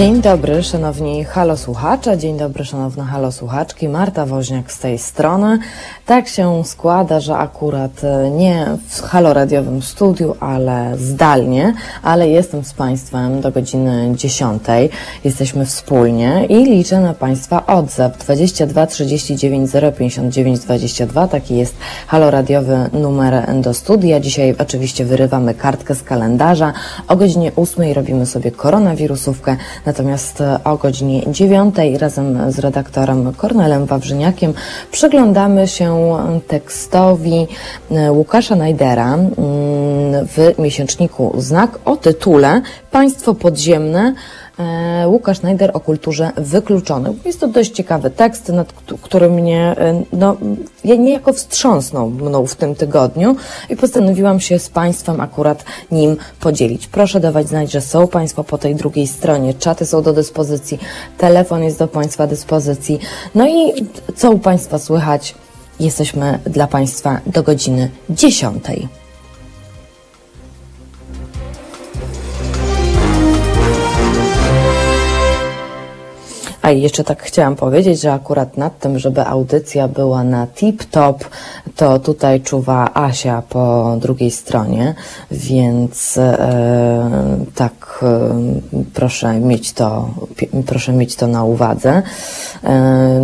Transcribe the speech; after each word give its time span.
Dzień 0.00 0.22
dobry, 0.22 0.62
szanowni 0.62 1.24
halo 1.24 1.56
słuchacze, 1.56 2.18
dzień 2.18 2.38
dobry, 2.38 2.64
szanowne 2.64 3.04
halo 3.04 3.32
słuchaczki. 3.32 3.88
Marta 3.88 4.26
Woźniak 4.26 4.72
z 4.72 4.78
tej 4.78 4.98
strony. 4.98 5.58
Tak 6.06 6.28
się 6.28 6.64
składa, 6.64 7.20
że 7.20 7.36
akurat 7.36 8.04
e, 8.04 8.30
nie 8.30 8.66
w 8.88 9.02
halo 9.02 9.34
radiowym 9.34 9.82
studiu, 9.82 10.36
ale 10.40 10.92
zdalnie, 10.98 11.74
ale 12.02 12.28
jestem 12.28 12.64
z 12.64 12.72
Państwem 12.72 13.40
do 13.40 13.50
godziny 13.50 14.12
10. 14.16 14.62
Jesteśmy 15.24 15.66
wspólnie 15.66 16.46
i 16.48 16.64
liczę 16.64 17.00
na 17.00 17.14
Państwa 17.14 17.66
odzew 17.66 18.18
22 18.18 18.86
39 18.86 19.70
059 19.98 20.60
22. 20.60 21.28
Taki 21.28 21.56
jest 21.56 21.74
halo 22.06 22.30
radiowy 22.30 22.90
numer 22.92 23.60
do 23.60 23.74
studia. 23.74 24.20
Dzisiaj 24.20 24.54
oczywiście 24.58 25.04
wyrywamy 25.04 25.54
kartkę 25.54 25.94
z 25.94 26.02
kalendarza. 26.02 26.72
O 27.08 27.16
godzinie 27.16 27.52
8 27.56 27.92
robimy 27.92 28.26
sobie 28.26 28.50
koronawirusówkę. 28.50 29.56
Natomiast 29.90 30.40
e, 30.40 30.58
o 30.64 30.76
godzinie 30.76 31.22
9 31.32 31.74
razem 31.98 32.52
z 32.52 32.58
redaktorem 32.58 33.32
Kornelem 33.32 33.86
Wawrzyniakiem 33.86 34.54
przyglądamy 34.92 35.68
się 35.68 36.18
tekstowi 36.48 37.46
e, 37.90 38.12
Łukasza 38.12 38.56
Najdera 38.56 39.14
mm, 39.14 39.30
w 40.26 40.58
miesięczniku 40.58 41.34
Znak 41.38 41.78
o 41.84 41.96
tytule 41.96 42.62
Państwo 42.90 43.34
podziemne 43.34 44.00
E, 44.10 44.39
Łukasz 45.06 45.42
Najder 45.42 45.70
o 45.74 45.80
kulturze 45.80 46.30
wykluczonych. 46.36 47.26
Jest 47.26 47.40
to 47.40 47.48
dość 47.48 47.70
ciekawy 47.70 48.10
tekst, 48.10 48.48
nad 48.48 48.72
który 49.02 49.30
mnie 49.30 49.74
e, 49.78 50.02
no, 50.12 50.36
niejako 50.84 51.32
wstrząsnął 51.32 52.10
mną 52.10 52.46
w 52.46 52.54
tym 52.54 52.74
tygodniu 52.74 53.36
i 53.70 53.76
postanowiłam 53.76 54.40
się 54.40 54.58
z 54.58 54.68
Państwem 54.68 55.20
akurat 55.20 55.64
nim 55.90 56.16
podzielić. 56.40 56.86
Proszę 56.86 57.20
dawać 57.20 57.48
znać, 57.48 57.72
że 57.72 57.80
są 57.80 58.08
Państwo 58.08 58.44
po 58.44 58.58
tej 58.58 58.74
drugiej 58.74 59.06
stronie, 59.06 59.54
czaty 59.54 59.86
są 59.86 60.02
do 60.02 60.12
dyspozycji, 60.12 60.78
telefon 61.18 61.62
jest 61.62 61.78
do 61.78 61.88
Państwa 61.88 62.26
dyspozycji. 62.26 62.98
No 63.34 63.48
i 63.48 63.86
co 64.16 64.30
u 64.30 64.38
Państwa 64.38 64.78
słychać? 64.78 65.34
Jesteśmy 65.80 66.38
dla 66.46 66.66
Państwa 66.66 67.20
do 67.26 67.42
godziny 67.42 67.90
10. 68.10 68.64
A 76.62 76.70
i 76.70 76.82
jeszcze 76.82 77.04
tak 77.04 77.22
chciałam 77.22 77.56
powiedzieć, 77.56 78.00
że 78.00 78.12
akurat 78.12 78.56
nad 78.56 78.78
tym, 78.78 78.98
żeby 78.98 79.26
audycja 79.26 79.88
była 79.88 80.24
na 80.24 80.46
tip-top, 80.46 81.14
to 81.76 81.98
tutaj 81.98 82.40
czuwa 82.40 82.90
Asia 82.94 83.42
po 83.48 83.96
drugiej 84.00 84.30
stronie, 84.30 84.94
więc 85.30 86.18
e, 86.18 87.10
tak 87.54 88.00
e, 88.02 88.30
proszę 88.94 89.40
mieć 89.40 89.72
to, 89.72 90.10
proszę 90.66 90.92
mieć 90.92 91.16
to 91.16 91.26
na 91.26 91.44
uwadze. 91.44 92.02
E, 92.64 93.20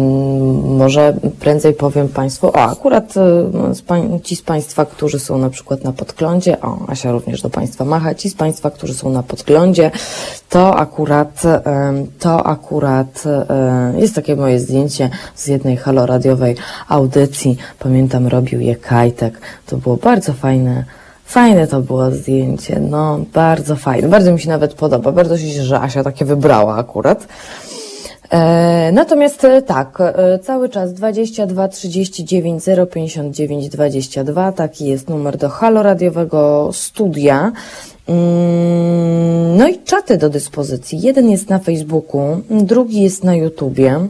może 0.65 1.15
prędzej 1.41 1.75
powiem 1.75 2.09
Państwu, 2.09 2.47
o 2.47 2.57
akurat 2.57 3.15
e, 3.17 4.21
ci 4.23 4.37
z 4.37 4.43
Państwa, 4.43 4.87
którzy 4.87 5.19
są 5.19 5.39
na 5.39 5.51
przykład 5.51 5.85
na 5.85 5.93
podglądzie, 5.93 6.61
o 6.61 6.79
Asia 6.89 7.13
również 7.13 7.43
do 7.43 7.51
Państwa 7.51 7.85
macha, 7.85 8.15
ci 8.15 8.31
z 8.31 8.35
Państwa, 8.35 8.71
którzy 8.71 8.95
są 8.95 9.11
na 9.11 9.23
podglądzie, 9.23 9.91
to 10.49 10.77
akurat, 10.77 11.45
e, 11.45 11.63
to 12.19 12.47
akurat 12.47 13.26
jest 13.97 14.15
takie 14.15 14.37
moje 14.37 14.61
zdjęcie 14.61 15.11
z 15.35 15.47
jednej 15.47 15.77
haloradiowej 15.77 16.57
audycji. 16.89 17.57
Pamiętam, 17.79 18.27
robił 18.27 18.61
je 18.61 18.77
Kajtek. 18.77 19.41
To 19.67 19.77
było 19.77 19.97
bardzo 19.97 20.33
fajne. 20.33 20.85
Fajne 21.25 21.67
to 21.67 21.81
było 21.81 22.11
zdjęcie, 22.11 22.81
no 22.81 23.21
bardzo 23.33 23.77
fajne. 23.77 24.09
Bardzo 24.09 24.33
mi 24.33 24.41
się 24.41 24.49
nawet 24.49 24.75
podoba. 24.75 25.13
Bardzo 25.13 25.39
się 25.39 25.47
cieszę, 25.47 25.63
że 25.63 25.81
Asia 25.81 26.05
takie 26.05 26.25
wybrała 26.25 26.77
akurat. 26.77 27.27
E, 28.31 28.93
natomiast 28.93 29.45
e, 29.45 29.63
tak, 29.63 29.99
e, 30.01 30.39
cały 30.39 30.69
czas 30.69 30.95
22 30.95 31.69
39 31.69 32.65
059 32.93 33.69
22, 33.69 34.53
taki 34.53 34.87
jest 34.87 35.09
numer 35.09 35.37
do 35.37 35.49
haloradiowego 35.49 36.71
studia. 36.73 37.53
Mm, 38.09 39.57
no 39.57 39.69
i 39.69 39.79
czaty 39.79 40.17
do 40.17 40.29
dyspozycji. 40.29 41.01
Jeden 41.01 41.31
jest 41.31 41.49
na 41.49 41.59
Facebooku, 41.59 42.41
drugi 42.51 43.03
jest 43.03 43.25
na 43.25 43.35
YouTubie. 43.35 44.09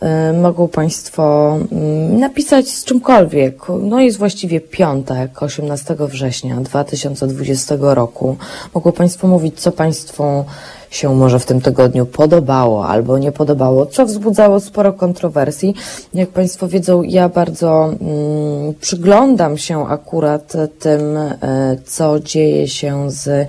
E, 0.00 0.32
mogą 0.32 0.68
Państwo 0.68 1.56
mm, 1.72 2.20
napisać 2.20 2.68
z 2.68 2.84
czymkolwiek. 2.84 3.62
No 3.82 4.00
jest 4.00 4.18
właściwie 4.18 4.60
piątek, 4.60 5.42
18 5.42 5.96
września 5.98 6.56
2020 6.56 7.74
roku. 7.80 8.36
Mogą 8.74 8.92
Państwo 8.92 9.28
mówić, 9.28 9.60
co 9.60 9.72
Państwu 9.72 10.44
się 10.90 11.14
może 11.14 11.38
w 11.38 11.46
tym 11.46 11.60
tygodniu 11.60 12.06
podobało 12.06 12.86
albo 12.86 13.18
nie 13.18 13.32
podobało, 13.32 13.86
co 13.86 14.06
wzbudzało 14.06 14.60
sporo 14.60 14.92
kontrowersji. 14.92 15.74
Jak 16.14 16.28
Państwo 16.28 16.68
wiedzą, 16.68 17.02
ja 17.02 17.28
bardzo 17.28 17.84
mm, 17.84 18.74
przyglądam 18.80 19.58
się 19.58 19.86
akurat 19.88 20.52
tym, 20.78 21.16
e, 21.16 21.76
co 21.86 22.20
dzieje 22.20 22.68
się 22.68 23.10
z 23.10 23.48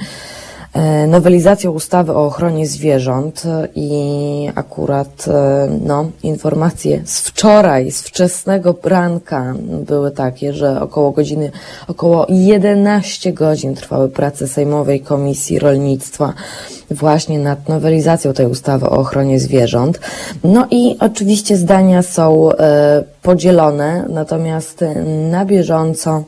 nowelizacją 1.08 1.72
ustawy 1.72 2.12
o 2.12 2.26
ochronie 2.26 2.68
zwierząt 2.68 3.44
i 3.76 4.50
akurat 4.56 5.26
e, 5.28 5.70
no, 5.86 6.06
informacje 6.24 7.02
z 7.06 7.20
wczoraj, 7.20 7.92
z 7.92 8.02
wczesnego 8.02 8.76
ranka 8.84 9.54
były 9.88 10.12
takie, 10.12 10.54
że 10.54 10.82
około 10.82 11.12
godziny, 11.12 11.52
około 11.88 12.26
11 12.30 13.34
godzin 13.34 13.76
trwały 13.76 14.09
prace 14.09 14.48
Sejmowej 14.48 15.02
Komisji 15.02 15.59
Rolnictwa 15.59 16.34
właśnie 16.92 17.40
nad 17.40 17.70
nowelizacją 17.70 18.34
tej 18.34 18.46
ustawy 18.46 18.86
o 18.86 18.98
ochronie 18.98 19.40
zwierząt. 19.40 20.00
No 20.44 20.68
i 20.72 20.96
oczywiście 21.00 21.58
zdania 21.58 22.02
są 22.02 22.52
e, 22.52 23.03
podzielone, 23.22 24.06
natomiast 24.09 24.86
na 25.32 25.46
bieżąco 25.46 26.24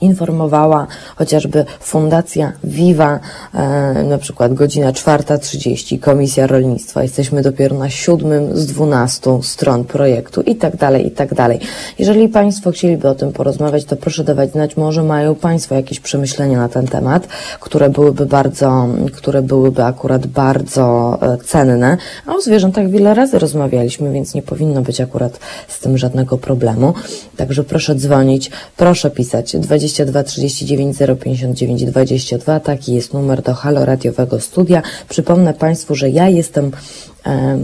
informowała 0.00 0.86
chociażby 1.16 1.64
Fundacja 1.80 2.52
Viva, 2.64 3.20
e, 3.54 4.02
na 4.02 4.18
przykład 4.18 4.54
godzina 4.54 4.92
4.30, 4.92 5.98
Komisja 5.98 6.46
Rolnictwa. 6.46 7.02
Jesteśmy 7.02 7.42
dopiero 7.42 7.78
na 7.78 7.90
siódmym 7.90 8.56
z 8.56 8.66
dwunastu 8.66 9.42
stron 9.42 9.84
projektu 9.84 10.42
i 10.42 10.56
tak 10.56 10.76
dalej, 10.76 11.06
i 11.06 11.10
tak 11.10 11.34
dalej. 11.34 11.60
Jeżeli 11.98 12.28
Państwo 12.28 12.70
chcieliby 12.70 13.08
o 13.08 13.14
tym 13.14 13.32
porozmawiać, 13.32 13.84
to 13.84 13.96
proszę 13.96 14.24
dawać 14.24 14.52
znać, 14.52 14.76
może 14.76 15.02
mają 15.02 15.34
Państwo 15.34 15.74
jakieś 15.74 16.00
przemyślenia 16.00 16.58
na 16.58 16.68
ten 16.68 16.86
temat, 16.86 17.28
które 17.60 17.90
byłyby 17.90 18.26
bardzo, 18.26 18.86
które 19.12 19.42
byłyby 19.42 19.84
akurat 19.84 20.26
bardzo 20.26 21.18
e, 21.22 21.36
cenne. 21.36 21.96
A 22.26 22.34
o 22.34 22.40
zwierzętach 22.40 22.90
wiele 22.90 23.14
razy 23.14 23.38
rozmawialiśmy, 23.38 24.12
więc 24.12 24.34
nie 24.34 24.42
powinno 24.42 24.82
być 24.82 25.00
akurat 25.00 25.38
z 25.68 25.80
tym 25.80 25.98
żadnego 25.98 26.38
problemu. 26.38 26.94
Także 27.36 27.64
proszę 27.64 27.94
dzwonić, 27.94 28.50
proszę 28.76 29.10
pisać 29.10 29.56
22 29.74 30.22
39 30.22 30.96
059 31.20 31.84
22. 31.84 32.60
Taki 32.60 32.94
jest 32.94 33.14
numer 33.14 33.42
do 33.42 33.54
halo 33.54 33.84
radiowego 33.84 34.40
studia. 34.40 34.82
Przypomnę 35.08 35.54
Państwu, 35.54 35.94
że 35.94 36.10
ja 36.10 36.28
jestem 36.28 36.70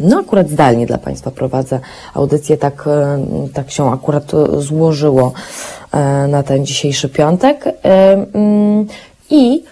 no 0.02 0.20
akurat 0.20 0.50
zdalnie 0.50 0.86
dla 0.86 0.98
Państwa 0.98 1.30
prowadzę 1.30 1.80
audycję, 2.14 2.56
tak, 2.56 2.88
tak 3.54 3.70
się 3.70 3.92
akurat 3.92 4.32
złożyło 4.58 5.32
e, 5.92 6.26
na 6.26 6.42
ten 6.42 6.66
dzisiejszy 6.66 7.08
piątek. 7.08 7.64
I 9.30 9.62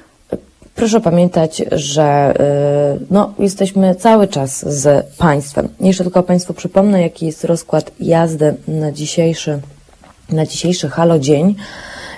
proszę 0.74 1.00
pamiętać, 1.00 1.62
że 1.72 2.02
e, 2.02 2.98
no, 3.10 3.34
jesteśmy 3.38 3.94
cały 3.94 4.28
czas 4.28 4.74
z 4.80 5.06
Państwem. 5.16 5.68
Jeszcze 5.80 6.04
tylko 6.04 6.22
Państwu 6.22 6.54
przypomnę, 6.54 7.02
jaki 7.02 7.26
jest 7.26 7.44
rozkład 7.44 7.90
jazdy 8.00 8.54
na 8.68 8.92
dzisiejszy, 8.92 9.60
na 10.30 10.46
dzisiejszy 10.46 10.88
Halo 10.88 11.18
Dzień 11.18 11.54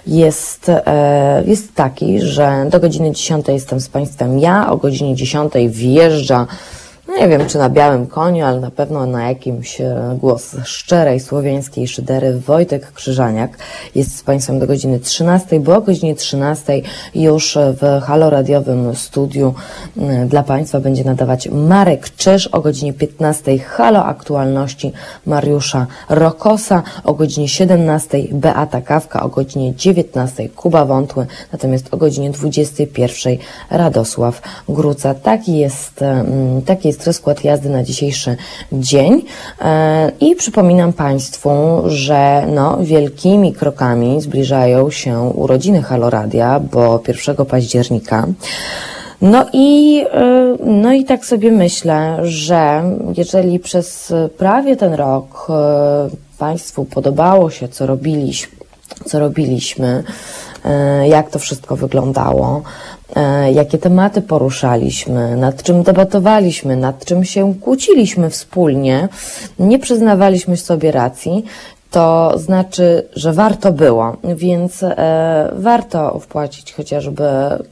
jest, 0.07 0.69
e, 0.69 1.43
jest 1.47 1.75
taki, 1.75 2.21
że 2.21 2.67
do 2.71 2.81
godziny 2.81 3.13
10 3.13 3.49
jestem 3.49 3.81
z 3.81 3.89
Państwem 3.89 4.39
ja, 4.39 4.71
o 4.71 4.77
godzinie 4.77 5.15
10 5.15 5.53
wjeżdża 5.69 6.47
nie 7.19 7.29
wiem, 7.29 7.47
czy 7.47 7.59
na 7.59 7.69
białym 7.69 8.07
koniu, 8.07 8.45
ale 8.45 8.61
na 8.61 8.71
pewno 8.71 9.07
na 9.07 9.29
jakimś 9.29 9.81
e, 9.81 10.17
głos 10.19 10.57
szczerej 10.65 11.21
słowiańskiej 11.21 11.89
szydery 11.89 12.39
Wojtek 12.39 12.93
Krzyżaniak. 12.93 13.59
Jest 13.95 14.17
z 14.17 14.23
Państwem 14.23 14.59
do 14.59 14.67
godziny 14.67 15.01
13, 15.01 15.61
bo 15.61 15.77
o 15.77 15.81
godzinie 15.81 16.15
13 16.15 16.83
już 17.15 17.59
w 17.81 18.01
halo 18.03 18.31
radiowym 18.31 18.97
studiu 18.97 19.55
dla 20.27 20.43
Państwa 20.43 20.81
będzie 20.81 21.05
nadawać 21.05 21.49
Marek 21.49 22.11
Czyż, 22.17 22.47
o 22.47 22.61
godzinie 22.61 22.93
15 22.93 23.59
halo 23.59 24.05
aktualności 24.05 24.93
Mariusza 25.27 25.87
Rokosa, 26.09 26.83
o 27.05 27.15
godzinie 27.15 27.49
17 27.49 28.19
Beata 28.33 28.81
Kawka, 28.81 29.23
o 29.23 29.29
godzinie 29.29 29.75
19 29.75 30.49
Kuba 30.49 30.85
Wątły, 30.85 31.27
natomiast 31.53 31.95
o 31.95 31.97
godzinie 31.97 32.31
21 32.31 33.37
Radosław 33.71 34.43
Gruca. 34.69 35.15
Taki 35.15 35.59
jest, 35.59 36.01
taki 36.67 36.89
jest 36.89 37.00
jest 37.01 37.07
rozkład 37.07 37.45
jazdy 37.45 37.69
na 37.69 37.83
dzisiejszy 37.83 38.37
dzień. 38.73 39.23
E, 39.61 40.13
I 40.21 40.37
przypominam 40.37 40.93
Państwu, 40.93 41.51
że 41.87 42.47
no, 42.55 42.79
wielkimi 42.81 43.53
krokami 43.53 44.21
zbliżają 44.21 44.91
się 44.91 45.21
urodziny 45.21 45.83
Haloradia, 45.83 46.61
bo 46.61 47.03
1 47.09 47.47
października 47.47 48.27
No 49.21 49.47
i, 49.53 50.01
y, 50.01 50.65
no 50.65 50.93
i 50.93 51.05
tak 51.05 51.25
sobie 51.25 51.53
myślę, 51.53 52.19
że 52.23 52.83
jeżeli 53.17 53.59
przez 53.59 54.13
prawie 54.39 54.77
ten 54.77 54.95
rok 54.95 55.47
y, 55.51 56.17
Państwu 56.39 56.85
podobało 56.85 57.51
się, 57.51 57.69
co 57.69 57.87
robiliśmy, 57.87 58.57
co 59.05 59.19
robiliśmy, 59.19 60.05
jak 61.09 61.31
to 61.31 61.39
wszystko 61.39 61.77
wyglądało, 61.77 62.63
jakie 63.53 63.79
tematy 63.79 64.23
poruszaliśmy, 64.23 65.37
nad 65.37 65.63
czym 65.63 65.83
debatowaliśmy, 65.83 66.77
nad 66.77 67.05
czym 67.05 67.25
się 67.25 67.55
kłóciliśmy 67.61 68.31
wspólnie, 68.31 69.09
nie 69.59 69.79
przyznawaliśmy 69.79 70.57
sobie 70.57 70.93
racji, 70.93 71.45
to 71.91 72.39
znaczy, 72.39 73.09
że 73.17 73.33
warto 73.33 73.73
było, 73.73 74.17
więc 74.25 74.83
e, 74.83 75.51
warto 75.53 76.19
wpłacić 76.19 76.75
chociażby 76.75 77.25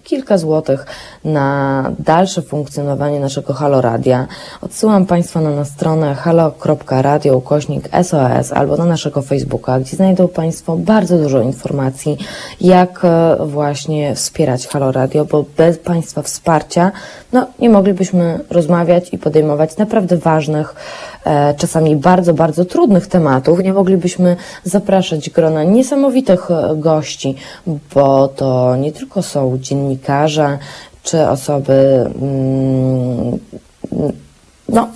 kilka 0.05 0.39
złotych 0.39 0.87
na 1.25 1.91
dalsze 1.99 2.43
funkcjonowanie 2.43 3.21
naszego 3.21 3.53
Halo 3.55 3.81
Radia. 3.81 4.27
Odsyłam 4.61 5.07
Państwa 5.07 5.41
na, 5.41 5.51
na 5.51 5.65
stronę 5.65 6.15
halo.radio 6.15 7.37
ukośnik 7.37 7.89
SOS 8.03 8.53
albo 8.53 8.77
na 8.77 8.85
naszego 8.85 9.23
Facebooka, 9.23 9.81
gdzie 9.81 9.97
znajdą 9.97 10.29
Państwo 10.29 10.77
bardzo 10.77 11.19
dużo 11.19 11.41
informacji, 11.41 12.19
jak 12.61 13.01
e, 13.05 13.37
właśnie 13.47 14.15
wspierać 14.15 14.67
Halo 14.67 14.93
Radio, 14.93 15.25
bo 15.25 15.45
bez 15.57 15.79
Państwa 15.79 16.23
wsparcia 16.23 16.93
no, 17.33 17.47
nie 17.59 17.71
moglibyśmy 17.71 18.41
rozmawiać 18.51 19.13
i 19.13 19.19
podejmować 19.19 19.77
naprawdę 19.77 20.17
ważnych, 20.17 20.75
e, 21.25 21.55
czasami 21.55 21.97
bardzo, 21.97 22.35
bardzo 22.35 22.65
trudnych 22.65 23.07
tematów. 23.07 23.65
Nie 23.65 23.73
moglibyśmy 23.73 24.08
zapraszać 24.65 25.31
grona 25.31 25.65
niesamowitych 25.65 26.51
e, 26.51 26.77
gości, 26.77 27.35
bo 27.95 28.29
to 28.29 28.77
nie 28.77 28.93
tylko 28.93 29.23
są 29.23 29.59
dziennikarze 29.59 30.59
czy 31.03 31.29
osoby, 31.29 32.11
mm, 32.21 33.39
no, 34.69 34.89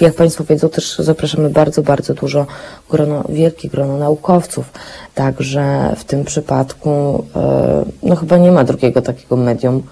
jak 0.00 0.14
Państwo 0.14 0.44
wiedzą, 0.44 0.68
też 0.68 0.98
zapraszamy 0.98 1.50
bardzo, 1.50 1.82
bardzo 1.82 2.14
dużo 2.14 2.46
grono, 2.90 3.24
wielkie 3.28 3.68
grono 3.68 3.98
naukowców. 3.98 4.72
Także 5.14 5.94
w 5.96 6.04
tym 6.04 6.24
przypadku, 6.24 7.24
e, 7.36 7.84
no 8.02 8.16
chyba 8.16 8.38
nie 8.38 8.52
ma 8.52 8.64
drugiego 8.64 9.02
takiego 9.02 9.36
medium, 9.36 9.82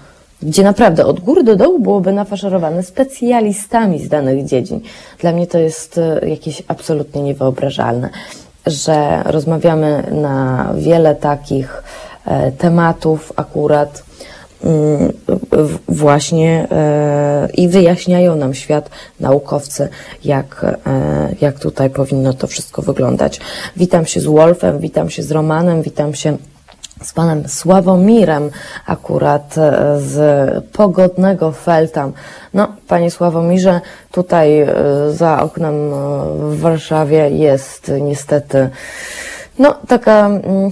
gdzie 0.43 0.63
naprawdę 0.63 1.05
od 1.05 1.19
góry 1.19 1.43
do 1.43 1.55
dołu 1.55 1.79
byłoby 1.79 2.13
nafaszerowane 2.13 2.83
specjalistami 2.83 3.99
z 3.99 4.09
danych 4.09 4.45
dziedzin. 4.45 4.81
Dla 5.19 5.31
mnie 5.31 5.47
to 5.47 5.57
jest 5.57 5.97
e, 5.97 6.29
jakieś 6.29 6.63
absolutnie 6.67 7.21
niewyobrażalne, 7.21 8.09
że 8.65 9.23
rozmawiamy 9.25 10.03
na 10.11 10.69
wiele 10.77 11.15
takich 11.15 11.83
e, 12.25 12.51
tematów 12.51 13.33
akurat 13.35 14.03
mm, 14.63 15.13
właśnie 15.87 16.67
e, 16.71 17.47
i 17.53 17.67
wyjaśniają 17.67 18.35
nam 18.35 18.53
świat 18.53 18.89
naukowcy, 19.19 19.89
jak, 20.23 20.65
jak 21.41 21.59
tutaj 21.59 21.89
powinno 21.89 22.33
to 22.33 22.47
wszystko 22.47 22.81
wyglądać. 22.81 23.39
Witam 23.77 24.05
się 24.05 24.19
z 24.19 24.25
Wolfem, 24.25 24.79
witam 24.79 25.09
się 25.09 25.23
z 25.23 25.31
Romanem, 25.31 25.81
witam 25.81 26.15
się 26.15 26.37
z 27.03 27.13
panem 27.13 27.47
Sławomirem, 27.47 28.49
akurat 28.85 29.57
e, 29.57 29.99
z 29.99 30.17
pogodnego 30.73 31.51
Feltam. 31.51 32.13
No, 32.53 32.67
panie 32.87 33.11
Sławomirze, 33.11 33.81
tutaj 34.11 34.59
e, 34.59 34.75
za 35.11 35.41
oknem 35.41 35.75
e, 35.75 35.97
w 36.37 36.59
Warszawie 36.59 37.29
jest 37.29 37.91
niestety, 38.01 38.69
no, 39.59 39.75
taka 39.87 40.25
mm, 40.25 40.71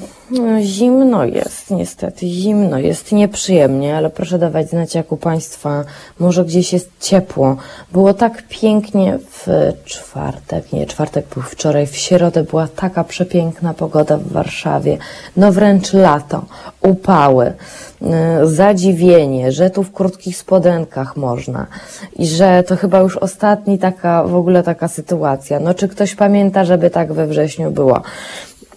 Zimno 0.62 1.26
jest, 1.26 1.72
niestety, 1.72 2.28
zimno 2.28 2.78
jest, 2.78 3.12
nieprzyjemnie, 3.12 3.98
ale 3.98 4.10
proszę 4.10 4.40
dawać 4.40 4.70
znać, 4.70 4.96
jak 4.96 5.12
u 5.12 5.18
Państwa, 5.18 5.84
może 6.20 6.46
gdzieś 6.46 6.74
jest 6.74 6.90
ciepło. 7.00 7.58
Było 7.92 8.14
tak 8.14 8.44
pięknie 8.50 9.20
w 9.32 9.48
czwartek, 9.86 10.74
nie, 10.74 10.86
czwartek 10.86 11.26
był 11.34 11.44
wczoraj, 11.44 11.88
w 11.88 11.96
środę 11.96 12.44
była 12.44 12.68
taka 12.68 13.04
przepiękna 13.04 13.74
pogoda 13.74 14.18
w 14.18 14.28
Warszawie, 14.28 14.98
no 15.38 15.52
wręcz 15.52 15.94
lato, 15.94 16.46
upały, 16.82 17.54
y, 18.02 18.48
zadziwienie, 18.48 19.52
że 19.52 19.70
tu 19.70 19.84
w 19.84 19.92
krótkich 19.92 20.38
spodenkach 20.38 21.18
można 21.18 21.68
i 22.16 22.28
że 22.28 22.64
to 22.64 22.76
chyba 22.76 23.00
już 23.00 23.18
ostatni 23.18 23.80
taka, 23.80 24.24
w 24.24 24.36
ogóle 24.36 24.64
taka 24.64 24.88
sytuacja. 24.88 25.60
No 25.60 25.74
czy 25.74 25.88
ktoś 25.88 26.16
pamięta, 26.16 26.66
żeby 26.66 26.90
tak 26.90 27.14
we 27.14 27.28
wrześniu 27.28 27.72
było? 27.72 28.02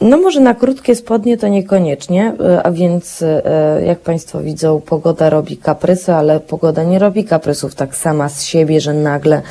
No 0.00 0.16
może 0.16 0.40
na 0.40 0.54
krótkie 0.54 0.94
spodnie 0.94 1.38
to 1.38 1.48
niekoniecznie, 1.48 2.32
e, 2.40 2.62
a 2.62 2.70
więc 2.70 3.22
e, 3.22 3.82
jak 3.86 3.98
Państwo 3.98 4.40
widzą, 4.40 4.80
pogoda 4.80 5.30
robi 5.30 5.56
kaprysy, 5.56 6.12
ale 6.12 6.40
pogoda 6.40 6.84
nie 6.84 6.98
robi 6.98 7.24
kaprysów 7.24 7.74
tak 7.74 7.96
sama 7.96 8.28
z 8.28 8.42
siebie, 8.42 8.80
że 8.80 8.94
nagle 8.94 9.42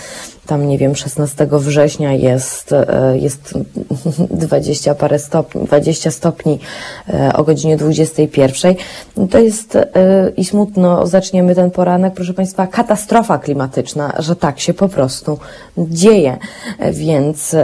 tam 0.46 0.68
nie 0.68 0.78
wiem, 0.78 0.96
16 0.96 1.48
września 1.52 2.14
jest, 2.14 2.74
e, 2.74 3.18
jest 3.18 3.54
20 4.48 4.96
parę 4.96 5.20
stopni, 5.20 5.66
20 5.66 6.12
stopni 6.12 6.60
e, 7.10 7.34
o 7.34 7.44
godzinie 7.44 7.78
21. 7.78 8.76
To 9.30 9.40
jest 9.40 9.76
e, 9.76 9.90
i 10.38 10.46
smutno 10.46 11.08
zaczniemy 11.08 11.56
ten 11.56 11.72
poranek, 11.72 12.14
proszę 12.14 12.34
Państwa, 12.34 12.68
katastrofa 12.68 13.38
klimatyczna, 13.38 14.14
że 14.20 14.36
tak 14.36 14.60
się 14.60 14.74
po 14.74 14.90
prostu 14.90 15.40
dzieje, 15.78 16.38
więc 16.92 17.56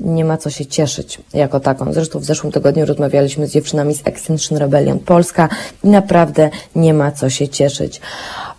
nie 0.00 0.24
ma 0.24 0.36
co 0.36 0.50
się 0.50 0.66
cieszyć 0.66 1.20
jako 1.34 1.60
taką. 1.60 1.92
Zresztą 1.92 2.18
w 2.18 2.24
zeszłym 2.24 2.52
tygodniu 2.52 2.86
rozmawialiśmy 2.86 3.46
z 3.46 3.52
dziewczynami 3.52 3.94
z 3.94 4.00
Extinction 4.04 4.58
Rebellion 4.58 4.98
Polska 4.98 5.48
i 5.84 5.88
naprawdę 5.88 6.50
nie 6.76 6.94
ma 6.94 7.12
co 7.12 7.30
się 7.30 7.48
cieszyć. 7.48 8.00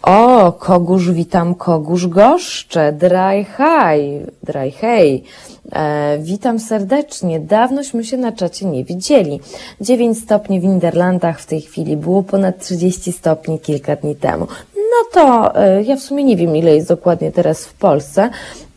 O, 0.03 0.51
kogóż 0.51 1.11
witam, 1.11 1.55
kogóż 1.55 2.07
goszczę, 2.07 2.91
dry 2.91 3.45
high, 3.57 4.31
dry 4.43 4.71
hej. 4.71 5.23
E, 5.71 6.17
witam 6.19 6.59
serdecznie. 6.59 7.39
Dawnośmy 7.39 8.03
się 8.03 8.17
na 8.17 8.31
czacie 8.31 8.65
nie 8.65 8.83
widzieli. 8.83 9.39
9 9.81 10.19
stopni 10.19 10.59
w 10.59 10.63
Niderlandach 10.63 11.39
w 11.39 11.45
tej 11.45 11.61
chwili, 11.61 11.97
było 11.97 12.23
ponad 12.23 12.59
30 12.59 13.11
stopni 13.11 13.59
kilka 13.59 13.95
dni 13.95 14.15
temu. 14.15 14.47
No 14.75 15.09
to 15.11 15.55
e, 15.55 15.83
ja 15.83 15.95
w 15.95 15.99
sumie 15.99 16.23
nie 16.23 16.37
wiem, 16.37 16.55
ile 16.55 16.75
jest 16.75 16.87
dokładnie 16.87 17.31
teraz 17.31 17.65
w 17.65 17.73
Polsce, 17.73 18.29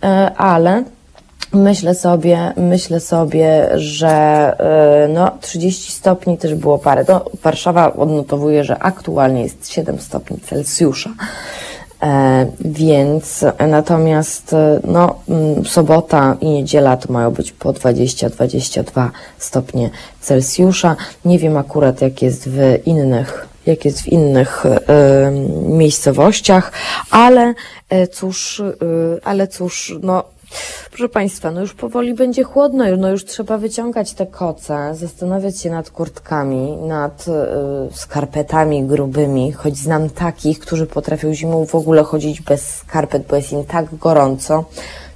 e, 0.02 0.34
ale 0.36 0.84
Myślę 1.52 1.94
sobie, 1.94 2.52
myślę 2.56 3.00
sobie, 3.00 3.68
że 3.74 4.08
e, 4.58 5.08
no, 5.08 5.30
30 5.40 5.92
stopni 5.92 6.38
też 6.38 6.54
było 6.54 6.78
parę. 6.78 7.04
No, 7.08 7.24
Warszawa 7.42 7.92
odnotowuje, 7.92 8.64
że 8.64 8.78
aktualnie 8.78 9.42
jest 9.42 9.70
7 9.72 9.98
stopni 9.98 10.40
Celsjusza. 10.40 11.10
E, 12.02 12.46
więc 12.60 13.44
natomiast 13.68 14.52
e, 14.52 14.80
no, 14.84 15.14
sobota 15.64 16.36
i 16.40 16.46
niedziela 16.46 16.96
to 16.96 17.12
mają 17.12 17.30
być 17.30 17.52
po 17.52 17.72
20-22 17.72 19.08
stopnie 19.38 19.90
Celsjusza. 20.20 20.96
Nie 21.24 21.38
wiem 21.38 21.56
akurat 21.56 22.00
jak 22.00 22.22
jest 22.22 22.48
w 22.48 22.78
innych 22.86 23.46
jak 23.66 23.84
jest 23.84 24.02
w 24.02 24.08
innych 24.08 24.66
y, 24.66 24.70
miejscowościach, 25.68 26.72
ale 27.10 27.54
cóż, 28.12 28.60
y, 28.60 28.74
ale 29.24 29.48
cóż, 29.48 29.94
no 30.02 30.24
Proszę 30.90 31.08
Państwa, 31.08 31.50
no 31.50 31.60
już 31.60 31.74
powoli 31.74 32.14
będzie 32.14 32.42
chłodno, 32.42 32.84
no 32.98 33.10
już 33.10 33.24
trzeba 33.24 33.58
wyciągać 33.58 34.12
te 34.14 34.26
koce, 34.26 34.94
zastanawiać 34.94 35.60
się 35.60 35.70
nad 35.70 35.90
kurtkami, 35.90 36.76
nad 36.76 37.24
y, 37.28 37.96
skarpetami 37.96 38.84
grubymi, 38.84 39.52
choć 39.52 39.76
znam 39.76 40.10
takich, 40.10 40.58
którzy 40.58 40.86
potrafią 40.86 41.34
zimą 41.34 41.66
w 41.66 41.74
ogóle 41.74 42.02
chodzić 42.02 42.40
bez 42.40 42.74
skarpet, 42.76 43.26
bo 43.26 43.36
jest 43.36 43.52
im 43.52 43.64
tak 43.64 43.94
gorąco. 43.94 44.64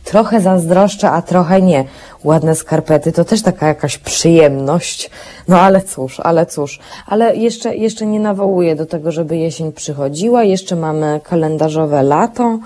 Trochę 0.05 0.41
zazdroszczę, 0.41 1.11
a 1.11 1.23
trochę 1.23 1.63
nie. 1.63 1.85
Ładne 2.25 2.55
skarpety 2.55 3.13
to 3.13 3.25
też 3.25 3.43
taka 3.43 3.67
jakaś 3.67 3.99
przyjemność. 3.99 5.11
No 5.49 5.61
ale 5.61 5.83
cóż, 5.83 6.21
ale 6.21 6.47
cóż. 6.47 6.79
Ale 7.07 7.37
jeszcze, 7.37 7.77
jeszcze 7.77 8.07
nie 8.07 8.21
nawołuję 8.21 8.77
do 8.77 8.87
tego, 8.87 9.13
żeby 9.13 9.37
jesień 9.37 9.73
przychodziła. 9.73 10.45
Jeszcze 10.45 10.77
mamy 10.77 11.21
kalendarzowe 11.25 12.03
lato, 12.03 12.59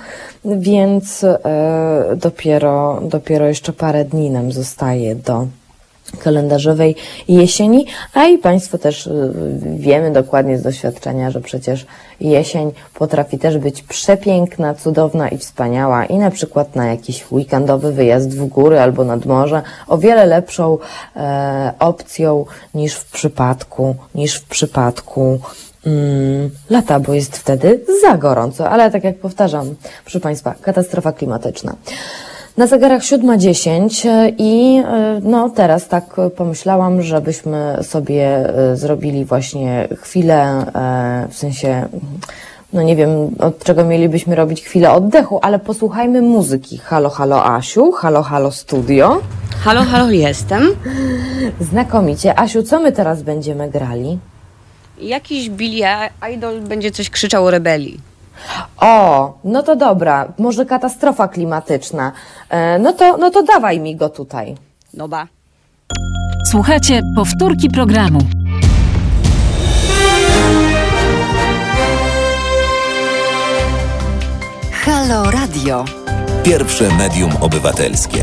więc 0.44 1.24
e, 1.24 1.38
dopiero, 2.16 3.00
dopiero 3.02 3.46
jeszcze 3.46 3.72
parę 3.72 4.04
dni 4.04 4.30
nam 4.30 4.52
zostaje 4.52 5.14
do 5.14 5.46
kalendarzowej 6.18 6.96
jesieni, 7.28 7.86
a 8.14 8.24
i 8.24 8.38
Państwo 8.38 8.78
też 8.78 9.06
y, 9.06 9.32
wiemy 9.76 10.12
dokładnie 10.12 10.58
z 10.58 10.62
doświadczenia, 10.62 11.30
że 11.30 11.40
przecież 11.40 11.86
jesień 12.20 12.72
potrafi 12.94 13.38
też 13.38 13.58
być 13.58 13.82
przepiękna, 13.82 14.74
cudowna 14.74 15.28
i 15.28 15.38
wspaniała 15.38 16.04
i 16.04 16.18
na 16.18 16.30
przykład 16.30 16.76
na 16.76 16.86
jakiś 16.86 17.32
weekendowy 17.32 17.92
wyjazd 17.92 18.38
w 18.38 18.46
góry 18.46 18.80
albo 18.80 19.04
nad 19.04 19.26
morze 19.26 19.62
o 19.88 19.98
wiele 19.98 20.26
lepszą 20.26 20.78
e, 21.16 21.72
opcją 21.78 22.46
niż 22.74 22.94
w 22.94 23.10
przypadku, 23.10 23.96
niż 24.14 24.34
w 24.34 24.44
przypadku 24.44 25.40
mm, 25.86 26.50
lata, 26.70 27.00
bo 27.00 27.14
jest 27.14 27.36
wtedy 27.36 27.84
za 28.02 28.18
gorąco, 28.18 28.70
ale 28.70 28.90
tak 28.90 29.04
jak 29.04 29.18
powtarzam, 29.18 29.74
proszę 30.04 30.20
Państwa, 30.20 30.54
katastrofa 30.62 31.12
klimatyczna. 31.12 31.76
Na 32.56 32.66
zegarach 32.66 33.02
7.10 33.02 34.08
e, 34.08 34.28
i 34.38 34.78
e, 34.78 35.20
no 35.22 35.50
teraz 35.50 35.88
tak 35.88 36.04
pomyślałam, 36.36 37.02
żebyśmy 37.02 37.78
sobie 37.82 38.24
e, 38.26 38.76
zrobili 38.76 39.24
właśnie 39.24 39.88
chwilę, 40.00 40.66
w 41.30 41.36
sensie 41.36 41.88
no 42.72 42.82
nie 42.82 42.96
wiem, 42.96 43.10
od 43.38 43.64
czego 43.64 43.84
mielibyśmy 43.84 44.34
robić 44.34 44.62
chwilę 44.62 44.92
oddechu, 44.92 45.38
ale 45.42 45.58
posłuchajmy 45.58 46.22
muzyki. 46.22 46.78
Halo, 46.78 47.10
halo 47.10 47.46
Asiu, 47.46 47.92
halo, 47.92 48.22
halo 48.22 48.52
studio. 48.52 49.20
Halo, 49.64 49.82
halo, 49.82 50.10
jestem. 50.10 50.68
Znakomicie. 51.60 52.38
Asiu, 52.38 52.62
co 52.62 52.80
my 52.80 52.92
teraz 52.92 53.22
będziemy 53.22 53.70
grali? 53.70 54.18
Jakiś 55.00 55.50
Billy 55.50 55.88
Idol 56.34 56.60
będzie 56.60 56.90
coś 56.90 57.10
krzyczał 57.10 57.44
o 57.44 57.50
rebelii. 57.50 58.13
O, 58.80 59.32
no 59.44 59.62
to 59.62 59.76
dobra, 59.76 60.32
może 60.38 60.66
katastrofa 60.66 61.28
klimatyczna. 61.28 62.12
E, 62.50 62.78
no 62.78 62.92
to, 62.92 63.16
no 63.16 63.30
to 63.30 63.42
dawaj 63.42 63.80
mi 63.80 63.96
go 63.96 64.08
tutaj. 64.08 64.54
No 64.94 65.08
ba. 65.08 65.26
Słuchajcie 66.50 67.00
powtórki 67.16 67.70
programu. 67.70 68.18
Halo 74.84 75.30
Radio. 75.30 75.84
Pierwsze 76.42 76.88
medium 76.98 77.30
obywatelskie. 77.40 78.22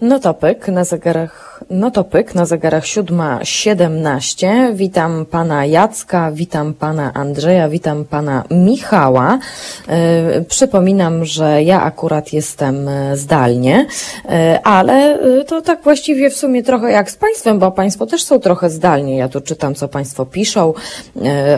No 0.00 0.18
to 0.20 0.34
pyk 0.34 0.68
na 0.68 0.84
zegarach, 0.84 1.43
no 1.70 1.90
to 1.90 2.04
pyk 2.04 2.34
na 2.34 2.46
zegarach 2.46 2.84
7.17. 2.84 4.74
Witam 4.74 5.26
pana 5.26 5.66
Jacka, 5.66 6.32
witam 6.32 6.74
pana 6.74 7.12
Andrzeja, 7.14 7.68
witam 7.68 8.04
pana 8.04 8.44
Michała. 8.50 9.38
E, 9.88 10.40
przypominam, 10.40 11.24
że 11.24 11.62
ja 11.62 11.82
akurat 11.82 12.32
jestem 12.32 12.88
e, 12.88 13.16
zdalnie, 13.16 13.86
e, 14.28 14.60
ale 14.64 15.18
to 15.46 15.62
tak 15.62 15.82
właściwie 15.82 16.30
w 16.30 16.36
sumie 16.36 16.62
trochę 16.62 16.90
jak 16.90 17.10
z 17.10 17.16
państwem, 17.16 17.58
bo 17.58 17.70
państwo 17.70 18.06
też 18.06 18.24
są 18.24 18.40
trochę 18.40 18.70
zdalnie. 18.70 19.16
Ja 19.16 19.28
tu 19.28 19.40
czytam, 19.40 19.74
co 19.74 19.88
państwo 19.88 20.26
piszą. 20.26 20.74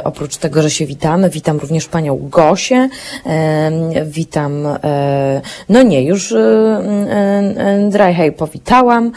Oprócz 0.05 0.37
tego, 0.37 0.63
że 0.63 0.71
się 0.71 0.87
witamy, 0.87 1.31
witam 1.31 1.59
również 1.59 1.87
panią 1.87 2.29
Gosię, 2.31 2.89
witam, 4.05 4.69
no 5.69 5.83
nie, 5.83 6.03
już 6.03 6.35
Drajhej 7.91 8.33
powitałam 8.33 9.13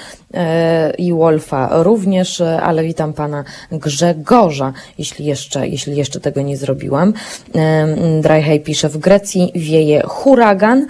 i 0.97 1.13
Wolfa 1.13 1.83
również, 1.83 2.41
e, 2.41 2.61
ale 2.61 2.83
witam 2.83 3.13
pana 3.13 3.43
Grzegorza, 3.71 4.73
jeśli 4.97 5.25
jeszcze, 5.25 5.67
jeśli 5.67 5.95
jeszcze 5.95 6.19
tego 6.19 6.41
nie 6.41 6.57
zrobiłam. 6.57 7.13
E, 7.55 7.87
Drajhej 8.21 8.59
pisze, 8.59 8.89
w 8.89 8.97
Grecji 8.97 9.51
wieje 9.55 10.01
huragan, 10.05 10.87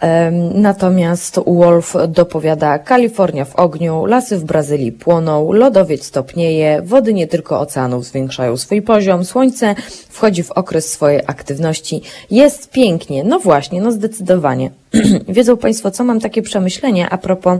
e, 0.00 0.30
natomiast 0.54 1.40
Wolf 1.46 1.94
dopowiada, 2.08 2.78
Kalifornia 2.78 3.44
w 3.44 3.56
ogniu, 3.56 4.06
lasy 4.06 4.38
w 4.38 4.44
Brazylii 4.44 4.92
płoną, 4.92 5.52
lodowiec 5.52 6.10
topnieje, 6.10 6.82
wody 6.82 7.14
nie 7.14 7.26
tylko 7.26 7.60
oceanów 7.60 8.04
zwiększają 8.04 8.56
swój 8.56 8.82
poziom, 8.82 9.24
słońce 9.24 9.74
wchodzi 10.08 10.42
w 10.42 10.50
okres 10.50 10.92
swojej 10.92 11.20
aktywności, 11.26 12.02
jest 12.30 12.70
pięknie, 12.70 13.24
no 13.24 13.38
właśnie, 13.38 13.80
no 13.80 13.92
zdecydowanie. 13.92 14.70
Wiedzą 15.28 15.56
Państwo, 15.56 15.90
co 15.90 16.04
mam 16.04 16.20
takie 16.20 16.42
przemyślenie 16.42 17.10
a 17.10 17.18
propos 17.18 17.58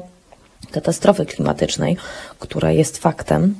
katastrofy 0.70 1.26
klimatycznej, 1.26 1.96
która 2.38 2.70
jest 2.70 2.98
faktem 2.98 3.54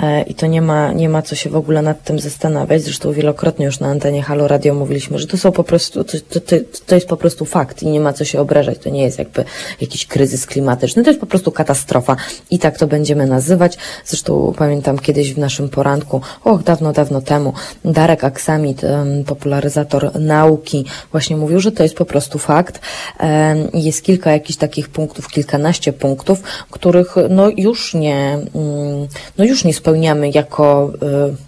e, 0.00 0.22
i 0.22 0.34
to 0.34 0.46
nie 0.46 0.62
ma, 0.62 0.92
nie 0.92 1.08
ma 1.08 1.22
co 1.22 1.34
się 1.34 1.50
w 1.50 1.56
ogóle 1.56 1.82
nad 1.82 2.04
tym 2.04 2.18
zastanawiać. 2.18 2.82
Zresztą 2.82 3.12
wielokrotnie 3.12 3.66
już 3.66 3.80
na 3.80 3.88
antenie 3.88 4.22
Halo 4.22 4.48
Radio 4.48 4.74
mówiliśmy, 4.74 5.18
że 5.18 5.26
to 5.26 5.36
są 5.36 5.52
po 5.52 5.64
prostu, 5.64 6.04
to, 6.04 6.18
to, 6.30 6.40
to, 6.40 6.56
to 6.86 6.94
jest 6.94 7.08
po 7.08 7.16
prostu 7.16 7.44
fakt 7.44 7.82
i 7.82 7.86
nie 7.86 8.00
ma 8.00 8.12
co 8.12 8.24
się 8.24 8.40
obrażać. 8.40 8.78
To 8.78 8.90
nie 8.90 9.02
jest 9.02 9.18
jakby 9.18 9.44
jakiś 9.80 10.06
kryzys 10.06 10.46
klimatyczny, 10.46 11.02
to 11.02 11.10
jest 11.10 11.20
po 11.20 11.26
prostu 11.26 11.52
katastrofa 11.52 12.16
i 12.50 12.58
tak 12.58 12.78
to 12.78 12.86
będziemy 12.86 13.26
nazywać. 13.26 13.78
Zresztą 14.04 14.54
pamiętam 14.58 14.98
kiedyś 14.98 15.34
w 15.34 15.38
naszym 15.38 15.68
poranku, 15.68 16.20
och, 16.44 16.62
dawno, 16.62 16.92
dawno 16.92 17.20
temu, 17.20 17.52
Darek 17.84 18.24
Aksamit, 18.24 18.82
popularyzator 19.26 20.20
nauki, 20.20 20.84
właśnie 21.10 21.36
mówił, 21.36 21.60
że 21.60 21.72
to 21.72 21.82
jest 21.82 21.94
po 21.94 22.04
prostu 22.04 22.38
fakt. 22.38 22.80
Jest 23.74 24.02
kilka 24.02 24.32
jakichś 24.32 24.58
takich 24.58 24.88
punktów, 24.88 25.28
kilkanaście 25.28 25.92
punktów, 25.92 26.42
których 26.70 27.14
no 27.30 27.48
już 27.56 27.94
nie, 27.94 28.38
mm, 28.54 29.08
no 29.38 29.44
już 29.44 29.64
nie 29.64 29.74
spełniamy 29.74 30.30
jako, 30.34 30.92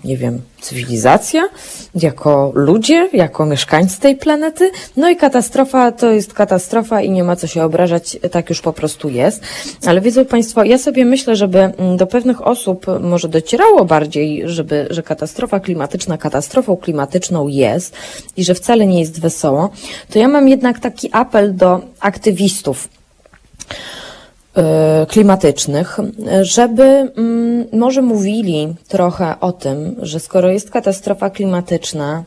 y, 0.04 0.08
nie 0.08 0.16
wiem, 0.16 0.42
cywilizacja, 0.60 1.48
jako 1.94 2.52
ludzie, 2.54 3.08
jako 3.12 3.46
mieszkańcy 3.46 4.00
tej 4.00 4.16
planety. 4.16 4.70
No 4.96 5.10
i 5.10 5.16
katastrofa 5.16 5.92
to 5.92 6.10
jest 6.10 6.32
katastrofa 6.32 7.02
i 7.02 7.10
nie 7.10 7.24
ma 7.24 7.36
co 7.36 7.46
się 7.46 7.64
obrażać, 7.64 8.18
tak 8.30 8.48
już 8.50 8.60
po 8.60 8.72
prostu 8.72 9.08
jest. 9.08 9.42
Ale 9.86 10.00
wiedzą 10.00 10.24
Państwo, 10.24 10.64
ja 10.64 10.78
sobie 10.78 11.04
myślę, 11.04 11.36
żeby 11.36 11.58
mm, 11.58 11.96
do 11.96 12.06
pewnych 12.06 12.46
osób 12.46 12.86
może 13.00 13.28
docierało 13.28 13.84
bardziej, 13.84 14.42
żeby, 14.44 14.86
że 14.90 15.02
katastrofa 15.02 15.60
klimatyczna 15.60 16.18
katastrofą 16.18 16.76
klimatyczną 16.76 17.48
jest 17.48 17.94
i 18.36 18.44
że 18.44 18.54
wcale 18.54 18.86
nie 18.86 19.00
jest 19.00 19.20
wesoło, 19.20 19.70
to 20.10 20.18
ja 20.18 20.28
mam 20.28 20.48
jednak 20.48 20.80
taki 20.80 21.08
apel 21.12 21.56
do 21.56 21.80
aktywistów 22.00 22.88
klimatycznych, 25.08 25.98
żeby 26.42 26.82
mm, 26.82 27.66
może 27.72 28.02
mówili 28.02 28.74
trochę 28.88 29.34
o 29.40 29.52
tym, 29.52 29.96
że 30.02 30.20
skoro 30.20 30.50
jest 30.50 30.70
katastrofa 30.70 31.30
klimatyczna 31.30 32.24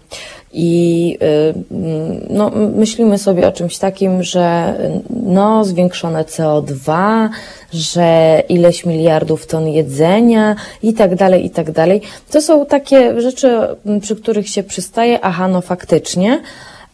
i 0.54 1.18
y, 1.22 1.54
mm, 1.72 2.26
no, 2.30 2.52
myślimy 2.76 3.18
sobie 3.18 3.48
o 3.48 3.52
czymś 3.52 3.78
takim, 3.78 4.24
że 4.24 4.76
no, 5.10 5.66
zwiększone 5.66 6.24
CO2, 6.24 7.30
że 7.74 8.44
ileś 8.50 8.86
miliardów 8.86 9.48
ton 9.48 9.68
jedzenia 9.68 10.56
i 10.84 10.94
tak 10.94 11.16
dalej, 11.16 11.46
i 11.46 11.50
tak 11.50 11.72
dalej. 11.72 12.02
To 12.32 12.42
są 12.42 12.66
takie 12.66 13.22
rzeczy, 13.22 13.60
przy 14.02 14.16
których 14.16 14.50
się 14.50 14.64
przystaje, 14.64 15.20
aha, 15.22 15.48
no 15.48 15.62
faktycznie, 15.62 16.42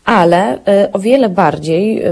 ale 0.05 0.55
y, 0.55 0.91
o 0.91 0.99
wiele 0.99 1.29
bardziej 1.29 2.03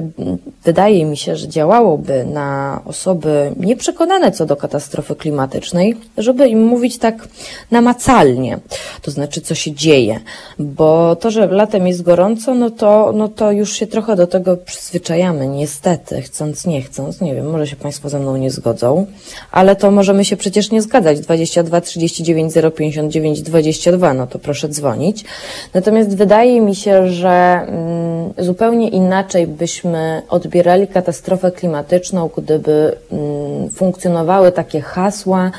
wydaje 0.64 1.06
mi 1.06 1.18
się, 1.18 1.36
że 1.36 1.48
działałoby 1.48 2.26
na 2.26 2.82
osoby 2.86 3.52
nieprzekonane 3.58 4.32
co 4.32 4.46
do 4.46 4.56
katastrofy 4.56 5.16
klimatycznej, 5.16 5.96
żeby 6.18 6.48
im 6.48 6.64
mówić 6.64 6.98
tak 6.98 7.28
namacalnie, 7.72 8.60
to 9.02 9.12
znaczy 9.12 9.42
co 9.42 9.56
się 9.56 9.72
dzieje, 9.72 10.20
bo 10.60 11.16
to, 11.16 11.32
że 11.32 11.48
latem 11.48 11.88
jest 11.88 12.02
gorąco, 12.02 12.56
no 12.56 12.70
to, 12.70 13.12
no 13.16 13.28
to 13.28 13.52
już 13.52 13.74
się 13.74 13.88
trochę 13.88 14.16
do 14.16 14.28
tego 14.28 14.58
przyzwyczajamy, 14.58 15.48
niestety, 15.48 16.22
chcąc, 16.22 16.66
nie 16.66 16.82
chcąc, 16.82 17.22
nie 17.22 17.36
wiem, 17.36 17.50
może 17.50 17.68
się 17.68 17.76
Państwo 17.76 18.10
ze 18.10 18.20
mną 18.20 18.38
nie 18.38 18.52
zgodzą, 18.52 19.06
ale 19.52 19.76
to 19.76 19.92
możemy 19.92 20.26
się 20.26 20.38
przecież 20.38 20.72
nie 20.72 20.82
zgadzać, 20.82 21.20
22 21.20 21.82
39 21.82 22.54
059 22.76 23.42
22, 23.42 24.14
no 24.14 24.28
to 24.28 24.40
proszę 24.40 24.70
dzwonić. 24.70 25.26
Natomiast 25.74 26.18
wydaje 26.18 26.62
mi 26.62 26.76
się, 26.76 27.08
że 27.08 27.30
mm, 27.30 28.34
zupełnie 28.38 28.90
inaczej 28.90 29.48
byśmy 29.48 30.22
odbierali 30.30 30.53
katastrofę 30.94 31.52
klimatyczną, 31.52 32.30
gdyby 32.38 32.96
mm, 33.12 33.70
funkcjonowały 33.70 34.52
takie 34.52 34.82
hasła 34.82 35.52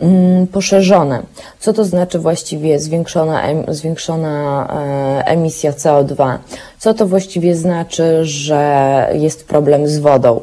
mm, 0.00 0.46
poszerzone. 0.46 1.22
Co 1.60 1.72
to 1.72 1.84
znaczy 1.84 2.18
właściwie 2.18 2.78
zwiększona, 2.78 3.42
zwiększona 3.68 4.66
e, 5.20 5.26
emisja 5.26 5.72
CO2? 5.72 6.38
Co 6.78 6.94
to 6.94 7.06
właściwie 7.06 7.54
znaczy, 7.54 8.24
że 8.24 9.08
jest 9.12 9.46
problem 9.46 9.88
z 9.88 9.98
wodą? 9.98 10.40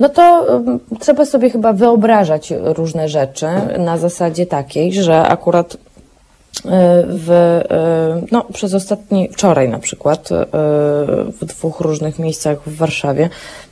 No 0.00 0.08
to 0.08 0.46
mm, 0.56 0.80
trzeba 1.00 1.24
sobie 1.24 1.50
chyba 1.50 1.72
wyobrażać 1.72 2.52
różne 2.60 3.08
rzeczy 3.08 3.46
na 3.78 3.98
zasadzie 3.98 4.46
takiej, 4.46 4.92
że 4.92 5.22
akurat 5.22 5.76
w, 7.08 7.30
e, 7.70 8.26
no, 8.32 8.44
przez 8.44 8.74
ostatni, 8.74 9.28
wczoraj 9.32 9.68
na 9.68 9.78
przykład, 9.78 10.32
e, 10.32 10.46
w 11.40 11.44
dwóch 11.44 11.80
różnych 11.80 12.18
miejscach 12.18 12.58
w 12.66 12.76
Warszawie 12.76 13.28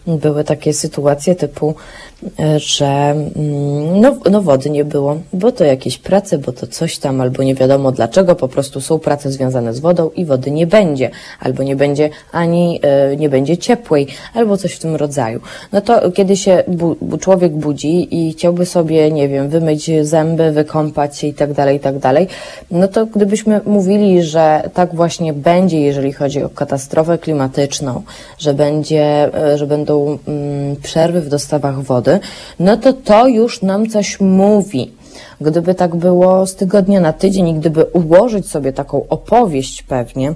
były 0.06 0.44
takie 0.44 0.72
sytuacje 0.72 1.34
typu, 1.34 1.74
że 2.56 2.86
mm, 3.36 4.00
no, 4.00 4.16
no 4.30 4.42
wody 4.42 4.70
nie 4.70 4.84
było, 4.84 5.16
bo 5.32 5.52
to 5.52 5.64
jakieś 5.64 5.98
prace, 5.98 6.38
bo 6.38 6.52
to 6.52 6.66
coś 6.66 6.98
tam, 6.98 7.20
albo 7.20 7.42
nie 7.42 7.54
wiadomo 7.54 7.92
dlaczego, 7.92 8.34
po 8.34 8.48
prostu 8.48 8.80
są 8.80 8.98
prace 8.98 9.30
związane 9.30 9.74
z 9.74 9.80
wodą 9.80 10.10
i 10.10 10.24
wody 10.24 10.50
nie 10.50 10.66
będzie, 10.66 11.10
albo 11.40 11.62
nie 11.62 11.76
będzie 11.76 12.10
ani 12.32 12.80
e, 12.82 13.16
nie 13.16 13.28
będzie 13.28 13.58
ciepłej, 13.58 14.06
albo 14.34 14.56
coś 14.56 14.72
w 14.72 14.78
tym 14.78 14.96
rodzaju. 14.96 15.40
No 15.72 15.80
to 15.80 16.10
kiedy 16.10 16.36
się 16.36 16.62
bu, 16.68 16.96
człowiek 17.20 17.52
budzi 17.52 18.26
i 18.28 18.32
chciałby 18.32 18.66
sobie, 18.66 19.10
nie 19.10 19.28
wiem, 19.28 19.48
wymyć 19.48 19.90
zęby, 20.02 20.52
wykąpać 20.52 21.18
się 21.18 21.26
i 21.26 21.34
tak 21.34 21.52
dalej, 21.52 21.76
i 21.76 21.80
tak 21.80 21.98
dalej, 21.98 22.28
no 22.70 22.88
to 22.88 23.06
gdybyśmy 23.06 23.60
mówili, 23.66 24.22
że 24.22 24.70
tak 24.74 24.94
właśnie 24.94 25.32
będzie, 25.32 25.80
jeżeli 25.80 26.12
chodzi 26.12 26.42
o 26.42 26.48
katastrofę 26.48 27.18
klimatyczną, 27.18 28.02
że 28.38 28.54
będzie, 28.54 29.34
e, 29.34 29.58
że 29.58 29.66
będą 29.66 30.18
mm, 30.28 30.76
przerwy 30.76 31.20
w 31.20 31.28
dostawach 31.28 31.82
wody, 31.82 32.05
no 32.60 32.76
to 32.76 32.92
to 32.92 33.28
już 33.28 33.62
nam 33.62 33.88
coś 33.88 34.20
mówi. 34.20 34.92
Gdyby 35.40 35.74
tak 35.74 35.96
było 35.96 36.46
z 36.46 36.54
tygodnia 36.54 37.00
na 37.00 37.12
tydzień 37.12 37.48
i 37.48 37.54
gdyby 37.54 37.84
ułożyć 37.84 38.50
sobie 38.50 38.72
taką 38.72 39.08
opowieść 39.08 39.82
pewnie, 39.82 40.34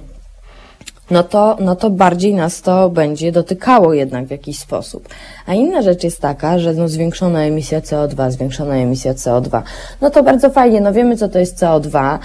no 1.11 1.23
to, 1.23 1.57
no 1.59 1.75
to 1.75 1.89
bardziej 1.89 2.33
nas 2.33 2.61
to 2.61 2.89
będzie 2.89 3.31
dotykało 3.31 3.93
jednak 3.93 4.25
w 4.25 4.31
jakiś 4.31 4.59
sposób. 4.59 5.09
A 5.45 5.53
inna 5.53 5.81
rzecz 5.81 6.03
jest 6.03 6.19
taka, 6.19 6.59
że 6.59 6.73
no 6.73 6.87
zwiększona 6.87 7.43
emisja 7.43 7.79
CO2, 7.79 8.31
zwiększona 8.31 8.75
emisja 8.75 9.13
CO2, 9.13 9.61
no 10.01 10.09
to 10.09 10.23
bardzo 10.23 10.49
fajnie, 10.49 10.81
no 10.81 10.93
wiemy 10.93 11.17
co 11.17 11.29
to 11.29 11.39
jest 11.39 11.59
CO2, 11.59 12.19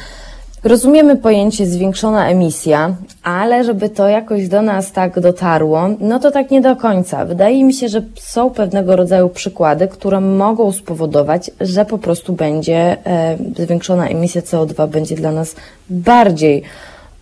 Rozumiemy 0.67 1.17
pojęcie 1.17 1.67
zwiększona 1.67 2.29
emisja, 2.29 2.97
ale 3.23 3.65
żeby 3.65 3.89
to 3.89 4.09
jakoś 4.09 4.49
do 4.49 4.63
nas 4.63 4.93
tak 4.93 5.21
dotarło, 5.21 5.89
no 6.01 6.19
to 6.19 6.31
tak 6.31 6.51
nie 6.51 6.61
do 6.61 6.77
końca. 6.77 7.25
Wydaje 7.25 7.65
mi 7.65 7.75
się, 7.75 7.89
że 7.89 8.03
są 8.15 8.51
pewnego 8.51 8.97
rodzaju 8.97 9.29
przykłady, 9.29 9.89
które 9.89 10.21
mogą 10.21 10.73
spowodować, 10.73 11.51
że 11.61 11.85
po 11.85 11.99
prostu 11.99 12.33
będzie 12.33 12.97
e, 13.07 13.37
zwiększona 13.57 14.09
emisja 14.09 14.41
CO2 14.41 14.89
będzie 14.89 15.17
dla 15.17 15.33
nas 15.33 15.55
bardziej 15.91 16.63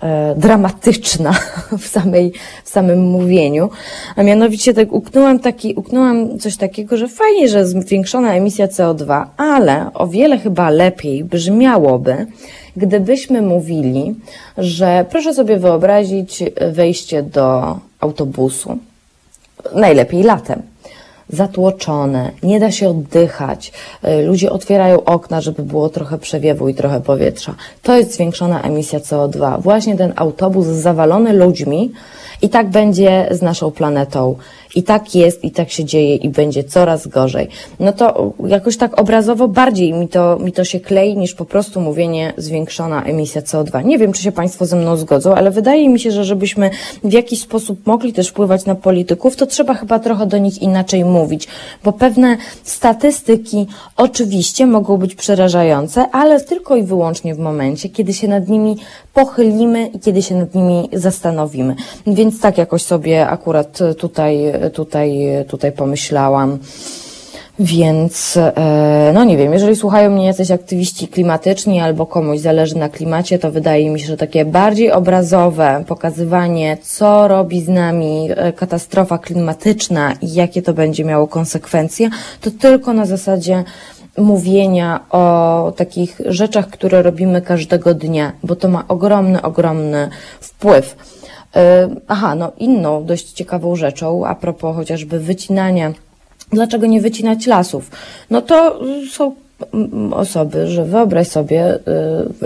e, 0.02 0.34
dramatyczna 0.34 1.32
w, 1.82 1.86
samej, 1.86 2.32
w 2.64 2.68
samym 2.68 2.98
mówieniu. 2.98 3.70
A 4.16 4.22
mianowicie 4.22 4.74
tak 4.74 4.92
uknęłam, 4.92 5.38
taki, 5.38 5.74
uknęłam 5.74 6.38
coś 6.38 6.56
takiego, 6.56 6.96
że 6.96 7.08
fajnie, 7.08 7.48
że 7.48 7.66
zwiększona 7.66 8.34
emisja 8.34 8.66
CO2, 8.66 9.24
ale 9.36 9.90
o 9.94 10.06
wiele 10.06 10.38
chyba 10.38 10.70
lepiej 10.70 11.24
brzmiałoby, 11.24 12.26
gdybyśmy 12.76 13.42
mówili, 13.42 14.14
że 14.58 15.04
proszę 15.10 15.34
sobie 15.34 15.56
wyobrazić 15.58 16.42
wejście 16.72 17.22
do 17.22 17.78
autobusu, 18.00 18.78
najlepiej 19.74 20.22
latem. 20.22 20.62
Zatłoczone, 21.28 22.30
nie 22.42 22.60
da 22.60 22.70
się 22.70 22.88
oddychać, 22.88 23.72
y, 24.04 24.22
ludzie 24.26 24.52
otwierają 24.52 25.04
okna, 25.04 25.40
żeby 25.40 25.62
było 25.62 25.88
trochę 25.88 26.18
przewiewu 26.18 26.68
i 26.68 26.74
trochę 26.74 27.00
powietrza. 27.00 27.54
To 27.82 27.96
jest 27.96 28.12
zwiększona 28.12 28.62
emisja 28.62 28.98
CO2. 28.98 29.62
Właśnie 29.62 29.96
ten 29.96 30.12
autobus 30.16 30.66
zawalony 30.66 31.32
ludźmi 31.32 31.92
i 32.42 32.48
tak 32.48 32.70
będzie 32.70 33.28
z 33.30 33.42
naszą 33.42 33.70
planetą. 33.70 34.36
I 34.74 34.82
tak 34.82 35.14
jest, 35.14 35.44
i 35.44 35.50
tak 35.50 35.70
się 35.70 35.84
dzieje, 35.84 36.16
i 36.16 36.28
będzie 36.28 36.64
coraz 36.64 37.06
gorzej. 37.06 37.48
No 37.80 37.92
to 37.92 38.32
jakoś 38.46 38.76
tak 38.76 39.00
obrazowo 39.00 39.48
bardziej 39.48 39.92
mi 39.92 40.08
to, 40.08 40.38
mi 40.38 40.52
to 40.52 40.64
się 40.64 40.80
klei 40.80 41.16
niż 41.16 41.34
po 41.34 41.44
prostu 41.44 41.80
mówienie 41.80 42.32
zwiększona 42.36 43.02
emisja 43.04 43.42
CO2. 43.42 43.84
Nie 43.84 43.98
wiem, 43.98 44.12
czy 44.12 44.22
się 44.22 44.32
Państwo 44.32 44.66
ze 44.66 44.76
mną 44.76 44.96
zgodzą, 44.96 45.34
ale 45.34 45.50
wydaje 45.50 45.88
mi 45.88 46.00
się, 46.00 46.10
że 46.10 46.24
żebyśmy 46.24 46.70
w 47.04 47.12
jakiś 47.12 47.40
sposób 47.40 47.86
mogli 47.86 48.12
też 48.12 48.28
wpływać 48.28 48.66
na 48.66 48.74
polityków, 48.74 49.36
to 49.36 49.46
trzeba 49.46 49.74
chyba 49.74 49.98
trochę 49.98 50.26
do 50.26 50.38
nich 50.38 50.62
inaczej 50.62 51.04
mówić, 51.04 51.48
bo 51.84 51.92
pewne 51.92 52.36
statystyki 52.62 53.66
oczywiście 53.96 54.66
mogą 54.66 54.96
być 54.96 55.14
przerażające, 55.14 56.10
ale 56.10 56.40
tylko 56.40 56.76
i 56.76 56.82
wyłącznie 56.82 57.34
w 57.34 57.38
momencie, 57.38 57.88
kiedy 57.88 58.12
się 58.12 58.28
nad 58.28 58.48
nimi 58.48 58.76
pochylimy 59.14 59.86
i 59.86 60.00
kiedy 60.00 60.22
się 60.22 60.34
nad 60.34 60.54
nimi 60.54 60.88
zastanowimy. 60.92 61.74
Więc 62.06 62.40
tak 62.40 62.58
jakoś 62.58 62.82
sobie 62.82 63.28
akurat 63.28 63.78
tutaj 63.98 64.52
tutaj, 64.70 65.28
tutaj 65.48 65.72
pomyślałam. 65.72 66.58
Więc, 67.58 68.36
e, 68.36 69.10
no 69.14 69.24
nie 69.24 69.36
wiem, 69.36 69.52
jeżeli 69.52 69.76
słuchają 69.76 70.10
mnie 70.10 70.26
jacyś 70.26 70.50
aktywiści 70.50 71.08
klimatyczni 71.08 71.80
albo 71.80 72.06
komuś 72.06 72.38
zależy 72.38 72.76
na 72.78 72.88
klimacie, 72.88 73.38
to 73.38 73.50
wydaje 73.50 73.90
mi 73.90 74.00
się, 74.00 74.06
że 74.06 74.16
takie 74.16 74.44
bardziej 74.44 74.92
obrazowe 74.92 75.84
pokazywanie, 75.88 76.78
co 76.82 77.28
robi 77.28 77.60
z 77.60 77.68
nami 77.68 78.28
e, 78.30 78.52
katastrofa 78.52 79.18
klimatyczna 79.18 80.12
i 80.22 80.34
jakie 80.34 80.62
to 80.62 80.72
będzie 80.72 81.04
miało 81.04 81.26
konsekwencje, 81.26 82.10
to 82.40 82.50
tylko 82.50 82.92
na 82.92 83.06
zasadzie 83.06 83.64
mówienia 84.18 85.00
o 85.10 85.72
takich 85.76 86.20
rzeczach, 86.26 86.68
które 86.68 87.02
robimy 87.02 87.42
każdego 87.42 87.94
dnia, 87.94 88.32
bo 88.42 88.56
to 88.56 88.68
ma 88.68 88.84
ogromny, 88.88 89.42
ogromny 89.42 90.08
wpływ. 90.40 90.96
E, 91.56 91.88
aha, 92.08 92.34
no 92.34 92.52
inną 92.58 93.04
dość 93.04 93.32
ciekawą 93.32 93.76
rzeczą, 93.76 94.26
a 94.26 94.34
propos 94.34 94.76
chociażby 94.76 95.20
wycinania, 95.20 95.92
dlaczego 96.52 96.86
nie 96.86 97.00
wycinać 97.00 97.46
lasów? 97.46 97.90
No 98.30 98.42
to 98.42 98.80
są 99.10 99.34
osoby, 100.10 100.66
że 100.66 100.84
wyobraź 100.84 101.28
sobie 101.28 101.74
y, 101.74 101.78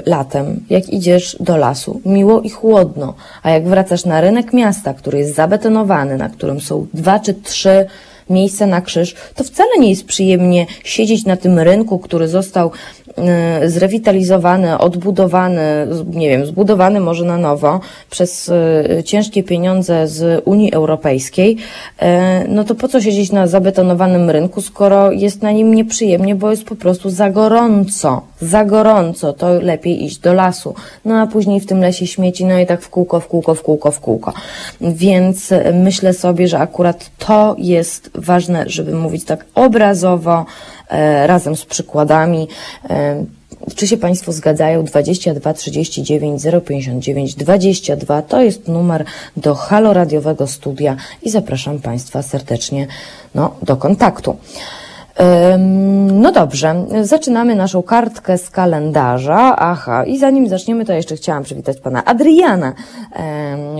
latem, 0.06 0.60
jak 0.70 0.88
idziesz 0.88 1.36
do 1.40 1.56
lasu, 1.56 2.00
miło 2.06 2.40
i 2.40 2.50
chłodno, 2.50 3.14
a 3.42 3.50
jak 3.50 3.68
wracasz 3.68 4.04
na 4.04 4.20
rynek 4.20 4.52
miasta, 4.52 4.94
który 4.94 5.18
jest 5.18 5.34
zabetonowany, 5.34 6.16
na 6.16 6.28
którym 6.28 6.60
są 6.60 6.86
dwa 6.94 7.20
czy 7.20 7.34
trzy 7.34 7.86
miejsce 8.30 8.66
na 8.66 8.80
krzyż, 8.80 9.14
to 9.34 9.44
wcale 9.44 9.70
nie 9.78 9.90
jest 9.90 10.06
przyjemnie 10.06 10.66
siedzieć 10.84 11.24
na 11.24 11.36
tym 11.36 11.58
rynku, 11.58 11.98
który 11.98 12.28
został 12.28 12.70
e, 13.16 13.70
zrewitalizowany, 13.70 14.78
odbudowany, 14.78 15.86
nie 16.10 16.28
wiem, 16.28 16.46
zbudowany 16.46 17.00
może 17.00 17.24
na 17.24 17.38
nowo 17.38 17.80
przez 18.10 18.48
e, 18.48 19.04
ciężkie 19.04 19.42
pieniądze 19.42 20.08
z 20.08 20.42
Unii 20.44 20.72
Europejskiej, 20.72 21.56
e, 21.98 22.44
no 22.48 22.64
to 22.64 22.74
po 22.74 22.88
co 22.88 23.00
siedzieć 23.00 23.32
na 23.32 23.46
zabetonowanym 23.46 24.30
rynku, 24.30 24.62
skoro 24.62 25.12
jest 25.12 25.42
na 25.42 25.52
nim 25.52 25.74
nieprzyjemnie, 25.74 26.34
bo 26.34 26.50
jest 26.50 26.64
po 26.64 26.76
prostu 26.76 27.10
za 27.10 27.30
gorąco, 27.30 28.22
za 28.40 28.64
gorąco, 28.64 29.32
to 29.32 29.52
lepiej 29.52 30.04
iść 30.04 30.18
do 30.18 30.32
lasu. 30.32 30.74
No 31.04 31.20
a 31.20 31.26
później 31.26 31.60
w 31.60 31.66
tym 31.66 31.80
lesie 31.80 32.06
śmieci, 32.06 32.44
no 32.44 32.58
i 32.58 32.66
tak 32.66 32.82
w 32.82 32.88
kółko, 32.88 33.20
w 33.20 33.26
kółko, 33.26 33.54
w 33.54 33.62
kółko, 33.62 33.90
w 33.90 34.00
kółko. 34.00 34.32
Więc 34.80 35.50
myślę 35.74 36.14
sobie, 36.14 36.48
że 36.48 36.58
akurat 36.58 37.10
to 37.18 37.56
jest 37.58 38.10
ważne, 38.14 38.64
żeby 38.66 38.94
mówić 38.94 39.24
tak 39.24 39.44
obrazowo, 39.54 40.46
e, 40.88 41.26
razem 41.26 41.56
z 41.56 41.64
przykładami. 41.64 42.48
E, 42.90 43.24
czy 43.74 43.86
się 43.86 43.96
Państwo 43.96 44.32
zgadzają? 44.32 44.84
22 44.84 45.54
39 45.54 46.42
059 46.66 47.34
22 47.34 48.22
to 48.22 48.42
jest 48.42 48.68
numer 48.68 49.04
do 49.36 49.54
halo 49.54 49.92
radiowego 49.92 50.46
studia 50.46 50.96
i 51.22 51.30
zapraszam 51.30 51.78
Państwa 51.78 52.22
serdecznie 52.22 52.86
no, 53.34 53.56
do 53.62 53.76
kontaktu. 53.76 54.36
No 56.12 56.32
dobrze, 56.32 56.84
zaczynamy 57.02 57.54
naszą 57.54 57.82
kartkę 57.82 58.38
z 58.38 58.50
kalendarza. 58.50 59.56
Aha, 59.56 60.04
i 60.04 60.18
zanim 60.18 60.48
zaczniemy, 60.48 60.84
to 60.84 60.92
jeszcze 60.92 61.16
chciałam 61.16 61.42
przywitać 61.42 61.80
pana 61.80 62.04
Adriana, 62.04 62.72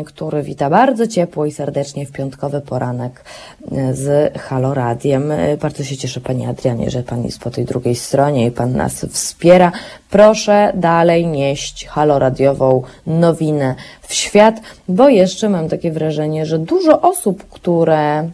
który 0.07 0.43
wita 0.43 0.71
bardzo 0.71 1.07
ciepło 1.07 1.47
i 1.47 1.53
serdecznie 1.53 2.07
w 2.07 2.13
piątkowy 2.13 2.61
poranek 2.61 3.25
e, 3.73 3.95
z 3.95 4.39
Halo 4.39 4.75
Radiem. 4.75 5.31
E, 5.31 5.57
bardzo 5.57 5.85
się 5.85 5.97
cieszę, 5.97 6.21
panie 6.21 6.49
Adrianie, 6.49 6.91
że 6.91 7.03
pan 7.03 7.25
jest 7.25 7.41
po 7.41 7.51
tej 7.51 7.65
drugiej 7.65 7.95
stronie 7.95 8.47
i 8.47 8.51
pan 8.51 8.73
nas 8.73 9.07
wspiera. 9.11 9.73
Proszę 10.11 10.73
dalej 10.75 11.27
nieść 11.27 11.87
Halo 11.87 12.19
Radiową 12.19 12.83
nowinę 13.07 13.75
w 14.03 14.15
świat, 14.15 14.61
bo 14.89 15.09
jeszcze 15.09 15.49
mam 15.49 15.69
takie 15.69 15.93
wrażenie, 15.93 16.47
że 16.47 16.59
dużo 16.59 17.01
osób, 17.01 17.45
które 17.51 18.29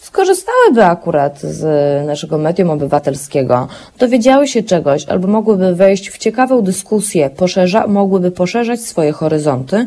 skorzystałyby 0.00 0.84
akurat 0.84 1.40
z 1.40 2.06
naszego 2.06 2.38
medium 2.38 2.70
obywatelskiego, 2.70 3.68
dowiedziały 3.98 4.48
się 4.48 4.62
czegoś 4.62 5.04
albo 5.04 5.28
mogłyby 5.28 5.74
wejść 5.74 6.10
w 6.10 6.18
ciekawą 6.18 6.62
dyskusję, 6.62 7.30
poszerza, 7.30 7.86
mogłyby 7.86 8.30
poszerzać 8.30 8.80
swoje 8.80 9.12
horyzonty, 9.12 9.86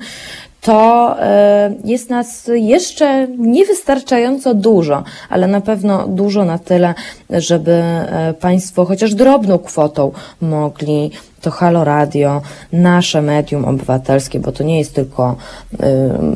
to 0.63 1.15
e, 1.19 1.73
jest 1.83 2.09
nas 2.09 2.49
jeszcze 2.53 3.27
niewystarczająco 3.27 4.53
dużo, 4.53 5.03
ale 5.29 5.47
na 5.47 5.61
pewno 5.61 6.07
dużo 6.07 6.45
na 6.45 6.59
tyle, 6.59 6.93
żeby 7.29 7.71
e, 7.71 8.33
Państwo 8.39 8.85
chociaż 8.85 9.15
drobną 9.15 9.59
kwotą 9.59 10.11
mogli 10.41 11.11
to 11.41 11.51
Halo 11.51 11.83
Radio, 11.83 12.41
nasze 12.71 13.21
medium 13.21 13.65
obywatelskie, 13.65 14.39
bo 14.39 14.51
to 14.51 14.63
nie 14.63 14.77
jest 14.79 14.95
tylko 14.95 15.35
y, 15.73 15.77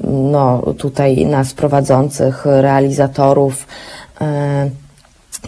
no, 0.08 0.64
tutaj 0.78 1.26
nas 1.26 1.54
prowadzących, 1.54 2.46
realizatorów, 2.46 3.68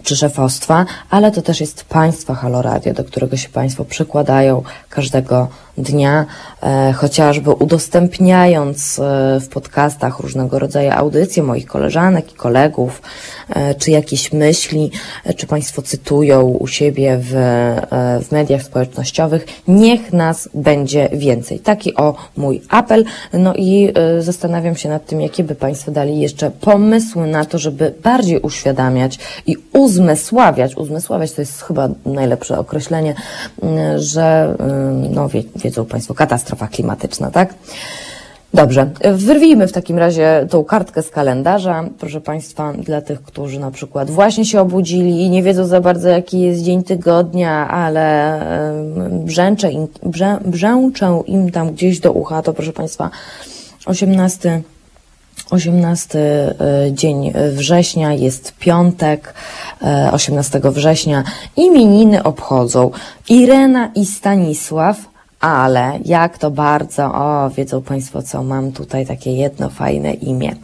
czy 0.03 0.15
szefostwa, 0.15 0.85
ale 1.09 1.31
to 1.31 1.41
też 1.41 1.61
jest 1.61 1.83
Państwa 1.83 2.35
Halo 2.35 2.61
Radio, 2.61 2.93
do 2.93 3.03
którego 3.03 3.37
się 3.37 3.49
Państwo 3.49 3.85
przykładają 3.85 4.63
każdego 4.89 5.47
dnia, 5.79 6.25
e, 6.63 6.93
chociażby 6.93 7.51
udostępniając 7.51 8.99
e, 8.99 9.39
w 9.39 9.49
podcastach 9.49 10.19
różnego 10.19 10.59
rodzaju 10.59 10.91
audycje 10.91 11.43
moich 11.43 11.65
koleżanek 11.65 12.31
i 12.31 12.35
kolegów, 12.35 13.01
e, 13.49 13.75
czy 13.75 13.91
jakieś 13.91 14.33
myśli, 14.33 14.91
czy 15.37 15.47
Państwo 15.47 15.81
cytują 15.81 16.41
u 16.41 16.67
siebie 16.67 17.17
w, 17.21 17.31
w 18.27 18.31
mediach 18.31 18.61
społecznościowych, 18.61 19.45
niech 19.67 20.13
nas 20.13 20.49
będzie 20.53 21.09
więcej. 21.13 21.59
Taki 21.59 21.95
o 21.95 22.15
mój 22.37 22.61
apel. 22.69 23.05
No 23.33 23.53
i 23.55 23.93
zastanawiam 24.19 24.75
się 24.75 24.89
nad 24.89 25.05
tym, 25.05 25.21
jakie 25.21 25.43
by 25.43 25.55
Państwo 25.55 25.91
dali 25.91 26.19
jeszcze 26.19 26.51
pomysły 26.51 27.27
na 27.27 27.45
to, 27.45 27.57
żeby 27.57 27.93
bardziej 28.03 28.39
uświadamiać 28.39 29.19
i 29.47 29.55
uzmysławiać, 29.73 30.77
uzmysławiać 30.77 31.31
to 31.31 31.41
jest 31.41 31.61
chyba 31.61 31.89
najlepsze 32.05 32.59
określenie, 32.59 33.15
że 33.95 34.55
no 35.09 35.29
wie, 35.29 35.43
wiedzą 35.69 35.85
Państwo, 35.85 36.13
katastrofa 36.13 36.67
klimatyczna, 36.67 37.31
tak? 37.31 37.53
Dobrze, 38.53 38.89
wyrwijmy 39.13 39.67
w 39.67 39.71
takim 39.71 39.97
razie 39.97 40.47
tą 40.49 40.63
kartkę 40.63 41.03
z 41.03 41.09
kalendarza, 41.09 41.83
proszę 41.99 42.21
Państwa, 42.21 42.73
dla 42.73 43.01
tych, 43.01 43.23
którzy 43.23 43.59
na 43.59 43.71
przykład 43.71 44.09
właśnie 44.09 44.45
się 44.45 44.61
obudzili 44.61 45.23
i 45.23 45.29
nie 45.29 45.43
wiedzą 45.43 45.65
za 45.65 45.81
bardzo, 45.81 46.09
jaki 46.09 46.41
jest 46.41 46.61
dzień 46.61 46.83
tygodnia, 46.83 47.67
ale 47.67 48.39
brzęczę 49.09 49.71
im, 49.71 49.87
brzę, 50.03 50.37
brzęczę 50.45 51.21
im 51.27 51.51
tam 51.51 51.73
gdzieś 51.73 51.99
do 51.99 52.11
ucha, 52.11 52.41
to 52.41 52.53
proszę 52.53 52.73
Państwa, 52.73 53.09
18 53.85 54.61
18 55.51 56.19
e, 56.19 56.55
dzień 56.93 57.33
września 57.51 58.13
jest 58.13 58.53
piątek, 58.59 59.33
e, 59.81 60.11
18 60.11 60.61
września. 60.63 61.23
Imieniny 61.55 62.23
obchodzą 62.23 62.91
Irena 63.29 63.91
i 63.95 64.05
Stanisław, 64.05 64.97
ale 65.39 65.99
jak 66.05 66.37
to 66.37 66.51
bardzo, 66.51 67.03
o, 67.05 67.49
wiedzą 67.49 67.81
Państwo 67.81 68.21
co, 68.21 68.43
mam 68.43 68.71
tutaj 68.71 69.05
takie 69.05 69.33
jedno 69.33 69.69
fajne 69.69 70.13
imię. 70.13 70.55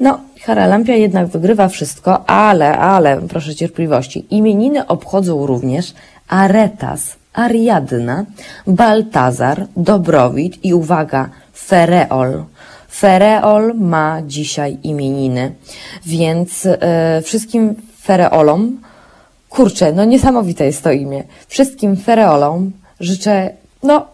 No, 0.00 0.20
Haralampia 0.42 0.94
jednak 0.94 1.26
wygrywa 1.26 1.68
wszystko, 1.68 2.30
ale, 2.30 2.78
ale, 2.78 3.20
proszę 3.28 3.54
cierpliwości, 3.54 4.26
imieniny 4.30 4.86
obchodzą 4.86 5.46
również 5.46 5.94
Aretas, 6.28 7.16
Ariadna, 7.32 8.24
Baltazar, 8.66 9.66
Dobrowit 9.76 10.64
i 10.64 10.74
uwaga, 10.74 11.28
Fereol. 11.54 12.44
Fereol 12.90 13.74
ma 13.74 14.22
dzisiaj 14.26 14.78
imieniny, 14.82 15.52
więc 16.06 16.66
e, 16.66 17.22
wszystkim 17.24 17.74
Fereolom, 18.02 18.80
kurczę, 19.48 19.92
no 19.92 20.04
niesamowite 20.04 20.64
jest 20.66 20.84
to 20.84 20.92
imię, 20.92 21.24
wszystkim 21.48 21.96
Fereolom 21.96 22.72
życzę, 23.00 23.50
no, 23.82 24.06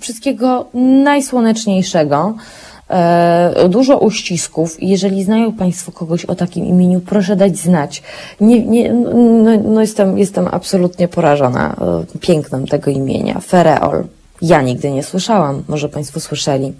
wszystkiego 0.00 0.66
najsłoneczniejszego, 1.04 2.34
e, 2.88 3.68
dużo 3.68 3.98
uścisków 3.98 4.82
jeżeli 4.82 5.24
znają 5.24 5.52
Państwo 5.52 5.92
kogoś 5.92 6.24
o 6.24 6.34
takim 6.34 6.66
imieniu, 6.66 7.00
proszę 7.00 7.36
dać 7.36 7.56
znać. 7.56 8.02
Nie, 8.40 8.64
nie, 8.64 8.92
no, 8.92 9.50
no 9.64 9.80
jestem, 9.80 10.18
jestem 10.18 10.48
absolutnie 10.50 11.08
porażona 11.08 11.76
e, 12.14 12.18
pięknem 12.18 12.66
tego 12.66 12.90
imienia, 12.90 13.40
Fereol. 13.40 14.04
Ja 14.42 14.62
nigdy 14.62 14.90
nie 14.90 15.02
słyszałam, 15.02 15.62
może 15.68 15.88
Państwo 15.88 16.20
słyszeli. 16.20 16.72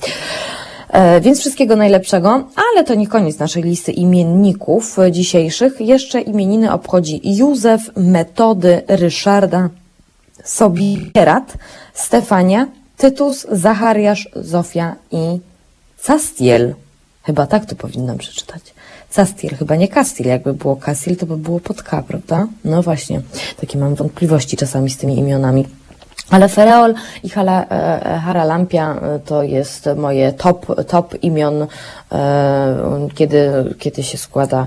E, 0.88 1.20
Więc 1.20 1.40
wszystkiego 1.40 1.76
najlepszego, 1.76 2.44
ale 2.72 2.84
to 2.84 2.94
nie 2.94 3.06
koniec 3.06 3.38
naszej 3.38 3.62
listy 3.62 3.92
imienników 3.92 4.96
dzisiejszych. 5.10 5.80
Jeszcze 5.80 6.20
imieniny 6.20 6.72
obchodzi 6.72 7.20
Józef, 7.24 7.80
Metody, 7.96 8.82
Ryszarda, 8.88 9.68
Sobierat, 10.50 11.58
Stefania, 11.94 12.66
Tytus, 12.96 13.46
Zachariasz, 13.52 14.28
Zofia 14.36 14.96
i 15.10 15.40
Castiel. 16.06 16.74
Chyba 17.22 17.46
tak 17.46 17.66
to 17.66 17.74
powinnam 17.74 18.18
przeczytać. 18.18 18.62
Castiel, 19.16 19.56
chyba 19.56 19.76
nie 19.76 19.88
Castiel. 19.88 20.28
Jakby 20.28 20.54
było 20.54 20.76
Castiel, 20.76 21.16
to 21.16 21.26
by 21.26 21.36
było 21.36 21.60
pod 21.60 21.82
K, 21.82 22.02
prawda? 22.02 22.46
No 22.64 22.82
właśnie, 22.82 23.20
takie 23.60 23.78
mam 23.78 23.94
wątpliwości 23.94 24.56
czasami 24.56 24.90
z 24.90 24.96
tymi 24.96 25.18
imionami. 25.18 25.66
Ale 26.30 26.48
Fereol 26.48 26.94
i 27.22 27.28
Hala, 27.28 27.66
e, 27.70 28.18
Haralampia 28.18 28.94
e, 28.94 29.18
to 29.18 29.42
jest 29.42 29.88
moje 29.96 30.32
top, 30.32 30.86
top 30.86 31.14
imion, 31.22 31.66
e, 32.12 33.08
kiedy, 33.14 33.74
kiedy 33.78 34.02
się 34.02 34.18
składa 34.18 34.66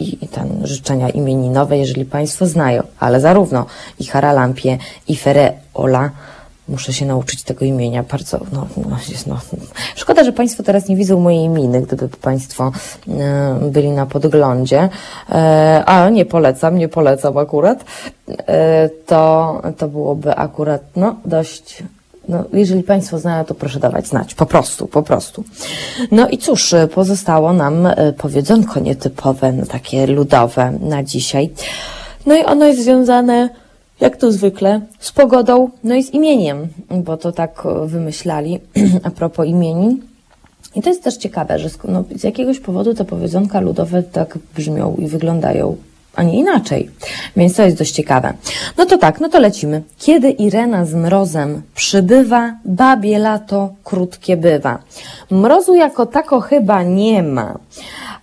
i, 0.00 0.28
ten 0.28 0.66
życzenia 0.66 1.08
imieninowe, 1.08 1.78
jeżeli 1.78 2.04
Państwo 2.04 2.46
znają. 2.46 2.82
Ale 3.00 3.20
zarówno 3.20 3.66
i 3.98 4.04
Haralampię, 4.04 4.78
i 5.08 5.16
Fereola 5.16 6.10
muszę 6.68 6.92
się 6.92 7.06
nauczyć 7.06 7.42
tego 7.42 7.64
imienia. 7.64 8.02
Bardzo, 8.02 8.40
no, 8.52 8.66
no, 8.76 8.98
no. 9.26 9.36
Szkoda, 9.94 10.24
że 10.24 10.32
Państwo 10.32 10.62
teraz 10.62 10.88
nie 10.88 10.96
widzą 10.96 11.20
mojej 11.20 11.48
miny, 11.48 11.82
gdyby 11.82 12.08
Państwo 12.08 12.72
e, 13.08 13.58
byli 13.70 13.90
na 13.90 14.06
podglądzie. 14.06 14.88
E, 15.30 15.82
a 15.86 16.08
nie 16.08 16.24
polecam, 16.24 16.78
nie 16.78 16.88
polecam 16.88 17.38
akurat. 17.38 17.84
E, 18.28 18.88
to, 19.06 19.62
to 19.78 19.88
byłoby 19.88 20.36
akurat, 20.36 20.82
no, 20.96 21.16
dość 21.24 21.82
no, 22.28 22.44
jeżeli 22.52 22.82
Państwo 22.82 23.18
znają, 23.18 23.44
to 23.44 23.54
proszę 23.54 23.80
dawać 23.80 24.08
znać. 24.08 24.34
Po 24.34 24.46
prostu, 24.46 24.86
po 24.86 25.02
prostu. 25.02 25.44
No 26.10 26.28
i 26.28 26.38
cóż, 26.38 26.74
pozostało 26.94 27.52
nam 27.52 27.86
e, 27.86 28.12
powiedzonko 28.12 28.80
nietypowe, 28.80 29.52
no, 29.52 29.66
takie 29.66 30.06
ludowe 30.06 30.72
na 30.80 31.02
dzisiaj. 31.02 31.50
No 32.26 32.36
i 32.36 32.44
ono 32.44 32.66
jest 32.66 32.82
związane, 32.82 33.50
jak 34.00 34.16
to 34.16 34.32
zwykle, 34.32 34.80
z 35.00 35.12
pogodą, 35.12 35.70
no 35.84 35.94
i 35.94 36.02
z 36.02 36.10
imieniem, 36.10 36.68
bo 36.90 37.16
to 37.16 37.32
tak 37.32 37.62
e, 37.64 37.86
wymyślali 37.86 38.60
a 39.06 39.10
propos 39.10 39.46
imienin. 39.46 40.02
I 40.74 40.82
to 40.82 40.88
jest 40.88 41.04
też 41.04 41.16
ciekawe, 41.16 41.58
że 41.58 41.68
no, 41.84 42.04
z 42.16 42.24
jakiegoś 42.24 42.60
powodu 42.60 42.94
te 42.94 43.04
powiedzonka 43.04 43.60
ludowe 43.60 44.02
tak 44.02 44.38
brzmią 44.56 44.96
i 44.98 45.06
wyglądają, 45.06 45.76
a 46.16 46.22
nie 46.22 46.38
inaczej. 46.38 46.90
Więc 47.36 47.56
to 47.56 47.62
jest 47.62 47.78
dość 47.78 47.92
ciekawe. 47.92 48.32
No 48.78 48.86
to 48.86 48.98
tak, 48.98 49.20
no 49.20 49.28
to 49.28 49.40
lecimy. 49.40 49.82
Kiedy 49.98 50.30
Irena 50.30 50.84
z 50.84 50.94
mrozem 50.94 51.62
przybywa, 51.74 52.54
babie 52.64 53.18
lato 53.18 53.70
krótkie 53.84 54.36
bywa. 54.36 54.78
Mrozu 55.30 55.74
jako 55.74 56.06
tako 56.06 56.40
chyba 56.40 56.82
nie 56.82 57.22
ma. 57.22 57.58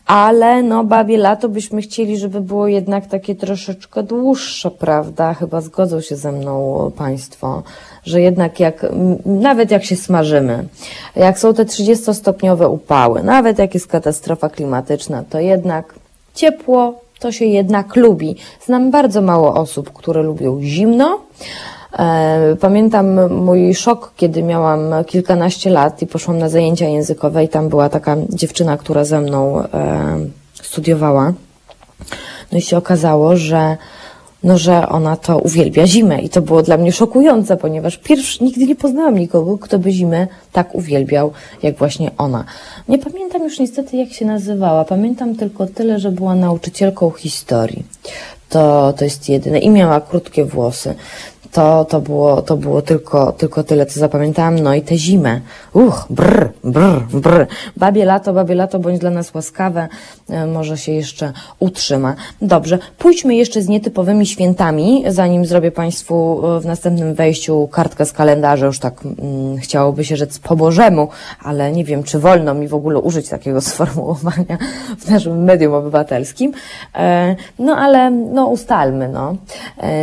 Ale 0.05 0.63
no, 0.63 0.83
babie 0.83 1.17
lato 1.17 1.49
byśmy 1.49 1.81
chcieli, 1.81 2.17
żeby 2.17 2.41
było 2.41 2.67
jednak 2.67 3.07
takie 3.07 3.35
troszeczkę 3.35 4.03
dłuższe, 4.03 4.71
prawda? 4.71 5.33
Chyba 5.33 5.61
zgodzą 5.61 6.01
się 6.01 6.15
ze 6.15 6.31
mną 6.31 6.91
Państwo, 6.97 7.63
że 8.05 8.21
jednak 8.21 8.59
jak, 8.59 8.85
nawet 9.25 9.71
jak 9.71 9.83
się 9.83 9.95
smażymy, 9.95 10.65
jak 11.15 11.39
są 11.39 11.53
te 11.53 11.65
30-stopniowe 11.65 12.69
upały, 12.69 13.23
nawet 13.23 13.59
jak 13.59 13.73
jest 13.73 13.87
katastrofa 13.87 14.49
klimatyczna, 14.49 15.23
to 15.29 15.39
jednak 15.39 15.93
ciepło 16.35 17.02
to 17.23 17.31
się 17.31 17.45
jednak 17.45 17.95
lubi. 17.95 18.35
Znam 18.65 18.91
bardzo 18.91 19.21
mało 19.21 19.53
osób, 19.55 19.93
które 19.93 20.21
lubią 20.23 20.61
zimno. 20.61 21.19
E, 21.99 22.55
Pamiętam 22.59 23.35
mój 23.35 23.75
szok, 23.75 24.11
kiedy 24.15 24.43
miałam 24.43 24.81
kilkanaście 25.07 25.69
lat 25.69 26.01
i 26.01 26.07
poszłam 26.07 26.37
na 26.37 26.49
zajęcia 26.49 26.87
językowe 26.87 27.43
i 27.43 27.49
tam 27.49 27.69
była 27.69 27.89
taka 27.89 28.15
dziewczyna, 28.29 28.77
która 28.77 29.05
ze 29.05 29.21
mną 29.21 29.59
e, 29.59 29.65
studiowała. 30.53 31.33
No 32.51 32.57
i 32.57 32.61
się 32.61 32.77
okazało, 32.77 33.37
że 33.37 33.77
no, 34.43 34.57
że 34.57 34.89
ona 34.89 35.15
to 35.15 35.39
uwielbia 35.39 35.87
zimę 35.87 36.21
i 36.21 36.29
to 36.29 36.41
było 36.41 36.63
dla 36.63 36.77
mnie 36.77 36.91
szokujące, 36.91 37.57
ponieważ 37.57 37.97
pierwszy, 37.97 38.43
nigdy 38.43 38.65
nie 38.65 38.75
poznałam 38.75 39.17
nikogo, 39.17 39.57
kto 39.57 39.79
by 39.79 39.91
zimę 39.91 40.27
tak 40.51 40.75
uwielbiał, 40.75 41.31
jak 41.63 41.77
właśnie 41.77 42.11
ona. 42.17 42.43
Nie 42.89 42.99
pamiętam 42.99 43.43
już 43.43 43.59
niestety, 43.59 43.97
jak 43.97 44.13
się 44.13 44.25
nazywała. 44.25 44.85
Pamiętam 44.85 45.35
tylko 45.35 45.67
tyle, 45.67 45.99
że 45.99 46.11
była 46.11 46.35
nauczycielką 46.35 47.11
historii. 47.11 47.83
To, 48.49 48.93
to 48.97 49.03
jest 49.03 49.29
jedyne. 49.29 49.59
I 49.59 49.69
miała 49.69 50.01
krótkie 50.01 50.45
włosy. 50.45 50.95
To, 51.53 51.85
to 51.85 52.01
było, 52.01 52.41
to 52.41 52.57
było 52.57 52.81
tylko, 52.81 53.31
tylko 53.31 53.63
tyle, 53.63 53.85
co 53.85 53.99
zapamiętałam. 53.99 54.59
No 54.59 54.73
i 54.73 54.81
tę 54.81 54.97
zimę. 54.97 55.41
Uch, 55.73 56.05
brr, 56.09 56.49
brr, 56.63 57.01
brr. 57.13 57.47
Babie 57.77 58.05
lato, 58.05 58.33
babie 58.33 58.55
lato, 58.55 58.79
bądź 58.79 58.99
dla 58.99 59.09
nas 59.09 59.33
łaskawe. 59.33 59.87
E, 60.29 60.47
Może 60.47 60.77
się 60.77 60.91
jeszcze 60.91 61.33
utrzyma. 61.59 62.15
Dobrze, 62.41 62.79
pójdźmy 62.97 63.35
jeszcze 63.35 63.61
z 63.61 63.67
nietypowymi 63.67 64.25
świętami, 64.25 65.03
zanim 65.07 65.45
zrobię 65.45 65.71
Państwu 65.71 66.41
e, 66.47 66.59
w 66.59 66.65
następnym 66.65 67.13
wejściu 67.13 67.67
kartkę 67.67 68.05
z 68.05 68.11
kalendarza, 68.11 68.65
już 68.65 68.79
tak 68.79 68.93
mm, 69.05 69.57
chciałoby 69.57 70.05
się 70.05 70.15
rzec 70.17 70.39
po 70.39 70.55
Bożemu, 70.55 71.07
ale 71.43 71.71
nie 71.71 71.83
wiem, 71.83 72.03
czy 72.03 72.19
wolno 72.19 72.53
mi 72.53 72.67
w 72.67 72.73
ogóle 72.73 72.99
użyć 72.99 73.29
takiego 73.29 73.61
sformułowania 73.71 74.57
w 74.99 75.09
naszym 75.09 75.43
medium 75.43 75.73
obywatelskim. 75.73 76.53
E, 76.95 77.35
No 77.59 77.75
ale 77.77 78.11
no 78.11 78.45
ustalmy, 78.45 79.09
no, 79.09 79.35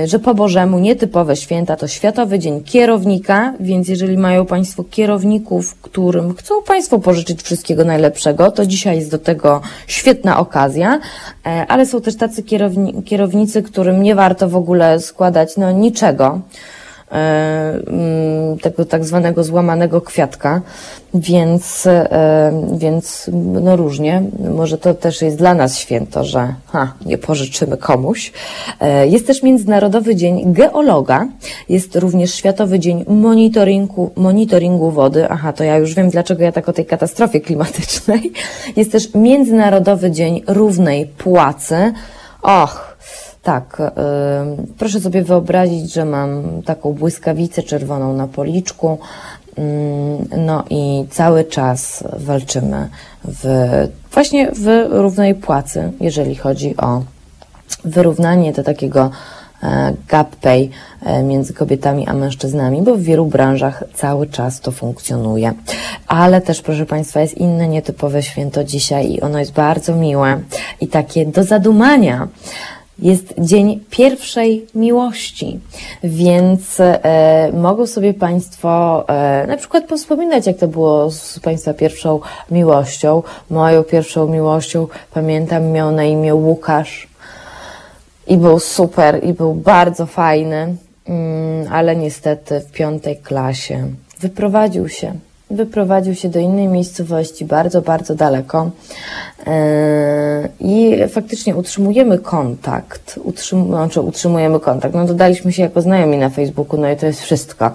że 0.04 0.18
po 0.18 0.34
Bożemu 0.34 0.78
nietypowe 0.78 1.36
święta 1.40 1.76
to 1.76 1.88
Światowy 1.88 2.38
Dzień 2.38 2.64
Kierownika, 2.64 3.54
więc 3.60 3.88
jeżeli 3.88 4.18
mają 4.18 4.46
Państwo 4.46 4.84
kierowników, 4.84 5.74
którym 5.74 6.34
chcą 6.34 6.62
Państwo 6.62 6.98
pożyczyć 6.98 7.42
wszystkiego 7.42 7.84
najlepszego, 7.84 8.50
to 8.50 8.66
dzisiaj 8.66 8.96
jest 8.96 9.10
do 9.10 9.18
tego 9.18 9.60
świetna 9.86 10.38
okazja, 10.38 11.00
e, 11.46 11.66
ale 11.68 11.86
są 11.86 12.00
też 12.00 12.16
tacy 12.16 12.42
kierowni 12.42 13.02
kierownicy, 13.02 13.62
którym 13.62 14.02
nie 14.02 14.14
warto 14.14 14.48
w 14.48 14.56
ogóle 14.56 15.00
składać 15.00 15.56
no 15.56 15.72
niczego 15.72 16.40
tego 18.62 18.84
tak 18.84 19.04
zwanego 19.04 19.44
złamanego 19.44 20.00
kwiatka, 20.00 20.60
więc, 21.14 21.86
e, 21.86 22.52
więc 22.78 23.30
no 23.34 23.76
różnie. 23.76 24.22
Może 24.54 24.78
to 24.78 24.94
też 24.94 25.22
jest 25.22 25.36
dla 25.36 25.54
nas 25.54 25.78
święto, 25.78 26.24
że 26.24 26.54
ha, 26.66 26.94
nie 27.06 27.18
pożyczymy 27.18 27.76
komuś. 27.76 28.32
E, 28.80 29.06
Jest 29.06 29.26
też 29.26 29.42
Międzynarodowy 29.42 30.16
Dzień 30.16 30.52
Geologa, 30.52 31.26
jest 31.68 31.96
również 31.96 32.34
Światowy 32.34 32.78
Dzień 32.78 33.04
Monitoringu, 33.08 34.10
monitoringu 34.16 34.90
Wody. 34.90 35.28
Aha, 35.30 35.52
to 35.52 35.64
ja 35.64 35.76
już 35.76 35.94
wiem, 35.94 36.10
dlaczego 36.10 36.42
ja 36.44 36.52
tak 36.52 36.68
o 36.68 36.72
tej 36.72 36.86
katastrofie 36.86 37.40
klimatycznej. 37.40 38.32
Jest 38.76 38.92
też 38.92 39.14
Międzynarodowy 39.14 40.10
Dzień 40.10 40.42
Równej 40.46 41.06
Płacy. 41.06 41.92
Och, 42.42 42.96
tak, 43.50 43.80
y, 43.80 44.76
proszę 44.78 45.00
sobie 45.00 45.22
wyobrazić, 45.22 45.92
że 45.92 46.04
mam 46.04 46.62
taką 46.62 46.92
błyskawicę 46.92 47.62
czerwoną 47.62 48.16
na 48.16 48.26
policzku, 48.26 48.98
mm, 49.56 50.28
no 50.46 50.64
i 50.70 51.04
cały 51.10 51.44
czas 51.44 52.04
walczymy 52.16 52.88
w, 53.24 53.44
właśnie 54.12 54.52
w 54.52 54.86
równej 54.90 55.34
płacy, 55.34 55.92
jeżeli 56.00 56.34
chodzi 56.34 56.76
o 56.76 57.02
wyrównanie 57.84 58.52
do 58.52 58.62
takiego 58.62 59.10
e, 59.62 59.94
gap 60.08 60.36
pay 60.36 60.68
e, 61.02 61.22
między 61.22 61.54
kobietami 61.54 62.06
a 62.06 62.14
mężczyznami, 62.14 62.82
bo 62.82 62.94
w 62.94 63.02
wielu 63.02 63.26
branżach 63.26 63.84
cały 63.94 64.26
czas 64.26 64.60
to 64.60 64.72
funkcjonuje. 64.72 65.52
Ale 66.06 66.40
też, 66.40 66.62
proszę 66.62 66.86
Państwa, 66.86 67.20
jest 67.20 67.34
inne 67.34 67.68
nietypowe 67.68 68.22
święto 68.22 68.64
dzisiaj 68.64 69.12
i 69.12 69.20
ono 69.20 69.38
jest 69.38 69.52
bardzo 69.52 69.96
miłe. 69.96 70.40
I 70.80 70.88
takie 70.88 71.26
do 71.26 71.44
zadumania 71.44 72.28
jest 73.02 73.34
Dzień 73.38 73.80
Pierwszej 73.90 74.66
Miłości, 74.74 75.60
więc 76.04 76.80
e, 76.80 77.52
mogą 77.52 77.86
sobie 77.86 78.14
Państwo 78.14 79.04
e, 79.08 79.46
na 79.46 79.56
przykład 79.56 79.84
powspominać, 79.84 80.46
jak 80.46 80.56
to 80.56 80.68
było 80.68 81.10
z 81.10 81.40
Państwa 81.40 81.74
pierwszą 81.74 82.20
miłością. 82.50 83.22
Moją 83.50 83.84
pierwszą 83.84 84.28
miłością, 84.28 84.86
pamiętam, 85.14 85.66
miał 85.66 85.92
na 85.92 86.04
imię 86.04 86.34
Łukasz 86.34 87.08
i 88.26 88.36
był 88.36 88.58
super, 88.58 89.24
i 89.24 89.32
był 89.32 89.54
bardzo 89.54 90.06
fajny, 90.06 90.76
mm, 91.08 91.72
ale 91.72 91.96
niestety 91.96 92.60
w 92.60 92.72
piątej 92.72 93.16
klasie 93.16 93.86
wyprowadził 94.20 94.88
się. 94.88 95.14
Wyprowadził 95.50 96.14
się 96.14 96.28
do 96.28 96.38
innej 96.38 96.68
miejscowości, 96.68 97.44
bardzo, 97.44 97.82
bardzo 97.82 98.14
daleko. 98.14 98.70
Yy, 99.38 99.52
I 100.60 100.96
faktycznie 101.08 101.56
utrzymujemy 101.56 102.18
kontakt. 102.18 103.20
Utrzym, 103.24 103.66
znaczy 103.66 104.00
utrzymujemy 104.00 104.60
kontakt. 104.60 104.94
No 104.94 105.04
dodaliśmy 105.04 105.52
się 105.52 105.62
jako 105.62 105.82
znajomi 105.82 106.18
na 106.18 106.30
Facebooku, 106.30 106.80
no 106.80 106.90
i 106.90 106.96
to 106.96 107.06
jest 107.06 107.20
wszystko. 107.20 107.70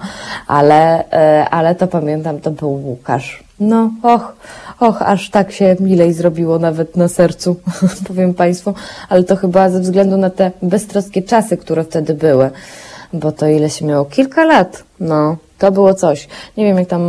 Ale, 0.47 1.03
yy, 1.11 1.49
ale 1.49 1.75
to 1.75 1.87
pamiętam, 1.87 2.39
to 2.39 2.51
był 2.51 2.69
Łukasz. 2.69 3.43
No, 3.59 3.91
och, 4.03 4.35
och, 4.79 5.01
aż 5.01 5.29
tak 5.29 5.51
się 5.51 5.75
milej 5.79 6.13
zrobiło 6.13 6.59
nawet 6.59 6.97
na 6.97 7.07
sercu, 7.07 7.55
powiem 8.07 8.33
Państwu, 8.33 8.73
ale 9.09 9.23
to 9.23 9.35
chyba 9.35 9.69
ze 9.69 9.79
względu 9.79 10.17
na 10.17 10.29
te 10.29 10.51
beztroskie 10.61 11.21
czasy, 11.21 11.57
które 11.57 11.83
wtedy 11.83 12.13
były, 12.13 12.49
bo 13.19 13.31
to 13.31 13.47
ile 13.47 13.69
się 13.69 13.85
miało? 13.85 14.05
Kilka 14.05 14.45
lat, 14.45 14.83
no. 14.99 15.37
To 15.57 15.71
było 15.71 15.93
coś. 15.93 16.27
Nie 16.57 16.65
wiem, 16.65 16.77
jak 16.77 16.87
tam 16.87 17.01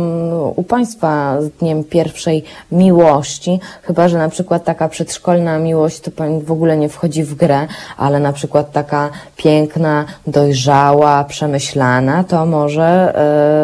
u 0.55 0.63
Państwa 0.63 1.41
z 1.41 1.49
Dniem 1.49 1.83
Pierwszej 1.83 2.43
Miłości, 2.71 3.59
chyba, 3.81 4.07
że 4.07 4.17
na 4.17 4.29
przykład 4.29 4.63
taka 4.63 4.89
przedszkolna 4.89 5.59
miłość 5.59 5.99
to 5.99 6.11
w 6.43 6.51
ogóle 6.51 6.77
nie 6.77 6.89
wchodzi 6.89 7.23
w 7.23 7.35
grę, 7.35 7.67
ale 7.97 8.19
na 8.19 8.33
przykład 8.33 8.71
taka 8.71 9.09
piękna, 9.35 10.05
dojrzała, 10.27 11.23
przemyślana, 11.23 12.23
to 12.23 12.45
może 12.45 13.17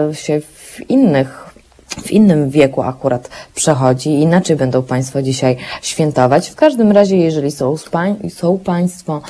e, 0.09 0.15
się 0.15 0.41
w 0.41 0.89
innych 0.89 1.52
w 2.01 2.11
innym 2.11 2.49
wieku 2.49 2.81
akurat 2.81 3.29
przechodzi 3.55 4.09
inaczej 4.09 4.55
będą 4.55 4.83
Państwo 4.83 5.21
dzisiaj 5.21 5.57
świętować. 5.81 6.49
W 6.49 6.55
każdym 6.55 6.91
razie, 6.91 7.17
jeżeli 7.17 7.51
są, 7.51 7.75
pań, 7.91 8.29
są 8.29 8.59
Państwo 8.59 9.21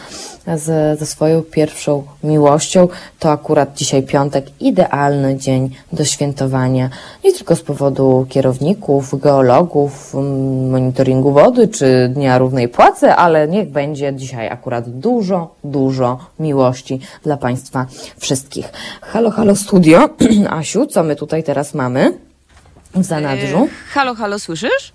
z, 0.56 0.99
ze 0.99 1.06
swoją 1.06 1.41
pierwszą 1.41 2.04
miłością, 2.23 2.88
to 3.19 3.32
akurat 3.32 3.73
dzisiaj 3.73 4.04
piątek 4.04 4.45
idealny 4.60 5.38
dzień 5.38 5.69
do 5.93 6.06
świętowania. 6.06 6.89
Nie 7.23 7.34
tylko 7.34 7.56
z 7.56 7.62
powodu 7.62 8.26
kierowników, 8.30 9.19
geologów, 9.19 10.15
mm, 10.15 10.69
monitoringu 10.69 11.32
wody 11.32 11.67
czy 11.67 12.12
Dnia 12.13 12.38
Równej 12.38 12.69
Płacy, 12.69 13.12
ale 13.12 13.47
niech 13.47 13.69
będzie 13.69 14.13
dzisiaj 14.15 14.49
akurat 14.49 14.89
dużo, 14.89 15.56
dużo 15.63 16.19
miłości 16.39 16.99
dla 17.23 17.38
Państwa 17.38 17.86
wszystkich. 18.17 18.71
Halo, 19.02 19.32
halo 19.32 19.56
studio. 19.56 20.10
Asiu, 20.49 20.86
co 20.86 21.04
my 21.04 21.15
tutaj 21.15 21.43
teraz 21.43 21.73
mamy? 21.73 22.32
W 22.95 23.03
zanadrzu? 23.03 23.58
E, 23.58 23.93
halo, 23.93 24.15
halo, 24.15 24.39
słyszysz? 24.39 24.93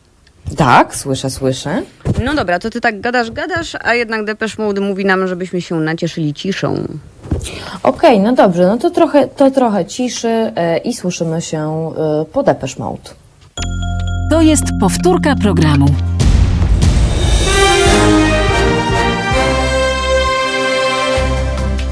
Tak, 0.56 0.96
słyszę, 0.96 1.30
słyszę. 1.30 1.82
No 2.24 2.34
dobra, 2.34 2.58
to 2.58 2.70
ty 2.70 2.80
tak 2.80 3.00
gadasz, 3.00 3.30
gadasz, 3.30 3.76
a 3.84 3.94
jednak 3.94 4.24
Depeche 4.24 4.62
Mode 4.62 4.80
mówi 4.80 5.04
nam, 5.04 5.28
żebyśmy 5.28 5.60
się 5.60 5.74
nacieszyli 5.74 6.34
ciszą. 6.34 6.84
Okej, 7.82 8.20
no 8.20 8.32
dobrze, 8.32 8.66
no 8.66 8.76
to 8.76 8.90
trochę, 8.90 9.28
to 9.28 9.50
trochę 9.50 9.86
ciszy 9.86 10.28
e, 10.28 10.78
i 10.78 10.94
słyszymy 10.94 11.42
się 11.42 11.92
e, 11.96 12.24
po 12.24 12.42
Depeche 12.42 12.74
Mode. 12.78 13.10
To 14.30 14.40
jest 14.42 14.64
powtórka 14.80 15.34
programu. 15.36 15.86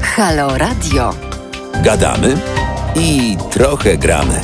Halo 0.01 0.57
Radio. 0.57 1.13
Gadamy 1.83 2.37
i 2.95 3.37
trochę 3.51 3.97
gramy. 3.97 4.41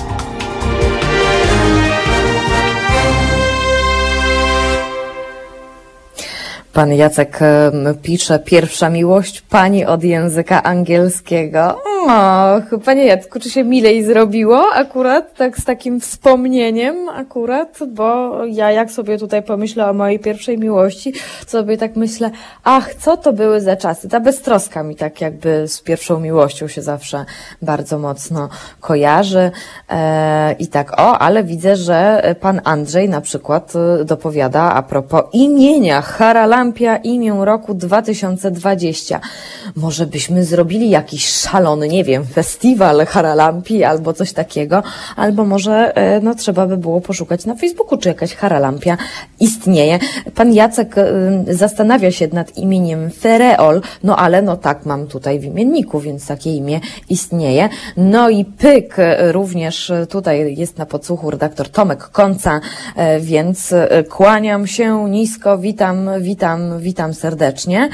Pan 6.74 6.94
Jacek 6.94 7.40
pisze, 8.02 8.40
pierwsza 8.40 8.90
miłość 8.90 9.42
pani 9.42 9.86
od 9.86 10.04
języka 10.04 10.64
angielskiego. 10.64 11.78
Och, 12.08 12.84
panie 12.86 13.06
Jacku, 13.06 13.40
czy 13.40 13.50
się 13.50 13.64
milej 13.64 14.04
zrobiło 14.04 14.74
akurat, 14.74 15.34
tak 15.34 15.58
z 15.58 15.66
takim 15.66 16.00
wspomnieniem 16.00 17.10
akurat, 17.10 17.80
bo 17.88 18.32
ja 18.46 18.72
jak 18.72 18.92
sobie 18.92 19.18
tutaj 19.18 19.44
pomyślę 19.44 19.90
o 19.90 19.94
mojej 19.94 20.20
pierwszej 20.20 20.58
miłości, 20.58 21.14
sobie 21.48 21.78
tak 21.78 21.96
myślę, 21.96 22.32
ach, 22.64 22.96
co 22.96 23.18
to 23.18 23.34
były 23.34 23.62
za 23.62 23.76
czasy. 23.76 24.10
Ta 24.10 24.20
beztroska 24.20 24.84
mi 24.84 24.96
tak 24.96 25.22
jakby 25.22 25.68
z 25.68 25.82
pierwszą 25.82 26.20
miłością 26.20 26.68
się 26.68 26.82
zawsze 26.82 27.26
bardzo 27.62 28.00
mocno 28.00 28.50
kojarzy. 28.80 29.52
E, 29.90 30.56
I 30.60 30.68
tak, 30.68 31.02
o, 31.02 31.20
ale 31.20 31.44
widzę, 31.44 31.76
że 31.76 32.24
pan 32.42 32.62
Andrzej 32.64 33.10
na 33.10 33.22
przykład 33.22 33.74
e, 33.76 34.06
dopowiada 34.06 34.62
a 34.62 34.84
propos 34.84 35.24
imienia 35.34 36.02
Haralampia 36.64 36.98
imię 36.98 37.36
roku 37.40 37.74
2020. 37.74 39.20
Może 39.76 40.06
byśmy 40.06 40.46
zrobili 40.46 40.90
jakiś 40.90 41.28
szalony, 41.28 41.88
nie 41.88 42.04
wiem, 42.04 42.26
festiwal 42.26 43.06
Haralampi 43.06 43.84
albo 43.84 44.14
coś 44.14 44.34
takiego, 44.34 44.84
albo 45.16 45.46
może 45.46 45.96
e, 45.96 46.20
no, 46.20 46.36
trzeba 46.36 46.68
by 46.68 46.78
było 46.78 47.02
poszukać 47.02 47.46
na 47.46 47.56
Facebooku, 47.56 47.98
czy 47.98 48.10
jakaś 48.10 48.36
Haralampia 48.36 48.98
istnieje. 49.40 50.00
Pan 50.36 50.54
Jacek 50.54 50.98
e, 50.98 51.04
zastanawia 51.48 52.12
się 52.12 52.28
nad 52.28 52.58
imieniem 52.58 53.12
Fereol, 53.12 53.82
no 54.04 54.18
ale 54.18 54.42
no 54.42 54.58
tak 54.58 54.86
mam 54.86 55.08
tutaj 55.08 55.40
w 55.40 55.44
imienniku, 55.44 56.00
więc 56.00 56.28
takie 56.28 56.56
imię 56.56 56.80
istnieje. 57.10 57.70
No 57.98 58.30
i 58.30 58.46
pyk 58.46 59.00
e, 59.00 59.32
również 59.32 59.92
tutaj 60.10 60.56
jest 60.58 60.78
na 60.78 60.86
podsłuchu 60.86 61.32
redaktor 61.32 61.70
Tomek 61.70 62.04
Konca, 62.04 62.60
więc 63.20 63.74
kłaniam 64.10 64.68
się 64.68 65.10
nisko, 65.10 65.58
witam, 65.58 66.10
witam, 66.20 66.53
witam 66.80 67.14
serdecznie. 67.14 67.90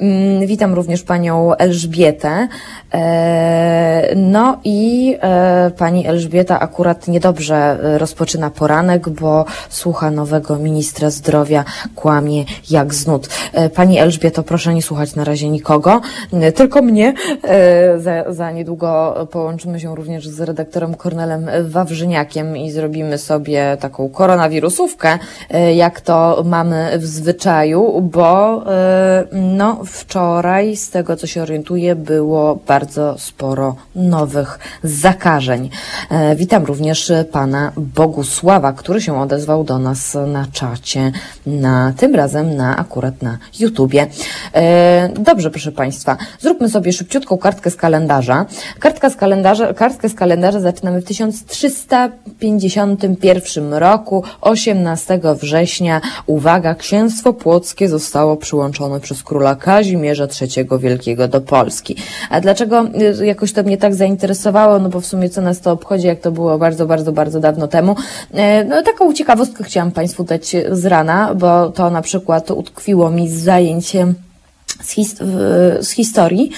Mm, 0.00 0.46
Witam 0.46 0.74
również 0.74 1.02
panią 1.02 1.54
Elżbietę. 1.54 2.48
E, 2.94 4.14
No 4.16 4.60
i 4.64 5.16
e, 5.20 5.70
pani 5.70 6.06
Elżbieta 6.06 6.60
akurat 6.60 7.08
niedobrze 7.08 7.56
e, 7.56 7.98
rozpoczyna 7.98 8.50
poranek, 8.50 9.08
bo 9.08 9.44
słucha 9.68 10.10
nowego 10.10 10.58
ministra 10.58 11.10
zdrowia, 11.10 11.64
kłamie 11.94 12.44
jak 12.70 12.94
z 12.94 13.06
nut. 13.06 13.28
E, 13.52 13.70
Pani 13.70 13.98
Elżbieto, 13.98 14.42
proszę 14.42 14.74
nie 14.74 14.82
słuchać 14.82 15.14
na 15.14 15.24
razie 15.24 15.48
nikogo, 15.48 16.00
tylko 16.54 16.82
mnie. 16.82 17.14
Za, 17.98 18.32
za 18.32 18.50
niedługo 18.50 19.14
połączymy 19.30 19.80
się 19.80 19.96
również 19.96 20.28
z 20.28 20.40
redaktorem 20.40 20.94
Kornelem 20.94 21.50
Wawrzyniakiem 21.64 22.56
i 22.56 22.70
zrobimy 22.70 23.18
sobie 23.18 23.76
taką 23.80 24.08
koronawirusówkę, 24.08 25.18
jak 25.74 26.00
to 26.00 26.42
mamy 26.46 26.98
w 26.98 27.06
zwyczaju, 27.06 27.97
bo 28.00 28.64
e, 28.72 29.24
no, 29.32 29.80
wczoraj, 29.84 30.76
z 30.76 30.90
tego 30.90 31.16
co 31.16 31.26
się 31.26 31.42
orientuję, 31.42 31.96
było 31.96 32.58
bardzo 32.66 33.18
sporo 33.18 33.76
nowych 33.94 34.58
zakażeń. 34.82 35.70
E, 36.10 36.36
Witam 36.36 36.64
również 36.64 37.12
pana 37.32 37.72
Bogusława, 37.76 38.72
który 38.72 39.00
się 39.00 39.20
odezwał 39.20 39.64
do 39.64 39.78
nas 39.78 40.16
na 40.26 40.46
czacie, 40.52 41.12
na, 41.46 41.92
tym 41.96 42.14
razem 42.14 42.56
na 42.56 42.76
akurat 42.76 43.22
na 43.22 43.38
YouTubie. 43.60 44.06
E, 44.54 45.08
Dobrze, 45.18 45.50
proszę 45.50 45.72
państwa, 45.72 46.16
zróbmy 46.40 46.68
sobie 46.68 46.92
szybciutką 46.92 47.38
kartkę 47.38 47.70
z 47.70 47.76
kalendarza. 47.76 48.46
Kartka 48.78 49.10
z 49.10 49.16
kalendarza, 49.16 49.74
kartkę 49.74 50.08
z 50.08 50.14
kalendarza 50.14 50.60
zaczynamy 50.60 51.00
w 51.00 51.04
1351 51.04 53.74
roku, 53.74 54.22
18 54.40 55.20
września. 55.40 56.00
Uwaga, 56.26 56.74
księstwo 56.74 57.32
płockie 57.32 57.87
zostało 57.88 58.36
przyłączone 58.36 59.00
przez 59.00 59.22
króla 59.22 59.56
Kazimierza 59.56 60.26
III 60.40 60.68
Wielkiego 60.78 61.28
do 61.28 61.40
Polski. 61.40 61.96
A 62.30 62.40
dlaczego 62.40 62.84
y, 63.20 63.26
jakoś 63.26 63.52
to 63.52 63.62
mnie 63.62 63.76
tak 63.76 63.94
zainteresowało? 63.94 64.78
No 64.78 64.88
bo 64.88 65.00
w 65.00 65.06
sumie 65.06 65.30
co 65.30 65.40
nas 65.40 65.60
to 65.60 65.72
obchodzi, 65.72 66.06
jak 66.06 66.20
to 66.20 66.30
było 66.30 66.58
bardzo, 66.58 66.86
bardzo, 66.86 67.12
bardzo 67.12 67.40
dawno 67.40 67.68
temu. 67.68 67.96
E, 68.34 68.64
No 68.64 68.82
taką 68.82 69.12
ciekawostkę 69.12 69.64
chciałam 69.64 69.90
Państwu 69.90 70.24
dać 70.24 70.56
z 70.70 70.86
rana, 70.86 71.34
bo 71.34 71.68
to 71.68 71.90
na 71.90 72.02
przykład 72.02 72.50
utkwiło 72.50 73.10
mi 73.10 73.28
z 73.28 73.42
zajęć 73.42 73.96
em, 73.96 74.14
z, 74.82 74.90
his 74.90 75.14
z 75.80 75.90
historii 75.90 76.50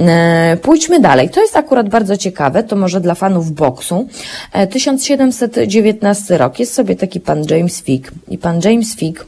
E, 0.00 0.56
pójdźmy 0.62 1.00
dalej. 1.00 1.30
To 1.30 1.40
jest 1.40 1.56
akurat 1.56 1.88
bardzo 1.88 2.16
ciekawe, 2.16 2.62
to 2.62 2.76
może 2.76 3.00
dla 3.00 3.14
fanów 3.14 3.52
boksu. 3.52 4.08
E, 4.52 4.66
1719 4.66 6.38
rok. 6.38 6.58
Jest 6.58 6.74
sobie 6.74 6.96
taki 6.96 7.20
pan 7.20 7.44
James 7.50 7.82
Fick 7.82 8.10
i 8.28 8.38
pan 8.38 8.60
James 8.64 8.96
Fick 8.96 9.26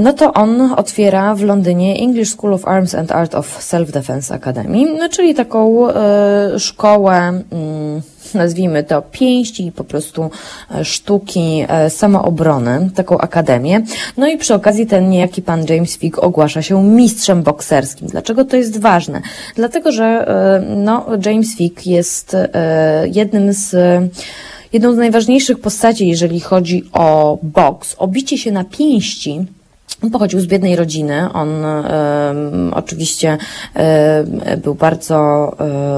No 0.00 0.12
to 0.12 0.32
on 0.32 0.72
otwiera 0.76 1.34
w 1.34 1.42
Londynie 1.42 1.96
English 1.98 2.30
School 2.30 2.54
of 2.54 2.68
Arms 2.68 2.94
and 2.94 3.12
Art 3.12 3.34
of 3.34 3.58
Self-Defense 3.58 4.34
Academy, 4.34 4.98
no 4.98 5.08
czyli 5.08 5.34
taką 5.34 5.90
e, 5.90 6.58
szkołę, 6.58 7.12
mm, 7.12 8.02
nazwijmy 8.34 8.84
to 8.84 9.02
pięści 9.02 9.72
po 9.76 9.84
prostu 9.84 10.30
e, 10.74 10.84
sztuki 10.84 11.64
e, 11.68 11.90
samoobrony, 11.90 12.90
taką 12.94 13.18
akademię. 13.18 13.82
No 14.16 14.28
i 14.28 14.38
przy 14.38 14.54
okazji 14.54 14.86
ten 14.86 15.10
niejaki 15.10 15.42
pan 15.42 15.64
James 15.68 15.96
Fick 15.96 16.18
ogłasza 16.18 16.62
się 16.62 16.82
mistrzem 16.82 17.42
bokserskim. 17.42 18.08
Dlaczego 18.08 18.44
to 18.44 18.56
jest 18.56 18.80
ważne? 18.80 19.20
Dlatego, 19.56 19.92
że 19.92 20.04
e, 20.04 20.62
no, 20.76 21.06
James 21.26 21.56
Fick 21.56 21.86
jest 21.86 22.34
e, 22.34 23.04
jednym 23.12 23.52
z 23.52 23.74
jedną 24.72 24.94
z 24.94 24.96
najważniejszych 24.96 25.60
postaci, 25.60 26.08
jeżeli 26.08 26.40
chodzi 26.40 26.84
o 26.92 27.38
boks, 27.42 27.94
o 27.98 28.08
bicie 28.08 28.38
się 28.38 28.52
na 28.52 28.64
pięści. 28.64 29.46
Pochodził 30.10 30.40
z 30.40 30.46
biednej 30.46 30.76
rodziny. 30.76 31.32
On 31.32 31.48
oczywiście 32.72 33.38
był 34.62 34.74
bardzo 34.74 35.52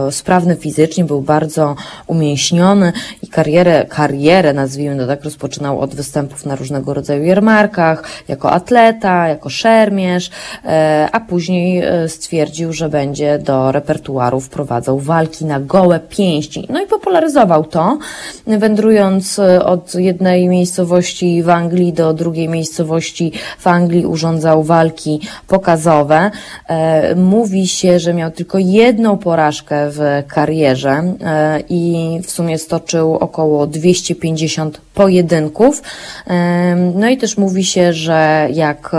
e, 0.08 0.12
sprawny 0.12 0.56
fizycznie, 0.56 1.04
był 1.04 1.20
bardzo 1.20 1.74
umięśniony 2.06 2.92
i 3.22 3.28
karierę, 3.28 3.86
karierę, 3.88 4.52
nazwijmy 4.52 4.96
to 4.96 5.06
tak, 5.06 5.24
rozpoczynał 5.24 5.80
od 5.80 5.94
występów 5.94 6.46
na 6.46 6.56
różnego 6.56 6.94
rodzaju 6.94 7.24
jarmarkach, 7.24 8.02
jako 8.28 8.50
atleta, 8.50 9.28
jako 9.28 9.48
szermierz, 9.48 10.30
e, 10.64 11.08
a 11.12 11.20
później 11.20 11.78
e, 11.78 12.08
stwierdził, 12.08 12.72
że 12.72 12.88
będzie 12.88 13.38
do 13.38 13.72
repertuaru 13.72 14.40
wprowadzał 14.40 14.98
walki 14.98 15.44
na 15.44 15.60
gołe 15.60 16.00
pięści. 16.00 16.66
No 16.70 16.82
i 16.82 16.86
popularyzował 16.86 17.64
to, 17.64 17.98
wędrując 18.46 19.40
od 19.64 19.94
jednej 19.94 20.48
miejscowości 20.48 21.42
w 21.42 21.50
Anglii 21.50 21.92
do 21.92 22.14
drugiej 22.14 22.48
miejscowości 22.48 23.32
w 23.58 23.66
Anglii 23.66 23.93
urządzał 24.06 24.62
walki 24.62 25.20
pokazowe. 25.48 26.30
E, 26.68 27.14
Mówi 27.14 27.68
się, 27.68 27.98
że 27.98 28.14
miał 28.14 28.30
tylko 28.30 28.58
jedną 28.58 29.18
porażkę 29.18 29.90
w 29.90 30.22
karierze 30.28 30.90
e, 31.24 31.60
i 31.68 32.20
w 32.22 32.30
sumie 32.30 32.58
stoczył 32.58 33.14
około 33.14 33.66
250 33.66 34.80
pojedynków. 34.94 35.82
E, 36.26 36.76
No 36.94 37.08
i 37.08 37.16
też 37.16 37.36
mówi 37.38 37.64
się, 37.64 37.92
że 37.92 38.48
jak 38.52 38.90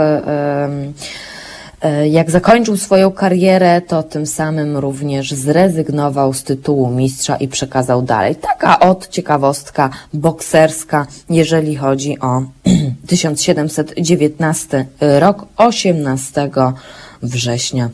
Jak 2.10 2.30
zakończył 2.30 2.76
swoją 2.76 3.12
karierę, 3.12 3.80
to 3.80 4.02
tym 4.02 4.26
samym 4.26 4.76
również 4.76 5.32
zrezygnował 5.32 6.32
z 6.32 6.42
tytułu 6.42 6.90
mistrza 6.90 7.36
i 7.36 7.48
przekazał 7.48 8.02
dalej. 8.02 8.36
Taka 8.36 8.80
od 8.80 9.08
ciekawostka 9.08 9.90
bokserska, 10.14 11.06
jeżeli 11.30 11.76
chodzi 11.76 12.20
o 12.20 12.42
1719 13.06 14.86
rok, 15.00 15.46
18 15.56 16.50
września. 17.22 17.90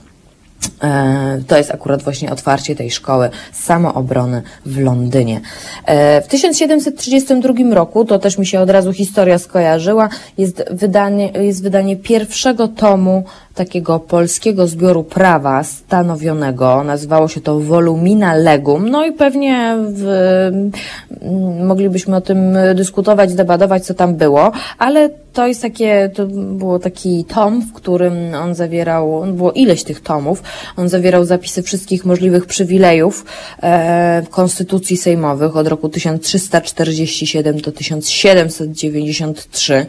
E, 0.83 1.41
To 1.47 1.57
jest 1.57 1.71
akurat 1.71 2.03
właśnie 2.03 2.33
otwarcie 2.33 2.77
tej 2.77 2.91
szkoły 2.91 3.31
samoobrony 3.53 4.43
w 4.67 4.81
Londynie. 4.81 5.41
E, 5.85 6.23
W 6.23 6.27
1732 6.27 7.75
roku, 7.75 8.05
to 8.05 8.19
też 8.19 8.39
mi 8.39 8.47
się 8.47 8.61
od 8.61 8.71
razu 8.71 8.93
historia 8.93 9.39
skojarzyła, 9.39 10.09
jest 10.39 10.65
wydanie, 10.71 11.29
jest 11.29 11.63
wydanie 11.63 11.97
pierwszego 11.97 12.69
tomu 12.69 13.25
takiego 13.55 14.01
polskiego 14.01 14.67
zbioru 14.67 15.05
prawa 15.05 15.65
stanowionego. 15.65 16.85
Nazywało 16.85 17.29
się 17.29 17.41
to 17.41 17.61
Volumina 17.61 18.35
Legum. 18.35 18.89
No 18.89 19.07
i 19.07 19.13
pewnie 19.13 19.77
w, 19.95 20.07
m, 20.07 20.71
moglibyśmy 21.67 22.17
o 22.17 22.21
tym 22.21 22.57
dyskutować, 22.75 23.35
debatować, 23.35 23.87
co 23.87 23.95
tam 23.95 24.15
było, 24.15 24.53
ale 24.79 25.11
to 25.33 25.47
jest 25.47 25.63
takie, 25.63 26.11
to 26.15 26.27
było 26.27 26.79
taki 26.79 27.25
tom, 27.25 27.63
w 27.63 27.73
którym 27.73 28.35
on 28.35 28.55
zawierał, 28.55 29.25
było 29.27 29.53
ileś 29.53 29.85
tych 29.85 30.01
tomów, 30.01 30.43
on 30.77 30.89
zawierał 30.89 31.25
zapisy 31.25 31.63
wszystkich 31.63 32.05
możliwych 32.05 32.47
przywilejów 32.47 33.25
e, 33.63 34.23
konstytucji 34.31 34.97
sejmowych 34.97 35.57
od 35.57 35.69
roku 35.69 35.89
1347 35.89 37.61
do 37.61 37.73
1793, 37.73 39.87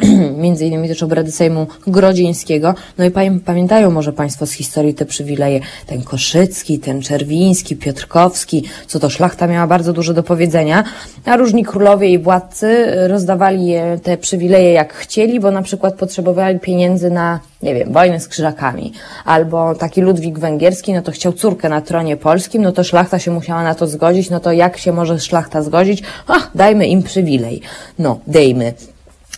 między 0.36 0.66
innymi 0.66 0.88
też 0.88 1.02
obrady 1.02 1.32
Sejmu 1.32 1.66
Grodzieńskiego. 1.86 2.74
No 2.98 3.04
i 3.04 3.10
pamię- 3.10 3.40
pamiętają 3.40 3.90
może 3.90 4.12
Państwo 4.12 4.46
z 4.46 4.52
historii 4.52 4.94
te 4.94 5.06
przywileje, 5.06 5.60
ten 5.86 6.02
Koszycki, 6.02 6.78
ten 6.78 7.02
Czerwiński, 7.02 7.76
Piotrkowski, 7.76 8.64
co 8.86 9.00
to 9.00 9.10
szlachta 9.10 9.46
miała 9.46 9.66
bardzo 9.66 9.92
dużo 9.92 10.14
do 10.14 10.22
powiedzenia, 10.22 10.84
a 11.24 11.36
różni 11.36 11.64
królowie 11.64 12.08
i 12.08 12.18
władcy 12.18 12.86
rozdawali 13.08 13.72
te 14.02 14.16
przywileje 14.16 14.72
jak 14.72 14.94
chcieli, 14.94 15.40
bo 15.40 15.50
na 15.50 15.62
przykład 15.62 15.94
potrzebowali 15.94 16.60
pieniędzy 16.60 17.10
na, 17.10 17.40
nie 17.62 17.74
wiem, 17.74 17.92
wojnę 17.92 18.20
z 18.20 18.28
krzyżakami, 18.28 18.92
albo 19.24 19.74
taki 19.74 20.00
Ludwik 20.00 20.38
Węgierski, 20.38 20.92
no 20.92 21.02
to 21.02 21.12
chciał 21.12 21.32
córkę 21.32 21.68
na 21.68 21.80
tronie 21.80 22.16
polskim, 22.16 22.62
no 22.62 22.72
to 22.72 22.84
szlachta 22.84 23.18
się 23.18 23.30
musiała 23.30 23.62
na 23.62 23.74
to 23.74 23.86
zgodzić, 23.86 24.30
no 24.30 24.40
to 24.40 24.52
jak 24.52 24.78
się 24.78 24.92
może 24.92 25.20
szlachta 25.20 25.62
zgodzić? 25.62 26.02
Ach, 26.26 26.50
dajmy 26.54 26.86
im 26.86 27.02
przywilej. 27.02 27.60
No, 27.98 28.20
dejmy. 28.26 28.72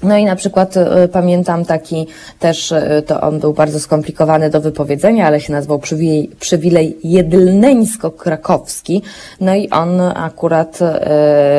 No 0.04 0.16
i 0.16 0.24
na 0.24 0.36
przykład 0.36 0.76
y, 0.76 1.08
pamiętam 1.12 1.64
taki 1.64 2.06
też, 2.38 2.72
y, 2.72 3.02
to 3.06 3.20
on 3.20 3.40
był 3.40 3.52
bardzo 3.52 3.80
skomplikowany 3.80 4.50
do 4.50 4.60
wypowiedzenia, 4.60 5.26
ale 5.26 5.40
się 5.40 5.52
nazywał 5.52 5.78
przywilej, 5.78 6.30
przywilej 6.40 6.98
jedlneńsko-krakowski. 7.04 9.02
No 9.40 9.54
i 9.54 9.70
on 9.70 10.00
akurat 10.00 10.78
y, 10.82 10.84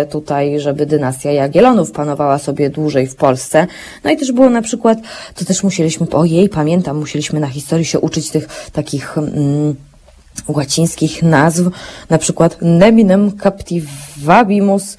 tutaj, 0.06 0.60
żeby 0.60 0.86
dynastia 0.86 1.32
Jagiellonów 1.32 1.92
panowała 1.92 2.38
sobie 2.38 2.70
dłużej 2.70 3.08
w 3.08 3.16
Polsce. 3.16 3.68
No 4.04 4.12
i 4.12 4.18
też 4.18 4.32
było 4.32 4.50
na 4.50 4.62
przykład, 4.62 4.98
to 5.36 5.46
też 5.46 5.64
musieliśmy, 5.64 6.08
ojej, 6.12 6.50
pamiętam, 6.50 6.98
musieliśmy 6.98 7.40
na 7.40 7.48
historii 7.48 7.86
się 7.86 8.00
uczyć 8.00 8.30
tych 8.30 8.70
takich... 8.72 9.18
Mm, 9.18 9.76
łacińskich 10.48 11.24
nazw, 11.24 11.64
na 12.10 12.18
przykład 12.18 12.58
neminem 12.62 13.32
captivabimus 13.38 14.98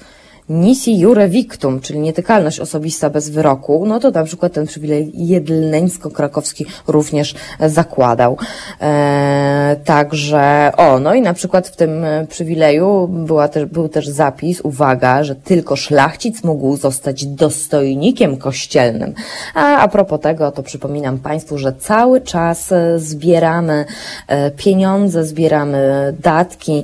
nisi 0.49 0.99
jure 0.99 1.29
victum, 1.29 1.79
czyli 1.79 1.99
nietykalność 1.99 2.59
osobista 2.59 3.09
bez 3.09 3.29
wyroku, 3.29 3.85
no 3.85 3.99
to 3.99 4.11
na 4.11 4.23
przykład 4.23 4.53
ten 4.53 4.67
przywilej 4.67 5.11
jedlneńsko-krakowski 5.15 6.65
również 6.87 7.35
zakładał. 7.59 8.37
E, 8.81 9.75
także, 9.85 10.71
o, 10.77 10.99
no 10.99 11.13
i 11.13 11.21
na 11.21 11.33
przykład 11.33 11.67
w 11.67 11.75
tym 11.75 12.05
przywileju 12.29 13.07
była 13.07 13.47
też, 13.47 13.65
był 13.65 13.89
też 13.89 14.07
zapis, 14.07 14.61
uwaga, 14.61 15.23
że 15.23 15.35
tylko 15.35 15.75
szlachcic 15.75 16.43
mógł 16.43 16.77
zostać 16.77 17.25
dostojnikiem 17.25 18.37
kościelnym. 18.37 19.13
A 19.53 19.77
a 19.77 19.87
propos 19.87 20.21
tego, 20.21 20.51
to 20.51 20.63
przypominam 20.63 21.19
Państwu, 21.19 21.57
że 21.57 21.73
cały 21.73 22.21
czas 22.21 22.73
zbieramy 22.95 23.85
e, 24.27 24.51
pieniądze, 24.51 25.25
zbieramy 25.25 26.13
datki, 26.19 26.83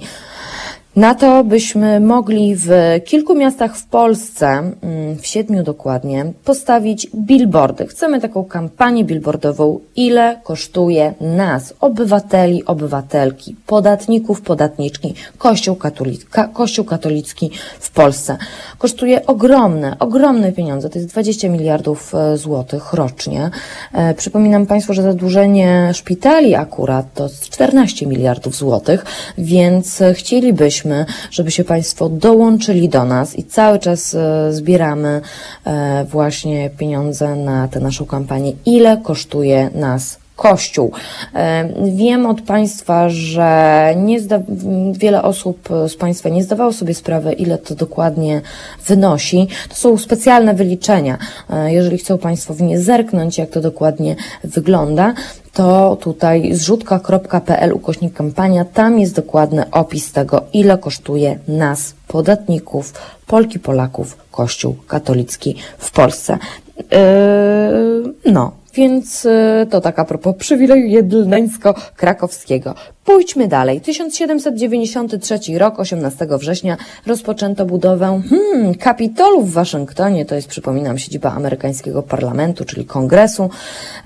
Na 0.95 1.15
to 1.15 1.43
byśmy 1.43 1.99
mogli 1.99 2.55
w 2.55 2.69
kilku 3.05 3.35
miastach 3.35 3.77
w 3.77 3.85
Polsce, 3.85 4.47
mm, 4.47 5.17
w 5.17 5.27
siedmiu 5.27 5.63
dokładnie, 5.63 6.25
postawić 6.45 7.07
billboardy. 7.15 7.87
Chcemy 7.87 8.21
taką 8.21 8.43
kampanię 8.45 9.03
billboardową, 9.03 9.79
ile 9.95 10.39
kosztuje 10.43 11.13
nas, 11.21 11.73
obywateli, 11.79 12.65
obywatelki, 12.65 13.55
podatników, 13.67 14.41
podatniczki, 14.41 15.13
Kościół 15.37 15.75
katolicki, 15.75 16.27
Kościół 16.53 16.85
katolicki 16.85 17.51
w 17.79 17.91
Polsce. 17.91 18.37
Kosztuje 18.77 19.25
ogromne, 19.25 19.95
ogromne 19.99 20.51
pieniądze, 20.51 20.89
to 20.89 20.99
jest 20.99 21.11
20 21.11 21.49
miliardów 21.49 22.15
e, 22.15 22.37
złotych 22.37 22.93
rocznie. 22.93 23.49
E, 23.93 24.13
Przypominam 24.13 24.65
Państwu, 24.65 24.93
że 24.93 25.01
zadłużenie 25.01 25.89
szpitali 25.93 26.55
akurat 26.55 27.13
to 27.13 27.29
14 27.41 28.07
miliardów 28.07 28.55
złotych, 28.55 29.05
więc 29.37 30.01
e, 30.01 30.13
chcielibyśmy, 30.83 31.05
żeby 31.31 31.51
się 31.51 31.63
Państwo 31.63 32.09
dołączyli 32.09 32.89
do 32.89 33.05
nas 33.05 33.35
i 33.35 33.43
cały 33.43 33.79
czas 33.79 34.15
e, 34.15 34.53
zbieramy 34.53 35.21
e, 35.65 36.05
właśnie 36.05 36.69
pieniądze 36.69 37.35
na 37.35 37.67
tę 37.67 37.79
naszą 37.79 38.05
kampanię. 38.05 38.53
Ile 38.65 38.97
kosztuje 38.97 39.69
nas 39.75 40.22
Kościół. 40.35 40.91
Wiem 41.83 42.25
od 42.25 42.41
Państwa, 42.41 43.09
że 43.09 43.93
nie 43.97 44.19
zda, 44.19 44.39
wiele 44.91 45.23
osób 45.23 45.69
z 45.87 45.95
Państwa 45.95 46.29
nie 46.29 46.43
zdawało 46.43 46.73
sobie 46.73 46.93
sprawy, 46.93 47.33
ile 47.33 47.57
to 47.57 47.75
dokładnie 47.75 48.41
wynosi. 48.87 49.47
To 49.69 49.75
są 49.75 49.97
specjalne 49.97 50.53
wyliczenia. 50.53 51.17
E, 51.49 51.73
Jeżeli 51.73 51.97
chcą 51.97 52.17
Państwo 52.17 52.53
w 52.53 52.61
nie 52.61 52.79
zerknąć, 52.79 53.37
jak 53.37 53.49
to 53.49 53.61
dokładnie 53.61 54.15
wygląda, 54.43 55.13
to 55.53 55.97
tutaj 56.01 56.53
zrzutka.pl 56.53 57.73
ukośnik 57.73 58.13
kampania, 58.13 58.65
tam 58.65 58.99
jest 58.99 59.15
dokładny 59.15 59.71
opis 59.71 60.11
tego, 60.11 60.41
ile 60.53 60.77
kosztuje 60.77 61.39
nas, 61.47 61.93
podatników, 62.07 62.93
Polki, 63.27 63.59
Polaków, 63.59 64.17
Kościół 64.31 64.75
katolicki 64.87 65.55
w 65.77 65.91
Polsce. 65.91 66.37
Yy, 66.77 68.31
no, 68.31 68.51
więc 68.73 69.23
yy, 69.23 69.67
to 69.69 69.81
tak 69.81 69.99
a 69.99 70.05
propos 70.05 70.35
przywileju 70.37 70.87
jedlneńsko-krakowskiego. 70.87 72.75
Pójdźmy 73.05 73.47
dalej. 73.47 73.81
1793 73.81 75.39
rok, 75.57 75.79
18 75.79 76.27
września, 76.31 76.77
rozpoczęto 77.07 77.65
budowę 77.65 78.21
hmm, 78.29 78.75
Kapitolu 78.75 79.41
w 79.41 79.51
Waszyngtonie. 79.51 80.25
To 80.25 80.35
jest, 80.35 80.47
przypominam, 80.47 80.97
siedziba 80.97 81.31
amerykańskiego 81.31 82.03
parlamentu, 82.03 82.65
czyli 82.65 82.85
kongresu. 82.85 83.49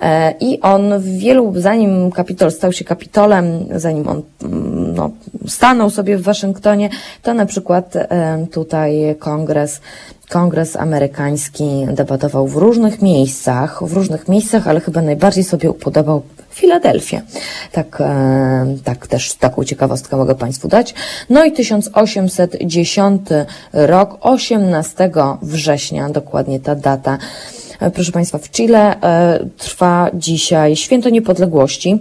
E, 0.02 0.34
I 0.40 0.62
on 0.62 1.00
w 1.00 1.18
wielu, 1.18 1.54
zanim 1.56 2.12
Kapitol 2.12 2.52
stał 2.52 2.74
się 2.74 2.86
Kapitolem, 2.86 3.66
zanim 3.76 4.08
on 4.08 4.22
mm, 4.44 4.77
no, 4.98 5.12
stanął 5.48 5.90
sobie 5.90 6.18
w 6.18 6.22
Waszyngtonie, 6.22 6.90
to 7.22 7.34
na 7.34 7.46
przykład 7.46 7.94
tutaj 8.52 9.16
kongres 9.20 9.82
Kongres 10.30 10.76
amerykański 10.76 11.86
debatował 11.94 12.48
w 12.48 12.56
różnych 12.56 13.02
miejscach, 13.02 13.84
w 13.84 13.94
różnych 13.94 14.28
miejscach, 14.28 14.68
ale 14.68 14.80
chyba 14.80 15.02
najbardziej 15.02 15.44
sobie 15.44 15.72
upodobał 15.72 16.22
Filadelfię. 16.50 17.22
Tak, 17.72 18.04
tak 18.84 19.08
też 19.08 19.34
taką 19.34 19.64
ciekawostkę 19.64 20.18
mogę 20.18 20.36
Państwu 20.36 20.68
dać. 20.68 20.94
No 21.30 21.46
i 21.46 21.52
1810 21.52 23.22
rok, 23.74 24.18
18 24.22 25.12
września, 25.42 26.10
dokładnie 26.10 26.60
ta 26.60 26.76
data. 26.76 27.18
E, 27.80 27.92
Proszę 27.92 28.12
Państwa, 28.12 28.38
w 28.38 28.50
Chile 28.50 29.02
e, 29.02 29.40
trwa 29.58 30.10
dzisiaj 30.14 30.76
Święto 30.76 31.10
Niepodległości 31.10 32.00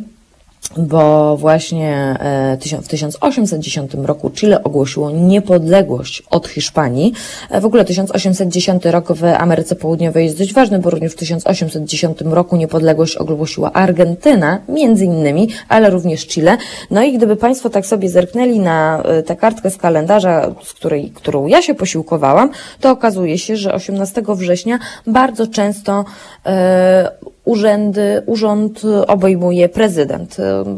bo 0.76 1.36
właśnie 1.36 2.16
e, 2.20 2.82
w 2.82 2.88
1810 2.88 3.94
roku 3.94 4.30
Chile 4.30 4.62
ogłosiło 4.62 5.10
niepodległość 5.10 6.22
od 6.30 6.48
Hiszpanii. 6.48 7.12
E, 7.50 7.60
W 7.60 7.66
ogóle 7.66 7.84
1810 7.84 8.84
rok 8.84 9.12
w 9.12 9.24
Ameryce 9.24 9.76
Południowej 9.76 10.24
jest 10.24 10.38
dość 10.38 10.54
ważny, 10.54 10.78
bo 10.78 10.90
również 10.90 11.12
w 11.12 11.16
1810 11.16 12.18
roku 12.20 12.56
niepodległość 12.56 13.16
ogłosiła 13.16 13.72
Argentyna, 13.72 14.58
między 14.68 15.04
innymi, 15.04 15.48
ale 15.68 15.90
również 15.90 16.26
Chile. 16.26 16.56
No 16.90 17.02
i 17.02 17.12
gdyby 17.12 17.36
Państwo 17.36 17.70
tak 17.70 17.86
sobie 17.86 18.08
zerknęli 18.08 18.60
na 18.60 19.02
e, 19.02 19.22
tę 19.22 19.36
kartkę 19.36 19.70
z 19.70 19.76
kalendarza, 19.76 20.54
z 20.62 20.72
której, 20.72 21.10
którą 21.10 21.46
ja 21.46 21.62
się 21.62 21.74
posiłkowałam, 21.74 22.50
to 22.80 22.90
okazuje 22.90 23.38
się, 23.38 23.56
że 23.56 23.74
18 23.74 24.22
września 24.28 24.78
bardzo 25.06 25.46
często 25.46 26.04
e, 26.46 27.36
urzędy, 27.47 28.22
urząd 28.26 28.82
obejmuje 29.07 29.68
prezydent. 29.68 30.36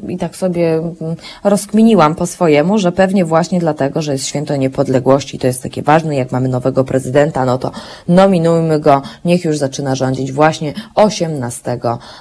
I 0.08 0.18
tak 0.18 0.36
sobie 0.36 0.74
mm, 0.74 0.94
rozkminiłam 1.44 2.14
po 2.14 2.26
swojemu, 2.26 2.78
że 2.78 2.92
pewnie 2.92 3.24
właśnie 3.24 3.60
dlatego, 3.60 4.02
że 4.02 4.12
jest 4.12 4.26
święto 4.26 4.56
niepodległości, 4.56 5.38
to 5.38 5.46
jest 5.46 5.62
takie 5.62 5.82
ważne, 5.82 6.16
jak 6.16 6.32
mamy 6.32 6.48
nowego 6.48 6.84
prezydenta, 6.84 7.44
no 7.44 7.58
to 7.58 7.70
nominujmy 8.08 8.80
go, 8.80 9.02
niech 9.24 9.44
już 9.44 9.58
zaczyna 9.58 9.94
rządzić 9.94 10.32
właśnie 10.32 10.74
18 10.94 11.78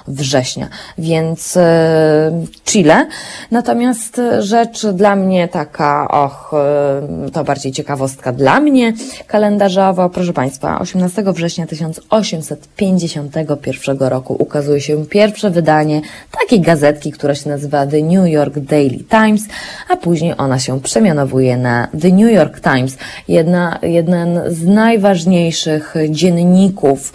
września. 0.08 0.68
Więc 0.98 1.56
e, 1.56 2.32
Chile. 2.64 3.06
Natomiast 3.50 4.20
rzecz 4.38 4.86
dla 4.86 5.16
mnie 5.16 5.48
taka, 5.48 6.08
och, 6.08 6.54
e, 6.54 7.02
to 7.32 7.44
bardziej 7.44 7.72
ciekawostka 7.72 8.32
dla 8.32 8.60
mnie 8.60 8.92
kalendarzowa. 9.26 10.08
Proszę 10.08 10.32
Państwa, 10.32 10.78
18 10.78 11.32
września 11.32 11.66
1851 11.66 13.98
roku 13.98 14.37
ukazuje 14.38 14.80
się 14.80 15.06
pierwsze 15.06 15.50
wydanie 15.50 16.00
takiej 16.40 16.60
gazetki, 16.60 17.12
która 17.12 17.34
się 17.34 17.50
nazywa 17.50 17.86
The 17.86 18.02
New 18.02 18.28
York 18.28 18.58
Daily 18.58 18.98
Times, 19.10 19.42
a 19.88 19.96
później 19.96 20.34
ona 20.38 20.58
się 20.58 20.80
przemianowuje 20.80 21.56
na 21.56 21.88
The 22.00 22.08
New 22.08 22.32
York 22.32 22.60
Times, 22.60 22.96
jedna, 23.28 23.78
jeden 23.82 24.40
z 24.46 24.66
najważniejszych 24.66 25.94
dzienników 26.10 27.12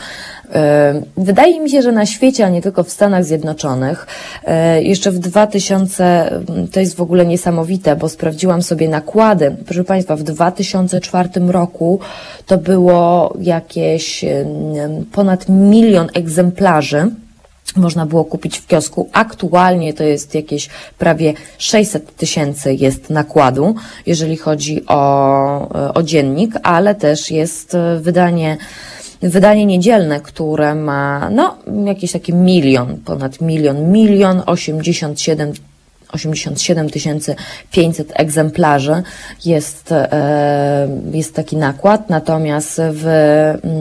Wydaje 1.17 1.59
mi 1.59 1.69
się, 1.69 1.81
że 1.81 1.91
na 1.91 2.05
świecie, 2.05 2.45
a 2.45 2.49
nie 2.49 2.61
tylko 2.61 2.83
w 2.83 2.89
Stanach 2.91 3.25
Zjednoczonych, 3.25 4.07
e, 4.43 4.83
jeszcze 4.83 5.11
w 5.11 5.19
2000, 5.19 6.31
to 6.71 6.79
jest 6.79 6.95
w 6.95 7.01
ogóle 7.01 7.25
niesamowite, 7.25 7.95
bo 7.95 8.09
sprawdziłam 8.09 8.61
sobie 8.61 8.89
nakłady. 8.89 9.55
Proszę 9.65 9.83
Państwa, 9.83 10.15
w 10.15 10.23
2004 10.23 11.29
roku 11.47 11.99
to 12.45 12.57
było 12.57 13.33
jakieś 13.39 14.23
em, 14.23 15.05
ponad 15.11 15.49
milion 15.49 16.09
egzemplarzy 16.13 17.11
można 17.75 18.05
było 18.05 18.25
kupić 18.25 18.57
w 18.57 18.67
kiosku. 18.67 19.09
Aktualnie 19.13 19.93
to 19.93 20.03
jest 20.03 20.35
jakieś 20.35 20.69
prawie 20.97 21.33
600 21.57 22.15
tysięcy 22.15 22.73
jest 22.73 23.09
nakładu, 23.09 23.75
jeżeli 24.05 24.37
chodzi 24.37 24.85
o, 24.87 25.93
o 25.93 26.03
dziennik, 26.03 26.53
ale 26.63 26.95
też 26.95 27.31
jest 27.31 27.75
e, 27.75 27.99
wydanie 27.99 28.57
wydanie 29.29 29.65
niedzielne, 29.65 30.21
które 30.21 30.75
ma, 30.75 31.29
no, 31.29 31.57
jakiś 31.85 32.11
taki 32.11 32.33
milion, 32.33 32.97
ponad 33.05 33.41
milion, 33.41 33.91
milion 33.91 34.41
87 34.45 35.53
87 36.13 36.87
500 37.71 38.11
egzemplarzy 38.15 39.03
jest, 39.45 39.91
e, 39.91 40.87
jest 41.11 41.35
taki 41.35 41.57
nakład, 41.57 42.09
natomiast 42.09 42.81
w, 42.91 43.05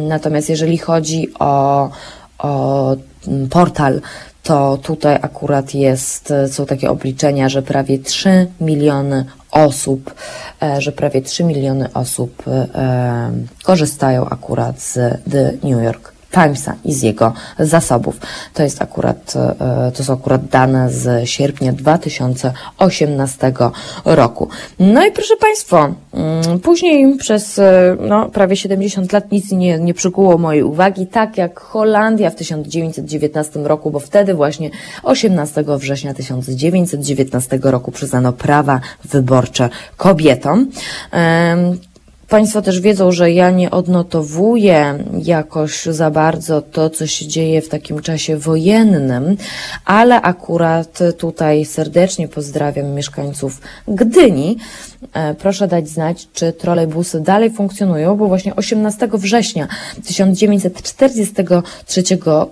natomiast 0.08 0.48
jeżeli 0.48 0.78
chodzi 0.78 1.28
o, 1.38 1.90
o 2.38 2.96
portal, 3.50 4.00
to 4.42 4.76
tutaj 4.82 5.18
akurat 5.22 5.74
jest, 5.74 6.32
są 6.48 6.66
takie 6.66 6.90
obliczenia, 6.90 7.48
że 7.48 7.62
prawie 7.62 7.98
3 7.98 8.46
miliony 8.60 9.24
osób, 9.50 10.14
e, 10.62 10.80
że 10.80 10.92
prawie 10.92 11.22
3 11.22 11.44
miliony 11.44 11.92
osób 11.92 12.42
e, 12.48 13.30
korzystają 13.62 14.28
akurat 14.28 14.80
z 14.80 14.94
The 15.30 15.52
New 15.62 15.82
York 15.84 16.11
Timesa 16.32 16.74
i 16.84 16.94
z 16.94 17.02
jego 17.02 17.32
zasobów. 17.58 18.20
To 18.54 18.62
jest 18.62 18.82
akurat, 18.82 19.34
e, 19.36 19.92
to 19.94 20.04
są 20.04 20.12
akurat 20.12 20.46
dane 20.46 20.90
z 20.90 21.28
sierpnia 21.28 21.72
2018 21.72 23.52
roku. 24.04 24.48
No 24.78 25.06
i 25.06 25.12
proszę 25.12 25.36
Państwa, 25.36 25.94
mm, 26.14 26.60
później 26.60 27.16
przez 27.16 27.58
e, 27.58 27.96
no, 28.00 28.28
prawie 28.28 28.56
70 28.56 29.12
lat 29.12 29.32
nic 29.32 29.52
nie, 29.52 29.78
nie 29.78 29.94
przykuło 29.94 30.38
mojej 30.38 30.62
uwagi, 30.62 31.06
tak 31.06 31.36
jak 31.36 31.60
Holandia 31.60 32.30
w 32.30 32.34
1919 32.34 33.60
roku, 33.60 33.90
bo 33.90 34.00
wtedy 34.00 34.34
właśnie 34.34 34.70
18 35.02 35.64
września 35.78 36.14
1919 36.14 37.58
roku 37.62 37.92
przyznano 37.92 38.32
prawa 38.32 38.80
wyborcze 39.04 39.68
kobietom. 39.96 40.66
Państwo 42.28 42.62
też 42.62 42.80
wiedzą, 42.80 43.12
że 43.12 43.32
ja 43.32 43.50
nie 43.50 43.70
odnotowuję 43.70 45.04
jakoś 45.22 45.84
za 45.84 46.10
bardzo 46.10 46.62
to, 46.62 46.90
co 46.90 47.06
się 47.06 47.26
dzieje 47.26 47.62
w 47.62 47.68
takim 47.68 48.00
czasie 48.00 48.36
wojennym, 48.36 49.36
ale 49.84 50.22
akurat 50.22 50.98
tutaj 51.18 51.64
serdecznie 51.64 52.28
pozdrawiam 52.28 52.86
mieszkańców 52.86 53.60
Gdyni. 53.88 54.56
E, 55.12 55.34
Proszę 55.34 55.68
dać 55.68 55.88
znać, 55.88 56.28
czy 56.32 56.52
trolejbusy 56.52 57.20
dalej 57.20 57.50
funkcjonują, 57.50 58.16
bo 58.16 58.28
właśnie 58.28 58.56
18 58.56 59.08
września 59.12 59.68
1943 60.06 62.02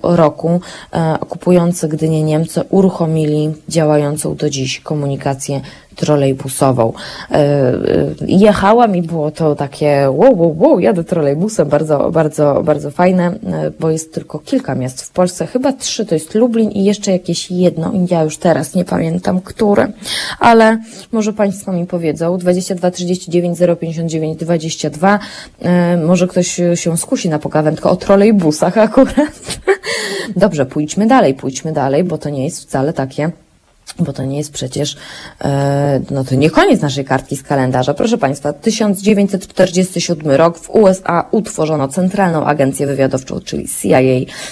roku 0.02 0.60
e, 0.94 1.16
okupujący 1.20 1.88
Gdynię 1.88 2.22
Niemcy 2.22 2.62
uruchomili 2.68 3.54
działającą 3.68 4.34
do 4.34 4.50
dziś 4.50 4.80
komunikację 4.80 5.60
trolejbusową. 6.00 6.92
E, 7.30 7.34
e, 7.34 7.74
Jechałam 8.26 8.96
i 8.96 9.02
było 9.02 9.30
to 9.30 9.54
takie 9.54 10.06
wow, 10.10 10.38
wow, 10.38 10.56
wow, 10.58 10.80
jadę 10.80 11.04
trolejbusem, 11.04 11.68
bardzo, 11.68 12.10
bardzo, 12.10 12.62
bardzo 12.64 12.90
fajne, 12.90 13.26
e, 13.26 13.70
bo 13.80 13.90
jest 13.90 14.14
tylko 14.14 14.38
kilka 14.38 14.74
miast 14.74 15.02
w 15.02 15.10
Polsce, 15.10 15.46
chyba 15.46 15.72
trzy, 15.72 16.06
to 16.06 16.14
jest 16.14 16.34
Lublin 16.34 16.70
i 16.70 16.84
jeszcze 16.84 17.12
jakieś 17.12 17.50
jedno, 17.50 17.92
ja 18.10 18.22
już 18.22 18.38
teraz 18.38 18.74
nie 18.74 18.84
pamiętam, 18.84 19.40
które, 19.40 19.92
ale 20.38 20.78
może 21.12 21.32
Państwo 21.32 21.72
mi 21.72 21.86
powiedzą, 21.86 22.38
22 22.38 22.90
39 22.90 23.58
059 23.80 24.38
22, 24.38 25.18
e, 25.62 25.96
może 25.96 26.26
ktoś 26.28 26.60
się 26.74 26.96
skusi 26.96 27.28
na 27.28 27.38
pogawędkę 27.38 27.90
o 27.90 27.96
trolejbusach 27.96 28.78
akurat. 28.78 29.60
Dobrze, 30.36 30.66
pójdźmy 30.66 31.06
dalej, 31.06 31.34
pójdźmy 31.34 31.72
dalej, 31.72 32.04
bo 32.04 32.18
to 32.18 32.28
nie 32.30 32.44
jest 32.44 32.62
wcale 32.62 32.92
takie 32.92 33.30
bo 34.00 34.12
to 34.12 34.24
nie 34.24 34.38
jest 34.38 34.52
przecież, 34.52 34.96
e, 35.44 36.00
no 36.10 36.24
to 36.24 36.34
nie 36.34 36.50
koniec 36.50 36.80
naszej 36.80 37.04
kartki 37.04 37.36
z 37.36 37.42
kalendarza. 37.42 37.94
Proszę 37.94 38.18
Państwa, 38.18 38.52
1947 38.52 40.30
rok 40.30 40.58
w 40.58 40.70
USA 40.70 41.28
utworzono 41.30 41.88
Centralną 41.88 42.44
Agencję 42.44 42.86
Wywiadowczą, 42.86 43.40
czyli 43.40 43.68
CIA 43.68 44.00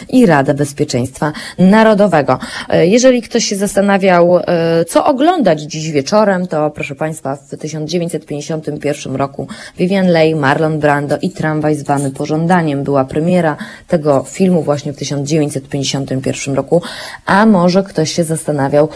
i 0.09 0.27
Radę 0.27 0.55
Bezpieczeństwa 0.55 1.33
Narodowego. 1.59 2.39
E, 2.69 2.87
jeżeli 2.87 3.23
ktoś 3.23 3.45
się 3.45 3.57
zastanawiał, 3.57 4.39
e, 4.39 4.85
co 4.85 5.05
oglądać 5.05 5.61
dziś 5.61 5.91
wieczorem, 5.91 6.47
to 6.47 6.71
proszę 6.71 6.95
Państwa, 6.95 7.37
w 7.37 7.57
1951 7.57 9.17
roku 9.17 9.49
Vivian 9.79 10.07
Leigh, 10.07 10.41
Marlon 10.41 10.79
Brando 10.79 11.19
i 11.23 11.31
Tramwaj 11.31 11.75
zwany 11.75 12.11
pożądaniem 12.11 12.83
była 12.83 13.05
premiera 13.05 13.57
tego 13.89 14.25
filmu 14.29 14.63
właśnie 14.63 14.93
w 14.93 14.97
1951 14.97 16.55
roku, 16.55 16.83
a 17.27 17.47
może 17.47 17.83
ktoś 17.83 18.13
się 18.13 18.25
zastanawiał, 18.25 18.89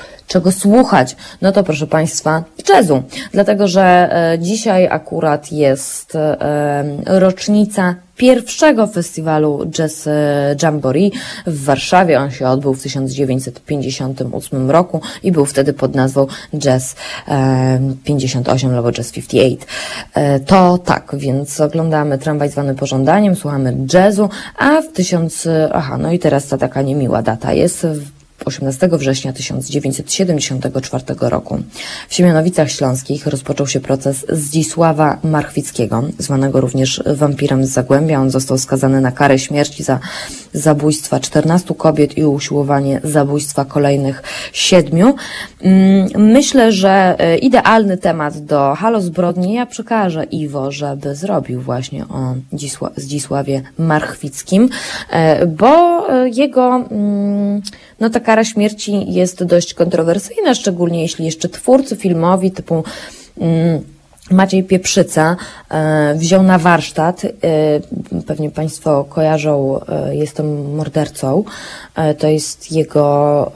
czego 0.42 0.52
słuchać. 0.52 1.16
No 1.42 1.52
to 1.52 1.64
proszę 1.64 1.86
Państwa, 1.86 2.44
jazzu. 2.68 3.02
Dlatego, 3.32 3.68
że 3.68 3.82
e, 4.32 4.38
dzisiaj 4.38 4.88
akurat 4.90 5.52
jest 5.52 6.16
e, 6.16 6.84
rocznica 7.06 7.94
pierwszego 8.16 8.86
festiwalu 8.86 9.66
Jazz 9.70 10.06
e, 10.06 10.56
Jamboree 10.62 11.12
w 11.46 11.64
Warszawie. 11.64 12.20
On 12.20 12.30
się 12.30 12.48
odbył 12.48 12.74
w 12.74 12.82
1958 12.82 14.70
roku 14.70 15.00
i 15.22 15.32
był 15.32 15.46
wtedy 15.46 15.72
pod 15.72 15.94
nazwą 15.94 16.26
Jazz 16.58 16.96
e, 17.28 17.80
58 18.04 18.74
albo 18.74 18.92
Jazz 18.92 19.12
58. 19.12 19.58
E, 20.14 20.40
to 20.40 20.78
tak, 20.78 21.12
więc 21.18 21.60
oglądamy 21.60 22.18
tramwaj 22.18 22.50
zwany 22.50 22.74
pożądaniem, 22.74 23.36
słuchamy 23.36 23.76
jazzu, 23.92 24.28
a 24.58 24.82
w 24.82 24.92
tysiąc... 24.92 25.48
Aha, 25.72 25.98
no 25.98 26.12
i 26.12 26.18
teraz 26.18 26.46
ta 26.46 26.58
taka 26.58 26.82
niemiła 26.82 27.22
data 27.22 27.52
jest. 27.52 27.86
W 28.42 28.46
18 28.46 28.88
września 28.92 29.32
1974 29.32 31.04
roku. 31.20 31.62
W 32.08 32.14
Siemianowicach 32.14 32.70
Śląskich 32.70 33.26
rozpoczął 33.26 33.66
się 33.66 33.80
proces 33.80 34.26
Zdzisława 34.28 35.18
Marchwickiego, 35.24 36.02
zwanego 36.18 36.60
również 36.60 37.02
wampirem 37.06 37.66
z 37.66 37.70
Zagłębia. 37.70 38.20
On 38.20 38.30
został 38.30 38.58
skazany 38.58 39.00
na 39.00 39.12
karę 39.12 39.38
śmierci 39.38 39.82
za 39.82 40.00
zabójstwa 40.52 41.20
14 41.20 41.74
kobiet 41.74 42.18
i 42.18 42.24
usiłowanie 42.24 43.00
zabójstwa 43.04 43.64
kolejnych 43.64 44.22
siedmiu. 44.52 45.14
Mm, 45.62 46.08
myślę, 46.32 46.72
że 46.72 47.14
e, 47.18 47.38
idealny 47.38 47.96
temat 47.96 48.38
do 48.38 48.74
Halo 48.74 49.00
Zbrodni 49.00 49.54
ja 49.54 49.66
przekażę 49.66 50.24
Iwo, 50.24 50.70
żeby 50.70 51.14
zrobił 51.14 51.60
właśnie 51.60 52.04
o 52.04 52.34
Zdzisławie 52.96 53.62
Marchwickim, 53.78 54.68
e, 55.10 55.46
bo 55.46 56.06
e, 56.08 56.28
jego 56.28 56.76
mm, 56.76 57.62
no 58.00 58.10
ta 58.10 58.20
kara 58.20 58.44
śmierci 58.44 59.12
jest 59.12 59.44
dość 59.44 59.74
kontrowersyjna, 59.74 60.54
szczególnie 60.54 61.02
jeśli 61.02 61.24
jeszcze 61.24 61.48
twórcy 61.48 61.96
filmowi 61.96 62.50
typu 62.50 62.84
mm, 63.38 63.82
Maciej 64.30 64.64
Pieprzyca 64.64 65.36
e, 65.70 66.14
wziął 66.14 66.42
na 66.42 66.58
warsztat, 66.58 67.24
e, 67.24 67.28
pewnie 68.26 68.50
Państwo 68.50 69.04
kojarzą, 69.04 69.80
e, 69.88 70.16
jest 70.16 70.40
on 70.40 70.74
mordercą. 70.74 71.44
To 72.18 72.26
jest 72.26 72.72
jego, 72.72 73.50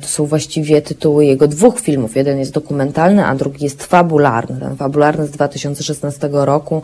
to 0.00 0.06
są 0.08 0.26
właściwie 0.26 0.82
tytuły 0.82 1.26
jego 1.26 1.48
dwóch 1.48 1.80
filmów. 1.80 2.16
Jeden 2.16 2.38
jest 2.38 2.52
dokumentalny, 2.52 3.26
a 3.26 3.34
drugi 3.34 3.64
jest 3.64 3.84
fabularny. 3.84 4.60
Ten 4.60 4.76
fabularny 4.76 5.26
z 5.26 5.30
2016 5.30 6.28
roku, 6.32 6.82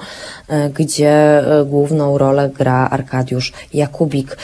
gdzie 0.74 1.44
główną 1.66 2.18
rolę 2.18 2.50
gra 2.58 2.88
Arkadiusz 2.90 3.52
Jakubik. 3.74 4.36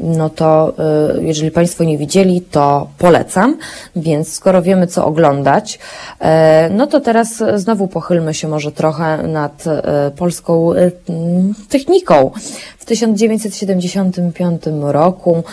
No 0.00 0.30
to 0.30 0.72
jeżeli 1.20 1.50
Państwo 1.50 1.84
nie 1.84 1.98
widzieli, 1.98 2.40
to 2.40 2.88
polecam. 2.98 3.58
Więc 3.96 4.32
skoro 4.32 4.62
wiemy, 4.62 4.86
co 4.86 5.06
oglądać, 5.06 5.78
no 6.70 6.86
to 6.86 7.00
teraz 7.00 7.42
znowu 7.54 7.85
pochylmy 7.88 8.34
się 8.34 8.48
może 8.48 8.72
trochę 8.72 9.22
nad 9.22 9.64
polską 10.16 10.70
techniką. 11.68 12.30
W 12.86 12.88
1975 12.88 14.62
roku 14.80 15.44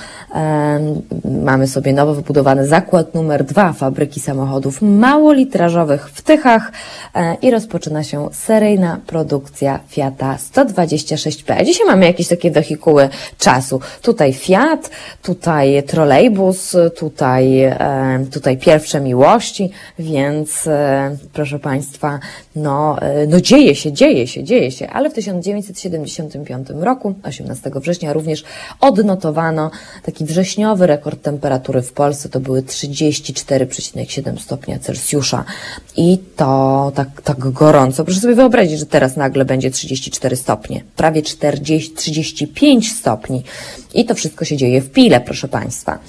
Mamy 1.44 1.68
sobie 1.68 1.94
nowo 1.94 2.14
wybudowany 2.14 2.68
zakład 2.68 3.14
numer 3.14 3.44
dwa 3.44 3.74
fabryki 3.74 4.20
samochodów 4.20 4.82
małolitrażowych 4.82 6.10
w 6.10 6.22
Tychach 6.22 6.72
e, 7.16 7.36
i 7.42 7.52
rozpoczyna 7.52 8.04
się 8.04 8.30
seryjna 8.32 9.00
produkcja 9.08 9.80
Fiata 9.88 10.38
126P. 10.56 11.66
Dzisiaj 11.66 11.88
mamy 11.88 12.06
jakieś 12.06 12.28
takie 12.28 12.52
wehikuły 12.52 13.10
czasu. 13.38 13.80
Tutaj 14.02 14.34
Fiat, 14.34 14.90
tutaj 15.22 15.84
trolejbus, 15.84 16.76
tutaj, 16.98 17.62
e, 17.62 18.26
tutaj 18.32 18.58
pierwsze 18.58 19.02
miłości, 19.02 19.72
więc 20.00 20.68
e, 20.68 21.18
proszę 21.34 21.60
Państwa, 21.60 22.20
no, 22.56 22.98
no 23.28 23.42
dzieje 23.42 23.76
się, 23.76 23.92
dzieje 23.92 24.28
się, 24.28 24.44
dzieje 24.44 24.72
się, 24.72 24.90
ale 24.90 25.10
w 25.10 25.14
1975 25.14 26.68
roku, 26.80 27.14
18 27.24 27.72
września 27.76 28.14
również 28.14 28.44
odnotowano 28.80 29.72
taki 30.04 30.26
wrześniowy 30.26 30.88
rekord 30.88 31.22
temperatury 31.22 31.82
w 31.82 31.94
Polsce 31.94 32.30
to 32.30 32.40
były 32.40 32.62
34,7 32.62 34.40
stopnia 34.40 34.80
Celsjusza. 34.80 35.44
I 35.98 36.18
to 36.36 36.92
tak, 36.96 37.22
tak 37.22 37.40
gorąco. 37.40 38.06
Proszę 38.06 38.20
sobie 38.20 38.36
wyobrazić, 38.36 38.80
że 38.80 38.86
teraz 38.86 39.16
nagle 39.16 39.46
będzie 39.46 39.72
34 39.72 40.36
stopnie. 40.36 40.84
Prawie 40.96 41.22
40, 41.22 41.94
35 41.94 42.92
stopni. 42.92 43.44
I 43.94 44.06
to 44.06 44.16
wszystko 44.16 44.46
się 44.46 44.58
dzieje 44.58 44.82
w 44.82 44.90
Pile, 44.90 45.22
proszę 45.22 45.48
Państwa. 45.48 46.00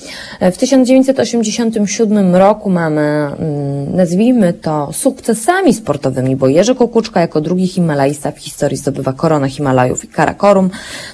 W 0.40 0.56
1987 0.56 2.34
roku 2.34 2.70
mamy, 2.70 3.00
mm, 3.00 3.96
nazwijmy 3.96 4.52
to, 4.52 4.92
sukcesami 4.92 5.74
sportowymi, 5.74 6.36
bo 6.36 6.48
Jerzy 6.48 6.74
Kukuczka 6.74 7.20
jako 7.20 7.40
drugi 7.40 7.66
Himalajsta 7.66 8.32
w 8.32 8.38
historii 8.38 8.76
zdobywa 8.76 9.12
koronę 9.12 9.50
Himalajów 9.50 10.04
i 10.04 10.08
Karakorum. 10.08 10.70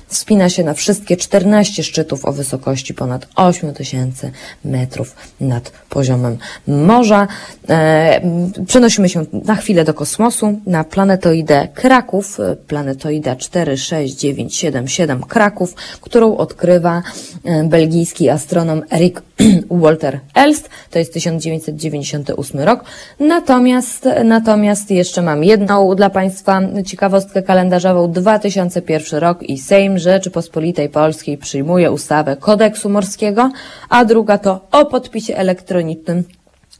Wspina 0.06 0.48
się 0.48 0.64
na 0.64 0.74
wszystkie 0.74 1.16
14 1.16 1.82
szczytów 1.82 2.24
o 2.24 2.32
wysokości 2.32 2.94
ponad 2.94 3.26
8 3.36 3.74
tysięcy 3.74 4.32
metrów 4.64 5.16
nad 5.40 5.72
poziomem 5.88 6.38
morza. 6.66 7.28
E, 7.68 8.20
przenosimy 8.66 9.08
się 9.08 9.24
na 9.44 9.56
chwilę 9.56 9.84
do 9.84 9.94
kosmosu, 9.94 10.60
na 10.66 10.84
planetoidę 10.84 11.68
Kraków, 11.74 12.40
e, 12.40 12.56
planetoida 12.56 13.36
46977 13.36 15.22
Kraków, 15.22 15.74
którą 16.00 16.36
odkrywa 16.36 17.02
e, 17.44 17.64
belgijski 17.64 18.28
astronom 18.28 18.82
Erik 18.92 19.22
Walter 19.82 20.20
Elst, 20.34 20.68
to 20.90 20.98
jest 20.98 21.12
1998 21.12 22.60
rok. 22.60 22.84
Natomiast, 23.20 24.08
natomiast 24.24 24.90
jeszcze 24.90 25.22
mam 25.22 25.44
jedną 25.44 25.94
dla 25.94 26.10
Państwa 26.10 26.60
ciekawostkę 26.86 27.42
kalendarzową. 27.42 28.12
2001 28.12 29.20
rok 29.20 29.42
i 29.42 29.58
Sejm 29.58 29.79
Rzeczypospolitej 29.98 30.88
Polskiej 30.88 31.38
przyjmuje 31.38 31.90
ustawę 31.90 32.36
kodeksu 32.36 32.88
morskiego, 32.88 33.50
a 33.88 34.04
druga 34.04 34.38
to 34.38 34.60
o 34.72 34.86
podpisie 34.86 35.36
elektronicznym 35.36 36.24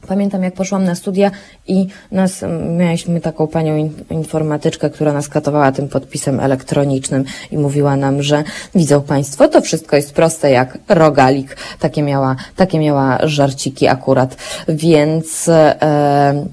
Pamiętam, 0.07 0.43
jak 0.43 0.53
poszłam 0.53 0.83
na 0.83 0.95
studia 0.95 1.31
i 1.67 1.87
nas, 2.11 2.43
mieliśmy 2.77 3.21
taką 3.21 3.47
panią 3.47 3.91
informatyczkę, 4.09 4.89
która 4.89 5.13
nas 5.13 5.29
katowała 5.29 5.71
tym 5.71 5.89
podpisem 5.89 6.39
elektronicznym 6.39 7.23
i 7.51 7.57
mówiła 7.57 7.95
nam, 7.95 8.23
że 8.23 8.43
widzą 8.75 9.01
Państwo, 9.01 9.47
to 9.47 9.61
wszystko 9.61 9.95
jest 9.95 10.13
proste 10.13 10.51
jak 10.51 10.77
rogalik. 10.89 11.57
Takie 11.79 12.03
miała, 12.03 12.35
takie 12.55 12.79
miała 12.79 13.17
żarciki 13.23 13.87
akurat. 13.87 14.35
Więc, 14.67 15.47
e, 15.49 16.45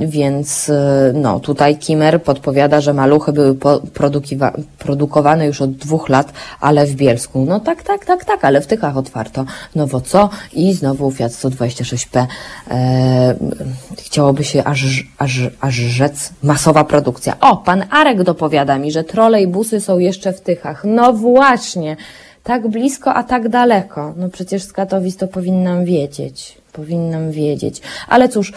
więc 0.00 0.68
e, 0.68 1.12
no, 1.14 1.40
tutaj 1.40 1.76
Kimer 1.76 2.22
podpowiada, 2.22 2.80
że 2.80 2.94
maluchy 2.94 3.32
były 3.32 3.56
produkowane 4.78 5.46
już 5.46 5.62
od 5.62 5.72
dwóch 5.72 6.08
lat, 6.08 6.32
ale 6.60 6.86
w 6.86 6.94
Bielsku. 6.94 7.44
No 7.48 7.60
tak, 7.60 7.82
tak, 7.82 8.04
tak, 8.04 8.24
tak, 8.24 8.44
ale 8.44 8.60
w 8.60 8.66
Tykach 8.66 8.96
otwarto. 8.96 9.44
Nowo 9.74 10.00
co? 10.00 10.30
I 10.52 10.72
znowu 10.72 11.10
Fiat 11.10 11.32
126P. 11.32 12.26
E, 12.70 12.95
E, 12.95 12.95
chciałoby 13.98 14.44
się 14.44 14.64
aż, 14.64 15.04
aż, 15.18 15.40
aż 15.60 15.74
rzec 15.74 16.30
masowa 16.42 16.84
produkcja. 16.84 17.40
O, 17.40 17.56
pan 17.56 17.84
Arek 17.90 18.22
dopowiada 18.22 18.78
mi, 18.78 18.92
że 18.92 19.04
trolejbusy 19.04 19.80
są 19.80 19.98
jeszcze 19.98 20.32
w 20.32 20.40
Tychach. 20.40 20.84
No 20.84 21.12
właśnie, 21.12 21.96
tak 22.42 22.68
blisko, 22.68 23.14
a 23.14 23.22
tak 23.22 23.48
daleko. 23.48 24.14
No 24.16 24.28
przecież 24.28 24.62
z 24.62 24.72
Katowic 24.72 25.16
to 25.16 25.28
powinnam 25.28 25.84
wiedzieć. 25.84 26.58
Powinnam 26.72 27.30
wiedzieć. 27.30 27.82
Ale 28.08 28.28
cóż, 28.28 28.52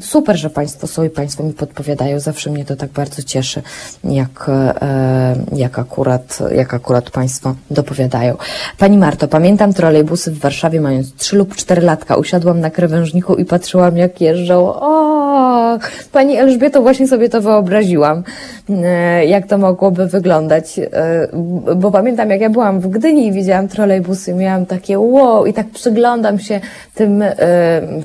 super, 0.00 0.36
że 0.36 0.50
Państwo 0.50 0.86
są 0.86 1.04
i 1.04 1.10
Państwo 1.10 1.42
mi 1.42 1.52
podpowiadają. 1.52 2.20
Zawsze 2.20 2.50
mnie 2.50 2.64
to 2.64 2.76
tak 2.76 2.90
bardzo 2.90 3.22
cieszy, 3.22 3.62
jak, 4.04 4.46
e, 4.48 5.36
jak, 5.52 5.78
akurat, 5.78 6.38
jak 6.54 6.74
akurat 6.74 7.10
Państwo 7.10 7.54
dopowiadają. 7.70 8.36
Pani 8.78 8.98
Marto, 8.98 9.28
pamiętam 9.28 9.72
trolejbusy 9.72 10.30
w 10.30 10.38
Warszawie 10.38 10.80
mając 10.80 11.14
3 11.14 11.36
lub 11.36 11.56
4 11.56 11.82
latka. 11.82 12.16
Usiadłam 12.16 12.60
na 12.60 12.70
krawężniku 12.70 13.34
i 13.34 13.44
patrzyłam, 13.44 13.96
jak 13.96 14.20
jeżdżą. 14.20 14.74
O, 14.74 15.78
Pani 16.12 16.36
Elżbieto, 16.36 16.82
właśnie 16.82 17.08
sobie 17.08 17.28
to 17.28 17.40
wyobraziłam, 17.40 18.22
e, 18.70 19.26
jak 19.26 19.46
to 19.46 19.58
mogłoby 19.58 20.06
wyglądać. 20.06 20.78
E, 20.78 21.28
bo 21.76 21.90
pamiętam, 21.90 22.30
jak 22.30 22.40
ja 22.40 22.50
byłam 22.50 22.80
w 22.80 22.88
Gdyni 22.88 23.26
i 23.26 23.32
widziałam 23.32 23.68
trolejbusy, 23.68 24.34
miałam 24.34 24.66
takie 24.66 24.98
wow 24.98 25.46
i 25.46 25.52
tak 25.52 25.66
przyglądam 25.70 26.38
się 26.38 26.60
tym, 26.94 27.24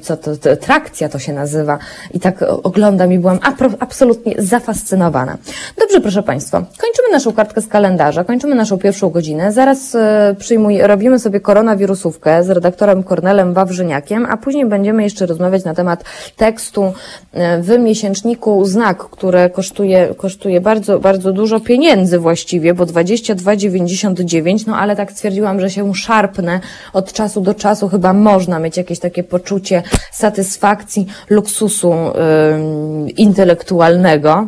co 0.01 0.17
to, 0.17 0.37
to 0.37 0.57
trakcja 0.57 1.09
to 1.09 1.19
się 1.19 1.33
nazywa 1.33 1.78
i 2.13 2.19
tak 2.19 2.45
oglądam 2.63 3.13
i 3.13 3.19
byłam 3.19 3.39
absolutnie 3.79 4.35
zafascynowana. 4.37 5.37
Dobrze, 5.79 6.01
proszę 6.01 6.23
Państwa, 6.23 6.57
kończymy 6.57 7.09
naszą 7.11 7.33
kartkę 7.33 7.61
z 7.61 7.67
kalendarza, 7.67 8.23
kończymy 8.23 8.55
naszą 8.55 8.77
pierwszą 8.77 9.09
godzinę. 9.09 9.51
Zaraz 9.51 9.95
e, 9.95 10.35
przyjmuj, 10.39 10.81
robimy 10.81 11.19
sobie 11.19 11.39
koronawirusówkę 11.39 12.43
z 12.43 12.49
redaktorem 12.49 13.03
Kornelem 13.03 13.53
Wawrzyniakiem, 13.53 14.25
a 14.29 14.37
później 14.37 14.65
będziemy 14.65 15.03
jeszcze 15.03 15.25
rozmawiać 15.25 15.63
na 15.63 15.73
temat 15.73 16.03
tekstu 16.37 16.93
e, 17.33 17.61
w 17.61 17.79
miesięczniku 17.79 18.65
Znak, 18.65 18.97
które 18.97 19.49
kosztuje, 19.49 20.15
kosztuje 20.17 20.61
bardzo, 20.61 20.99
bardzo 20.99 21.31
dużo 21.33 21.59
pieniędzy 21.59 22.19
właściwie, 22.19 22.73
bo 22.73 22.85
22,99, 22.85 24.67
no 24.67 24.77
ale 24.77 24.95
tak 24.95 25.11
stwierdziłam, 25.11 25.59
że 25.59 25.69
się 25.69 25.95
szarpnę 25.95 26.59
od 26.93 27.13
czasu 27.13 27.41
do 27.41 27.53
czasu, 27.53 27.89
chyba 27.89 28.13
można 28.13 28.59
mieć 28.59 28.77
jakieś 28.77 28.99
takie 28.99 29.23
poczucie 29.23 29.83
satysfakcji, 30.11 31.07
luksusu 31.29 31.68
ym, 31.77 33.09
intelektualnego, 33.09 34.47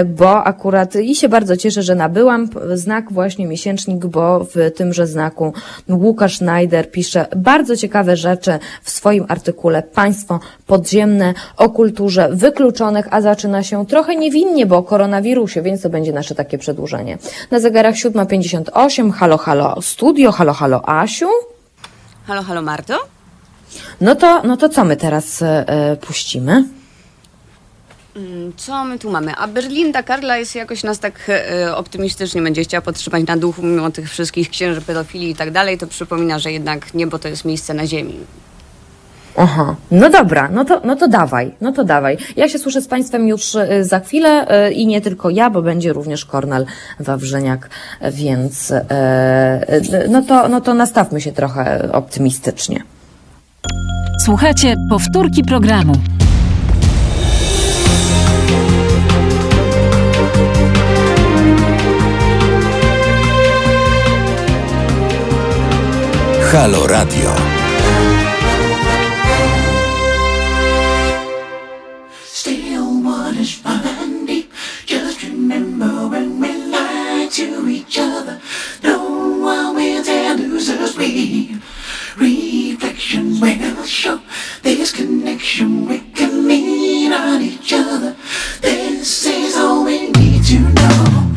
y, 0.00 0.04
bo 0.18 0.44
akurat 0.44 0.96
i 0.96 1.14
się 1.14 1.28
bardzo 1.28 1.56
cieszę, 1.56 1.82
że 1.82 1.94
nabyłam 1.94 2.48
znak 2.74 3.12
właśnie 3.12 3.46
miesięcznik, 3.46 4.06
bo 4.06 4.44
w 4.54 4.70
tymże 4.76 5.06
znaku 5.06 5.52
Łukasz 5.88 6.36
Schneider 6.36 6.90
pisze 6.90 7.26
bardzo 7.36 7.76
ciekawe 7.76 8.16
rzeczy 8.16 8.58
w 8.82 8.90
swoim 8.90 9.24
artykule 9.28 9.82
Państwo 9.82 10.40
podziemne 10.66 11.34
o 11.56 11.70
kulturze 11.70 12.28
wykluczonych, 12.32 13.08
a 13.10 13.20
zaczyna 13.20 13.62
się 13.62 13.86
trochę 13.86 14.16
niewinnie, 14.16 14.66
bo 14.66 14.76
o 14.76 14.82
koronawirusie, 14.82 15.62
więc 15.62 15.82
to 15.82 15.90
będzie 15.90 16.12
nasze 16.12 16.34
takie 16.34 16.58
przedłużenie. 16.58 17.18
Na 17.50 17.60
zegarach 17.60 17.94
7.58, 17.94 19.12
halo, 19.12 19.38
halo 19.38 19.82
studio, 19.82 20.32
halo, 20.32 20.52
halo 20.52 20.88
Asiu. 20.88 21.28
Halo, 22.26 22.42
halo 22.42 22.62
Marto? 22.62 23.17
No 24.00 24.14
to, 24.14 24.42
no 24.42 24.56
to 24.56 24.68
co 24.68 24.84
my 24.84 24.96
teraz 24.96 25.42
e, 25.42 25.68
e, 25.68 25.96
puścimy? 25.96 26.64
Mm, 28.16 28.52
Co 28.56 28.84
my 28.84 28.98
tu 28.98 29.10
mamy? 29.10 29.34
A 29.36 29.48
Berlinda 29.48 30.02
Karla 30.02 30.36
jest 30.36 30.54
jakoś 30.54 30.82
nas 30.82 30.98
tak 30.98 31.14
e, 31.28 31.76
optymistycznie 31.76 32.42
będzie 32.42 32.62
chciała 32.64 32.82
podtrzymać 32.82 33.26
na 33.26 33.36
duchu 33.36 33.62
mimo 33.62 33.90
tych 33.90 34.10
wszystkich 34.10 34.50
księży 34.50 34.80
pedofilii 34.80 35.30
i 35.30 35.34
tak 35.34 35.50
dalej, 35.50 35.78
to 35.78 35.86
przypomina, 35.86 36.38
że 36.38 36.52
jednak 36.52 36.94
niebo 36.94 37.18
to 37.18 37.28
jest 37.28 37.44
miejsce 37.44 37.74
na 37.74 37.86
ziemi. 37.86 38.14
Aha, 39.36 39.76
no 39.90 40.10
dobra, 40.10 40.48
no 40.52 40.64
to, 40.64 40.80
no 40.84 40.96
to 40.96 41.08
dawaj, 41.08 41.54
no 41.60 41.72
to 41.72 41.84
dawaj. 41.84 42.18
Ja 42.36 42.48
się 42.48 42.58
słyszę 42.58 42.82
z 42.82 42.88
Państwem 42.88 43.28
już 43.28 43.54
y, 43.54 43.84
za 43.84 44.00
chwilę 44.00 44.46
y, 44.68 44.72
i 44.72 44.86
nie 44.86 45.00
tylko 45.00 45.30
ja, 45.30 45.50
bo 45.50 45.62
będzie 45.62 45.92
również 45.92 46.24
Kornel 46.24 46.66
Wawrzyniak, 47.00 47.70
więc 48.12 48.70
y, 48.70 48.74
y, 48.74 50.08
no 50.08 50.22
to, 50.22 50.48
no 50.48 50.60
to 50.60 50.74
nastawmy 50.74 51.20
się 51.20 51.32
trochę 51.32 51.92
optymistycznie. 51.92 52.82
Słuchajcie 54.24 54.76
powtórki 54.88 55.42
programu. 55.44 55.92
Halo 66.52 66.86
Radio. 66.86 67.47
Reflection 83.08 83.40
will 83.74 83.84
show 83.84 84.20
this 84.62 84.92
connection. 84.92 85.88
We 85.88 86.00
can 86.00 86.46
lean 86.46 87.10
on 87.10 87.40
each 87.40 87.72
other. 87.72 88.14
This 88.60 89.24
is 89.24 89.56
all 89.56 89.86
we 89.86 90.10
need 90.10 90.44
to 90.44 90.58
know. 90.58 91.27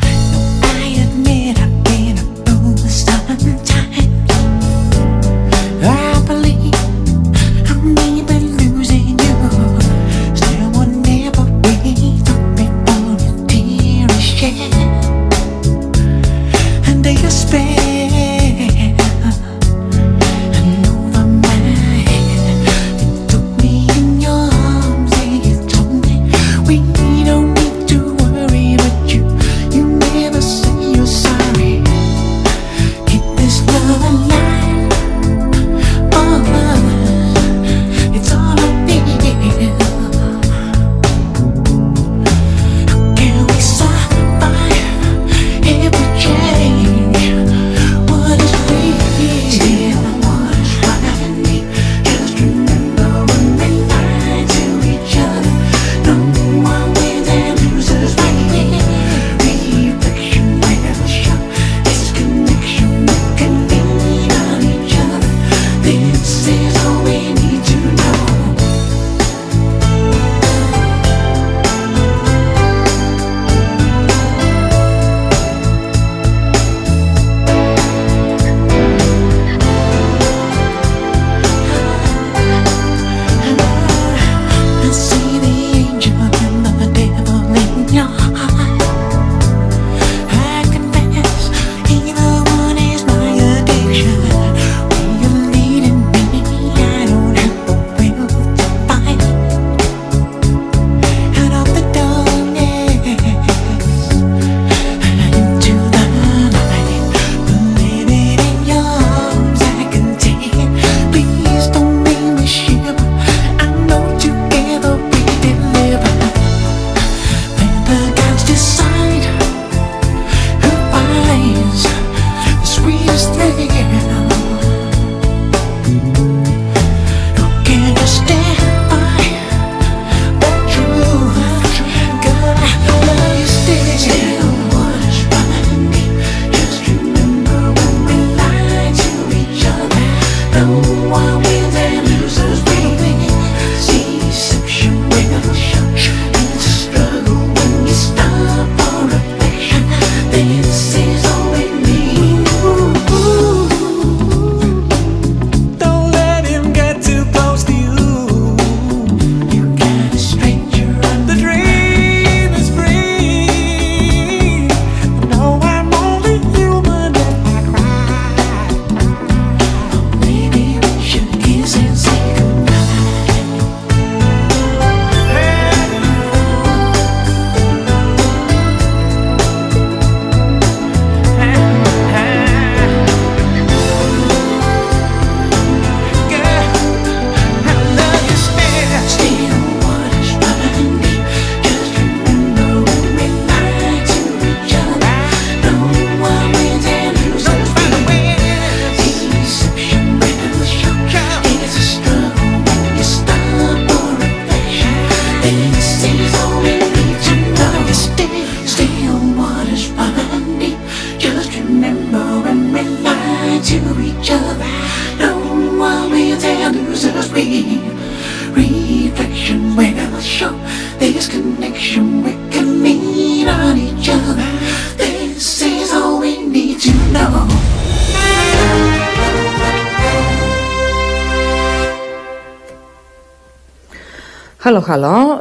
Halo. 234.82 235.38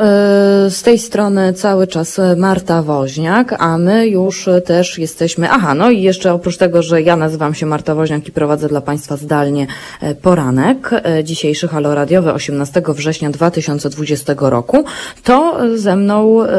Y, 0.67 0.69
Z 0.69 0.83
tej 0.83 0.99
strony 0.99 1.53
cały 1.53 1.87
czas 1.87 2.21
Marta 2.37 2.83
Woźniak, 2.83 3.55
a 3.59 3.77
my 3.77 4.07
już 4.07 4.49
też 4.65 4.97
jesteśmy. 4.97 5.49
Aha, 5.49 5.73
no 5.73 5.89
i 5.89 6.01
jeszcze 6.01 6.33
oprócz 6.33 6.57
tego, 6.57 6.81
że 6.83 7.01
ja 7.01 7.15
nazywam 7.15 7.53
się 7.53 7.65
Marta 7.65 7.95
Woźniak 7.95 8.27
i 8.27 8.31
prowadzę 8.31 8.67
dla 8.67 8.81
Państwa 8.81 9.17
zdalnie 9.17 9.67
poranek, 10.21 10.91
e, 10.93 11.23
dzisiejszy 11.23 11.67
Halo 11.67 11.95
Radiowy 11.95 12.33
18 12.33 12.93
września 12.93 13.29
2020 13.29 14.49
roku, 14.49 14.83
to 15.23 15.57
ze 15.75 15.95
mną, 15.95 16.43
e, 16.43 16.49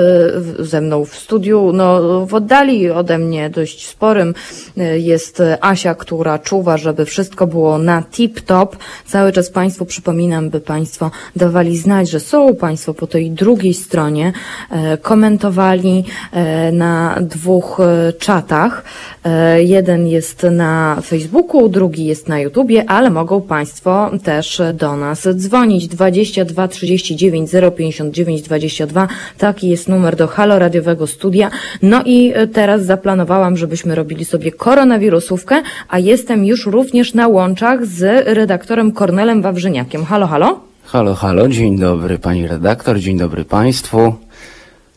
ze 0.59 0.81
mną 0.81 1.05
w 1.05 1.15
studiu, 1.17 1.73
no 1.73 2.01
w 2.27 2.35
oddali 2.35 2.91
ode 2.91 3.19
mnie 3.19 3.51
dość 3.51 3.87
sporym 3.87 4.35
e, 4.77 4.99
jest 4.99 5.43
Asia, 5.61 5.95
która 5.95 6.39
czuwa, 6.39 6.77
żeby 6.77 7.05
wszystko 7.05 7.47
było 7.47 7.79
na 7.79 8.03
tip-top. 8.03 8.77
Cały 9.07 9.33
czas 9.33 9.51
Państwu 9.51 9.87
przypominam, 9.87 10.51
by 10.51 10.61
Państwo 10.61 11.11
dawali 11.37 11.79
znać, 11.79 12.11
że 12.11 12.21
są 12.21 12.55
Państwo 12.55 12.95
po 12.95 13.07
tej 13.07 13.31
drugiej 13.31 13.75
stronie, 13.75 14.33
e, 14.71 14.97
komentowali 14.97 16.05
e, 16.33 16.73
na 16.73 17.19
dwóch 17.21 17.81
e, 17.81 18.13
czatach. 18.13 18.85
E, 19.25 19.63
Jeden 19.63 20.07
jest 20.07 20.43
na 20.43 20.99
Facebooku, 21.03 21.69
drugi 21.69 22.05
jest 22.05 22.29
na 22.29 22.41
YouTubie, 22.41 22.85
ale 22.91 23.11
mogą 23.11 23.32
Państwo 23.41 24.11
też 24.25 24.63
do 24.75 24.97
nas 24.97 25.29
dzwonić 25.35 25.89
22 25.89 26.69
39 26.69 27.51
059 27.77 28.43
22. 28.43 29.09
Taki 29.39 29.69
jest 29.69 29.89
numer 29.89 30.17
do 30.17 30.27
Halo 30.27 30.59
Radiowego 30.59 31.07
Studia. 31.07 31.51
No 31.83 32.03
i 32.05 32.33
e, 32.35 32.47
teraz 32.47 32.85
zaplanowałam, 32.85 33.57
żebyśmy 33.57 33.95
robili 33.95 34.25
sobie 34.25 34.53
koronawirusówkę, 34.53 35.63
a 35.89 35.99
jestem 35.99 36.45
już 36.45 36.67
również 36.67 37.15
na 37.15 37.29
łączach 37.29 37.87
z 37.87 38.27
redaktorem 38.27 38.93
Kornelem 38.93 39.43
Wawrzyniakiem. 39.43 40.05
Halo, 40.05 40.27
halo? 40.27 40.61
Halo, 40.85 41.15
halo, 41.15 41.49
dzień 41.49 41.79
dobry 41.79 42.19
pani 42.19 42.47
redaktor, 42.47 42.99
dzień 42.99 43.19
dobry 43.19 43.45
państwu. 43.45 44.15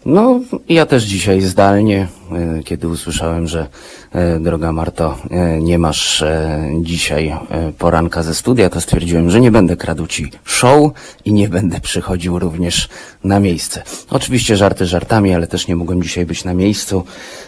No, 0.06 0.40
ja 0.70 0.86
też 0.86 1.04
dzisiaj 1.04 1.42
zdalnie, 1.42 2.08
e, 2.32 2.64
kiedy 2.64 2.88
usłyszałem, 2.88 3.48
że 3.48 3.68
e, 4.12 4.40
droga 4.40 4.72
Marto, 4.72 5.18
e, 5.32 5.62
nie 5.62 5.80
masz 5.80 6.24
dzisiaj 6.82 7.36
poranka 7.78 8.24
ze 8.24 8.36
studia, 8.36 8.70
to 8.70 8.82
stwierdziłem, 8.82 9.30
że 9.30 9.42
nie 9.42 9.52
będę 9.52 9.78
kradł 9.78 10.08
ci 10.08 10.32
show 10.44 10.92
i 11.26 11.34
nie 11.34 11.50
będę 11.50 11.82
przychodził 11.82 12.40
również 12.40 12.90
na 13.24 13.40
miejsce. 13.40 13.84
Oczywiście 14.10 14.58
żarty 14.58 14.86
żartami, 14.86 15.34
ale 15.34 15.48
też 15.48 15.68
nie 15.68 15.76
mogłem 15.76 16.04
dzisiaj 16.04 16.26
być 16.26 16.44
na 16.44 16.54
miejscu, 16.54 17.04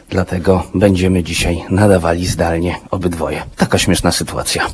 dlatego 0.09 0.63
będziemy 0.75 1.23
dzisiaj 1.23 1.63
nadawali 1.69 2.27
zdalnie 2.27 2.75
obydwoje. 2.91 3.43
Taka 3.57 3.77
śmieszna 3.77 4.11
sytuacja. 4.11 4.67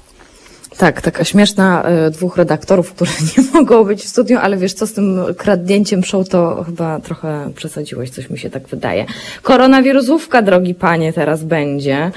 Tak, 0.78 1.02
taka 1.02 1.24
śmieszna 1.24 1.84
y, 2.08 2.12
dwóch 2.12 2.38
redaktorów, 2.38 2.94
którzy 2.94 3.12
nie 3.38 3.44
mogą 3.54 3.84
być 3.84 4.02
w 4.04 4.08
studiu, 4.08 4.38
ale 4.42 4.58
wiesz 4.58 4.74
co, 4.74 4.88
z 4.88 4.94
tym 4.94 5.20
kradnięciem 5.38 6.04
show 6.04 6.30
to 6.30 6.64
chyba 6.66 7.00
trochę 7.00 7.52
przesadziłeś, 7.56 8.10
coś 8.10 8.30
mi 8.30 8.40
się 8.40 8.50
tak 8.50 8.68
wydaje. 8.68 9.06
Koronawirusówka, 9.42 10.42
drogi 10.42 10.76
panie, 10.76 11.14
teraz 11.14 11.44
będzie. 11.44 12.12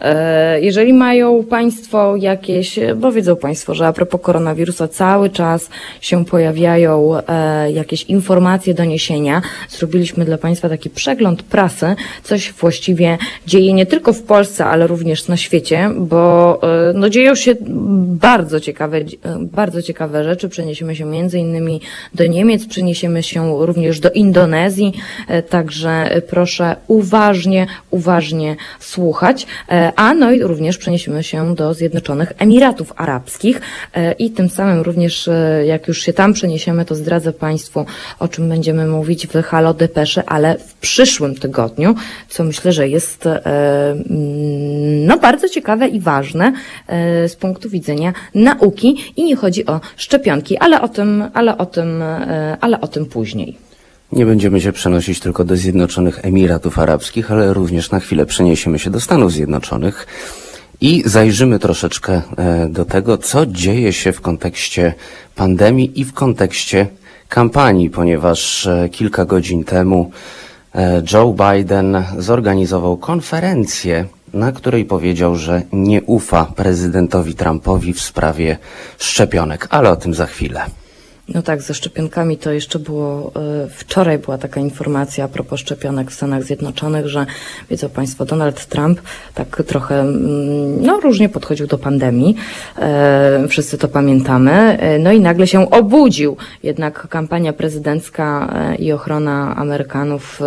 E, 0.00 0.60
Jeżeli 0.60 0.92
mają 0.92 1.44
Państwo 1.44 2.16
jakieś, 2.16 2.78
bo 2.96 3.12
wiedzą 3.12 3.36
Państwo, 3.36 3.74
że 3.74 3.86
a 3.86 3.92
propos 3.92 4.20
koronawirusa 4.20 4.88
cały 4.88 5.30
czas 5.30 5.68
się 6.00 6.24
pojawiają 6.24 7.12
e, 7.28 7.72
jakieś 7.72 8.02
informacje, 8.02 8.74
doniesienia. 8.74 9.42
Zrobiliśmy 9.68 10.24
dla 10.24 10.38
Państwa 10.38 10.68
taki 10.68 10.90
przegląd 10.90 11.42
prasy, 11.42 11.94
coś 12.22 12.52
właściwie 12.52 13.18
dzieje 13.46 13.72
nie 13.72 13.86
tylko 13.86 14.12
w 14.12 14.22
Polsce, 14.22 14.64
ale 14.64 14.86
również 14.86 15.28
na 15.28 15.36
świecie, 15.36 15.90
bo 15.96 16.58
e, 16.62 16.92
no, 16.94 17.08
dzieją 17.10 17.34
się 17.34 17.54
bardzo 18.00 18.60
ciekawe, 18.60 18.96
e, 18.98 19.04
bardzo 19.40 19.82
ciekawe 19.82 20.24
rzeczy. 20.24 20.48
Przeniesiemy 20.48 20.96
się 20.96 21.04
między 21.04 21.38
innymi 21.38 21.80
do 22.14 22.26
Niemiec, 22.26 22.66
przeniesiemy 22.66 23.22
się 23.22 23.66
również 23.66 24.00
do 24.00 24.10
Indonezji, 24.10 24.92
e, 25.28 25.42
także 25.42 26.20
proszę 26.28 26.76
uważnie, 26.86 27.66
uważnie 27.90 28.56
słuchać. 28.80 29.46
E, 29.68 29.92
A 29.96 30.14
no 30.14 30.32
i 30.32 30.42
również 30.42 30.78
przeniesiemy 30.78 31.22
się 31.22 31.54
do 31.54 31.74
Zjednoczonych 31.74 32.32
Emiratów 32.38 32.92
Arabskich 32.96 33.60
i 34.18 34.30
tym 34.30 34.48
samym 34.48 34.80
również, 34.80 35.30
jak 35.66 35.88
już 35.88 36.02
się 36.02 36.12
tam 36.12 36.32
przeniesiemy, 36.32 36.84
to 36.84 36.94
zdradzę 36.94 37.32
Państwu, 37.32 37.86
o 38.18 38.28
czym 38.28 38.48
będziemy 38.48 38.86
mówić 38.86 39.26
w 39.26 39.42
Halo 39.42 39.74
Depesze, 39.74 40.24
ale 40.26 40.58
w 40.58 40.74
przyszłym 40.74 41.34
tygodniu, 41.34 41.94
co 42.28 42.44
myślę, 42.44 42.72
że 42.72 42.88
jest 42.88 43.28
no, 45.06 45.18
bardzo 45.18 45.48
ciekawe 45.48 45.88
i 45.88 46.00
ważne 46.00 46.52
z 47.28 47.36
punktu 47.36 47.70
widzenia 47.70 47.89
nauki 48.34 48.96
i 49.16 49.24
nie 49.24 49.36
chodzi 49.36 49.66
o 49.66 49.80
szczepionki, 49.96 50.58
ale 50.58 50.82
o 50.82 50.88
tym, 50.88 51.24
ale 51.34 51.58
o 51.58 51.66
tym, 51.66 52.02
e, 52.02 52.56
ale 52.60 52.80
o 52.80 52.88
tym 52.88 53.06
później. 53.06 53.56
Nie 54.12 54.26
będziemy 54.26 54.60
się 54.60 54.72
przenosić 54.72 55.20
tylko 55.20 55.44
do 55.44 55.56
Zjednoczonych 55.56 56.24
Emiratów 56.24 56.78
Arabskich, 56.78 57.32
ale 57.32 57.54
również 57.54 57.90
na 57.90 58.00
chwilę 58.00 58.26
przeniesiemy 58.26 58.78
się 58.78 58.90
do 58.90 59.00
Stanów 59.00 59.32
Zjednoczonych 59.32 60.06
i 60.80 61.02
zajrzymy 61.06 61.58
troszeczkę 61.58 62.22
e, 62.36 62.68
do 62.68 62.84
tego, 62.84 63.18
co 63.18 63.46
dzieje 63.46 63.92
się 63.92 64.12
w 64.12 64.20
kontekście 64.20 64.94
pandemii 65.36 66.00
i 66.00 66.04
w 66.04 66.12
kontekście 66.12 66.86
kampanii, 67.28 67.90
ponieważ 67.90 68.66
e, 68.66 68.88
kilka 68.92 69.24
godzin 69.24 69.64
temu 69.64 70.10
Joe 71.12 71.34
Biden 71.34 72.04
zorganizował 72.18 72.96
konferencję, 72.96 74.04
na 74.32 74.52
której 74.52 74.84
powiedział, 74.84 75.36
że 75.36 75.62
nie 75.72 76.02
ufa 76.02 76.44
prezydentowi 76.44 77.34
Trumpowi 77.34 77.92
w 77.92 78.00
sprawie 78.00 78.58
szczepionek, 78.98 79.66
ale 79.70 79.90
o 79.90 79.96
tym 79.96 80.14
za 80.14 80.26
chwilę. 80.26 80.60
No 81.34 81.42
tak, 81.42 81.62
ze 81.62 81.74
szczepionkami 81.74 82.36
to 82.36 82.52
jeszcze 82.52 82.78
było, 82.78 83.32
e, 83.64 83.68
wczoraj 83.68 84.18
była 84.18 84.38
taka 84.38 84.60
informacja 84.60 85.24
a 85.24 85.28
propos 85.28 85.60
szczepionek 85.60 86.10
w 86.10 86.14
Stanach 86.14 86.44
Zjednoczonych, 86.44 87.08
że 87.08 87.26
wiedzą 87.70 87.88
Państwo, 87.88 88.24
Donald 88.24 88.66
Trump 88.66 89.00
tak 89.34 89.62
trochę, 89.66 90.00
mm, 90.00 90.82
no 90.82 91.00
różnie 91.00 91.28
podchodził 91.28 91.66
do 91.66 91.78
pandemii, 91.78 92.36
e, 92.78 93.46
wszyscy 93.48 93.78
to 93.78 93.88
pamiętamy, 93.88 94.52
e, 94.52 94.98
no 94.98 95.12
i 95.12 95.20
nagle 95.20 95.46
się 95.46 95.70
obudził, 95.70 96.36
jednak 96.62 97.08
kampania 97.08 97.52
prezydencka 97.52 98.54
i 98.78 98.92
ochrona 98.92 99.56
Amerykanów, 99.56 100.40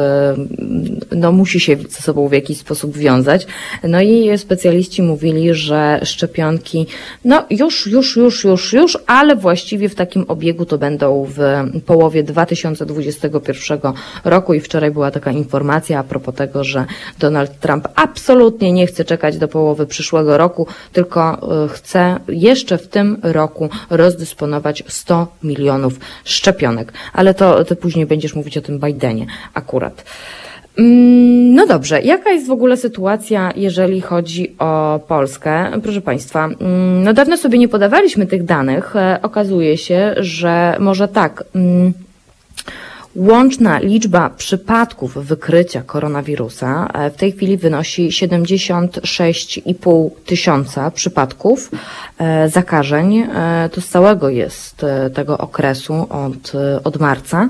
no 1.11 1.31
musi 1.31 1.59
się 1.59 1.77
ze 1.89 2.01
sobą 2.01 2.27
w 2.27 2.31
jakiś 2.31 2.57
sposób 2.57 2.97
wiązać, 2.97 3.47
no 3.83 4.01
i 4.01 4.37
specjaliści 4.37 5.01
mówili, 5.01 5.53
że 5.53 5.99
szczepionki, 6.03 6.87
no 7.25 7.45
już, 7.49 7.87
już, 7.87 8.15
już, 8.15 8.43
już, 8.43 8.73
już, 8.73 8.97
ale 9.07 9.35
właściwie 9.35 9.89
w 9.89 9.95
takim 9.95 10.25
obiegu 10.27 10.65
będą 10.77 11.27
w 11.29 11.39
połowie 11.85 12.23
2021 12.23 13.79
roku 14.23 14.53
i 14.53 14.59
wczoraj 14.59 14.91
była 14.91 15.11
taka 15.11 15.31
informacja 15.31 15.99
a 15.99 16.03
propos 16.03 16.35
tego, 16.35 16.63
że 16.63 16.85
Donald 17.19 17.59
Trump 17.59 17.87
absolutnie 17.95 18.71
nie 18.71 18.87
chce 18.87 19.05
czekać 19.05 19.37
do 19.37 19.47
połowy 19.47 19.85
przyszłego 19.85 20.37
roku, 20.37 20.67
tylko 20.93 21.21
e, 21.65 21.67
chce 21.67 22.19
jeszcze 22.27 22.77
w 22.77 22.87
tym 22.87 23.17
roku 23.23 23.69
rozdysponować 23.89 24.83
100 24.87 25.27
milionów 25.43 25.99
szczepionek. 26.23 26.93
Ale 27.13 27.33
to 27.33 27.65
ty 27.65 27.75
później 27.75 28.05
będziesz 28.05 28.35
mówić 28.35 28.57
o 28.57 28.61
tym 28.61 28.79
Bidenie 28.79 29.25
akurat. 29.53 30.03
Mm, 30.77 31.53
No 31.55 31.67
dobrze, 31.67 32.01
jaka 32.01 32.31
jest 32.31 32.47
w 32.47 32.51
ogóle 32.51 32.77
sytuacja, 32.77 33.53
jeżeli 33.55 34.01
chodzi 34.01 34.55
o 34.59 34.99
Polskę? 35.07 35.71
Proszę 35.83 36.01
Państwa, 36.01 36.45
mm, 36.45 37.03
no 37.03 37.13
dawno 37.13 37.37
sobie 37.37 37.57
nie 37.59 37.67
podawaliśmy 37.67 38.25
tych 38.25 38.43
danych. 38.45 38.95
E, 38.95 39.19
Okazuje 39.21 39.77
się, 39.77 40.15
że 40.17 40.75
może 40.79 41.07
tak. 41.07 41.43
Łączna 43.15 43.79
liczba 43.79 44.29
przypadków 44.29 45.25
wykrycia 45.25 45.81
koronawirusa 45.81 46.87
e, 46.93 47.11
w 47.11 47.15
tej 47.15 47.31
chwili 47.31 47.57
wynosi 47.57 48.09
76,5 48.09 50.09
tysiąca 50.25 50.91
przypadków 50.91 51.71
e, 52.17 52.49
zakażeń. 52.49 53.17
E, 53.17 53.69
To 53.73 53.81
z 53.81 53.87
całego 53.87 54.29
jest 54.29 54.85
tego 55.13 55.37
okresu 55.37 56.07
od, 56.09 56.51
od 56.83 56.99
marca, 56.99 57.49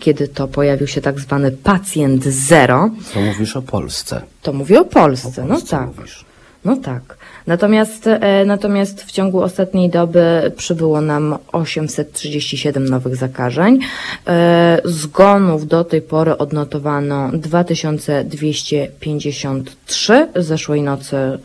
kiedy 0.00 0.28
to 0.28 0.48
pojawił 0.48 0.86
się 0.86 1.00
tak 1.00 1.20
zwany 1.20 1.52
pacjent 1.52 2.24
zero. 2.24 2.90
Co 3.14 3.20
mówisz 3.20 3.56
o 3.56 3.62
Polsce? 3.62 4.20
To 4.42 4.52
mówię 4.52 4.80
o 4.80 4.84
Polsce, 4.84 5.42
no 5.42 5.48
Polsce 5.48 5.70
tak. 5.70 5.96
mówisz. 5.96 6.24
No 6.64 6.76
tak. 6.76 7.16
Natomiast, 7.46 8.06
e, 8.06 8.44
natomiast 8.44 9.02
w 9.02 9.10
ciągu 9.10 9.42
ostatniej 9.42 9.90
doby 9.90 10.52
przybyło 10.56 11.00
nam 11.00 11.36
837 11.52 12.88
nowych 12.88 13.16
zakażeń. 13.16 13.78
E, 14.26 14.80
Zgonów 14.84 15.66
do 15.66 15.84
tej 15.84 16.02
pory 16.02 16.38
odnotowano 16.38 17.30
2253. 17.32 20.28
Z 20.36 20.46
zeszłej 20.46 20.82
nocy, 20.82 21.16
e, 21.16 21.38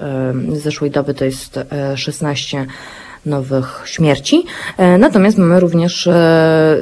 zeszłej 0.51 0.91
doby 0.91 1.13
to 1.13 1.25
jest 1.25 1.57
e, 1.57 1.97
16 1.97 2.65
nowych 3.25 3.81
śmierci. 3.85 4.43
Natomiast 4.99 5.37
mamy 5.37 5.59
również 5.59 6.09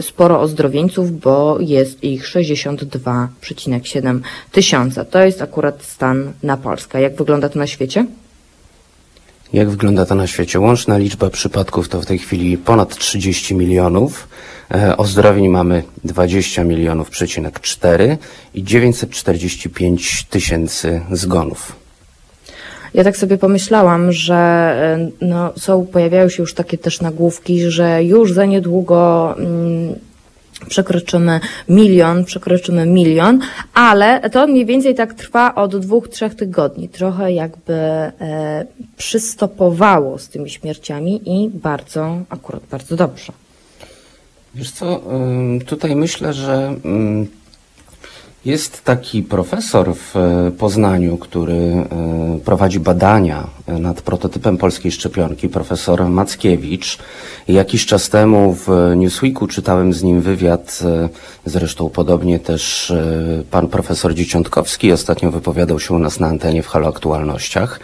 sporo 0.01 0.41
ozdrowieńców, 0.41 1.19
bo 1.19 1.57
jest 1.59 2.03
ich 2.03 2.27
62,7 2.27 4.19
tysiąca. 4.51 5.05
To 5.05 5.19
jest 5.19 5.41
akurat 5.41 5.83
stan 5.83 6.31
na 6.43 6.57
Polskę. 6.57 7.01
Jak 7.01 7.15
wygląda 7.15 7.49
to 7.49 7.59
na 7.59 7.67
świecie? 7.67 8.05
Jak 9.53 9.69
wygląda 9.69 10.05
to 10.05 10.15
na 10.15 10.27
świecie? 10.27 10.59
Łączna 10.59 10.97
liczba 10.97 11.29
przypadków 11.29 11.89
to 11.89 12.01
w 12.01 12.05
tej 12.05 12.19
chwili 12.19 12.57
ponad 12.57 12.95
30 12.95 13.55
milionów. 13.55 14.27
E, 14.71 14.97
Ozdrowień 14.97 15.47
mamy 15.47 15.83
20 16.03 16.63
milionów 16.63 17.09
przecinek 17.09 17.59
4 17.59 18.17
i 18.53 18.63
945 18.63 20.25
tysięcy 20.29 21.01
zgonów. 21.11 21.75
Ja 22.93 23.03
tak 23.03 23.17
sobie 23.17 23.37
pomyślałam, 23.37 24.11
że 24.11 24.35
e, 24.35 25.25
no, 25.25 25.53
są, 25.57 25.85
pojawiają 25.85 26.29
się 26.29 26.43
już 26.43 26.53
takie 26.53 26.77
też 26.77 27.01
nagłówki, 27.01 27.61
że 27.71 28.03
już 28.03 28.33
za 28.33 28.45
niedługo 28.45 29.35
mm, 29.37 29.95
przekroczymy 30.67 31.39
milion, 31.69 32.25
przekroczymy 32.25 32.85
milion, 32.85 33.39
ale 33.73 34.29
to 34.29 34.47
mniej 34.47 34.65
więcej 34.65 34.95
tak 34.95 35.13
trwa 35.13 35.55
od 35.55 35.77
dwóch, 35.77 36.07
trzech 36.07 36.35
tygodni. 36.35 36.89
Trochę 36.89 37.31
jakby 37.31 37.73
e, 37.73 38.65
przystopowało 38.97 40.17
z 40.19 40.29
tymi 40.29 40.49
śmierciami 40.49 41.21
i 41.25 41.49
bardzo, 41.49 42.17
akurat 42.29 42.63
bardzo 42.71 42.95
dobrze. 42.95 43.33
Wiesz 44.55 44.71
co, 44.71 45.01
tutaj 45.65 45.95
myślę, 45.95 46.33
że 46.33 46.75
jest 48.45 48.83
taki 48.83 49.23
profesor 49.23 49.95
w 49.95 50.15
e, 50.15 50.51
Poznaniu, 50.51 51.17
który 51.17 51.53
e, 51.53 51.85
prowadzi 52.45 52.79
badania 52.79 53.47
e, 53.67 53.79
nad 53.79 54.01
prototypem 54.01 54.57
polskiej 54.57 54.91
szczepionki, 54.91 55.49
profesor 55.49 56.05
Mackiewicz. 56.05 56.97
Jakiś 57.47 57.85
czas 57.85 58.09
temu 58.09 58.55
w 58.65 58.93
Newsweeku 58.95 59.47
czytałem 59.47 59.93
z 59.93 60.03
nim 60.03 60.21
wywiad, 60.21 60.79
zresztą 61.45 61.89
podobnie 61.89 62.39
też 62.39 62.93
pan 63.51 63.67
profesor 63.67 64.13
Dzieciątkowski 64.13 64.91
ostatnio 64.91 65.31
wypowiadał 65.31 65.79
się 65.79 65.93
u 65.93 65.99
nas 65.99 66.19
na 66.19 66.27
antenie 66.27 66.63
w 66.63 66.67
Halo 66.67 66.87
Aktualnościach 66.87 67.79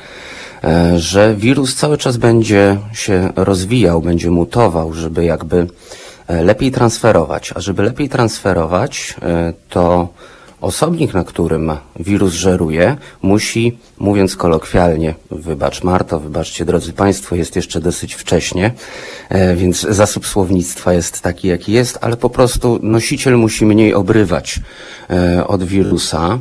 że 0.97 1.36
wirus 1.36 1.76
cały 1.76 1.97
czas 1.97 2.18
będzie 2.18 2.78
się 2.93 3.30
rozwijał, 3.36 4.01
będzie 4.01 4.32
mutował, 4.32 4.93
żeby 4.93 5.26
jakby 5.26 5.68
lepiej 6.30 6.72
transferować. 6.72 7.53
A 7.56 7.60
żeby 7.60 7.84
lepiej 7.84 8.10
transferować, 8.10 9.16
to 9.70 10.10
osobnik, 10.66 11.13
na 11.13 11.24
którym 11.24 11.72
wirus 11.99 12.34
żeruje, 12.34 12.97
musi, 13.22 13.78
mówiąc 13.97 14.36
kolokwialnie, 14.36 15.16
wybacz 15.32 15.84
Marto, 15.84 16.20
wybaczcie 16.20 16.66
drodzy 16.66 16.93
Państwo, 16.93 17.36
jest 17.36 17.55
jeszcze 17.55 17.82
dosyć 17.82 18.13
wcześnie, 18.13 18.74
e, 19.30 19.55
więc 19.55 19.82
zasób 19.82 20.28
słownictwa 20.28 20.93
jest 20.93 21.22
taki, 21.22 21.47
jaki 21.47 21.72
jest, 21.72 21.97
ale 22.01 22.18
po 22.18 22.30
prostu 22.30 22.80
nosiciel 22.82 23.38
musi 23.38 23.66
mniej 23.66 23.93
obrywać 23.93 24.59
e, 25.09 25.47
od 25.47 25.63
wirusa 25.63 26.39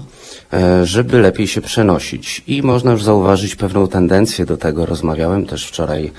e, 0.52 0.86
żeby 0.86 1.20
lepiej 1.20 1.46
się 1.46 1.60
przenosić. 1.60 2.42
I 2.46 2.62
można 2.62 2.92
już 2.92 3.04
zauważyć 3.04 3.56
pewną 3.56 3.88
tendencję 3.88 4.46
do 4.46 4.56
tego. 4.56 4.86
Rozmawiałem 4.86 5.46
też 5.46 5.66
wczoraj 5.66 6.12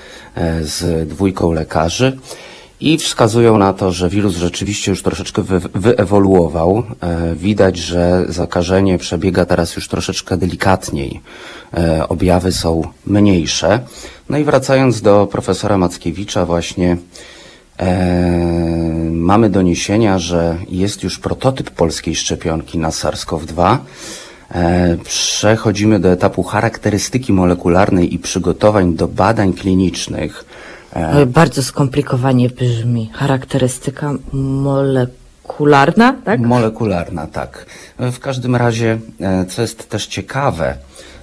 z 0.62 1.08
dwójką 1.08 1.52
lekarzy 1.52 2.18
i 2.80 2.98
wskazują 2.98 3.58
na 3.58 3.72
to, 3.72 3.92
że 3.92 4.08
wirus 4.08 4.36
rzeczywiście 4.36 4.90
już 4.90 5.02
troszeczkę 5.02 5.42
wy, 5.42 5.60
wyewoluował. 5.74 6.82
E, 7.00 7.34
Widać, 7.34 7.76
że 7.76 8.24
zakażenie 8.28 8.98
przebiega 8.98 9.44
teraz 9.44 9.76
już 9.76 9.88
troszeczkę 9.88 10.36
delikatniej. 10.36 11.20
E, 11.74 12.08
Objawy 12.08 12.52
są 12.52 12.82
mniejsze. 13.06 13.80
No 14.28 14.38
i 14.38 14.44
wracając 14.44 15.02
do 15.02 15.28
profesora 15.32 15.78
Mackiewicza 15.78 16.46
właśnie 16.46 16.96
E, 17.78 19.10
mamy 19.10 19.50
doniesienia, 19.50 20.18
że 20.18 20.56
jest 20.68 21.02
już 21.02 21.18
prototyp 21.18 21.70
polskiej 21.70 22.14
szczepionki 22.14 22.78
na 22.78 22.90
SARS-CoV-2. 22.90 23.76
E, 24.54 24.96
przechodzimy 25.04 26.00
do 26.00 26.12
etapu 26.12 26.42
charakterystyki 26.42 27.32
molekularnej 27.32 28.14
i 28.14 28.18
przygotowań 28.18 28.94
do 28.94 29.08
badań 29.08 29.52
klinicznych. 29.52 30.44
E, 30.92 31.26
Bardzo 31.26 31.62
skomplikowanie 31.62 32.48
brzmi. 32.50 33.10
Charakterystyka 33.14 34.14
molekularna, 34.32 36.12
tak? 36.24 36.40
Molekularna, 36.40 37.26
tak. 37.26 37.66
W 37.98 38.18
każdym 38.18 38.56
razie, 38.56 38.98
e, 39.20 39.44
co 39.46 39.62
jest 39.62 39.88
też 39.88 40.06
ciekawe, 40.06 40.76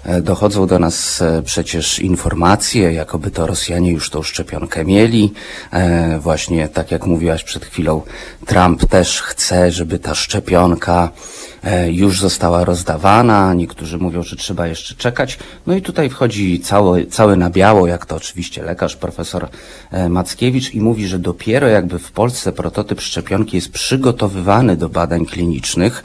e, 0.05 0.21
dochodzą 0.21 0.67
do 0.67 0.79
nas 0.79 1.21
e, 1.21 1.41
przecież 1.45 1.99
informacje, 1.99 2.93
jakoby 2.93 3.31
to 3.31 3.47
Rosjanie 3.47 3.91
już 3.91 4.09
tą 4.09 4.23
szczepionkę 4.23 4.85
mieli. 4.85 5.33
E, 5.71 6.19
Właśnie 6.19 6.67
tak 6.67 6.91
jak 6.91 7.05
mówiłaś 7.05 7.43
przed 7.43 7.65
chwilą, 7.65 8.01
Trump 8.45 8.85
też 8.85 9.21
chce, 9.21 9.71
żeby 9.71 9.99
ta 9.99 10.15
szczepionka 10.15 11.09
e, 11.09 11.52
już 11.91 12.19
została 12.19 12.65
rozdawana. 12.65 13.53
Niektórzy 13.53 13.97
mówią, 13.97 14.23
że 14.23 14.35
trzeba 14.35 14.67
jeszcze 14.67 14.95
czekać. 14.95 15.39
No 15.67 15.75
i 15.75 15.81
tutaj 15.81 16.09
wchodzi 16.09 16.59
cały, 16.59 17.05
cały 17.05 17.37
na 17.37 17.49
biało, 17.49 17.87
jak 17.87 18.05
to 18.05 18.15
oczywiście 18.15 18.63
lekarz, 18.63 18.95
profesor 18.95 19.47
e, 19.91 20.09
Mackiewicz 20.09 20.73
i 20.73 20.81
mówi, 20.81 21.07
że 21.07 21.19
dopiero 21.19 21.67
jakby 21.67 21.99
w 21.99 22.11
Polsce 22.11 22.51
prototyp 22.51 23.01
szczepionki 23.01 23.55
jest 23.57 23.71
przygotowywany 23.71 24.77
do 24.77 24.89
badań 24.89 25.25
klinicznych. 25.25 26.03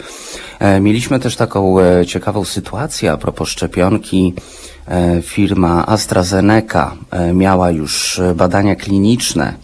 E, 0.59 0.81
Mieliśmy 0.81 1.21
też 1.21 1.37
taką 1.37 1.81
e, 1.81 2.07
ciekawą 2.07 2.45
sytuację 2.45 3.13
a 3.13 3.17
propos 3.17 3.49
szczepionki. 3.49 4.35
E, 4.89 5.23
Firma 5.23 5.87
AstraZeneca 5.87 6.97
e, 7.11 7.33
miała 7.35 7.71
już 7.71 8.19
e, 8.19 8.35
badania 8.35 8.77
kliniczne 8.77 9.55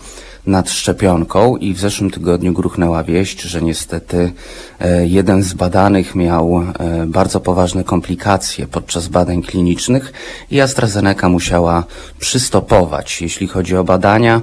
nad 0.47 0.71
szczepionką 0.71 1.57
i 1.57 1.75
w 1.75 1.81
zeszłym 1.81 2.11
tygodniu 2.11 2.53
gruchnęła 2.53 3.05
wieść, 3.05 3.43
że 3.43 3.63
niestety 3.63 4.33
e, 4.81 5.07
jeden 5.07 5.43
z 5.43 5.55
badanych 5.55 6.15
miał 6.15 6.63
e, 6.79 7.07
bardzo 7.07 7.41
poważne 7.41 7.85
komplikacje 7.85 8.67
podczas 8.67 9.09
badań 9.09 9.43
klinicznych 9.43 10.13
i 10.51 10.61
AstraZeneca 10.61 11.29
musiała 11.29 11.85
przystopować, 12.19 13.23
jeśli 13.23 13.49
chodzi 13.49 13.77
o 13.77 13.85
badania, 13.85 14.43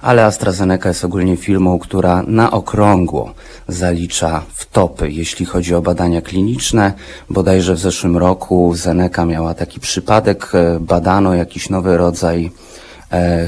ale 0.00 0.24
AstraZeneca 0.24 0.88
jest 0.88 1.04
ogólnie 1.04 1.36
firmą, 1.36 1.78
która 1.78 2.22
na 2.26 2.50
okrągło 2.50 3.34
zalicza 3.68 4.42
w 4.54 4.66
topy, 4.66 5.10
jeśli 5.10 5.46
chodzi 5.46 5.74
o 5.74 5.82
badania 5.82 6.22
kliniczne. 6.22 6.92
Bodajże 7.30 7.74
w 7.74 7.78
zeszłym 7.78 8.16
roku 8.16 8.74
Zeneca 8.74 9.26
miała 9.26 9.54
taki 9.54 9.80
przypadek, 9.80 10.50
e, 10.54 10.80
badano 10.80 11.34
jakiś 11.34 11.68
nowy 11.68 11.96
rodzaj 11.96 12.50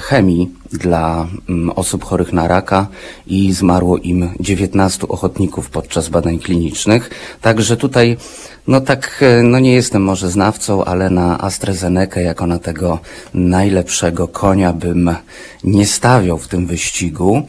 chemii 0.03 0.51
dla 0.73 1.27
mm, 1.49 1.71
osób 1.71 2.05
chorych 2.05 2.33
na 2.33 2.49
raka 2.49 2.87
i 3.27 3.53
zmarło 3.53 3.99
im 3.99 4.31
19 4.41 5.09
ochotników 5.09 5.71
podczas 5.71 6.09
badań 6.09 6.39
klinicznych. 6.39 7.11
Także 7.41 7.77
tutaj, 7.77 8.17
no 8.67 8.81
tak, 8.81 9.21
e, 9.23 9.43
no 9.43 9.59
nie 9.59 9.73
jestem 9.73 10.03
może 10.03 10.31
znawcą, 10.31 10.85
ale 10.85 11.11
na 11.11 11.41
AstraZeneca 11.41 12.21
jako 12.21 12.47
na 12.47 12.59
tego 12.59 12.99
najlepszego 13.35 14.29
konia 14.29 14.73
bym 14.73 15.11
nie 15.65 15.87
stawiał 15.87 16.39
w 16.39 16.49
tym 16.49 16.67
wyścigu. 16.67 17.43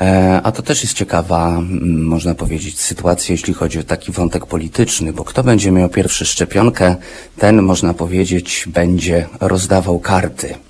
E, 0.00 0.40
A 0.44 0.52
to 0.52 0.62
też 0.62 0.82
jest 0.82 0.94
ciekawa, 0.94 1.48
mm, 1.48 2.04
można 2.04 2.34
powiedzieć, 2.34 2.80
sytuacja, 2.80 3.32
jeśli 3.32 3.54
chodzi 3.54 3.78
o 3.78 3.82
taki 3.82 4.12
wątek 4.12 4.46
polityczny, 4.46 5.12
bo 5.12 5.24
kto 5.24 5.44
będzie 5.44 5.70
miał 5.70 5.88
pierwszy 5.88 6.24
szczepionkę, 6.24 6.96
ten, 7.38 7.62
można 7.62 7.94
powiedzieć, 7.94 8.64
będzie 8.66 9.26
rozdawał 9.40 9.98
karty. 9.98 10.67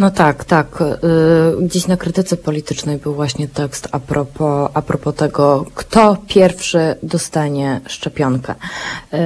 No 0.00 0.10
tak, 0.10 0.44
tak. 0.44 0.66
Y, 0.80 1.66
Gdzieś 1.66 1.86
na 1.86 1.96
krytyce 1.96 2.36
politycznej 2.36 2.98
był 2.98 3.14
właśnie 3.14 3.48
tekst 3.48 3.88
a 3.92 3.98
propos, 3.98 4.70
a 4.74 4.82
propos 4.82 5.14
tego, 5.14 5.66
kto 5.74 6.16
pierwszy 6.28 6.94
dostanie 7.02 7.80
szczepionkę. 7.86 8.54
Y, 9.14 9.18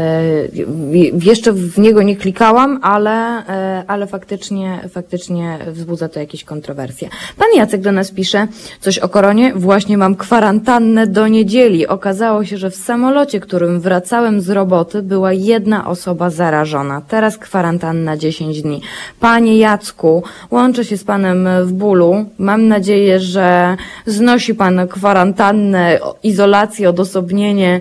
Jeszcze 1.22 1.52
w 1.52 1.78
niego 1.78 2.02
nie 2.02 2.16
klikałam, 2.16 2.80
ale, 2.82 3.40
y, 3.40 3.44
ale 3.86 4.06
faktycznie, 4.06 4.88
faktycznie 4.92 5.58
wzbudza 5.66 6.08
to 6.08 6.20
jakieś 6.20 6.44
kontrowersje. 6.44 7.08
Pan 7.38 7.48
Jacek 7.56 7.80
do 7.80 7.92
nas 7.92 8.10
pisze 8.10 8.48
coś 8.80 8.98
o 8.98 9.08
koronie. 9.08 9.52
Właśnie 9.54 9.98
mam 9.98 10.14
kwarantannę 10.16 11.06
do 11.06 11.28
niedzieli. 11.28 11.86
Okazało 11.86 12.44
się, 12.44 12.58
że 12.58 12.70
w 12.70 12.76
samolocie, 12.76 13.40
którym 13.40 13.80
wracałem 13.80 14.40
z 14.40 14.50
roboty, 14.50 15.02
była 15.02 15.32
jedna 15.32 15.86
osoba 15.88 16.30
zarażona. 16.30 17.02
Teraz 17.08 17.38
kwarantanna 17.38 18.16
10 18.16 18.62
dni. 18.62 18.80
Panie 19.20 19.58
Jacku, 19.58 20.22
łączę 20.64 20.84
się 20.84 20.96
z 20.96 21.04
panem 21.04 21.48
w 21.62 21.72
bólu. 21.72 22.24
Mam 22.38 22.68
nadzieję, 22.68 23.20
że 23.20 23.76
znosi 24.06 24.54
pan 24.54 24.88
kwarantannę, 24.88 25.98
izolację, 26.22 26.88
odosobnienie, 26.88 27.80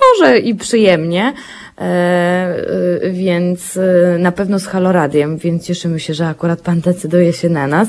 może 0.00 0.38
i 0.38 0.54
przyjemnie. 0.54 1.32
E, 1.78 1.82
e, 1.82 3.10
więc 3.10 3.76
e, 3.76 4.18
na 4.18 4.32
pewno 4.32 4.58
z 4.58 4.66
Haloradiem, 4.66 5.36
więc 5.36 5.64
cieszymy 5.64 6.00
się, 6.00 6.14
że 6.14 6.26
akurat 6.28 6.60
pan 6.60 6.80
decyduje 6.80 7.32
się 7.32 7.48
na 7.48 7.66
nas, 7.66 7.88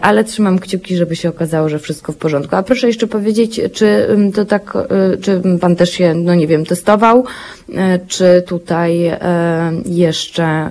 ale 0.00 0.24
trzymam 0.24 0.58
kciuki, 0.58 0.96
żeby 0.96 1.16
się 1.16 1.28
okazało, 1.28 1.68
że 1.68 1.78
wszystko 1.78 2.12
w 2.12 2.16
porządku. 2.16 2.56
A 2.56 2.62
proszę 2.62 2.86
jeszcze 2.86 3.06
powiedzieć, 3.06 3.60
czy 3.72 4.06
to 4.34 4.44
tak, 4.44 4.72
czy 5.20 5.42
pan 5.60 5.76
też 5.76 5.90
się, 5.90 6.14
no 6.14 6.34
nie 6.34 6.46
wiem, 6.46 6.66
testował, 6.66 7.24
czy 8.08 8.42
tutaj 8.46 9.18
jeszcze, 9.84 10.70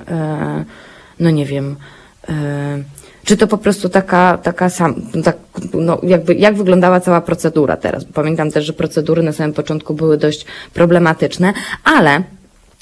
no 1.20 1.30
nie 1.30 1.46
wiem, 1.46 1.76
czy 3.24 3.38
to 3.38 3.48
po 3.48 3.58
prostu 3.58 3.90
taka, 3.90 4.38
taka 4.38 4.70
sam, 4.70 4.96
tak, 5.24 5.38
no 5.74 6.00
jakby, 6.04 6.36
jak 6.36 6.56
wyglądała 6.56 7.00
cała 7.00 7.22
procedura 7.22 7.78
teraz? 7.78 8.06
Pamiętam 8.06 8.52
też, 8.52 8.66
że 8.66 8.74
procedury 8.74 9.24
na 9.24 9.32
samym 9.32 9.54
początku 9.54 9.94
były 9.94 10.18
dość 10.18 10.46
problematyczne, 10.74 11.54
ale 11.84 12.24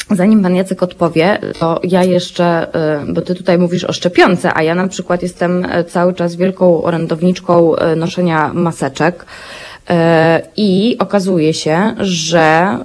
Zanim 0.10 0.44
pan 0.44 0.56
Jacek 0.56 0.84
odpowie, 0.84 1.40
to 1.60 1.80
ja 1.84 2.04
jeszcze, 2.04 2.68
y, 3.10 3.14
bo 3.14 3.22
ty 3.22 3.36
tutaj 3.36 3.58
mówisz 3.58 3.84
o 3.84 3.94
szczepionce, 3.94 4.54
a 4.54 4.64
ja 4.64 4.76
na 4.76 4.88
przykład 4.88 5.24
jestem 5.24 5.66
e, 5.66 5.84
cały 5.84 6.14
czas 6.14 6.36
wielką 6.36 6.84
orędowniczką 6.84 7.76
e, 7.76 7.96
noszenia 7.96 8.52
maseczek. 8.54 9.26
E, 9.92 10.42
I 10.58 10.96
okazuje 11.00 11.54
się, 11.54 11.96
że, 12.00 12.78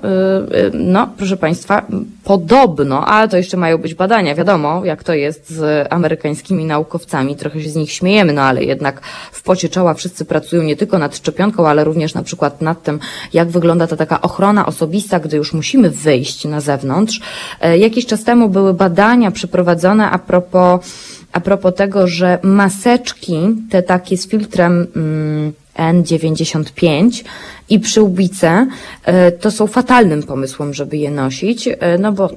y, 0.52 0.56
y, 0.56 0.70
no, 0.74 1.08
proszę 1.16 1.36
Państwa, 1.36 1.86
podobno, 2.24 3.06
ale 3.06 3.28
to 3.28 3.36
jeszcze 3.36 3.56
mają 3.56 3.78
być 3.78 3.94
badania, 3.94 4.34
wiadomo, 4.34 4.84
jak 4.84 5.04
to 5.04 5.14
jest 5.14 5.50
z 5.50 5.86
amerykańskimi 5.92 6.64
naukowcami, 6.64 7.36
trochę 7.36 7.62
się 7.62 7.70
z 7.70 7.76
nich 7.76 7.92
śmiejemy, 7.92 8.32
no 8.32 8.42
ale 8.42 8.64
jednak 8.64 9.00
w 9.32 9.42
pocie 9.42 9.68
czoła 9.68 9.94
wszyscy 9.94 10.24
pracują 10.24 10.62
nie 10.62 10.76
tylko 10.76 10.98
nad 10.98 11.16
szczepionką, 11.16 11.68
ale 11.68 11.84
również 11.84 12.14
na 12.14 12.22
przykład 12.22 12.62
nad 12.62 12.82
tym, 12.82 12.98
jak 13.32 13.48
wygląda 13.48 13.86
ta 13.86 13.96
taka 13.96 14.20
ochrona 14.20 14.66
osobista, 14.66 15.20
gdy 15.20 15.36
już 15.36 15.52
musimy 15.52 15.90
wyjść 15.90 16.44
na 16.44 16.60
zewnątrz. 16.60 17.20
E, 17.60 17.78
Jakiś 17.78 18.06
czas 18.06 18.24
temu 18.24 18.48
były 18.48 18.74
badania 18.74 19.30
przeprowadzone 19.30 20.10
a 20.10 20.18
propos, 20.18 20.80
a 21.32 21.40
propos 21.40 21.74
tego, 21.74 22.06
że 22.06 22.38
maseczki, 22.42 23.38
te 23.70 23.82
takie 23.82 24.16
z 24.16 24.28
filtrem, 24.28 24.86
mm, 24.96 25.52
N95 25.78 27.24
i 27.68 27.80
przyłbice 27.80 28.66
e, 29.04 29.32
to 29.32 29.50
są 29.50 29.66
fatalnym 29.66 30.22
pomysłem, 30.22 30.74
żeby 30.74 30.96
je 30.96 31.10
nosić, 31.10 31.68
e, 31.68 31.98
no 31.98 32.12
bo 32.12 32.30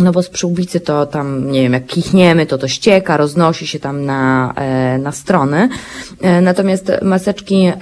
no 0.00 0.12
bo 0.12 0.22
z 0.22 0.28
przyłbicy 0.28 0.80
to 0.80 1.06
tam, 1.06 1.50
nie 1.52 1.62
wiem, 1.62 1.72
jak 1.72 1.86
kichniemy, 1.86 2.46
to 2.46 2.58
to 2.58 2.68
ścieka, 2.68 3.16
roznosi 3.16 3.66
się 3.66 3.78
tam 3.78 4.04
na, 4.04 4.52
e, 4.56 4.98
na 4.98 5.12
strony. 5.12 5.68
Natomiast 6.42 6.92
maseczki, 7.02 7.72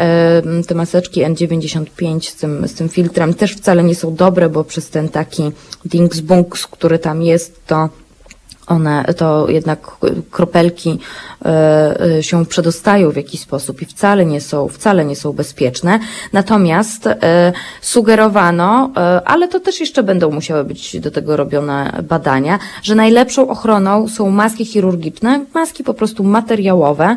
te 0.67 0.75
maseczki 0.75 1.25
N95 1.25 2.21
z 2.21 2.35
tym, 2.35 2.69
z 2.69 2.75
tym 2.75 2.89
filtrem 2.89 3.35
też 3.35 3.53
wcale 3.53 3.85
nie 3.85 3.95
są 3.95 4.15
dobre, 4.15 4.49
bo 4.49 4.65
przez 4.65 4.91
ten 4.91 5.09
taki 5.09 5.43
dingsbunks, 5.85 6.67
który 6.67 6.99
tam 6.99 7.23
jest, 7.23 7.67
to 7.67 7.89
one, 8.67 9.05
to 9.17 9.49
jednak 9.49 9.97
kropelki 10.31 10.99
e, 11.45 12.01
e, 12.19 12.23
się 12.23 12.47
przedostają 12.47 13.11
w 13.11 13.17
jakiś 13.17 13.41
sposób 13.41 13.83
i 13.83 13.87
wcale 13.87 14.27
nie 14.27 14.41
są, 14.41 14.69
wcale 14.69 15.05
nie 15.05 15.17
są 15.17 15.33
bezpieczne. 15.33 15.99
Natomiast 16.33 17.07
e, 17.07 17.53
sugerowano, 17.81 18.91
ale 19.25 19.49
to 19.49 19.61
też 19.61 19.81
jeszcze 19.81 20.03
będą 20.03 20.31
musiały 20.31 20.65
być 20.65 21.01
do 21.01 21.11
tego 21.11 21.37
robione 21.37 22.03
badania, 22.03 22.59
że 22.83 22.95
najlepszą 22.95 23.49
ochroną 23.49 24.09
są 24.09 24.31
maski 24.31 24.65
chirurgiczne, 24.65 25.45
maski 25.55 25.85
po 25.85 25.95
prostu 25.95 26.25
materiałowe, 26.25 27.17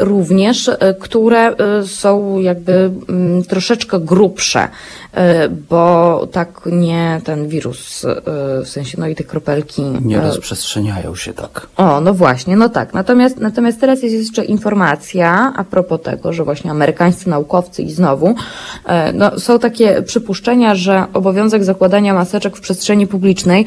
również, 0.00 0.68
e, 0.68 0.94
które 0.94 1.56
e, 1.56 1.86
są 1.86 2.38
jakby 2.38 2.90
mm, 3.08 3.44
troszeczkę 3.44 4.00
grubsze, 4.00 4.68
e, 5.12 5.48
bo 5.48 6.26
tak 6.32 6.60
nie 6.66 7.20
ten 7.24 7.48
wirus, 7.48 8.04
e, 8.04 8.14
w 8.64 8.68
sensie, 8.68 9.00
no 9.00 9.06
i 9.06 9.14
te 9.14 9.24
kropelki. 9.24 9.82
Nie 9.82 10.18
e, 10.18 10.20
rozprzestrzeniają 10.20 11.14
się 11.14 11.34
tak. 11.34 11.66
o, 11.76 12.00
no 12.00 12.14
właśnie, 12.14 12.56
no 12.56 12.68
tak. 12.68 12.94
Natomiast, 12.94 13.40
natomiast 13.40 13.80
teraz 13.80 14.02
jest 14.02 14.14
jeszcze 14.14 14.44
informacja 14.44 15.52
a 15.56 15.64
propos 15.64 16.02
tego, 16.02 16.32
że 16.32 16.44
właśnie 16.44 16.70
amerykańscy 16.70 17.28
naukowcy 17.28 17.82
i 17.82 17.90
znowu, 17.90 18.34
e, 18.86 19.12
no, 19.12 19.40
są 19.40 19.58
takie 19.58 20.02
przypuszczenia, 20.02 20.74
że 20.74 21.04
obowiązek 21.14 21.64
zakładania 21.64 22.14
maseczek 22.14 22.56
w 22.56 22.60
przestrzeni 22.60 23.06
publicznej 23.06 23.66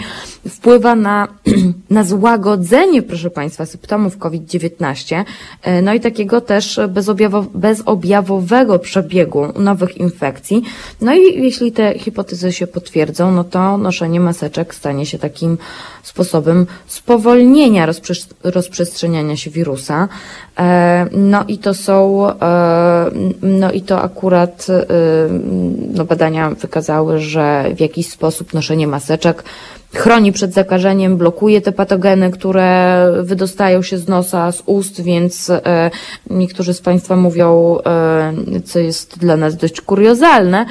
wpływa 0.50 0.96
na, 0.96 1.28
na 1.89 2.04
złagodzenie, 2.04 3.02
proszę 3.02 3.30
Państwa, 3.30 3.66
symptomów 3.66 4.18
COVID-19, 4.18 5.24
e, 5.62 5.82
no 5.86 5.94
i 5.94 6.00
takiego 6.00 6.42
też 6.42 6.80
bezobjawo, 6.90 7.46
bezobjawowego 7.54 8.80
przebiegu 8.80 9.42
nowych 9.60 9.98
infekcji. 9.98 10.64
No 11.02 11.16
i 11.16 11.42
jeśli 11.44 11.72
te 11.72 12.00
hipotezy 12.00 12.54
się 12.54 12.68
potwierdzą, 12.68 13.32
no 13.32 13.44
to 13.44 13.78
noszenie 13.78 14.20
maseczek 14.20 14.76
stanie 14.76 15.06
się 15.06 15.20
takim 15.20 15.58
sposobem 16.04 16.68
spowolnienia 16.88 17.88
rozprzes- 17.88 18.34
rozprzestrzeniania 18.44 19.36
się 19.38 19.50
wirusa. 19.52 20.08
E, 20.60 21.06
No 21.12 21.44
i 21.48 21.58
to 21.58 21.74
są, 21.74 22.30
e, 22.30 23.12
no 23.42 23.72
i 23.72 23.82
to 23.82 24.02
akurat 24.02 24.68
e, 24.70 24.86
no 25.94 26.06
badania 26.06 26.50
wykazały, 26.50 27.20
że 27.20 27.66
w 27.76 27.80
jakiś 27.80 28.10
sposób 28.10 28.54
noszenie 28.54 28.88
maseczek 28.88 29.44
chroni 29.98 30.32
przed 30.32 30.54
zakażeniem, 30.54 31.18
blokuje 31.18 31.62
te 31.62 31.72
patogeny, 31.72 32.32
które 32.32 33.08
wydostają 33.24 33.82
się 33.82 33.98
z 33.98 34.08
nosa, 34.08 34.52
z 34.52 34.64
ust, 34.66 35.02
więc 35.02 35.50
e, 35.50 35.91
niektórzy 36.30 36.74
z 36.74 36.82
Państwa 36.82 37.16
mówią, 37.16 37.78
e, 37.86 38.34
co 38.66 38.80
jest 38.80 39.20
dla 39.20 39.38
nas 39.38 39.56
dość 39.56 39.82
kuriozalne, 39.82 40.66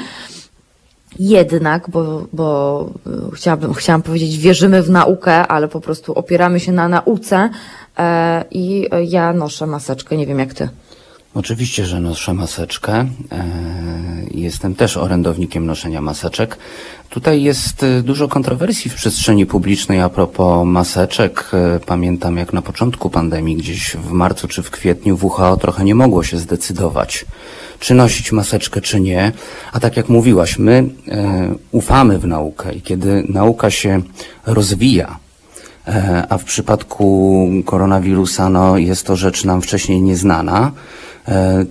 jednak, 1.18 1.90
bo, 1.90 2.26
bo 2.32 2.88
y, 3.06 3.36
chciałabym, 3.36 3.74
chciałam 3.74 4.02
powiedzieć, 4.02 4.38
wierzymy 4.38 4.82
w 4.82 4.90
naukę, 4.90 5.46
ale 5.46 5.68
po 5.68 5.80
prostu 5.80 6.12
opieramy 6.12 6.60
się 6.60 6.72
na 6.72 6.88
nauce 6.88 7.50
e, 7.98 8.44
i 8.50 8.88
e, 8.90 9.04
ja 9.04 9.32
noszę 9.32 9.66
maseczkę, 9.66 10.16
nie 10.16 10.26
wiem 10.26 10.38
jak 10.38 10.54
ty. 10.54 10.68
Oczywiście, 11.34 11.86
że 11.86 12.00
noszę 12.00 12.34
maseczkę. 12.34 13.06
E, 13.32 13.44
Jestem 14.30 14.74
też 14.74 14.96
orędownikiem 14.96 15.66
noszenia 15.66 16.00
maseczek. 16.00 16.58
Tutaj 17.10 17.42
jest 17.42 17.82
e, 17.82 18.02
dużo 18.02 18.28
kontrowersji 18.28 18.90
w 18.90 18.94
przestrzeni 18.94 19.46
publicznej 19.46 20.00
a 20.00 20.08
propos 20.08 20.66
maseczek. 20.66 21.50
E, 21.52 21.80
Pamiętam 21.86 22.36
jak 22.36 22.52
na 22.52 22.62
początku 22.62 23.10
pandemii, 23.10 23.56
gdzieś 23.56 23.96
w 23.96 24.10
marcu 24.10 24.48
czy 24.48 24.62
w 24.62 24.70
kwietniu 24.70 25.18
WHO 25.22 25.56
trochę 25.56 25.84
nie 25.84 25.94
mogło 25.94 26.22
się 26.22 26.38
zdecydować, 26.38 27.24
czy 27.80 27.94
nosić 27.94 28.32
maseczkę, 28.32 28.80
czy 28.80 29.00
nie. 29.00 29.32
A 29.72 29.80
tak 29.80 29.96
jak 29.96 30.08
mówiłaś, 30.08 30.58
my 30.58 30.84
ufamy 31.70 32.18
w 32.18 32.26
naukę 32.26 32.72
i 32.72 32.82
kiedy 32.82 33.24
nauka 33.28 33.70
się 33.70 34.02
rozwija, 34.46 35.18
a 36.28 36.38
w 36.38 36.44
przypadku 36.44 37.48
koronawirusa 37.64 38.48
no, 38.50 38.78
jest 38.78 39.06
to 39.06 39.16
rzecz 39.16 39.44
nam 39.44 39.62
wcześniej 39.62 40.02
nieznana, 40.02 40.72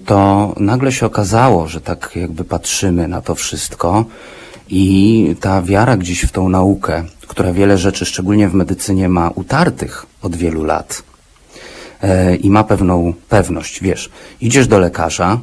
to 0.05 0.53
nagle 0.59 0.91
się 0.91 1.05
okazało, 1.05 1.67
że 1.67 1.81
tak 1.81 2.11
jakby 2.15 2.43
patrzymy 2.43 3.07
na 3.07 3.21
to 3.21 3.35
wszystko 3.35 4.05
i 4.69 5.35
ta 5.39 5.61
wiara 5.61 5.97
gdzieś 5.97 6.21
w 6.21 6.31
tą 6.31 6.49
naukę, 6.49 7.03
która 7.27 7.53
wiele 7.53 7.77
rzeczy, 7.77 8.05
szczególnie 8.05 8.49
w 8.49 8.53
medycynie, 8.53 9.09
ma 9.09 9.29
utartych 9.29 10.05
od 10.21 10.35
wielu 10.35 10.63
lat 10.63 11.03
e, 12.01 12.35
i 12.35 12.49
ma 12.49 12.63
pewną 12.63 13.13
pewność, 13.29 13.81
wiesz, 13.81 14.09
idziesz 14.41 14.67
do 14.67 14.79
lekarza 14.79 15.39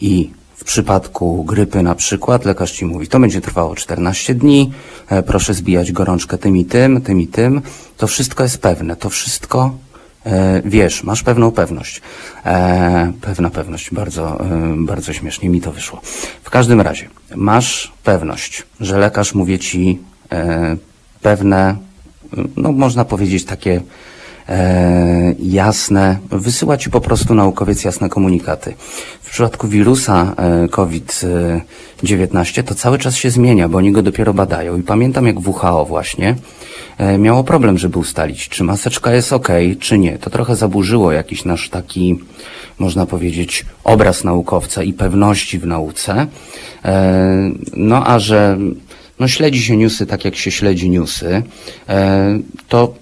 i 0.00 0.30
w 0.56 0.64
przypadku 0.64 1.44
grypy 1.44 1.82
na 1.82 1.94
przykład 1.94 2.44
lekarz 2.44 2.72
ci 2.72 2.86
mówi, 2.86 3.08
to 3.08 3.20
będzie 3.20 3.40
trwało 3.40 3.74
14 3.74 4.34
dni, 4.34 4.72
e, 5.08 5.22
proszę 5.22 5.54
zbijać 5.54 5.92
gorączkę 5.92 6.38
tym 6.38 6.56
i 6.56 6.64
tym, 6.64 7.00
tym 7.00 7.20
i 7.20 7.26
tym. 7.26 7.62
To 7.96 8.06
wszystko 8.06 8.42
jest 8.42 8.58
pewne, 8.58 8.96
to 8.96 9.10
wszystko 9.10 9.70
e, 9.70 9.87
wiesz, 10.64 11.04
masz 11.04 11.22
pewną 11.22 11.50
pewność. 11.50 12.02
E, 12.46 13.12
pewna 13.20 13.50
pewność, 13.50 13.94
bardzo, 13.94 14.40
e, 14.40 14.74
bardzo 14.76 15.12
śmiesznie 15.12 15.48
mi 15.48 15.60
to 15.60 15.72
wyszło. 15.72 16.00
W 16.42 16.50
każdym 16.50 16.80
razie, 16.80 17.08
masz 17.36 17.92
pewność, 18.04 18.62
że 18.80 18.98
lekarz 18.98 19.34
mówi 19.34 19.58
ci 19.58 19.98
e, 20.32 20.76
pewne, 21.22 21.76
no 22.56 22.72
można 22.72 23.04
powiedzieć 23.04 23.44
takie 23.44 23.80
e, 24.48 25.34
jasne, 25.38 26.18
wysyła 26.30 26.76
ci 26.76 26.90
po 26.90 27.00
prostu 27.00 27.34
naukowiec 27.34 27.84
jasne 27.84 28.08
komunikaty. 28.08 28.74
W 29.22 29.30
przypadku 29.30 29.68
wirusa 29.68 30.34
e, 30.36 30.68
COVID-19 30.68 32.62
to 32.62 32.74
cały 32.74 32.98
czas 32.98 33.16
się 33.16 33.30
zmienia, 33.30 33.68
bo 33.68 33.78
oni 33.78 33.92
go 33.92 34.02
dopiero 34.02 34.34
badają. 34.34 34.78
I 34.78 34.82
pamiętam 34.82 35.26
jak 35.26 35.48
WHO 35.48 35.84
właśnie 35.84 36.28
e, 36.28 36.36
miało 37.18 37.44
problem, 37.44 37.78
żeby 37.78 37.98
ustalić, 37.98 38.48
czy 38.48 38.64
maseczka 38.64 39.12
jest 39.12 39.32
ok, 39.32 39.48
czy 39.80 39.98
nie. 39.98 40.18
To 40.18 40.30
trochę 40.30 40.56
zaburzyło 40.56 41.12
jakiś 41.12 41.44
nasz 41.44 41.68
taki, 41.68 42.18
można 42.78 43.06
powiedzieć, 43.06 43.66
obraz 43.84 44.24
naukowca 44.24 44.82
i 44.82 44.92
pewności 44.92 45.58
w 45.58 45.66
nauce. 45.66 46.26
E, 46.84 47.50
no 47.76 48.06
a 48.06 48.18
że 48.18 48.58
no, 49.18 49.28
śledzi 49.28 49.62
się 49.62 49.76
newsy 49.76 50.06
tak, 50.06 50.24
jak 50.24 50.36
się 50.36 50.50
śledzi 50.50 50.90
newsy, 50.90 51.42
e, 51.88 52.38
to 52.68 52.94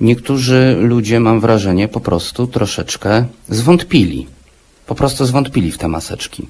niektórzy 0.00 0.76
ludzie, 0.80 1.20
mam 1.20 1.40
wrażenie, 1.40 1.88
po 1.88 2.00
prostu 2.00 2.46
troszeczkę 2.46 3.24
zwątpili. 3.48 4.26
Po 4.86 4.94
prostu 4.94 5.26
zwątpili 5.26 5.72
w 5.72 5.78
te 5.78 5.88
maseczki. 5.88 6.48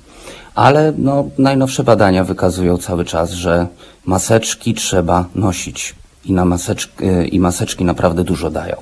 Ale 0.54 0.92
no, 0.98 1.30
najnowsze 1.38 1.84
badania 1.84 2.24
wykazują 2.24 2.78
cały 2.78 3.04
czas, 3.04 3.30
że 3.30 3.66
maseczki 4.06 4.74
trzeba 4.74 5.28
nosić 5.34 5.94
i, 6.24 6.32
na 6.32 6.44
maseczki, 6.44 6.94
i 7.32 7.40
maseczki 7.40 7.84
naprawdę 7.84 8.24
dużo 8.24 8.50
dają. 8.50 8.76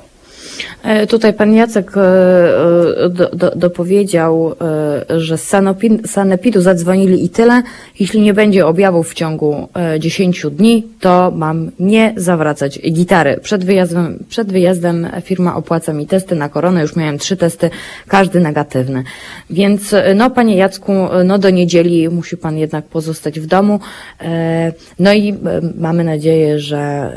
E, 0.83 1.07
Tutaj 1.07 1.33
pan 1.33 1.55
Jacek 1.55 1.97
e, 1.97 2.01
e, 2.01 3.09
do, 3.09 3.29
do, 3.29 3.51
dopowiedział, 3.57 4.55
że 5.19 5.39
z 5.39 5.55
Sanepidu 6.07 6.61
zadzwonili 6.61 7.25
i 7.25 7.29
tyle. 7.29 7.63
Jeśli 8.01 8.21
nie 8.21 8.35
będzie 8.35 8.67
objawów 8.67 9.11
w 9.11 9.15
ciągu 9.15 9.69
e, 9.75 10.01
10 10.01 10.47
dni, 10.51 10.87
to 11.01 11.33
mam 11.37 11.71
nie 11.79 12.15
zawracać 12.17 12.81
gitary. 12.93 13.39
Przed 13.43 13.65
wyjazdem, 13.65 14.25
przed 14.29 14.53
wyjazdem 14.53 15.09
firma 15.23 15.57
opłaca 15.57 15.93
mi 15.93 16.07
testy 16.07 16.35
na 16.35 16.49
koronę. 16.49 16.83
Już 16.83 16.97
miałem 16.97 17.19
trzy 17.19 17.37
testy, 17.37 17.71
każdy 18.09 18.41
negatywny. 18.41 19.05
Więc 19.51 19.95
no 20.15 20.31
panie 20.31 20.57
Jacku, 20.57 20.93
no 21.25 21.39
do 21.39 21.51
niedzieli 21.51 22.09
musi 22.09 22.37
pan 22.37 22.57
jednak 22.57 22.85
pozostać 22.85 23.41
w 23.41 23.47
domu. 23.47 23.81
No 24.99 25.13
i 25.13 25.35
mamy 25.79 26.05
nadzieję, 26.05 26.59
że 26.59 27.13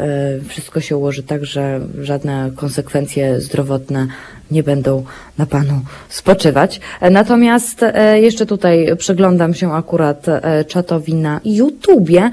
wszystko 0.47 0.81
się 0.81 0.97
ułoży 0.97 1.23
tak, 1.23 1.45
że 1.45 1.79
żadne 2.01 2.51
konsekwencje 2.55 3.24
zdrowotne 3.37 4.07
nie 4.51 4.63
będą 4.63 5.03
na 5.37 5.45
panu 5.45 5.81
spoczywać. 6.09 6.79
Natomiast 7.11 7.83
e, 7.83 8.21
jeszcze 8.21 8.45
tutaj 8.45 8.87
przyglądam 8.97 9.53
się 9.53 9.73
akurat 9.73 10.29
e, 10.29 10.65
czatowi 10.65 11.13
na 11.13 11.41
YouTubie. 11.45 12.31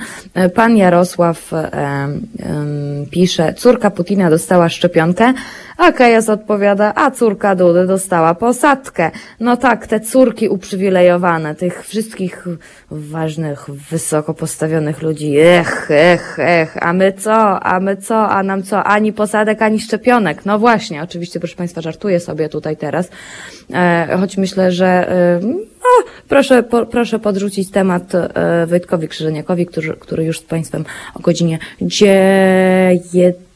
Pan 0.55 0.76
Jarosław 0.76 1.53
e, 1.53 2.09
pisze, 3.11 3.55
córka 3.55 3.90
Putina 3.90 4.30
dostała 4.30 4.68
szczepionkę, 4.68 5.32
a 5.79 5.93
Kajas 5.93 6.29
odpowiada, 6.29 6.93
a 6.95 7.11
córka 7.11 7.55
Dudy 7.55 7.87
dostała 7.87 8.35
posadkę. 8.35 9.11
No 9.41 9.57
tak, 9.57 9.87
te 9.87 10.01
córki 10.01 10.49
uprzywilejowane, 10.49 11.55
tych 11.55 11.87
wszystkich 11.87 12.45
ważnych, 12.91 13.70
wysoko 13.91 14.35
postawionych 14.35 15.03
ludzi. 15.03 15.39
Ech, 15.39 15.91
ech, 15.91 16.39
ech, 16.39 16.77
a 16.81 16.93
my 16.93 17.12
co, 17.12 17.61
a 17.61 17.81
my 17.81 17.97
co, 17.97 18.29
a 18.29 18.43
nam 18.43 18.62
co, 18.62 18.85
ani 18.85 19.12
posadek, 19.12 19.62
ani 19.62 19.81
szczepionek. 19.81 20.47
No 20.47 20.59
właśnie, 20.59 21.03
oczywiście, 21.03 21.41
proszę 21.41 21.57
Państwa, 21.57 21.81
żartuję 21.81 22.20
sobie 22.20 22.49
tutaj 22.49 22.77
teraz, 22.77 23.11
e, 23.73 24.16
choć 24.20 24.37
myślę, 24.37 24.73
że 24.73 24.87
e, 24.87 25.41
proszę, 26.29 26.62
po, 26.62 26.87
proszę 26.87 27.18
podrzucić 27.18 27.70
temat 27.70 28.14
e, 28.14 28.66
Wojtkowi 28.66 29.09
Krzyżeniakowi, 29.09 29.66
który, 29.66 29.97
który 29.97 30.25
już 30.25 30.41
z 30.41 30.43
Państwem 30.43 30.85
o 31.14 31.20
godzinie 31.20 31.59
dzie, 31.81 33.01
jed, 33.12 33.37
dziesię, 33.37 33.51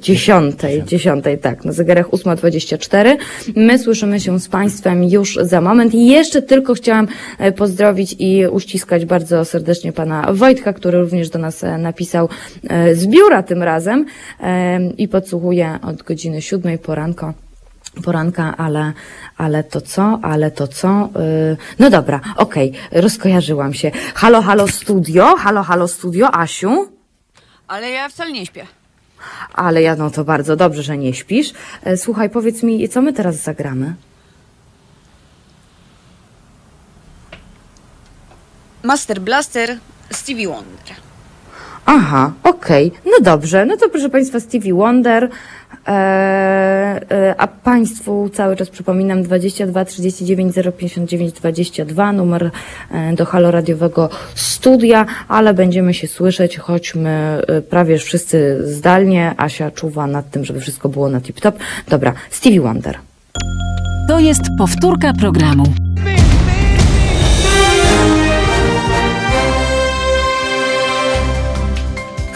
dziesiątej, 0.00 0.84
dziesiątej, 0.84 1.38
tak, 1.38 1.64
na 1.64 1.72
zegarach 1.72 2.08
8.24. 2.08 3.16
My 3.56 3.78
słyszymy 3.78 4.20
się 4.20 4.40
z 4.40 4.48
Państwem 4.48 5.04
już 5.04 5.34
za 5.34 5.60
moment 5.60 5.94
i 5.94 6.06
jeszcze 6.06 6.42
tylko 6.42 6.74
chciałam 6.74 7.08
e, 7.38 7.52
pozdrowić 7.52 8.16
i 8.18 8.46
uściskać 8.46 9.04
bardzo 9.04 9.44
serdecznie 9.44 9.92
Pana 9.92 10.32
Wojtka, 10.32 10.72
który 10.72 11.00
również 11.00 11.30
do 11.30 11.38
nas 11.38 11.64
e, 11.64 11.78
napisał 11.78 12.28
e, 12.68 12.94
z 12.94 13.06
biura 13.06 13.42
tym 13.42 13.62
razem 13.62 14.06
i 14.98 15.08
podsłuchuje 15.08 15.78
od 15.82 16.02
godziny 16.02 16.42
siódmej 16.42 16.78
poranko 16.78 17.34
poranka, 18.04 18.54
ale, 18.56 18.92
ale 19.36 19.64
to 19.64 19.80
co, 19.80 20.18
ale 20.22 20.50
to 20.50 20.68
co? 20.68 21.08
Yy, 21.14 21.56
no 21.78 21.90
dobra, 21.90 22.20
okej, 22.36 22.72
rozkojarzyłam 22.92 23.74
się. 23.74 23.90
Halo, 24.14 24.42
halo 24.42 24.68
studio, 24.68 25.36
halo, 25.36 25.62
halo 25.62 25.88
studio, 25.88 26.34
Asiu? 26.34 26.88
Ale 27.68 27.90
ja 27.90 28.08
wcale 28.08 28.32
nie 28.32 28.46
śpię. 28.46 28.79
Ale 29.52 29.82
ja, 29.82 29.96
no 29.96 30.10
to 30.10 30.24
bardzo 30.24 30.56
dobrze, 30.56 30.82
że 30.82 30.98
nie 30.98 31.14
śpisz. 31.14 31.52
E, 31.82 31.96
Słuchaj, 31.96 32.30
powiedz 32.30 32.62
mi, 32.62 32.88
co 32.88 33.02
my 33.02 33.12
teraz 33.12 33.36
zagramy? 33.36 33.94
Master 38.82 39.20
Blaster 39.20 39.78
Stevie 40.10 40.48
Wonder. 40.48 41.09
Aha, 41.86 42.32
okej, 42.42 42.92
no 43.06 43.12
dobrze, 43.22 43.66
no 43.66 43.76
to 43.76 43.88
proszę 43.88 44.08
Państwa, 44.08 44.40
Stevie 44.40 44.74
Wonder, 44.74 45.28
e, 45.86 45.90
e, 45.90 47.34
a 47.38 47.46
Państwu 47.46 48.30
cały 48.32 48.56
czas 48.56 48.70
przypominam 48.70 49.22
22 49.22 49.84
39 49.84 50.54
059 50.78 51.32
22, 51.34 52.12
numer 52.12 52.50
e, 52.90 53.12
do 53.12 53.24
haloradiowego 53.24 54.08
studia, 54.34 55.06
ale 55.28 55.54
będziemy 55.54 55.94
się 55.94 56.08
słyszeć, 56.08 56.58
choćmy 56.58 57.42
prawie 57.70 57.98
wszyscy 57.98 58.58
zdalnie, 58.64 59.34
Asia 59.36 59.70
czuwa 59.70 60.06
nad 60.06 60.30
tym, 60.30 60.44
żeby 60.44 60.60
wszystko 60.60 60.88
było 60.88 61.08
na 61.08 61.20
tip-top. 61.20 61.52
Dobra, 61.88 62.12
Stevie 62.30 62.60
Wonder. 62.60 62.98
To 64.08 64.18
jest 64.18 64.42
powtórka 64.58 65.12
programu. 65.12 65.89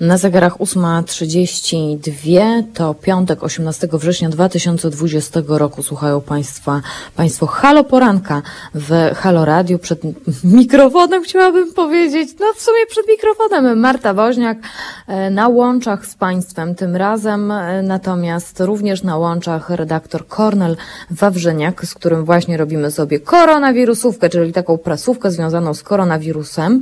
Na 0.00 0.18
zegarach 0.18 0.58
8.32 0.58 2.62
to 2.74 2.94
piątek 2.94 3.42
18 3.42 3.88
września 3.92 4.28
2020 4.28 5.40
roku. 5.48 5.82
Słuchają 5.82 6.20
Państwa, 6.20 6.80
Państwo 7.16 7.46
Halo 7.46 7.84
Poranka 7.84 8.42
w 8.74 8.90
Halo 9.14 9.44
Radio 9.44 9.78
przed 9.78 10.00
mikrofonem 10.44 11.22
chciałabym 11.22 11.72
powiedzieć. 11.72 12.28
No 12.40 12.46
w 12.56 12.62
sumie 12.62 12.86
przed 12.88 13.08
mikrofonem 13.08 13.78
Marta 13.78 14.14
Woźniak 14.14 14.58
e, 15.06 15.30
na 15.30 15.48
łączach 15.48 16.06
z 16.06 16.14
Państwem 16.14 16.74
tym 16.74 16.96
razem, 16.96 17.50
e, 17.50 17.82
natomiast 17.82 18.60
również 18.60 19.02
na 19.02 19.16
łączach 19.16 19.70
redaktor 19.70 20.26
Kornel 20.26 20.76
Wawrzyniak, 21.10 21.84
z 21.84 21.94
którym 21.94 22.24
właśnie 22.24 22.56
robimy 22.56 22.90
sobie 22.90 23.20
koronawirusówkę, 23.20 24.28
czyli 24.28 24.52
taką 24.52 24.78
prasówkę 24.78 25.30
związaną 25.30 25.74
z 25.74 25.82
koronawirusem. 25.82 26.80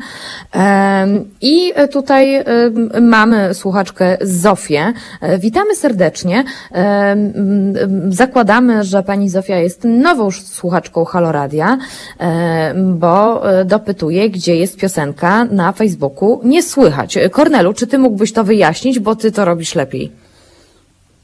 Em, 0.53 1.31
I 1.41 1.73
tutaj 1.93 2.45
mamy 3.07 3.55
słuchaczkę 3.55 4.19
Zofię. 4.21 4.93
E, 5.21 5.39
Witamy 5.39 5.77
serdecznie. 5.77 6.45
Em, 6.73 7.33
Zakładamy, 8.09 8.85
że 8.85 9.03
pani 9.03 9.29
Zofia 9.29 9.57
jest 9.57 9.85
nową 9.85 10.31
słuchaczką 10.31 11.05
Haloradia, 11.05 11.79
em, 12.19 12.99
bo 12.99 13.51
e, 13.51 13.65
dopytuje, 13.65 14.31
gdzie 14.31 14.57
jest 14.57 14.77
piosenka 14.77 15.45
na 15.45 15.73
Facebooku. 15.73 16.41
Nie 16.45 16.63
słychać. 16.63 17.19
Kornelu, 17.33 17.73
czy 17.73 17.87
ty 17.87 17.99
mógłbyś 17.99 18.33
to 18.33 18.45
wyjaśnić, 18.45 18.99
bo 18.99 19.17
ty 19.17 19.33
to 19.33 19.45
robisz 19.45 19.75
lepiej? 19.75 20.13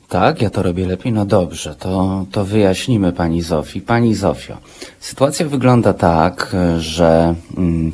Tak, 0.09 0.43
ja 0.43 0.51
to 0.51 0.63
robię 0.63 0.87
lepiej. 0.87 1.13
No 1.13 1.25
dobrze, 1.27 1.75
to, 1.75 2.25
to 2.33 2.45
wyjaśnimy 2.45 3.13
pani 3.13 3.43
Zofii. 3.43 3.81
Pani 3.81 4.15
Zofio, 4.15 4.57
sytuacja 5.01 5.47
wygląda 5.49 5.93
tak, 5.95 6.57
że 6.79 7.35
mm, 7.57 7.93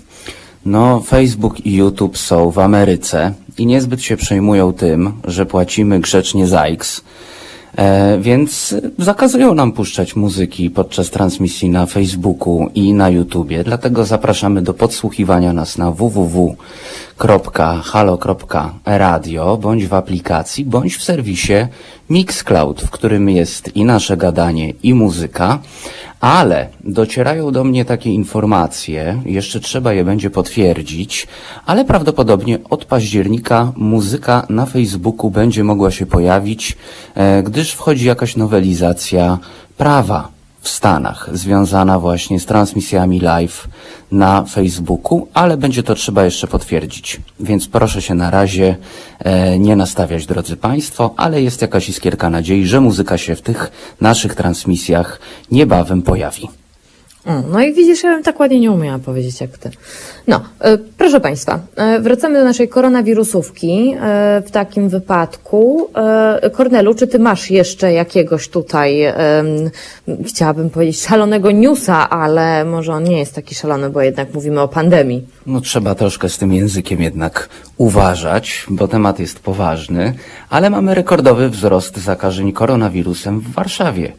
no, 0.67 1.01
Facebook 1.01 1.67
i 1.67 1.75
YouTube 1.75 2.19
są 2.19 2.51
w 2.51 2.59
Ameryce 2.59 3.33
i 3.59 3.67
niezbyt 3.67 4.03
się 4.03 4.17
przejmują 4.17 4.73
tym, 4.73 5.13
że 5.25 5.47
płacimy 5.47 6.01
grzecznie 6.01 6.47
za 6.47 6.65
X. 6.65 7.03
E, 7.77 8.19
więc 8.21 8.75
zakazują 8.99 9.55
nam 9.55 9.73
puszczać 9.73 10.17
muzyki 10.17 10.71
podczas 10.71 11.11
transmisji 11.11 11.71
na 11.71 11.87
Facebooku 11.87 12.71
i 12.75 12.93
na 12.93 13.09
YouTubie, 13.09 13.65
dlatego 13.65 14.05
zapraszamy 14.05 14.63
do 14.63 14.75
podsłuchiwania 14.75 15.53
nas 15.53 15.79
na 15.79 15.91
www.halo.radio 15.91 16.77
bądź 19.57 19.87
w 19.87 19.95
aplikacji, 19.95 20.65
bądź 20.65 20.97
w 20.97 21.05
serwisie 21.05 21.67
Mixcloud, 22.11 22.83
w 22.83 22.91
którym 22.91 23.31
jest 23.31 23.77
i 23.77 23.85
nasze 23.85 24.17
gadanie, 24.17 24.73
i 24.83 24.95
muzyka, 24.95 25.59
ale 26.21 26.69
docierają 26.85 27.51
do 27.51 27.65
mnie 27.65 27.85
takie 27.85 28.11
informacje, 28.11 29.23
jeszcze 29.25 29.61
trzeba 29.61 29.93
je 29.93 30.05
będzie 30.05 30.31
potwierdzić, 30.31 31.27
ale 31.67 31.85
prawdopodobnie 31.85 32.59
od 32.71 32.85
października 32.85 33.73
muzyka 33.77 34.47
na 34.49 34.67
Facebooku 34.67 35.31
będzie 35.31 35.65
mogła 35.65 35.91
się 35.91 36.07
pojawić, 36.07 36.77
e, 37.15 37.43
gdyż 37.43 37.73
wchodzi 37.73 38.07
jakaś 38.07 38.37
nowelizacja 38.37 39.39
prawa 39.77 40.38
w 40.69 40.71
Stanach, 40.71 41.29
związana 41.33 41.99
właśnie 41.99 42.41
z 42.41 42.47
transmisjami 42.47 43.21
live 43.21 43.69
na 44.13 44.45
Facebooku, 44.45 45.29
ale 45.35 45.57
będzie 45.57 45.83
to 45.83 45.95
trzeba 45.95 46.25
jeszcze 46.25 46.47
potwierdzić. 46.47 47.21
Więc 47.41 47.69
proszę 47.69 48.03
się 48.03 48.15
na 48.15 48.31
razie 48.31 48.77
e, 49.19 49.59
nie 49.59 49.77
nastawiać, 49.77 50.27
drodzy 50.27 50.57
Państwo, 50.57 51.15
ale 51.17 51.43
jest 51.43 51.63
jakaś 51.63 51.89
iskierka 51.89 52.31
nadziei, 52.31 52.67
że 52.67 52.81
muzyka 52.81 53.19
się 53.19 53.37
w 53.37 53.43
tych 53.43 53.71
naszych 54.01 54.35
transmisjach 54.35 55.21
niebawem 55.51 56.03
pojawi. 56.03 56.49
No 57.27 57.61
i 57.61 57.75
widzisz, 57.75 58.03
ja 58.03 58.15
bym 58.15 58.23
tak 58.23 58.41
ładnie 58.41 58.61
nie 58.61 58.73
umiała 58.73 58.99
powiedzieć 58.99 59.41
jak 59.41 59.59
ty. 59.59 59.71
No, 60.27 60.41
e, 60.61 60.79
proszę 60.79 61.21
Państwa, 61.21 61.61
e, 61.77 62.01
wracamy 62.01 62.39
do 62.39 62.45
naszej 62.45 62.69
koronawirusówki. 62.69 63.95
E, 64.01 64.43
w 64.47 64.51
takim 64.51 64.89
wypadku, 64.89 65.91
Kornelu, 66.53 66.95
czy 66.95 67.07
ty 67.07 67.19
masz 67.19 67.51
jeszcze 67.51 67.93
jakiegoś 67.93 68.49
tutaj, 68.49 69.13
chciałabym 70.27 70.71
powiedzieć, 70.71 71.01
szalonego 71.03 71.51
newsa, 71.51 72.11
ale 72.11 72.65
może 72.65 72.93
on 72.93 73.05
nie 73.05 73.19
jest 73.19 73.35
taki 73.35 73.55
szalony, 73.55 73.91
bo 73.91 74.03
jednak 74.03 74.35
mówimy 74.35 74.61
o 74.61 74.69
pandemii. 74.69 75.27
No 75.47 75.61
trzeba 75.61 75.95
troszkę 75.95 76.29
z 76.29 76.39
tym 76.39 76.53
językiem 76.53 77.03
jednak 77.03 77.49
uważać, 77.77 78.67
bo 78.69 78.89
temat 78.89 79.19
jest 79.19 79.41
poważny, 79.41 80.15
ale 80.51 80.71
mamy 80.71 80.95
rekordowy 80.95 81.49
wzrost 81.49 81.97
zakażeń 81.97 82.53
koronawirusem 82.53 83.41
w 83.41 83.53
Warszawie. 83.53 84.13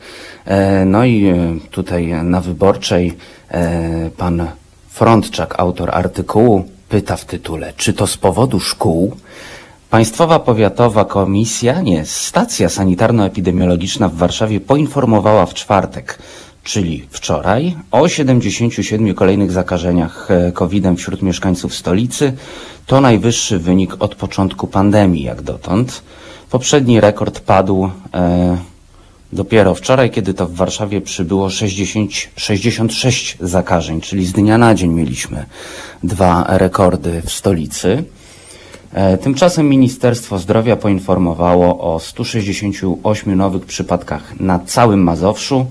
E, 0.50 0.86
No 0.86 1.06
i 1.06 1.26
e, 1.26 1.56
tutaj 1.72 2.24
na 2.24 2.42
Wyborczej. 2.42 3.18
E, 3.52 4.10
pan 4.18 4.48
Frontczak, 4.90 5.60
autor 5.60 5.90
artykułu, 5.94 6.64
pyta 6.90 7.16
w 7.16 7.26
tytule, 7.26 7.74
czy 7.78 7.94
to 7.94 8.08
z 8.08 8.18
powodu 8.18 8.60
szkół? 8.60 9.16
Państwowa 9.90 10.40
Powiatowa 10.40 11.06
Komisja, 11.06 11.82
nie, 11.82 12.06
Stacja 12.06 12.70
Sanitarno-Epidemiologiczna 12.70 14.10
w 14.10 14.16
Warszawie 14.16 14.60
poinformowała 14.60 15.46
w 15.46 15.54
czwartek, 15.54 16.20
czyli 16.64 17.08
wczoraj, 17.10 17.76
o 17.92 18.08
77 18.08 19.14
kolejnych 19.14 19.52
zakażeniach 19.52 20.28
COVID-em 20.54 20.98
wśród 20.98 21.22
mieszkańców 21.22 21.76
stolicy. 21.76 22.34
To 22.86 23.02
najwyższy 23.02 23.60
wynik 23.60 23.96
od 24.00 24.16
początku 24.16 24.68
pandemii, 24.68 25.24
jak 25.24 25.42
dotąd. 25.42 26.02
Poprzedni 26.52 27.02
rekord 27.02 27.40
padł 27.40 27.90
e, 28.14 28.58
dopiero 29.34 29.76
wczoraj, 29.76 30.12
kiedy 30.12 30.34
to 30.34 30.48
w 30.48 30.54
Warszawie 30.54 31.02
przybyło 31.02 31.50
60, 31.50 32.12
66 32.36 33.38
zakażeń, 33.40 34.02
czyli 34.02 34.26
z 34.26 34.32
dnia 34.32 34.58
na 34.58 34.76
dzień 34.76 34.92
mieliśmy 34.92 35.46
dwa 36.04 36.46
rekordy 36.58 37.22
w 37.26 37.32
stolicy. 37.32 38.04
E, 38.94 39.18
Tymczasem 39.18 39.70
Ministerstwo 39.70 40.40
Zdrowia 40.40 40.76
poinformowało 40.76 41.94
o 41.96 42.00
168 42.00 43.36
nowych 43.36 43.66
przypadkach 43.66 44.40
na 44.40 44.60
całym 44.60 45.04
Mazowszu. 45.04 45.66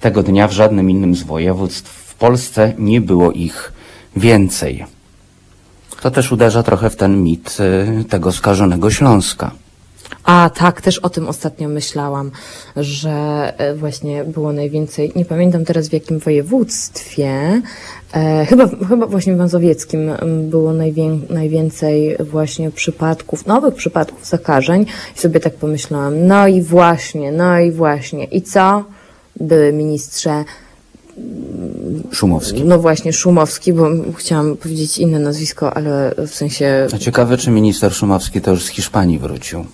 Tego 0.00 0.22
dnia 0.22 0.48
w 0.48 0.52
żadnym 0.52 0.90
innym 0.90 1.14
z 1.14 1.22
województw 1.22 1.90
w 1.90 2.14
Polsce 2.14 2.74
nie 2.78 3.00
było 3.00 3.32
ich 3.32 3.72
więcej. 4.16 4.84
To 6.00 6.10
też 6.10 6.32
uderza 6.32 6.62
trochę 6.62 6.90
w 6.90 6.96
ten 6.96 7.22
mit 7.22 7.56
e, 7.60 8.04
tego 8.04 8.32
skażonego 8.32 8.90
Śląska. 8.90 9.50
A 10.24 10.50
tak, 10.54 10.80
też 10.80 10.98
o 10.98 11.10
tym 11.10 11.28
ostatnio 11.28 11.68
myślałam, 11.68 12.30
że 12.76 13.10
e, 13.58 13.74
właśnie 13.74 14.24
było 14.24 14.52
najwięcej, 14.52 15.12
nie 15.16 15.24
pamiętam 15.24 15.64
teraz 15.64 15.88
w 15.88 15.92
jakim 15.92 16.18
województwie, 16.18 17.62
e, 18.12 18.46
chyba, 18.46 18.68
chyba 18.88 19.06
właśnie 19.06 19.34
w 19.34 19.38
Mazowieckim 19.38 20.10
było 20.50 20.72
najwię, 20.72 21.18
najwięcej 21.30 22.16
właśnie 22.16 22.70
przypadków, 22.70 23.46
nowych 23.46 23.74
przypadków 23.74 24.26
zakażeń 24.26 24.86
i 25.16 25.18
sobie 25.18 25.40
tak 25.40 25.54
pomyślałam, 25.54 26.26
no 26.26 26.46
i 26.46 26.62
właśnie, 26.62 27.32
no 27.32 27.58
i 27.58 27.72
właśnie, 27.72 28.24
i 28.24 28.42
co? 28.42 28.84
Były 29.40 29.72
ministrze, 29.72 30.44
Szumowski. 32.12 32.64
no 32.64 32.78
właśnie 32.78 33.12
Szumowski, 33.12 33.72
bo 33.72 33.88
chciałam 34.16 34.56
powiedzieć 34.56 34.98
inne 34.98 35.18
nazwisko, 35.18 35.74
ale 35.74 36.14
w 36.26 36.34
sensie 36.34 36.86
A 36.94 36.98
ciekawe, 36.98 37.36
czy 37.36 37.50
minister 37.50 37.94
Szumowski 37.94 38.40
to 38.40 38.50
już 38.50 38.64
z 38.64 38.68
Hiszpanii 38.68 39.18
wrócił. 39.18 39.64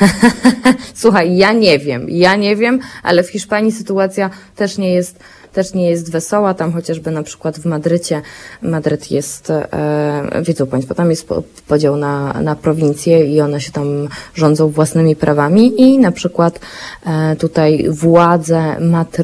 Słuchaj, 0.94 1.36
ja 1.36 1.52
nie 1.52 1.78
wiem, 1.78 2.06
ja 2.10 2.36
nie 2.36 2.56
wiem, 2.56 2.80
ale 3.02 3.22
w 3.22 3.28
Hiszpanii 3.30 3.72
sytuacja 3.72 4.30
też 4.56 4.78
nie 4.78 4.94
jest, 4.94 5.18
też 5.52 5.74
nie 5.74 5.90
jest 5.90 6.12
wesoła. 6.12 6.54
Tam 6.54 6.72
chociażby 6.72 7.10
na 7.10 7.22
przykład 7.22 7.58
w 7.58 7.64
Madrycie, 7.66 8.22
Madryt 8.62 9.10
jest, 9.10 9.50
e, 9.50 10.42
wiedzą 10.42 10.66
Państwo, 10.66 10.94
tam 10.94 11.10
jest 11.10 11.28
po- 11.28 11.42
podział 11.68 11.96
na, 11.96 12.32
na 12.42 12.56
prowincje 12.56 13.26
i 13.26 13.40
one 13.40 13.60
się 13.60 13.72
tam 13.72 14.08
rządzą 14.34 14.68
własnymi 14.68 15.16
prawami 15.16 15.80
i 15.82 15.98
na 15.98 16.12
przykład 16.12 16.60
e, 17.06 17.36
tutaj 17.36 17.86
władze 17.90 18.76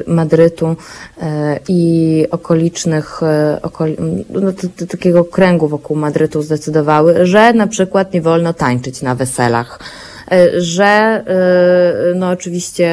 Madrytu 0.07 0.77
e, 1.23 1.59
i 1.69 2.27
okolicznych, 2.31 3.23
e, 3.23 3.59
okoli, 3.63 3.97
no, 4.31 4.53
t- 4.53 4.69
t- 4.69 4.87
takiego 4.87 5.25
kręgu 5.25 5.69
wokół 5.69 5.97
Madrytu 5.97 6.43
zdecydowały, 6.43 7.27
że 7.27 7.53
na 7.53 7.67
przykład 7.67 8.13
nie 8.15 8.23
wolno 8.23 8.53
tańczyć 8.55 9.03
na 9.03 9.15
weselach. 9.15 9.79
E, 10.33 10.61
że 10.61 10.85
e, 10.85 12.15
no 12.15 12.29
oczywiście 12.31 12.89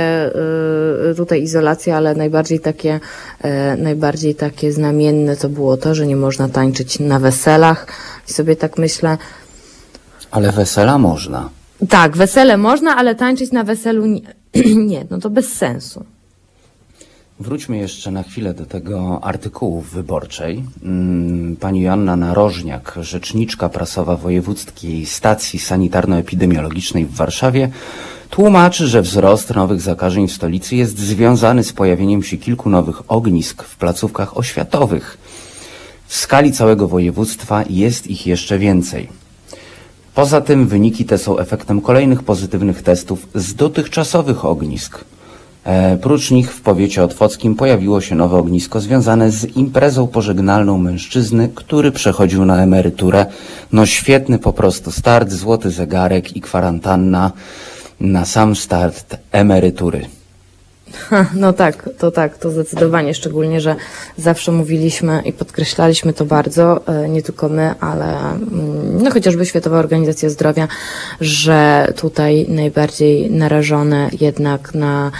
e, 1.11 1.15
tutaj 1.15 1.41
izolacja, 1.41 1.97
ale 1.97 2.15
najbardziej 2.15 2.59
takie 2.59 2.99
najbardziej 3.77 4.35
takie 4.35 4.71
znamienne 4.71 5.35
to 5.37 5.49
było 5.49 5.77
to, 5.77 5.95
że 5.95 6.07
nie 6.07 6.15
można 6.15 6.49
tańczyć 6.49 6.99
na 6.99 7.19
weselach 7.19 7.87
i 8.29 8.33
sobie 8.33 8.55
tak 8.55 8.77
myślę, 8.77 9.17
Ale 10.31 10.51
wesela 10.51 10.97
można. 10.97 11.49
tak, 11.89 12.17
wesele 12.17 12.57
można, 12.57 12.95
ale 12.95 13.15
tańczyć 13.15 13.51
na 13.51 13.63
weselu 13.63 14.05
nie, 14.05 14.21
nie 14.91 15.05
no 15.09 15.19
to 15.19 15.29
bez 15.29 15.53
sensu. 15.53 16.05
Wróćmy 17.39 17.77
jeszcze 17.77 18.11
na 18.11 18.23
chwilę 18.23 18.53
do 18.53 18.65
tego 18.65 19.23
artykułu 19.23 19.81
wyborczej. 19.81 20.63
Mm, 20.83 21.55
Pani 21.55 21.81
Joanna 21.81 22.15
Narożniak, 22.15 22.99
rzeczniczka 23.01 23.69
prasowa 23.69 24.17
Wojewódzkiej 24.17 25.05
Stacji 25.05 25.59
Sanitarno-Epidemiologicznej 25.59 27.05
w 27.05 27.15
Warszawie, 27.15 27.69
tłumaczy, 28.29 28.87
że 28.87 29.01
wzrost 29.01 29.55
nowych 29.55 29.81
zakażeń 29.81 30.27
w 30.27 30.31
stolicy 30.31 30.75
jest 30.75 30.97
związany 30.97 31.63
z 31.63 31.73
pojawieniem 31.73 32.23
się 32.23 32.37
kilku 32.37 32.69
nowych 32.69 33.11
ognisk 33.11 33.63
w 33.63 33.77
placówkach 33.77 34.37
oświatowych. 34.37 35.17
W 36.07 36.15
skali 36.15 36.51
całego 36.51 36.87
województwa 36.87 37.63
jest 37.69 38.07
ich 38.07 38.27
jeszcze 38.27 38.59
więcej. 38.59 39.09
Poza 40.15 40.41
tym 40.41 40.67
wyniki 40.67 41.05
te 41.05 41.17
są 41.17 41.37
efektem 41.37 41.81
kolejnych 41.81 42.23
pozytywnych 42.23 42.81
testów 42.83 43.27
z 43.35 43.55
dotychczasowych 43.55 44.45
ognisk. 44.45 45.05
E, 45.64 45.98
prócz 45.98 46.31
nich 46.31 46.53
w 46.53 46.61
powiecie 46.61 47.03
otwockim 47.03 47.56
pojawiło 47.56 48.02
się 48.02 48.15
nowe 48.15 48.38
ognisko 48.38 48.80
związane 48.80 49.31
z 49.31 49.56
imprezą 49.56 50.07
pożegnalną 50.07 50.77
mężczyzny, 50.77 51.49
który 51.56 51.91
przechodził 51.91 52.45
na 52.45 52.64
emeryturę. 52.64 53.26
No 53.72 53.86
świetny 53.86 54.40
po 54.40 54.53
prostu 54.53 54.91
start, 54.91 55.31
złoty 55.31 55.72
zegarek 55.72 56.36
i 56.36 56.41
kwarantanna 56.41 57.31
na 57.99 58.26
sam 58.26 58.56
start 58.56 59.18
emerytury. 59.31 60.06
No 61.36 61.53
tak, 61.53 61.90
to 61.98 62.11
tak, 62.11 62.38
to 62.38 62.52
zdecydowanie, 62.52 63.14
szczególnie, 63.14 63.61
że 63.61 63.76
zawsze 64.18 64.52
mówiliśmy 64.52 65.22
i 65.26 65.34
podkreślaliśmy 65.34 66.14
to 66.14 66.26
bardzo, 66.26 66.88
e, 66.88 67.10
nie 67.10 67.22
tylko 67.22 67.49
my, 67.49 67.73
ale 67.80 68.19
mm, 68.19 69.03
no 69.03 69.11
chociażby 69.11 69.45
Światowa 69.45 69.80
Organizacja 69.80 70.30
Zdrowia, 70.30 70.68
że 71.22 71.88
tutaj 71.95 72.45
najbardziej 72.49 73.31
narażone 73.31 74.10
jednak 74.22 74.73
na 74.73 75.11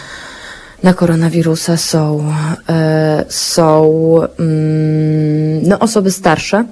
na 0.84 0.94
koronawirusa 0.94 1.78
są, 1.78 2.34
e, 2.70 3.26
są 3.30 3.92
mm, 4.40 5.68
no, 5.68 5.80
osoby 5.80 6.12
starsze, 6.12 6.66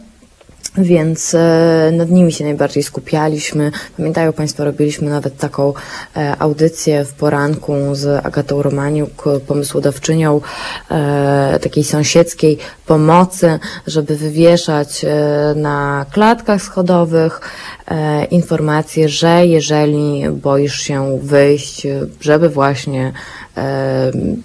więc 0.77 1.35
e, 1.35 1.91
nad 1.93 2.09
nimi 2.09 2.31
się 2.31 2.43
najbardziej 2.43 2.83
skupialiśmy. 2.83 3.71
Pamiętają 3.97 4.33
Państwo, 4.33 4.65
robiliśmy 4.65 5.09
nawet 5.09 5.37
taką 5.37 5.73
e, 6.15 6.35
audycję 6.39 7.05
w 7.05 7.13
poranku 7.13 7.73
z 7.93 8.25
Agatą 8.25 8.61
Romaniuk, 8.61 9.23
pomysłodawczynią 9.47 10.41
takiej 11.61 11.83
sąsiedzkiej 11.83 12.57
pomocy, 12.85 13.59
żeby 13.87 14.15
wywieszać 14.15 15.05
na 15.55 16.05
klatkach 16.11 16.61
schodowych 16.61 17.41
e, 17.87 18.25
informację, 18.25 19.09
że 19.09 19.45
jeżeli 19.45 20.29
boisz 20.29 20.81
się 20.81 21.19
wyjść, 21.21 21.87
żeby 22.21 22.49
właśnie 22.49 23.13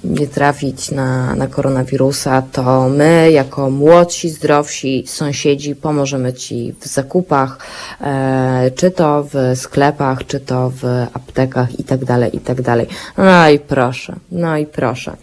nie 0.04 0.26
trafić 0.26 0.90
na, 0.90 1.34
na 1.34 1.46
koronawirusa, 1.46 2.42
to 2.42 2.88
my, 2.88 3.30
jako 3.32 3.70
młodsi, 3.70 4.30
zdrowsi 4.30 5.04
sąsiedzi, 5.06 5.76
pomożemy 5.76 6.32
Ci 6.32 6.74
w 6.80 6.86
zakupach, 6.86 7.58
e, 8.00 8.70
czy 8.76 8.90
to 8.90 9.26
w 9.32 9.58
sklepach, 9.58 10.26
czy 10.26 10.40
to 10.40 10.72
w 10.82 10.84
aptekach 11.14 11.80
i 11.80 11.84
tak 11.84 12.04
dalej, 12.04 12.36
i 12.36 12.40
tak 12.40 12.62
dalej. 12.62 12.86
No 13.18 13.48
i 13.48 13.58
proszę, 13.58 14.16
no 14.32 14.56
i 14.56 14.66
proszę. 14.66 15.16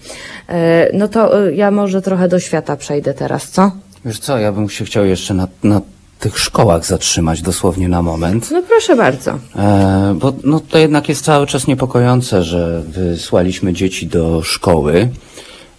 E, 0.49 0.89
no 0.93 1.07
to 1.07 1.47
e, 1.47 1.55
ja 1.55 1.71
może 1.71 2.01
trochę 2.01 2.27
do 2.27 2.39
świata 2.39 2.77
przejdę 2.77 3.13
teraz, 3.13 3.49
co? 3.49 3.71
Wiesz 4.05 4.19
co, 4.19 4.37
ja 4.37 4.51
bym 4.51 4.69
się 4.69 4.85
chciał 4.85 5.05
jeszcze 5.05 5.33
na, 5.33 5.47
na 5.63 5.81
tych 6.19 6.39
szkołach 6.39 6.85
zatrzymać 6.85 7.41
dosłownie 7.41 7.89
na 7.89 8.01
moment. 8.01 8.51
No 8.51 8.61
proszę 8.67 8.95
bardzo. 8.95 9.31
E, 9.55 10.15
bo 10.19 10.33
no, 10.43 10.59
to 10.59 10.77
jednak 10.77 11.09
jest 11.09 11.25
cały 11.25 11.47
czas 11.47 11.67
niepokojące, 11.67 12.43
że 12.43 12.83
wysłaliśmy 12.87 13.73
dzieci 13.73 14.07
do 14.07 14.43
szkoły, 14.43 15.09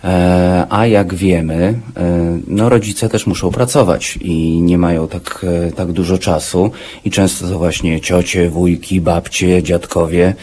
e, 0.04 0.66
a 0.70 0.86
jak 0.86 1.14
wiemy, 1.14 1.80
e, 1.96 2.38
no, 2.46 2.68
rodzice 2.68 3.08
też 3.08 3.26
muszą 3.26 3.50
pracować 3.50 4.18
i 4.20 4.60
nie 4.60 4.78
mają 4.78 5.08
tak, 5.08 5.46
e, 5.68 5.72
tak 5.72 5.92
dużo 5.92 6.18
czasu 6.18 6.70
i 7.04 7.10
często 7.10 7.48
to 7.48 7.58
właśnie 7.58 8.00
ciocie, 8.00 8.50
wujki, 8.50 9.00
babcie, 9.00 9.62
dziadkowie 9.62 10.34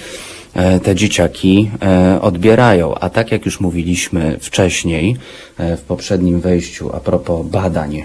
e, 0.54 0.80
te 0.80 0.96
dzieciaki 0.96 1.72
e, 1.82 2.22
odbierają. 2.22 2.96
A 2.96 3.10
tak 3.10 3.32
jak 3.32 3.46
już 3.46 3.60
mówiliśmy 3.60 4.38
wcześniej 4.42 5.18
e, 5.58 5.78
w 5.78 5.82
poprzednim 5.82 6.42
wejściu 6.42 6.96
a 6.96 7.00
propos 7.00 7.48
badań 7.48 8.04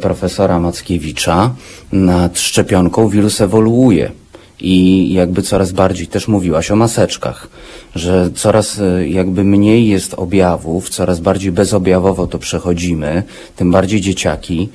profesora 0.00 0.60
Mackiewicza 0.60 1.54
nad 1.92 2.38
szczepionką 2.38 3.08
wirus 3.08 3.40
ewoluuje. 3.40 4.12
I 4.60 5.12
jakby 5.12 5.42
coraz 5.42 5.72
bardziej 5.72 6.06
też 6.06 6.28
mówiłaś 6.28 6.70
o 6.70 6.76
maseczkach, 6.76 7.48
że 7.94 8.30
coraz 8.34 8.78
e, 8.78 9.08
jakby 9.08 9.44
mniej 9.44 9.88
jest 9.88 10.14
objawów, 10.14 10.88
coraz 10.88 11.20
bardziej 11.20 11.52
bezobjawowo 11.52 12.26
to 12.26 12.38
przechodzimy, 12.38 13.22
tym 13.56 13.70
bardziej 13.70 14.00
dzieciaki 14.00 14.68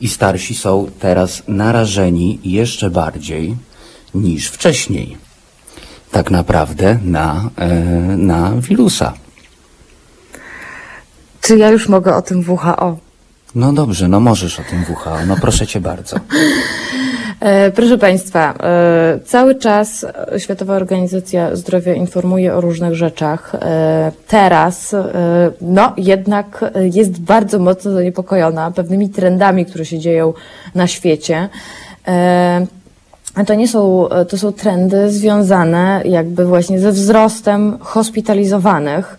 i 0.00 0.08
starsi 0.08 0.54
są 0.54 0.86
teraz 1.00 1.42
narażeni 1.48 2.38
jeszcze 2.44 2.90
bardziej 2.90 3.56
niż 4.14 4.48
wcześniej. 4.48 5.16
Tak 6.10 6.30
naprawdę 6.30 6.98
na, 7.04 7.50
e, 7.56 7.74
na 8.16 8.52
wirusa. 8.60 9.12
Czy 11.40 11.58
ja 11.58 11.70
już 11.70 11.88
mogę 11.88 12.16
o 12.16 12.22
tym 12.22 12.44
WHO? 12.48 13.03
No 13.54 13.72
dobrze, 13.72 14.08
no 14.08 14.20
możesz 14.20 14.60
o 14.60 14.62
tym 14.62 14.84
WHO, 14.88 15.26
no 15.26 15.36
proszę 15.40 15.66
cię 15.66 15.80
bardzo. 15.80 16.16
E, 17.40 17.70
Proszę 17.70 17.98
Państwa, 17.98 18.54
e, 18.60 19.18
cały 19.24 19.54
czas 19.54 20.06
Światowa 20.38 20.74
Organizacja 20.74 21.56
Zdrowia 21.56 21.94
informuje 21.94 22.54
o 22.54 22.60
różnych 22.60 22.94
rzeczach. 22.94 23.54
E, 23.54 24.12
Teraz, 24.28 24.96
no 25.60 25.92
jednak 25.96 26.64
jest 26.92 27.20
bardzo 27.20 27.58
mocno 27.58 27.92
zaniepokojona 27.92 28.70
pewnymi 28.70 29.08
trendami, 29.08 29.66
które 29.66 29.84
się 29.84 29.98
dzieją 29.98 30.32
na 30.74 30.86
świecie. 30.86 31.48
To 33.46 33.54
nie 33.54 33.68
są, 33.68 34.08
to 34.28 34.38
są 34.38 34.52
trendy 34.52 35.10
związane 35.10 36.02
jakby 36.04 36.44
właśnie 36.44 36.80
ze 36.80 36.92
wzrostem 36.92 37.78
hospitalizowanych 37.80 39.18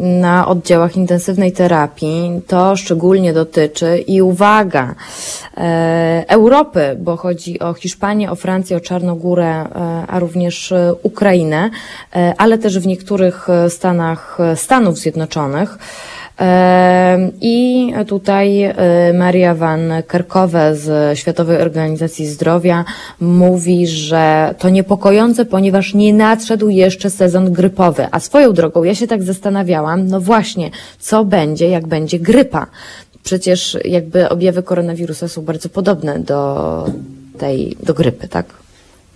na 0.00 0.46
oddziałach 0.46 0.96
intensywnej 0.96 1.52
terapii. 1.52 2.40
To 2.46 2.76
szczególnie 2.76 3.32
dotyczy 3.32 3.98
i 3.98 4.22
uwaga, 4.22 4.94
e, 5.56 6.24
Europy, 6.28 6.96
bo 7.00 7.16
chodzi 7.16 7.60
o 7.60 7.74
Hiszpanię, 7.74 8.30
o 8.30 8.34
Francję, 8.34 8.76
o 8.76 8.80
Czarnogórę, 8.80 9.50
e, 9.50 9.66
a 10.08 10.18
również 10.18 10.72
e, 10.72 10.94
Ukrainę, 11.02 11.70
ale 12.38 12.58
też 12.58 12.78
w 12.78 12.86
niektórych 12.86 13.48
stanach 13.68 14.38
Stanów 14.54 14.98
Zjednoczonych. 14.98 15.78
I 17.40 17.92
tutaj 18.06 18.62
e, 18.62 18.74
Maria 19.12 19.54
Van 19.54 19.92
Kerkove 20.06 20.76
z 20.76 21.18
Światowej 21.18 21.56
Organizacji 21.56 22.26
Zdrowia 22.26 22.84
mówi, 23.20 23.86
że 23.86 24.54
to 24.58 24.68
niepokojące, 24.68 25.44
ponieważ 25.44 25.94
nie 25.94 26.14
nadszedł 26.14 26.68
jeszcze 26.68 27.10
sezon 27.10 27.52
grypowy. 27.52 28.06
A 28.10 28.20
swoją 28.20 28.52
drogą, 28.52 28.84
ja 28.84 28.94
się 28.94 29.06
tak 29.06 29.22
zastanawiałam, 29.22 30.08
no 30.08 30.20
właśnie, 30.20 30.70
co 31.00 31.24
będzie, 31.24 31.68
jak 31.68 31.86
będzie 31.86 32.18
grypa? 32.18 32.66
Przecież 33.22 33.78
jakby 33.84 34.28
objawy 34.28 34.62
koronawirusa 34.62 35.28
są 35.28 35.42
bardzo 35.42 35.68
podobne 35.68 36.18
do 36.18 36.86
tej, 37.38 37.76
do 37.82 37.94
grypy, 37.94 38.28
tak? 38.28 38.46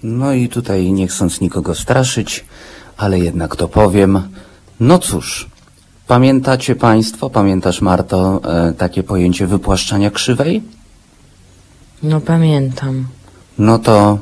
No 0.03 0.33
i 0.33 0.49
tutaj 0.49 0.93
nie 0.93 1.09
chcąc 1.09 1.41
nikogo 1.41 1.75
straszyć, 1.75 2.45
ale 2.97 3.19
jednak 3.19 3.57
to 3.57 3.69
powiem. 3.69 4.23
No 4.81 4.99
cóż, 4.99 5.49
pamiętacie 6.07 6.77
Państwo, 6.77 7.31
pamiętasz 7.31 7.81
Marto, 7.81 8.41
e, 8.45 8.73
takie 8.73 9.03
pojęcie 9.03 9.47
wypłaszczania 9.47 10.11
krzywej? 10.11 10.63
No 12.03 12.21
pamiętam. 12.21 13.07
No 13.59 13.79
to 13.79 14.19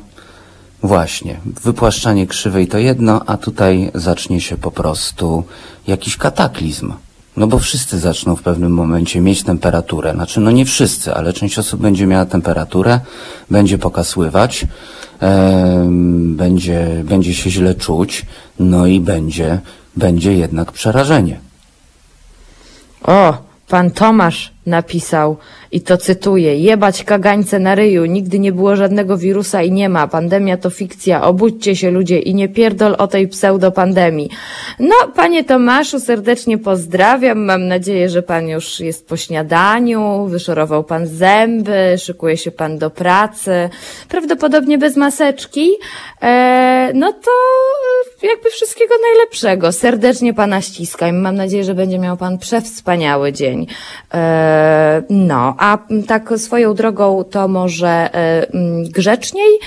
właśnie, 0.83 1.39
wypłaszczanie 1.63 2.27
krzywej 2.27 2.67
to 2.67 2.77
jedno, 2.77 3.21
a 3.25 3.37
tutaj 3.37 3.91
zacznie 3.95 4.41
się 4.41 4.57
po 4.57 4.71
prostu 4.71 5.43
jakiś 5.87 6.17
kataklizm. 6.17 6.93
No 7.37 7.47
bo 7.47 7.59
wszyscy 7.59 7.99
zaczną 7.99 8.35
w 8.35 8.41
pewnym 8.41 8.71
momencie 8.71 9.21
mieć 9.21 9.43
temperaturę. 9.43 10.13
Znaczy, 10.13 10.39
no 10.39 10.51
nie 10.51 10.65
wszyscy, 10.65 11.13
ale 11.13 11.33
część 11.33 11.59
osób 11.59 11.81
będzie 11.81 12.07
miała 12.07 12.25
temperaturę, 12.25 12.99
będzie 13.51 13.77
pokasływać, 13.77 14.67
em, 15.19 16.35
będzie, 16.35 17.03
będzie 17.03 17.33
się 17.33 17.51
źle 17.51 17.75
czuć, 17.75 18.25
no 18.59 18.87
i 18.87 18.99
będzie, 18.99 19.59
będzie 19.95 20.33
jednak 20.33 20.71
przerażenie. 20.71 21.44
O, 23.07 23.33
pan 23.67 23.91
Tomasz 23.91 24.53
napisał 24.65 25.37
i 25.75 25.81
to 25.81 25.97
cytuję: 25.97 26.57
Jebać 26.57 27.03
kagańce 27.03 27.59
na 27.59 27.75
ryju, 27.75 28.05
nigdy 28.05 28.39
nie 28.39 28.51
było 28.51 28.75
żadnego 28.75 29.17
wirusa 29.17 29.61
i 29.61 29.71
nie 29.71 29.89
ma. 29.89 30.07
Pandemia 30.07 30.57
to 30.57 30.69
fikcja, 30.69 31.23
obudźcie 31.23 31.75
się 31.75 31.91
ludzie 31.91 32.19
i 32.19 32.35
nie 32.35 32.49
pierdol 32.49 32.95
o 32.97 33.07
tej 33.07 33.27
pseudopandemii. 33.27 34.29
No, 34.79 34.95
panie 35.15 35.43
Tomaszu, 35.43 35.99
serdecznie 35.99 36.57
pozdrawiam. 36.57 37.45
Mam 37.45 37.67
nadzieję, 37.67 38.09
że 38.09 38.21
pan 38.21 38.47
już 38.47 38.79
jest 38.79 39.07
po 39.07 39.17
śniadaniu, 39.17 40.25
wyszorował 40.25 40.83
pan 40.83 41.07
zęby, 41.07 41.95
szykuje 41.97 42.37
się 42.37 42.51
pan 42.51 42.77
do 42.77 42.89
pracy, 42.89 43.69
prawdopodobnie 44.09 44.77
bez 44.77 44.95
maseczki. 44.95 45.71
E, 46.21 46.91
no 46.93 47.13
to 47.13 47.31
jakby 48.27 48.49
wszystkiego 48.49 48.93
najlepszego. 49.11 49.71
Serdecznie 49.71 50.33
pana 50.33 50.61
ściskam. 50.61 51.21
Mam 51.21 51.35
nadzieję, 51.35 51.63
że 51.63 51.73
będzie 51.73 51.99
miał 51.99 52.17
pan 52.17 52.37
przewspaniały 52.37 53.33
dzień. 53.33 53.67
E, 54.13 55.03
no, 55.09 55.55
a 55.65 55.77
m, 55.89 56.03
tak 56.03 56.33
swoją 56.37 56.73
drogą 56.73 57.23
to 57.23 57.47
może 57.47 57.87
e, 57.87 58.47
m, 58.53 58.83
grzeczniej, 58.83 59.59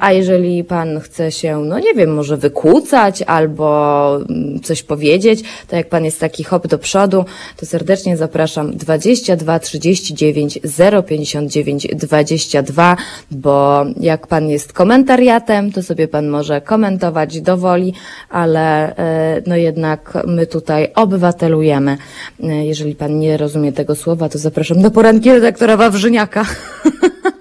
a 0.00 0.12
jeżeli 0.12 0.64
pan 0.64 1.00
chce 1.00 1.32
się, 1.32 1.58
no 1.58 1.78
nie 1.78 1.94
wiem, 1.94 2.14
może 2.14 2.36
wykłócać 2.36 3.22
albo 3.22 4.16
m, 4.16 4.60
coś 4.62 4.82
powiedzieć, 4.82 5.42
to 5.68 5.76
jak 5.76 5.88
pan 5.88 6.04
jest 6.04 6.20
taki 6.20 6.44
hop 6.44 6.66
do 6.66 6.78
przodu, 6.78 7.24
to 7.56 7.66
serdecznie 7.66 8.16
zapraszam 8.16 8.76
22 8.76 9.58
39 9.58 10.58
059 11.06 11.86
22, 11.92 12.96
bo 13.30 13.84
jak 14.00 14.26
pan 14.26 14.48
jest 14.48 14.72
komentariatem, 14.72 15.72
to 15.72 15.82
sobie 15.82 16.08
pan 16.08 16.28
może 16.28 16.60
komentować 16.60 17.40
do 17.40 17.56
woli, 17.56 17.94
ale 18.30 18.96
e, 18.96 19.42
no 19.46 19.56
jednak 19.56 20.18
my 20.26 20.46
tutaj 20.46 20.88
obywatelujemy. 20.94 21.98
E, 22.42 22.66
Jeżeli 22.66 22.94
pan 22.94 23.18
nie 23.18 23.36
rozumie 23.36 23.72
tego 23.72 23.94
słowa, 23.94 24.28
to 24.28 24.38
zapraszam 24.38 24.82
do 24.82 24.90
poranki 24.90 25.32
redaktora 25.32 25.76
Wawrzyniaka. 25.76 26.44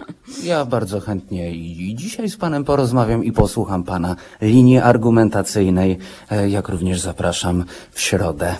Ja 0.45 0.65
bardzo 0.65 0.99
chętnie 0.99 1.51
i 1.51 1.95
dzisiaj 1.95 2.29
z 2.29 2.37
Panem 2.37 2.63
porozmawiam 2.63 3.23
i 3.23 3.31
posłucham 3.31 3.83
Pana 3.83 4.15
linii 4.41 4.77
argumentacyjnej, 4.77 5.97
e, 6.31 6.49
jak 6.49 6.69
również 6.69 6.99
zapraszam 6.99 7.65
w 7.91 8.01
środę. 8.01 8.55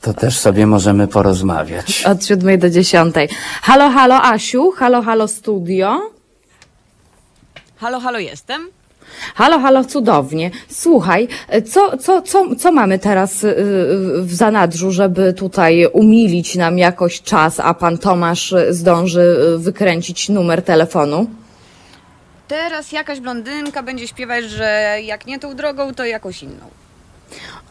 To 0.00 0.14
też 0.14 0.38
sobie 0.38 0.66
możemy 0.66 1.08
porozmawiać. 1.08 2.04
Od 2.06 2.24
7 2.24 2.58
do 2.58 2.70
10. 2.70 3.14
Halo, 3.62 3.90
halo 3.90 4.22
Asiu, 4.22 4.70
halo, 4.70 5.02
halo 5.02 5.28
studio. 5.28 6.00
Halo, 7.76 8.00
halo, 8.00 8.18
jestem. 8.18 8.68
Halo, 9.34 9.58
halo, 9.58 9.84
cudownie. 9.84 10.50
Słuchaj, 10.68 11.28
co, 11.70 11.98
co, 11.98 12.22
co, 12.22 12.56
co 12.56 12.72
mamy 12.72 12.98
teraz 12.98 13.44
y, 13.44 13.54
w 14.22 14.34
zanadrzu, 14.34 14.92
żeby 14.92 15.32
tutaj 15.32 15.86
umilić 15.92 16.56
nam 16.56 16.78
jakoś 16.78 17.22
czas, 17.22 17.60
a 17.60 17.74
pan 17.74 17.98
Tomasz 17.98 18.54
zdąży 18.70 19.36
y, 19.54 19.58
wykręcić 19.58 20.28
numer 20.28 20.62
telefonu? 20.62 21.26
Teraz 22.48 22.92
jakaś 22.92 23.20
blondynka 23.20 23.82
będzie 23.82 24.08
śpiewać, 24.08 24.44
że 24.44 24.98
jak 25.04 25.26
nie 25.26 25.38
tą 25.38 25.54
drogą, 25.54 25.94
to 25.94 26.04
jakąś 26.04 26.42
inną. 26.42 26.70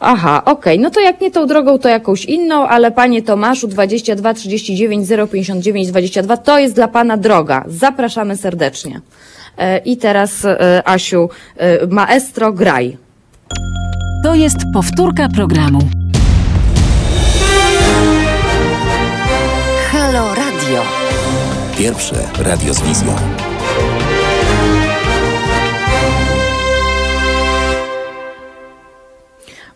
Aha, 0.00 0.42
okej, 0.44 0.78
no 0.78 0.90
to 0.90 1.00
jak 1.00 1.20
nie 1.20 1.30
tą 1.30 1.46
drogą, 1.46 1.78
to 1.78 1.88
jakąś 1.88 2.24
inną, 2.24 2.68
ale 2.68 2.90
panie 2.90 3.22
Tomaszu 3.22 3.68
22 3.68 4.34
39 4.34 5.08
059 5.32 5.88
22 5.88 6.36
to 6.36 6.58
jest 6.58 6.74
dla 6.74 6.88
pana 6.88 7.16
droga. 7.16 7.64
Zapraszamy 7.66 8.36
serdecznie. 8.36 9.00
E, 9.58 9.78
I 9.84 9.96
teraz 9.96 10.44
e, 10.44 10.82
Asiu, 10.84 11.30
e, 11.56 11.86
maestro, 11.86 12.52
graj. 12.52 12.96
To 14.22 14.34
jest 14.34 14.56
powtórka 14.74 15.28
programu. 15.28 15.78
Halo 19.92 20.34
Radio. 20.34 20.82
Pierwsze 21.78 22.16
radio 22.38 22.74
z 22.74 22.80
wizją. 22.80 23.51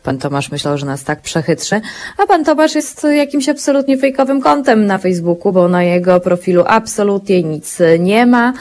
Pan 0.07 0.19
Tomasz 0.19 0.51
myślał, 0.51 0.79
że 0.79 0.87
nas 0.87 1.05
tak 1.05 1.21
przechytrzy, 1.21 1.81
a 2.19 2.27
pan 2.27 2.45
Tomasz 2.45 2.75
jest 2.75 3.07
jakimś 3.17 3.49
absolutnie 3.49 3.99
fejkowym 3.99 4.41
kontem 4.41 4.87
na 4.87 4.99
Facebooku, 4.99 5.53
bo 5.53 5.69
na 5.69 5.83
jego 5.83 6.21
profilu 6.21 6.65
absolutnie 6.67 7.43
nic 7.43 7.79
nie 7.99 8.27
ma, 8.27 8.53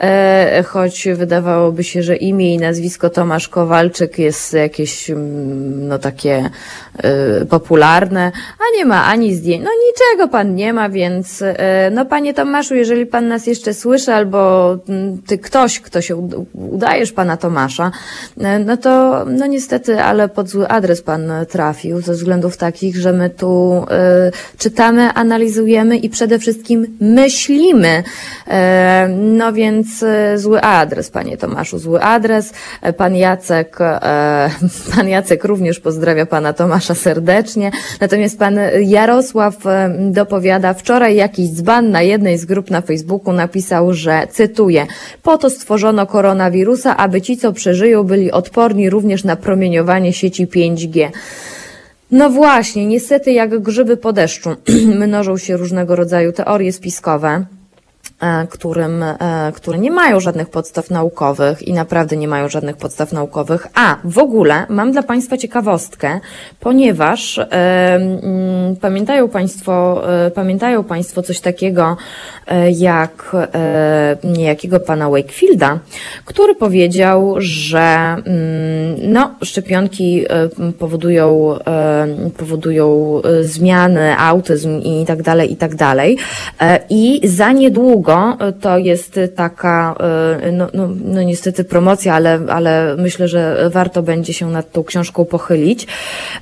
e, 0.00 0.64
choć 0.66 1.08
wydawałoby 1.14 1.84
się, 1.84 2.02
że 2.02 2.16
imię 2.16 2.54
i 2.54 2.58
nazwisko 2.58 3.10
Tomasz 3.10 3.48
Kowalczyk 3.48 4.18
jest 4.18 4.52
jakieś 4.52 5.10
mm, 5.10 5.88
no 5.88 5.98
takie 5.98 6.50
e, 6.98 7.44
popularne, 7.44 8.32
a 8.58 8.78
nie 8.78 8.84
ma 8.84 9.04
ani 9.04 9.34
zdjęć, 9.34 9.64
no 9.64 9.70
niczego 9.86 10.28
pan 10.28 10.54
nie 10.54 10.72
ma, 10.72 10.88
więc 10.88 11.42
e, 11.42 11.90
no 11.90 12.06
panie 12.06 12.34
Tomaszu, 12.34 12.74
jeżeli 12.74 13.06
pan 13.06 13.28
nas 13.28 13.46
jeszcze 13.46 13.74
słyszy, 13.74 14.12
albo 14.12 14.72
mm, 14.88 15.22
ty 15.26 15.38
ktoś, 15.38 15.80
kto 15.80 16.00
się 16.00 16.16
ud- 16.16 16.46
udajesz 16.54 17.12
pana 17.12 17.36
Tomasza, 17.36 17.90
no 18.66 18.76
to 18.76 19.24
no 19.24 19.46
niestety, 19.46 20.02
ale 20.02 20.28
pod 20.28 20.48
zły 20.48 20.68
adres 20.68 20.87
pan 20.96 21.32
trafił, 21.48 22.00
ze 22.00 22.12
względów 22.12 22.56
takich, 22.56 22.96
że 22.96 23.12
my 23.12 23.30
tu 23.30 23.84
e, 23.90 24.30
czytamy, 24.58 25.12
analizujemy 25.12 25.96
i 25.96 26.08
przede 26.08 26.38
wszystkim 26.38 26.96
myślimy. 27.00 28.02
E, 28.48 29.08
no 29.18 29.52
więc 29.52 30.02
e, 30.02 30.38
zły 30.38 30.60
adres, 30.60 31.10
panie 31.10 31.36
Tomaszu, 31.36 31.78
zły 31.78 32.02
adres. 32.02 32.52
E, 32.82 32.92
Pan 32.92 33.16
Jacek, 33.16 33.80
e, 33.80 34.50
pan 34.96 35.08
Jacek 35.08 35.44
również 35.44 35.80
pozdrawia 35.80 36.26
pana 36.26 36.52
Tomasza 36.52 36.94
serdecznie. 36.94 37.70
Natomiast 38.00 38.38
pan 38.38 38.58
Jarosław 38.80 39.56
dopowiada, 39.98 40.74
wczoraj 40.74 41.16
jakiś 41.16 41.48
dzban 41.48 41.90
na 41.90 42.02
jednej 42.02 42.38
z 42.38 42.44
grup 42.44 42.70
na 42.70 42.80
Facebooku 42.80 43.32
napisał, 43.32 43.92
że 43.92 44.26
cytuję, 44.30 44.86
po 45.22 45.38
to 45.38 45.50
stworzono 45.50 46.06
koronawirusa, 46.06 46.96
aby 46.96 47.20
ci, 47.20 47.36
co 47.36 47.52
przeżyją, 47.52 48.04
byli 48.04 48.32
odporni 48.32 48.90
również 48.90 49.24
na 49.24 49.36
promieniowanie 49.36 50.12
sieci 50.12 50.46
5G. 50.78 51.10
No 52.10 52.30
właśnie, 52.30 52.86
niestety 52.86 53.32
jak 53.32 53.58
grzyby 53.62 53.96
po 53.96 54.12
deszczu 54.12 54.50
mnożą 55.06 55.38
się 55.38 55.56
różnego 55.56 55.96
rodzaju 55.96 56.32
teorie 56.32 56.72
spiskowe, 56.72 57.46
którym, 58.50 59.02
e, 59.02 59.16
które 59.54 59.78
nie 59.78 59.90
mają 59.90 60.20
żadnych 60.20 60.50
podstaw 60.50 60.90
naukowych 60.90 61.68
i 61.68 61.72
naprawdę 61.72 62.16
nie 62.16 62.28
mają 62.28 62.48
żadnych 62.48 62.76
podstaw 62.76 63.12
naukowych. 63.12 63.66
A 63.74 63.96
w 64.04 64.18
ogóle 64.18 64.66
mam 64.68 64.92
dla 64.92 65.02
Państwa 65.02 65.36
ciekawostkę, 65.36 66.20
ponieważ 66.60 67.38
e, 67.38 67.44
mm, 67.94 68.76
pamiętają 68.76 69.28
Państwo, 69.28 70.02
e, 70.26 70.30
pamiętają 70.30 70.84
Państwo 70.84 71.22
coś 71.22 71.40
takiego 71.40 71.96
e, 72.46 72.70
jak 72.70 73.36
e, 73.54 74.16
niejakiego 74.24 74.80
pana 74.80 75.10
Wakefielda, 75.10 75.78
który 76.24 76.54
powiedział, 76.54 77.34
że 77.38 77.78
mm, 77.78 79.12
no, 79.12 79.34
szczepionki 79.42 80.24
e, 80.28 80.72
powodują, 80.78 81.54
e, 81.66 82.30
powodują 82.36 83.20
e, 83.24 83.44
zmiany, 83.44 84.16
autyzm 84.18 84.80
i 84.80 85.04
tak 85.06 85.22
dalej, 85.22 85.52
i 85.52 85.56
tak 85.56 85.74
dalej. 85.74 86.16
E, 86.60 86.80
I 86.90 87.28
za 87.28 87.52
niedługo 87.52 88.07
to 88.60 88.78
jest 88.78 89.20
taka, 89.36 89.94
e, 90.40 90.52
no, 90.52 90.68
no, 90.74 90.88
no 91.04 91.22
niestety 91.22 91.64
promocja, 91.64 92.14
ale, 92.14 92.40
ale 92.48 92.96
myślę, 92.98 93.28
że 93.28 93.70
warto 93.70 94.02
będzie 94.02 94.32
się 94.32 94.50
nad 94.50 94.72
tą 94.72 94.84
książką 94.84 95.24
pochylić. 95.24 95.86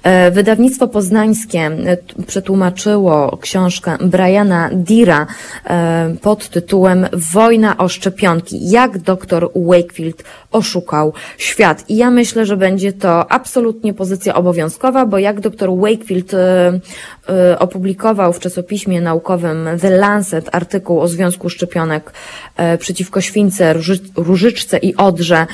E, 0.02 0.30
Wydawnictwo 0.30 0.88
poznańskie 0.88 1.58
e, 1.58 1.96
przetłumaczyło 2.26 3.36
książkę 3.36 3.96
Briana 4.00 4.70
Dira 4.72 5.26
e, 5.66 6.14
pod 6.22 6.48
tytułem 6.48 7.06
Wojna 7.12 7.76
o 7.76 7.88
szczepionki. 7.88 8.70
Jak 8.70 8.98
doktor 8.98 9.50
Wakefield 9.54 10.22
oszukał 10.56 11.12
świat. 11.38 11.84
I 11.88 11.96
ja 11.96 12.10
myślę, 12.10 12.46
że 12.46 12.56
będzie 12.56 12.92
to 12.92 13.32
absolutnie 13.32 13.94
pozycja 13.94 14.34
obowiązkowa, 14.34 15.06
bo 15.06 15.18
jak 15.18 15.40
doktor 15.40 15.70
Wakefield 15.78 16.34
e, 16.34 16.80
e, 17.28 17.58
opublikował 17.58 18.32
w 18.32 18.40
czasopiśmie 18.40 19.00
naukowym 19.00 19.68
The 19.80 19.90
Lancet 19.90 20.48
artykuł 20.52 21.00
o 21.00 21.08
związku 21.08 21.48
szczepionek 21.48 22.12
e, 22.56 22.78
przeciwko 22.78 23.20
śwince, 23.20 23.72
róży, 23.72 23.98
różyczce 24.16 24.78
i 24.78 24.96
odrze 24.96 25.46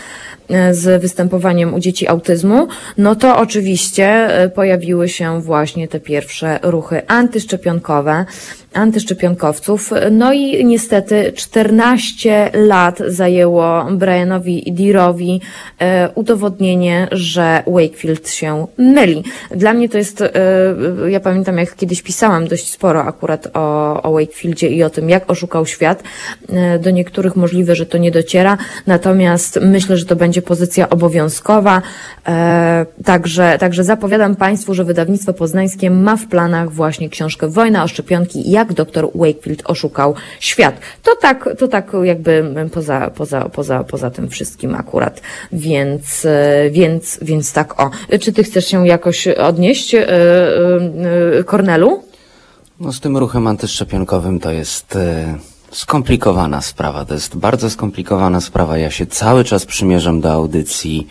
z 0.71 1.03
występowaniem 1.03 1.75
u 1.75 1.79
dzieci 1.79 2.09
autyzmu, 2.09 2.69
no 2.99 3.15
to 3.15 3.37
oczywiście 3.37 4.05
e, 4.07 4.49
pojawiły 4.49 5.09
się 5.09 5.41
właśnie 5.41 5.89
te 5.89 6.01
pierwsze 6.01 6.59
ruchy 6.63 7.07
antyszczepionkowe, 7.07 8.25
antyszczepionkowców. 8.75 9.91
No 10.11 10.33
i 10.33 10.65
niestety 10.65 11.33
14 11.33 12.51
lat 12.55 12.99
zajęło 13.07 13.85
Brianowi 13.91 14.73
Deerowi 14.73 15.41
e, 15.79 16.09
udowodnienie, 16.15 17.09
że 17.13 17.63
Wakefield 17.67 18.29
się 18.29 18.67
myli. 18.79 19.25
Dla 19.51 19.73
mnie 19.73 19.89
to 19.89 19.99
jest, 19.99 20.21
e, 20.21 20.31
ja 21.09 21.21
pamiętam 21.21 21.59
jak 21.59 21.77
kiedyś 21.77 22.03
pisałam 22.03 22.49
dość 22.49 22.71
sporo 22.71 23.05
akurat 23.05 23.49
o, 23.55 24.03
o 24.03 24.13
Wakefieldzie 24.13 24.69
i 24.69 24.83
o 24.83 24.91
tym, 24.91 25.09
jak 25.11 25.31
oszukał 25.31 25.67
świat. 25.67 26.03
E, 26.49 26.79
Do 26.79 26.91
niektórych 26.91 27.37
możliwe, 27.37 27.75
że 27.75 27.87
to 27.87 27.99
nie 27.99 28.11
dociera, 28.11 28.59
natomiast 28.87 29.59
myślę, 29.63 29.97
że 29.97 30.05
to 30.05 30.17
będzie 30.17 30.32
pozycja 30.41 30.89
obowiązkowa. 30.89 31.83
E, 32.27 32.87
Także, 33.05 33.57
także 33.61 33.85
zapowiadam 33.85 34.37
Państwu, 34.37 34.75
że 34.75 34.85
wydawnictwo 34.85 35.33
poznańskie 35.33 35.91
ma 35.91 36.17
w 36.17 36.27
planach 36.27 36.73
właśnie 36.73 37.09
książkę 37.09 37.49
Wojna 37.49 37.85
o 37.85 37.89
szczepionki, 37.89 38.51
jak 38.51 38.73
dr 38.73 39.09
Wakefield 39.15 39.63
oszukał 39.65 40.15
świat. 40.41 40.75
To 41.03 41.17
tak, 41.17 41.49
to 41.59 41.69
tak 41.69 41.93
jakby 42.03 42.55
poza, 42.73 43.11
poza, 43.11 43.49
poza, 43.49 43.85
poza 43.85 44.11
tym 44.11 44.29
wszystkim 44.29 44.75
akurat. 44.75 45.21
Więc, 45.53 46.25
e, 46.25 46.71
więc, 46.71 47.19
więc 47.23 47.53
tak 47.53 47.81
o. 47.81 47.91
Czy 48.21 48.33
Ty 48.33 48.45
chcesz 48.45 48.67
się 48.67 48.87
jakoś 48.87 49.29
odnieść, 49.29 49.95
e, 49.95 50.07
Kornelu? 51.47 52.03
No 52.81 52.93
z 52.93 53.01
tym 53.01 53.17
ruchem 53.17 53.47
antyszczepionkowym 53.47 54.41
to 54.41 54.51
jest 54.51 54.99
skomplikowana 55.73 56.61
sprawa. 56.61 57.05
To 57.05 57.15
jest 57.15 57.37
bardzo 57.37 57.71
skomplikowana 57.71 58.41
sprawa. 58.41 58.79
Ja 58.79 58.91
się 58.91 59.07
cały 59.07 59.45
czas 59.45 59.67
przymierzam 59.67 60.21
do 60.21 60.33
audycji 60.33 61.07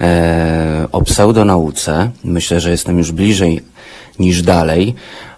e, 0.00 0.88
o 0.92 1.02
pseudonauce. 1.02 2.10
Myślę, 2.24 2.60
że 2.60 2.70
jestem 2.70 2.98
już 2.98 3.12
bliżej 3.12 3.60
niż 4.18 4.42
dalej. 4.42 4.94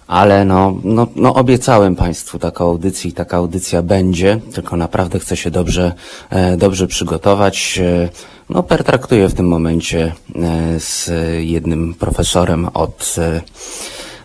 Ale 0.07 0.45
no, 0.45 0.75
no, 0.85 1.07
no 1.17 1.35
obiecałem 1.35 1.97
Państwu 1.97 2.39
taką 2.39 2.65
audycję 2.65 3.11
i 3.11 3.13
taka 3.13 3.37
audycja 3.37 3.83
będzie, 3.83 4.41
tylko 4.53 4.77
naprawdę 4.77 5.19
chcę 5.19 5.37
się 5.37 5.51
dobrze, 5.51 5.93
e, 6.31 6.57
dobrze 6.57 6.87
przygotować. 6.87 7.79
E, 7.83 8.09
no 8.51 8.63
pertraktuję 8.63 9.29
w 9.29 9.35
tym 9.35 9.49
momencie 9.49 10.13
e, 10.35 10.81
z 10.81 11.11
jednym 11.39 11.95
profesorem 11.95 12.69
od 12.75 13.17
e, 13.19 13.43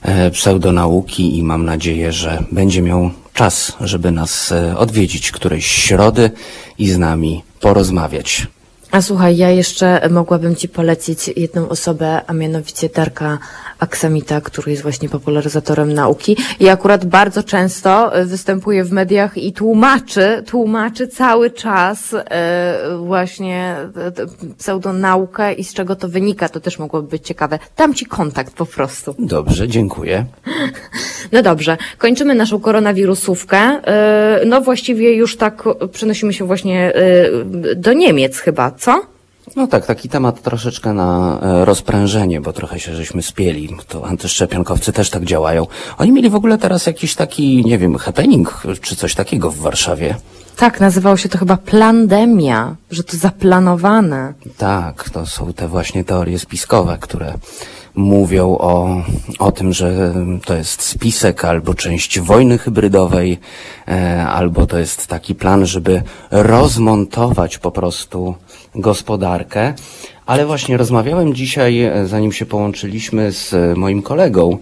e, 0.01 0.31
pseudonauki 0.31 1.37
i 1.37 1.43
mam 1.43 1.65
nadzieję, 1.65 2.11
że 2.11 2.43
będzie 2.51 2.81
miał 2.81 3.11
czas, 3.33 3.73
żeby 3.81 4.11
nas 4.11 4.51
e, 4.51 4.77
odwiedzić 4.77 5.31
którejś 5.31 5.65
środy 5.65 6.31
i 6.77 6.89
z 6.89 6.97
nami 6.97 7.43
porozmawiać. 7.59 8.47
A 8.91 9.01
słuchaj, 9.01 9.37
ja 9.37 9.49
jeszcze 9.49 10.09
mogłabym 10.09 10.55
Ci 10.55 10.69
polecić 10.69 11.27
jedną 11.35 11.69
osobę, 11.69 12.21
a 12.27 12.33
mianowicie 12.33 12.89
Darka 12.89 13.39
Aksamita, 13.81 14.41
który 14.41 14.71
jest 14.71 14.83
właśnie 14.83 15.09
popularyzatorem 15.09 15.93
nauki 15.93 16.37
i 16.59 16.69
akurat 16.69 17.05
bardzo 17.05 17.43
często 17.43 18.15
e, 18.15 18.25
występuje 18.25 18.83
w 18.83 18.91
mediach 18.91 19.37
i 19.37 19.53
tłumaczy, 19.53 20.43
tłumaczy 20.47 21.07
cały 21.07 21.51
czas 21.51 22.13
e, 22.13 22.97
właśnie 22.97 23.75
e, 23.97 24.55
pseudonaukę 24.57 25.53
i 25.53 25.63
z 25.63 25.73
czego 25.73 25.95
to 25.95 26.09
wynika, 26.09 26.49
to 26.49 26.59
też 26.59 26.79
mogłoby 26.79 27.07
być 27.07 27.27
ciekawe. 27.27 27.59
Dam 27.77 27.93
Ci 27.93 28.05
kontakt 28.05 28.53
po 28.53 28.65
prostu. 28.65 29.15
Dobrze, 29.19 29.67
dziękuję. 29.67 30.25
No 31.31 31.41
dobrze, 31.41 31.77
kończymy 31.97 32.35
naszą 32.35 32.59
koronawirusówkę. 32.59 33.81
No 34.45 34.61
właściwie 34.61 35.15
już 35.15 35.37
tak 35.37 35.63
przenosimy 35.91 36.33
się 36.33 36.45
właśnie 36.45 36.93
do 37.75 37.93
Niemiec 37.93 38.39
chyba, 38.39 38.71
co? 38.71 39.10
No 39.55 39.67
tak, 39.67 39.85
taki 39.85 40.09
temat 40.09 40.41
troszeczkę 40.41 40.93
na 40.93 41.39
e, 41.41 41.65
rozprężenie, 41.65 42.41
bo 42.41 42.53
trochę 42.53 42.79
się 42.79 42.95
żeśmy 42.95 43.21
spieli. 43.21 43.69
To 43.87 44.07
antyszczepionkowcy 44.07 44.93
też 44.93 45.09
tak 45.09 45.25
działają. 45.25 45.67
Oni 45.97 46.11
mieli 46.11 46.29
w 46.29 46.35
ogóle 46.35 46.57
teraz 46.57 46.85
jakiś 46.85 47.15
taki, 47.15 47.65
nie 47.65 47.77
wiem, 47.77 47.97
happening 47.97 48.63
czy 48.81 48.95
coś 48.95 49.15
takiego 49.15 49.51
w 49.51 49.57
Warszawie. 49.57 50.15
Tak, 50.55 50.79
nazywało 50.79 51.17
się 51.17 51.29
to 51.29 51.37
chyba 51.37 51.57
plandemia, 51.57 52.75
że 52.91 53.03
to 53.03 53.17
zaplanowane. 53.17 54.33
Tak, 54.57 55.09
to 55.09 55.25
są 55.25 55.53
te 55.53 55.67
właśnie 55.67 56.03
teorie 56.03 56.39
spiskowe, 56.39 56.97
które 57.01 57.33
mówią 57.95 58.57
o, 58.57 59.03
o 59.39 59.51
tym, 59.51 59.73
że 59.73 60.13
to 60.45 60.55
jest 60.55 60.81
spisek 60.81 61.45
albo 61.45 61.73
część 61.73 62.19
wojny 62.19 62.57
hybrydowej, 62.57 63.39
e, 63.87 64.25
albo 64.27 64.65
to 64.65 64.79
jest 64.79 65.07
taki 65.07 65.35
plan, 65.35 65.65
żeby 65.65 66.01
rozmontować 66.31 67.57
po 67.57 67.71
prostu 67.71 68.35
gospodarkę. 68.75 69.73
Ale 70.25 70.45
właśnie 70.45 70.77
rozmawiałem 70.77 71.33
dzisiaj, 71.33 71.81
e, 71.81 72.07
zanim 72.07 72.31
się 72.31 72.45
połączyliśmy 72.45 73.31
z 73.31 73.53
e, 73.53 73.75
moim 73.75 74.01
kolegą, 74.01 74.57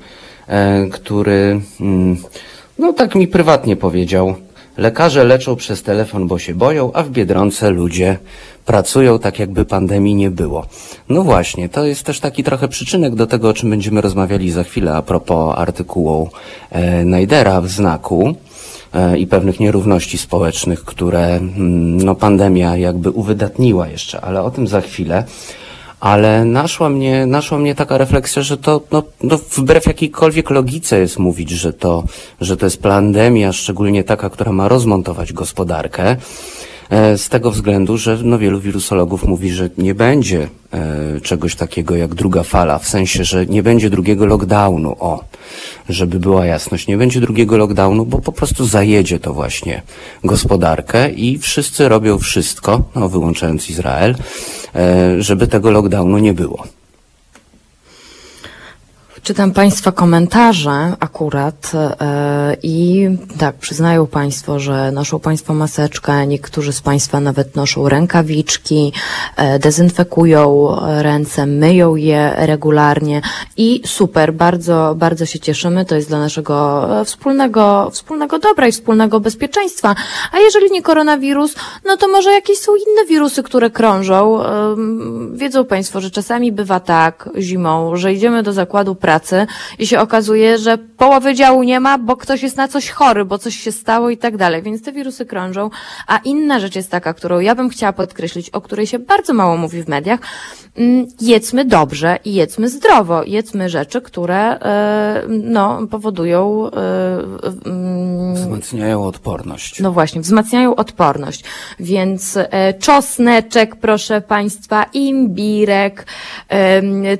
e, 0.47 0.87
który, 0.91 1.61
mm, 1.81 2.17
no 2.79 2.93
tak 2.93 3.15
mi 3.15 3.27
prywatnie 3.27 3.75
powiedział, 3.75 4.35
Lekarze 4.79 5.23
leczą 5.23 5.55
przez 5.55 5.83
telefon, 5.83 6.27
bo 6.27 6.39
się 6.39 6.55
boją, 6.55 6.91
a 6.93 7.03
w 7.03 7.09
Biedronce 7.09 7.69
ludzie 7.69 8.17
pracują 8.65 9.19
tak, 9.19 9.39
jakby 9.39 9.65
pandemii 9.65 10.15
nie 10.15 10.31
było. 10.31 10.65
No 11.09 11.23
właśnie, 11.23 11.69
to 11.69 11.85
jest 11.85 12.03
też 12.03 12.19
taki 12.19 12.43
trochę 12.43 12.67
przyczynek 12.67 13.15
do 13.15 13.27
tego, 13.27 13.49
o 13.49 13.53
czym 13.53 13.69
będziemy 13.69 14.01
rozmawiali 14.01 14.51
za 14.51 14.63
chwilę 14.63 14.95
a 14.95 15.01
propos 15.01 15.55
artykułu 15.57 16.29
e, 16.71 17.05
Najdera 17.05 17.61
w 17.61 17.67
znaku 17.67 18.35
i 19.17 19.27
pewnych 19.27 19.59
nierówności 19.59 20.17
społecznych, 20.17 20.85
które 20.85 21.25
mm, 21.25 21.97
no, 21.97 22.15
pandemia 22.15 22.77
jakby 22.77 23.11
uwydatniła 23.11 23.87
jeszcze, 23.87 24.21
ale 24.21 24.41
o 24.41 24.51
tym 24.51 24.67
za 24.67 24.81
chwilę. 24.81 25.23
Ale 25.99 26.45
naszła 26.45 26.89
mnie, 26.89 27.25
naszła 27.25 27.57
mnie 27.57 27.75
taka 27.75 27.97
refleksja, 27.97 28.41
że 28.41 28.57
to 28.57 28.81
no, 28.91 29.03
no, 29.23 29.37
wbrew 29.37 29.85
jakiejkolwiek 29.85 30.49
logice 30.49 30.99
jest 30.99 31.19
mówić, 31.19 31.49
że 31.49 31.73
to, 31.73 32.03
że 32.41 32.57
to 32.57 32.65
jest 32.65 32.81
pandemia, 32.81 33.53
szczególnie 33.53 34.03
taka, 34.03 34.29
która 34.29 34.51
ma 34.51 34.67
rozmontować 34.67 35.33
gospodarkę. 35.33 36.17
E, 36.89 37.17
Z 37.17 37.29
tego 37.29 37.51
względu, 37.51 37.97
że 37.97 38.17
no, 38.23 38.37
wielu 38.37 38.59
wirusologów 38.59 39.23
mówi, 39.23 39.49
że 39.49 39.69
nie 39.77 39.95
będzie 39.95 40.47
e, 40.73 41.21
czegoś 41.21 41.55
takiego 41.55 41.95
jak 41.95 42.15
druga 42.15 42.43
fala, 42.43 42.79
w 42.79 42.87
sensie, 42.87 43.23
że 43.23 43.45
nie 43.45 43.63
będzie 43.63 43.89
drugiego 43.89 44.25
lockdownu. 44.25 44.95
O, 44.99 45.23
żeby 45.89 46.19
była 46.19 46.45
jasność, 46.45 46.87
nie 46.87 46.97
będzie 46.97 47.21
drugiego 47.21 47.57
lockdownu, 47.57 48.05
bo 48.05 48.19
po 48.19 48.31
prostu 48.31 48.65
zajedzie 48.65 49.19
to 49.19 49.33
właśnie 49.33 49.81
gospodarkę 50.23 51.11
i 51.11 51.37
wszyscy 51.37 51.89
robią 51.89 52.17
wszystko, 52.17 52.83
no 52.95 53.09
wyłączając 53.09 53.69
Izrael, 53.69 54.15
e, 54.75 55.21
żeby 55.21 55.47
tego 55.47 55.71
lockdownu 55.71 56.17
nie 56.17 56.33
było. 56.33 56.63
Czytam 59.23 59.51
Państwa 59.51 59.91
komentarze 59.91 60.93
akurat 60.99 61.71
e, 61.75 62.57
i 62.63 63.09
tak, 63.39 63.55
przyznają 63.55 64.07
Państwo, 64.07 64.59
że 64.59 64.91
noszą 64.91 65.19
Państwo 65.19 65.53
maseczkę, 65.53 66.27
niektórzy 66.27 66.73
z 66.73 66.81
Państwa 66.81 67.19
nawet 67.19 67.55
noszą 67.55 67.89
rękawiczki, 67.89 68.93
e, 69.35 69.59
dezynfekują 69.59 70.75
ręce, 71.01 71.45
myją 71.45 71.95
je 71.95 72.33
regularnie 72.35 73.21
i 73.57 73.81
super, 73.85 74.33
bardzo, 74.33 74.95
bardzo 74.97 75.25
się 75.25 75.39
cieszymy, 75.39 75.85
to 75.85 75.95
jest 75.95 76.07
dla 76.07 76.19
naszego 76.19 76.87
wspólnego, 77.05 77.89
wspólnego 77.91 78.39
dobra 78.39 78.67
i 78.67 78.71
wspólnego 78.71 79.19
bezpieczeństwa. 79.19 79.95
A 80.31 80.39
jeżeli 80.39 80.71
nie 80.71 80.81
koronawirus, 80.81 81.55
no 81.85 81.97
to 81.97 82.07
może 82.07 82.31
jakieś 82.31 82.57
są 82.57 82.71
inne 82.75 83.05
wirusy, 83.05 83.43
które 83.43 83.69
krążą. 83.69 84.39
Wiedzą 85.33 85.65
Państwo, 85.65 86.01
że 86.01 86.11
czasami 86.11 86.51
bywa 86.51 86.79
tak 86.79 87.29
zimą, 87.37 87.95
że 87.95 88.13
idziemy 88.13 88.43
do 88.43 88.53
zakładu 88.53 88.95
pracy 88.95 89.08
i 89.79 89.87
się 89.87 89.99
okazuje, 89.99 90.57
że 90.57 90.77
połowy 90.77 91.35
działu 91.35 91.63
nie 91.63 91.79
ma, 91.79 91.97
bo 91.97 92.17
ktoś 92.17 92.43
jest 92.43 92.57
na 92.57 92.67
coś 92.67 92.89
chory, 92.89 93.25
bo 93.25 93.37
coś 93.37 93.55
się 93.55 93.71
stało 93.71 94.09
i 94.09 94.17
tak 94.17 94.37
dalej. 94.37 94.61
Więc 94.61 94.83
te 94.83 94.91
wirusy 94.91 95.25
krążą. 95.25 95.69
A 96.07 96.17
inna 96.17 96.59
rzecz 96.59 96.75
jest 96.75 96.91
taka, 96.91 97.13
którą 97.13 97.39
ja 97.39 97.55
bym 97.55 97.69
chciała 97.69 97.93
podkreślić, 97.93 98.49
o 98.49 98.61
której 98.61 98.87
się 98.87 98.99
bardzo 98.99 99.33
mało 99.33 99.57
mówi 99.57 99.83
w 99.83 99.87
mediach. 99.87 100.19
Mm, 100.77 101.07
Jedzmy 101.21 101.65
dobrze 101.65 102.19
i 102.25 102.33
jedzmy 102.33 102.69
zdrowo. 102.69 103.23
Jedzmy 103.23 103.69
rzeczy, 103.69 104.01
które 104.01 104.59
e, 104.59 105.23
no, 105.29 105.87
powodują 105.91 106.69
e, 106.71 107.19
mm, 107.65 108.35
Wzmacniają 108.35 109.05
odporność. 109.05 109.79
no 109.79 109.91
właśnie, 109.91 110.21
wzmacniają 110.21 110.75
odporność. 110.75 111.43
Więc 111.79 112.37
e, 112.37 112.73
czosneczek, 112.73 113.75
proszę 113.75 114.21
Państwa, 114.21 114.83
imbirek, 114.93 116.05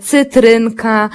cytrynka, 0.02 1.10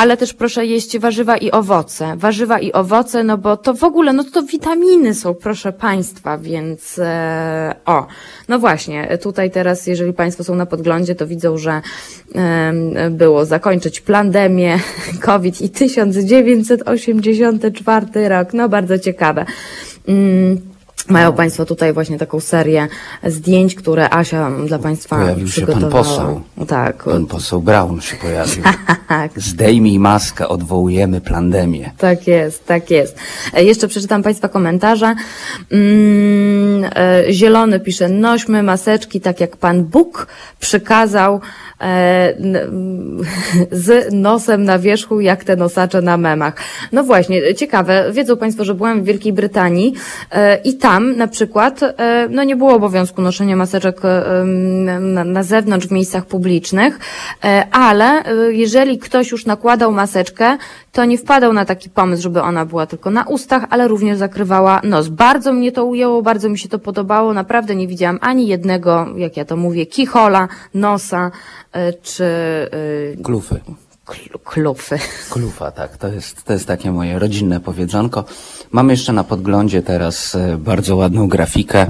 ale 0.00 0.16
też 0.16 0.34
proszę 0.34 0.66
jeść 0.66 0.98
warzywa 0.98 1.36
i 1.36 1.50
owoce. 1.50 2.16
Warzywa 2.16 2.60
i 2.60 2.72
owoce, 2.72 3.24
no 3.24 3.38
bo 3.38 3.56
to 3.56 3.74
w 3.74 3.84
ogóle, 3.84 4.12
no 4.12 4.24
to 4.24 4.42
witaminy 4.42 5.14
są, 5.14 5.34
proszę 5.34 5.72
Państwa, 5.72 6.38
więc 6.38 6.98
e, 6.98 7.74
o. 7.86 8.06
No 8.48 8.58
właśnie, 8.58 9.18
tutaj 9.22 9.50
teraz, 9.50 9.86
jeżeli 9.86 10.12
Państwo 10.12 10.44
są 10.44 10.54
na 10.54 10.66
podglądzie, 10.66 11.14
to 11.14 11.26
widzą, 11.26 11.58
że 11.58 11.82
em, 12.34 12.94
było 13.10 13.44
zakończyć 13.44 14.00
pandemię 14.00 14.78
COVID 15.22 15.60
i 15.60 15.70
1984 15.70 18.28
rok. 18.28 18.52
No 18.52 18.68
bardzo 18.68 18.98
ciekawe. 18.98 19.44
Mm, 20.08 20.69
Mają 21.08 21.32
Państwo 21.32 21.64
tutaj 21.64 21.92
właśnie 21.92 22.18
taką 22.18 22.40
serię 22.40 22.88
zdjęć, 23.26 23.74
które 23.74 24.10
Asia 24.14 24.50
dla 24.66 24.78
Państwa 24.78 25.16
Pojawił 25.16 25.48
się 25.48 25.66
pan 25.66 25.74
przygotowała. 25.74 26.04
poseł. 26.04 26.40
Tak, 26.66 27.04
Pan 27.04 27.26
poseł 27.26 27.62
Braun 27.62 28.00
się 28.00 28.16
pojawił. 28.16 28.62
tak. 29.08 29.30
Zdejmij 29.36 29.98
maskę, 29.98 30.48
odwołujemy 30.48 31.20
plandemię. 31.20 31.90
Tak 31.98 32.26
jest, 32.26 32.66
tak 32.66 32.90
jest. 32.90 33.16
E, 33.54 33.64
Jeszcze 33.64 33.88
przeczytam 33.88 34.22
Państwa 34.22 34.48
komentarze. 34.48 35.14
Mm, 35.70 36.90
e, 36.94 37.32
Zielony 37.32 37.80
pisze, 37.80 38.08
nośmy 38.08 38.62
maseczki 38.62 39.20
tak 39.20 39.40
jak 39.40 39.56
Pan 39.56 39.84
Bóg 39.84 40.26
przykazał 40.60 41.40
z 43.70 44.12
nosem 44.12 44.64
na 44.64 44.78
wierzchu, 44.78 45.20
jak 45.20 45.44
te 45.44 45.56
nosacze 45.56 46.02
na 46.02 46.16
memach. 46.16 46.54
No 46.92 47.04
właśnie, 47.04 47.54
ciekawe. 47.54 48.12
Wiedzą 48.12 48.36
Państwo, 48.36 48.64
że 48.64 48.74
byłam 48.74 49.02
w 49.02 49.04
Wielkiej 49.04 49.32
Brytanii 49.32 49.94
e, 50.32 50.56
i 50.64 50.76
tam 50.76 51.16
na 51.16 51.26
przykład 51.26 51.82
e, 51.82 52.28
no 52.30 52.44
nie 52.44 52.56
było 52.56 52.74
obowiązku 52.74 53.22
noszenia 53.22 53.56
maseczek 53.56 54.00
e, 54.04 54.44
na, 55.24 55.42
zewnątrz 55.42 55.86
w 55.86 55.92
miejscach 55.92 56.26
publicznych, 56.26 56.98
e, 57.44 57.66
ale 57.72 58.24
e, 58.24 58.52
jeżeli 58.52 58.98
ktoś 58.98 59.30
już 59.30 59.46
nakładał 59.46 59.92
maseczkę, 59.92 60.58
to 60.92 61.04
nie 61.04 61.18
wpadał 61.18 61.52
na 61.52 61.64
taki 61.64 61.90
pomysł, 61.90 62.22
żeby 62.22 62.42
ona 62.42 62.66
była 62.66 62.86
tylko 62.86 63.10
na 63.10 63.24
ustach, 63.24 63.64
ale 63.70 63.88
również 63.88 64.18
zakrywała 64.18 64.80
nos. 64.84 65.08
Bardzo 65.08 65.52
mnie 65.52 65.72
to 65.72 65.84
ujęło, 65.84 66.22
bardzo 66.22 66.48
mi 66.48 66.58
się 66.58 66.68
to 66.68 66.78
podobało. 66.78 67.34
Naprawdę 67.34 67.76
nie 67.76 67.86
widziałam 67.86 68.18
ani 68.22 68.46
jednego, 68.46 69.06
jak 69.16 69.36
ja 69.36 69.44
to 69.44 69.56
mówię, 69.56 69.86
kichola, 69.86 70.48
nosa 70.74 71.30
e, 71.72 71.92
czy 71.92 72.24
e, 72.24 73.22
Klufy. 73.22 73.60
kl- 74.06 74.38
klufy. 74.44 74.98
Klufa, 75.30 75.70
tak. 75.70 75.96
To 75.96 76.08
jest, 76.08 76.44
to 76.44 76.52
jest 76.52 76.66
takie 76.66 76.92
moje 76.92 77.18
rodzinne 77.18 77.60
powiedzonko. 77.60 78.24
Mamy 78.72 78.92
jeszcze 78.92 79.12
na 79.12 79.24
podglądzie 79.24 79.82
teraz 79.82 80.34
e, 80.34 80.56
bardzo 80.56 80.96
ładną 80.96 81.28
grafikę. 81.28 81.86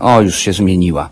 O, 0.00 0.20
już 0.20 0.36
się 0.36 0.52
zmieniła. 0.52 1.08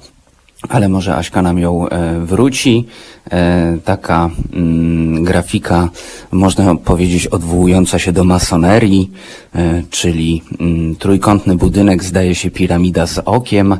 Ale 0.62 0.88
może 0.88 1.16
Aśka 1.16 1.42
nam 1.42 1.58
ją 1.58 1.88
e, 1.88 2.20
wróci. 2.20 2.86
E, 3.30 3.78
Taka 3.84 4.30
mm, 4.52 5.24
grafika, 5.24 5.88
można 6.30 6.74
powiedzieć, 6.74 7.26
odwołująca 7.26 7.98
się 7.98 8.12
do 8.12 8.24
masonerii, 8.24 9.10
e, 9.54 9.82
czyli 9.90 10.42
mm, 10.60 10.96
trójkątny 10.96 11.56
budynek 11.56 12.04
zdaje 12.04 12.34
się 12.34 12.50
piramida 12.50 13.06
z 13.06 13.18
okiem 13.18 13.76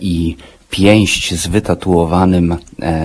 i 0.00 0.36
pięść 0.70 1.34
z 1.34 1.46
wytatuowanym 1.46 2.56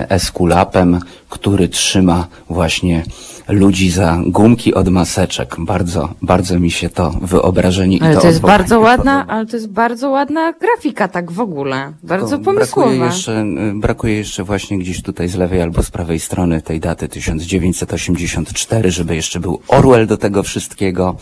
eskulapem, 0.08 1.00
który 1.28 1.68
trzyma 1.68 2.26
właśnie 2.48 3.02
ludzi 3.50 3.90
za 3.90 4.18
gumki 4.26 4.74
od 4.74 4.88
maseczek. 4.88 5.56
Bardzo, 5.58 6.08
bardzo 6.22 6.58
mi 6.58 6.70
się 6.70 6.88
to 6.88 7.10
wyobrażenie 7.22 7.96
i 7.96 8.00
Ale 8.00 8.14
to 8.14 8.20
to 8.20 8.26
jest 8.26 8.40
bardzo 8.40 8.80
ładna, 8.80 9.14
podoba. 9.14 9.32
ale 9.34 9.46
to 9.46 9.56
jest 9.56 9.68
bardzo 9.68 10.10
ładna 10.10 10.52
grafika 10.52 11.08
tak 11.08 11.32
w 11.32 11.40
ogóle. 11.40 11.92
Bardzo 12.02 12.38
pomysłowa. 12.38 12.88
Brakuje 12.88 13.06
jeszcze, 13.06 13.40
y, 13.42 13.74
brakuje 13.74 14.16
jeszcze 14.16 14.44
właśnie 14.44 14.78
gdzieś 14.78 15.02
tutaj 15.02 15.28
z 15.28 15.34
lewej 15.34 15.62
albo 15.62 15.82
z 15.82 15.90
prawej 15.90 16.20
strony 16.20 16.62
tej 16.62 16.80
daty 16.80 17.08
1984, 17.08 18.90
żeby 18.90 19.16
jeszcze 19.16 19.40
był 19.40 19.60
Orwell 19.68 20.06
do 20.06 20.16
tego 20.16 20.42
wszystkiego. 20.42 21.16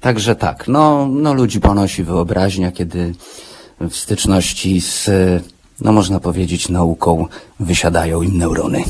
Także 0.00 0.36
tak, 0.36 0.68
no, 0.68 1.06
no 1.10 1.34
ludzi 1.34 1.60
ponosi 1.60 2.04
wyobraźnia, 2.04 2.72
kiedy 2.72 3.14
w 3.80 3.96
styczności 3.96 4.80
z, 4.80 5.08
y, 5.08 5.40
no 5.80 5.92
można 5.92 6.20
powiedzieć, 6.20 6.68
nauką 6.68 7.26
wysiadają 7.60 8.22
im 8.22 8.38
neurony. 8.38 8.84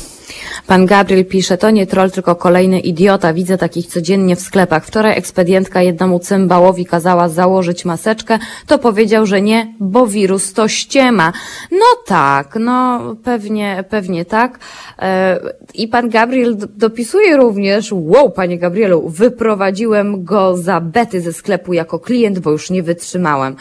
Pan 0.67 0.87
Gabriel 0.87 1.25
pisze, 1.25 1.59
to 1.59 1.71
nie 1.71 1.87
troll, 1.87 2.11
tylko 2.11 2.37
kolejny 2.37 2.81
idiota. 2.81 3.33
Widzę 3.33 3.59
takich 3.59 3.87
codziennie 3.87 4.37
w 4.37 4.41
sklepach. 4.41 4.87
Wczoraj 4.87 5.19
ekspedientka 5.19 5.83
jednemu 5.83 6.19
cymbałowi 6.19 6.87
kazała 6.87 7.29
założyć 7.29 7.85
maseczkę. 7.85 8.39
To 8.67 8.79
powiedział, 8.79 9.27
że 9.27 9.43
nie, 9.43 9.75
bo 9.81 10.07
wirus 10.07 10.53
to 10.53 10.69
ściema. 10.69 11.33
No 11.71 11.87
tak, 12.07 12.57
no 12.61 13.01
pewnie, 13.25 13.85
pewnie 13.89 14.25
tak. 14.25 14.59
E, 14.99 15.41
I 15.75 15.89
pan 15.89 16.11
Gabriel 16.11 16.57
dopisuje 16.77 17.37
również, 17.37 17.93
wow, 17.93 18.31
panie 18.31 18.59
Gabrielu, 18.59 19.09
wyprowadziłem 19.09 20.25
go 20.25 20.57
za 20.57 20.81
bety 20.81 21.21
ze 21.21 21.33
sklepu 21.33 21.73
jako 21.73 21.99
klient, 21.99 22.39
bo 22.39 22.51
już 22.51 22.71
nie 22.71 22.83
wytrzymałem. 22.83 23.57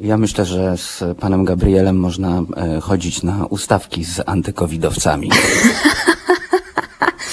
Ja 0.00 0.16
myślę, 0.16 0.44
że 0.44 0.76
z 0.76 1.04
panem 1.20 1.44
Gabrielem 1.44 1.96
można 1.96 2.42
e, 2.56 2.80
chodzić 2.80 3.22
na 3.22 3.46
ustawki 3.46 4.04
z 4.04 4.20
antykowidowcami. 4.26 5.30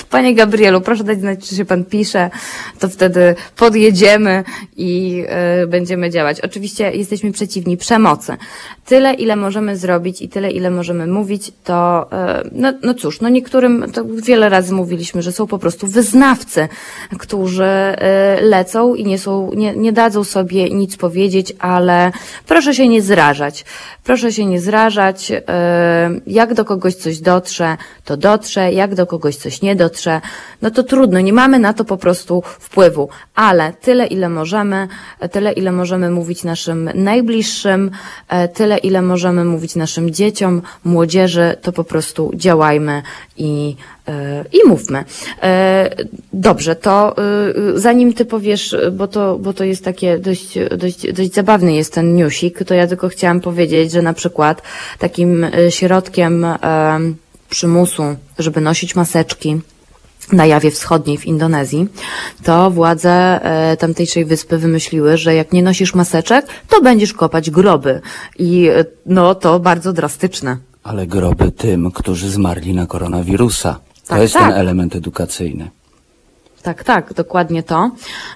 Panie 0.10 0.36
Gabrielu, 0.36 0.82
proszę 0.82 1.04
dać 1.04 1.20
znać, 1.20 1.50
czy 1.50 1.56
się 1.56 1.66
pan 1.66 1.86
pisze, 1.86 2.30
to 2.80 2.90
wtedy 2.90 3.36
podjedziemy 3.56 4.44
i 4.78 5.24
y, 5.64 5.68
będziemy 5.68 6.10
działać. 6.10 6.42
Oczywiście 6.42 6.92
jesteśmy 6.92 7.32
przeciwni 7.32 7.78
przemocy. 7.78 8.38
Tyle, 8.86 9.14
ile 9.14 9.36
możemy 9.36 9.78
zrobić 9.78 10.22
i 10.22 10.30
tyle, 10.30 10.52
ile 10.52 10.72
możemy 10.72 11.08
mówić, 11.08 11.52
to, 11.64 12.10
y, 12.46 12.50
no, 12.52 12.74
no 12.84 12.94
cóż, 12.94 13.22
no 13.22 13.30
niektórym, 13.30 13.86
to 13.94 14.06
wiele 14.06 14.50
razy 14.50 14.74
mówiliśmy, 14.74 15.22
że 15.22 15.32
są 15.32 15.48
po 15.48 15.60
prostu 15.60 15.88
wyznawcy, 15.88 16.68
którzy 17.20 17.64
y, 17.64 18.42
lecą 18.42 18.96
i 18.96 19.06
nie 19.06 19.20
są, 19.20 19.52
nie, 19.56 19.76
nie 19.76 19.92
dadzą 19.92 20.24
sobie 20.24 20.70
nic 20.70 20.98
powiedzieć, 20.98 21.54
ale 21.60 22.12
proszę 22.48 22.74
się 22.74 22.88
nie 22.88 23.02
zrażać. 23.02 23.66
Proszę 24.04 24.32
się 24.34 24.46
nie 24.46 24.60
zrażać. 24.62 25.32
y, 25.32 25.44
Jak 26.28 26.54
do 26.54 26.66
kogoś 26.66 26.96
coś 26.96 27.20
dotrze, 27.20 27.78
to 28.06 28.18
dotrze. 28.18 28.74
Jak 28.74 28.96
do 28.96 29.06
kogoś 29.08 29.36
coś 29.36 29.62
nie 29.62 29.76
dotrze, 29.76 30.05
no 30.62 30.72
to 30.72 30.84
trudno. 30.84 31.20
Nie 31.20 31.34
mamy 31.34 31.60
na 31.60 31.74
to 31.74 31.86
po 31.86 31.98
prostu 31.98 32.44
wpływu. 32.60 33.10
Ale 33.36 33.74
tyle, 33.74 34.08
ile 34.08 34.30
możemy, 34.30 34.88
tyle, 35.32 35.52
ile 35.52 35.72
możemy 35.72 36.10
mówić 36.10 36.44
naszym 36.44 36.90
najbliższym, 36.96 37.92
e, 38.30 38.48
tyle, 38.48 38.78
ile 38.78 39.02
możemy 39.02 39.46
mówić 39.46 39.76
naszym 39.76 40.12
dzieciom, 40.12 40.62
młodzieży, 40.84 41.56
to 41.62 41.72
po 41.72 41.84
prostu 41.84 42.32
działajmy 42.36 43.02
i, 43.38 43.76
e, 44.08 44.46
i 44.54 44.68
mówmy. 44.68 45.04
E, 45.44 45.96
Dobrze, 46.34 46.76
to 46.76 47.16
zanim 47.76 48.14
ty 48.14 48.26
powiesz, 48.26 48.76
bo 48.92 49.08
to, 49.08 49.38
bo 49.40 49.54
to 49.54 49.64
jest 49.64 49.84
takie 49.86 50.20
dość, 50.20 50.60
dość, 50.78 51.14
dość 51.14 51.34
zabawny 51.34 51.74
jest 51.74 51.94
ten 51.94 52.16
newsik, 52.16 52.64
to 52.64 52.74
ja 52.74 52.88
tylko 52.88 53.10
chciałam 53.10 53.42
powiedzieć, 53.42 53.92
że 53.92 54.02
na 54.02 54.14
przykład 54.14 54.62
takim 55.00 55.48
środkiem 55.70 56.46
przymusu, 57.50 58.04
żeby 58.40 58.62
nosić 58.62 58.96
maseczki, 58.96 59.62
na 60.32 60.46
Jawie 60.46 60.72
Wschodniej 60.72 61.18
w 61.18 61.26
Indonezji, 61.26 61.88
to 62.44 62.72
władze 62.72 63.12
e, 63.12 63.78
tamtejszej 63.78 64.26
wyspy 64.26 64.58
wymyśliły, 64.58 65.18
że 65.18 65.36
jak 65.36 65.54
nie 65.54 65.64
nosisz 65.64 65.96
maseczek, 65.96 66.46
to 66.70 66.82
będziesz 66.82 67.14
kopać 67.14 67.52
groby. 67.52 68.02
I 68.40 68.68
e, 68.68 68.86
no 69.06 69.36
to 69.36 69.60
bardzo 69.60 69.94
drastyczne. 69.94 70.58
Ale 70.84 71.08
groby 71.08 71.52
tym, 71.52 71.92
którzy 71.92 72.30
zmarli 72.30 72.74
na 72.74 72.86
koronawirusa. 72.88 73.80
Tak, 74.08 74.18
to 74.18 74.22
jest 74.22 74.34
tak. 74.34 74.44
ten 74.44 74.60
element 74.60 74.96
edukacyjny. 74.96 75.70
Tak, 76.66 76.84
tak, 76.84 77.14
dokładnie 77.14 77.64
to. 77.64 77.92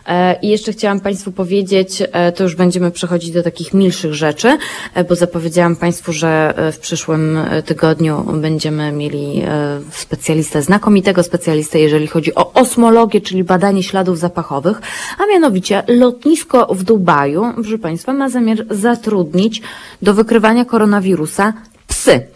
E, 0.07 0.39
I 0.41 0.49
jeszcze 0.49 0.71
chciałam 0.71 0.99
Państwu 0.99 1.31
powiedzieć, 1.31 2.03
e, 2.11 2.31
to 2.31 2.43
już 2.43 2.55
będziemy 2.55 2.91
przechodzić 2.91 3.31
do 3.31 3.43
takich 3.43 3.73
milszych 3.73 4.13
rzeczy, 4.13 4.57
e, 4.93 5.03
bo 5.03 5.15
zapowiedziałam 5.15 5.75
Państwu, 5.75 6.13
że 6.13 6.53
w 6.71 6.79
przyszłym 6.79 7.37
tygodniu 7.65 8.23
będziemy 8.33 8.91
mieli 8.91 9.43
specjalistę, 9.91 10.61
znakomitego 10.61 11.23
specjalistę, 11.23 11.79
jeżeli 11.79 12.07
chodzi 12.07 12.35
o 12.35 12.53
osmologię, 12.53 13.21
czyli 13.21 13.43
badanie 13.43 13.83
śladów 13.83 14.19
zapachowych, 14.19 14.81
a 15.17 15.25
mianowicie 15.33 15.83
lotnisko 15.87 16.67
w 16.71 16.83
Dubaju, 16.83 17.53
proszę 17.55 17.77
Państwa, 17.77 18.13
ma 18.13 18.29
zamiar 18.29 18.65
zatrudnić 18.69 19.61
do 20.01 20.13
wykrywania 20.13 20.65
koronawirusa 20.65 21.53
psy. 21.87 22.27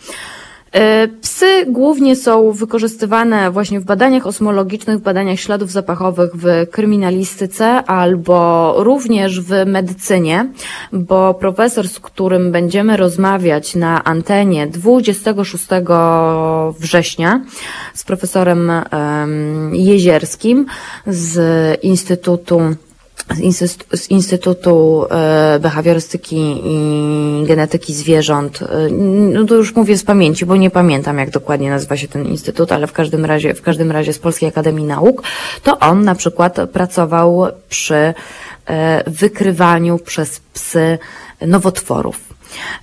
E, 0.74 1.08
Psy 1.08 1.66
głównie 1.68 2.16
są 2.16 2.52
wykorzystywane 2.52 3.52
właśnie 3.52 3.80
w 3.80 3.84
badaniach 3.84 4.28
osmologicznych, 4.28 4.98
w 4.98 5.02
badaniach 5.02 5.40
śladów 5.40 5.72
zapachowych 5.72 6.32
w 6.36 6.70
kryminalistyce 6.72 7.66
albo 7.84 8.74
również 8.78 9.42
w 9.42 9.66
medycynie, 9.66 10.50
bo 10.94 11.34
profesor, 11.34 11.88
z 11.88 12.00
którym 12.00 12.52
będziemy 12.52 12.98
rozmawiać 12.98 13.76
na 13.76 14.04
antenie 14.04 14.68
26 14.68 15.66
września 16.80 17.42
z 17.94 18.04
profesorem 18.04 18.72
em, 18.72 19.76
Jezierskim 19.76 20.66
z 21.08 21.40
Instytutu 21.84 22.62
z 23.94 24.10
Instytutu, 24.10 25.06
e, 25.12 25.60
Behawiorystyki 25.60 26.62
i 26.66 27.46
Genetyki 27.48 27.94
Zwierząt. 27.94 28.62
E, 28.62 28.90
No 29.34 29.46
to 29.46 29.56
już 29.56 29.76
mówię 29.76 29.98
z 29.98 30.04
pamięci, 30.04 30.46
bo 30.46 30.56
nie 30.56 30.70
pamiętam 30.70 31.18
jak 31.18 31.30
dokładnie 31.30 31.70
nazywa 31.70 31.98
się 31.98 32.08
ten 32.08 32.26
instytut, 32.26 32.72
ale 32.72 32.88
w 32.88 32.94
każdym 32.94 33.26
razie, 33.26 33.54
w 33.54 33.62
każdym 33.62 33.92
razie 33.92 34.14
z 34.14 34.20
Polskiej 34.20 34.50
Akademii 34.50 34.86
Nauk, 34.86 35.24
to 35.64 35.80
on 35.80 36.04
na 36.04 36.16
przykład 36.16 36.58
pracował 36.74 37.48
przy 37.70 38.14
e, 38.66 39.04
wykrywaniu 39.08 40.00
przez 40.00 40.40
psy 40.54 40.98
nowotworów. 41.42 42.33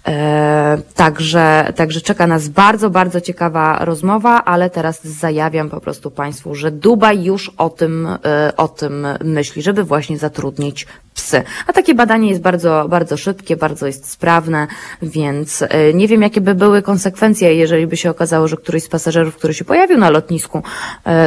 E, 0.09 0.61
Także, 0.95 1.73
także 1.77 2.01
czeka 2.01 2.27
nas 2.27 2.49
bardzo, 2.49 2.91
bardzo 2.91 3.21
ciekawa 3.21 3.85
rozmowa, 3.85 4.45
ale 4.45 4.71
teraz 4.71 5.05
zajawiam 5.05 5.71
po 5.71 5.81
prostu 5.81 6.11
Państwu, 6.11 6.55
że 6.55 6.71
Dubaj 6.71 7.25
już 7.25 7.53
o 7.59 7.71
tym, 7.71 8.09
e, 8.25 8.53
o 8.57 8.69
tym 8.69 9.07
myśli, 9.25 9.63
żeby 9.63 9.85
właśnie 9.85 10.19
zatrudnić 10.19 10.87
psy. 11.15 11.43
A 11.67 11.73
takie 11.73 11.95
badanie 11.95 12.29
jest 12.29 12.41
bardzo, 12.41 12.87
bardzo 12.89 13.17
szybkie, 13.17 13.57
bardzo 13.57 13.87
jest 13.87 14.11
sprawne, 14.11 14.67
więc 15.03 15.63
e, 15.63 15.95
nie 15.95 16.09
wiem, 16.09 16.23
jakie 16.23 16.41
by 16.41 16.55
były 16.55 16.83
konsekwencje, 16.83 17.55
jeżeli 17.55 17.87
by 17.87 17.97
się 17.97 18.11
okazało, 18.11 18.49
że 18.49 18.57
któryś 18.57 18.83
z 18.83 18.89
pasażerów, 18.89 19.37
który 19.37 19.55
się 19.55 19.65
pojawił 19.65 19.99
na 19.99 20.11
lotnisku, 20.11 20.63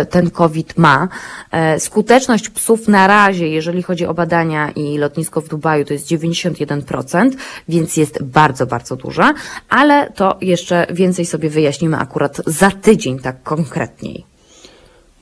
ten 0.09 0.29
COVID 0.29 0.77
ma. 0.77 1.07
Skuteczność 1.79 2.49
psów 2.49 2.87
na 2.87 3.07
razie, 3.07 3.47
jeżeli 3.47 3.83
chodzi 3.83 4.05
o 4.05 4.13
badania 4.13 4.71
i 4.71 4.97
lotnisko 4.97 5.41
w 5.41 5.47
Dubaju, 5.47 5.85
to 5.85 5.93
jest 5.93 6.07
91%, 6.07 7.31
więc 7.69 7.97
jest 7.97 8.23
bardzo, 8.33 8.65
bardzo 8.65 8.95
duża, 8.95 9.33
ale 9.69 10.11
to 10.11 10.37
jeszcze 10.41 10.87
więcej 10.89 11.25
sobie 11.25 11.49
wyjaśnimy 11.49 11.97
akurat 11.97 12.41
za 12.45 12.71
tydzień, 12.71 13.19
tak 13.19 13.43
konkretniej. 13.43 14.25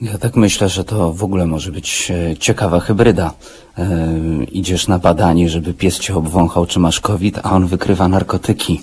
Ja 0.01 0.17
tak 0.17 0.35
myślę, 0.35 0.69
że 0.69 0.83
to 0.83 1.13
w 1.13 1.23
ogóle 1.23 1.45
może 1.45 1.71
być 1.71 2.11
e, 2.11 2.38
ciekawa 2.38 2.79
hybryda. 2.79 3.33
E, 3.77 4.07
idziesz 4.51 4.88
na 4.88 4.99
badanie, 4.99 5.49
żeby 5.49 5.73
pies 5.73 5.99
cię 5.99 6.15
obwąchał, 6.15 6.65
czy 6.65 6.79
masz 6.79 6.99
COVID, 6.99 7.39
a 7.43 7.51
on 7.51 7.67
wykrywa 7.67 8.07
narkotyki. 8.07 8.81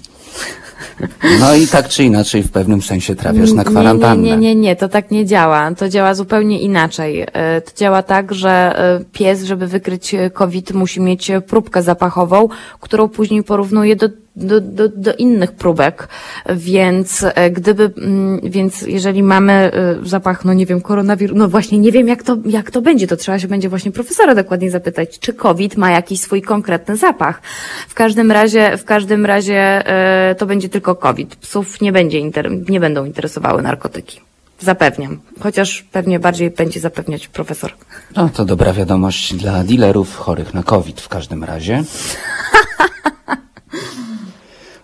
No 1.40 1.54
i 1.54 1.66
tak 1.66 1.88
czy 1.88 2.04
inaczej 2.04 2.42
w 2.42 2.50
pewnym 2.50 2.82
sensie 2.82 3.14
trafiasz 3.14 3.52
na 3.52 3.64
kwarantannę. 3.64 4.22
Nie, 4.22 4.30
nie, 4.30 4.36
nie, 4.36 4.54
nie, 4.54 4.76
to 4.76 4.88
tak 4.88 5.10
nie 5.10 5.26
działa. 5.26 5.74
To 5.74 5.88
działa 5.88 6.14
zupełnie 6.14 6.60
inaczej. 6.60 7.26
E, 7.32 7.60
To 7.60 7.70
działa 7.76 8.02
tak, 8.02 8.34
że 8.34 8.50
e, 8.50 9.04
pies, 9.12 9.42
żeby 9.42 9.66
wykryć 9.66 10.14
e, 10.14 10.30
COVID, 10.30 10.72
musi 10.72 11.00
mieć 11.00 11.30
próbkę 11.46 11.82
zapachową, 11.82 12.48
którą 12.80 13.08
później 13.08 13.42
porównuje 13.42 13.96
do, 13.96 14.08
do, 14.38 14.60
do, 14.60 14.88
do 14.88 15.14
innych 15.14 15.52
próbek. 15.52 16.08
Więc 16.46 17.24
e, 17.34 17.50
gdyby, 17.50 17.90
mm, 17.96 18.40
więc 18.42 18.82
jeżeli 18.82 19.22
mamy 19.22 19.52
e, 19.52 19.70
zapach, 20.02 20.44
no 20.44 20.52
nie 20.52 20.66
wiem, 20.66 20.80
koronawirus, 20.80 21.38
no 21.38 21.48
właśnie 21.48 21.78
nie 21.78 21.92
wiem 21.92 22.08
jak 22.08 22.22
to, 22.22 22.36
jak 22.46 22.70
to 22.70 22.82
będzie, 22.82 23.06
to 23.06 23.16
trzeba 23.16 23.38
się 23.38 23.48
będzie 23.48 23.68
właśnie 23.68 23.92
profesora 23.92 24.34
dokładnie 24.34 24.70
zapytać, 24.70 25.18
czy 25.18 25.32
COVID 25.32 25.76
ma 25.76 25.90
jakiś 25.90 26.20
swój 26.20 26.42
konkretny 26.42 26.96
zapach. 26.96 27.42
W 27.88 27.94
każdym 27.94 28.32
razie, 28.32 28.76
w 28.76 28.84
każdym 28.84 29.26
razie 29.26 29.60
e, 29.60 30.34
to 30.34 30.46
będzie 30.46 30.68
tylko 30.68 30.94
COVID. 30.94 31.36
Psów 31.36 31.80
nie 31.80 31.92
będzie, 31.92 32.18
inter, 32.18 32.50
nie 32.68 32.80
będą 32.80 33.04
interesowały 33.04 33.62
narkotyki. 33.62 34.20
Zapewniam. 34.60 35.20
Chociaż 35.40 35.84
pewnie 35.92 36.18
bardziej 36.18 36.50
będzie 36.50 36.80
zapewniać 36.80 37.28
profesor. 37.28 37.72
No 38.16 38.28
to 38.28 38.44
dobra 38.44 38.72
wiadomość 38.72 39.34
dla 39.34 39.64
dealerów 39.64 40.16
chorych 40.16 40.54
na 40.54 40.62
COVID 40.62 41.00
w 41.00 41.08
każdym 41.08 41.44
razie. 41.44 41.84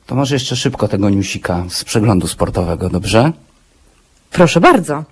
To 0.06 0.14
może 0.14 0.34
jeszcze 0.34 0.56
szybko 0.56 0.88
tego 0.88 1.10
newsika 1.10 1.64
z 1.68 1.84
przeglądu 1.84 2.28
sportowego, 2.28 2.88
dobrze? 2.88 3.32
Proszę 4.30 4.60
bardzo. 4.60 5.04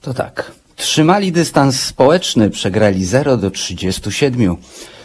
To 0.00 0.14
tak. 0.14 0.52
Trzymali 0.76 1.32
dystans 1.32 1.82
społeczny, 1.82 2.50
przegrali 2.50 3.04
0 3.04 3.36
do 3.36 3.50
37. 3.50 4.56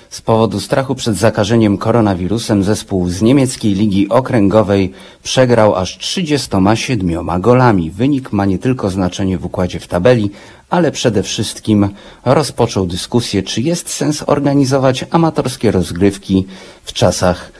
Z 0.09 0.21
powodu 0.21 0.59
strachu 0.59 0.95
przed 0.95 1.15
zakażeniem 1.15 1.77
koronawirusem 1.77 2.63
zespół 2.63 3.09
z 3.09 3.21
niemieckiej 3.21 3.73
ligi 3.73 4.09
okręgowej 4.09 4.91
przegrał 5.23 5.75
aż 5.75 5.97
37 5.97 7.41
golami. 7.41 7.91
Wynik 7.91 8.31
ma 8.31 8.45
nie 8.45 8.59
tylko 8.59 8.89
znaczenie 8.89 9.37
w 9.37 9.45
układzie 9.45 9.79
w 9.79 9.87
tabeli, 9.87 10.31
ale 10.69 10.91
przede 10.91 11.23
wszystkim 11.23 11.89
rozpoczął 12.25 12.85
dyskusję, 12.85 13.43
czy 13.43 13.61
jest 13.61 13.89
sens 13.89 14.23
organizować 14.27 15.05
amatorskie 15.11 15.71
rozgrywki 15.71 16.45
w 16.83 16.93
czasach 16.93 17.51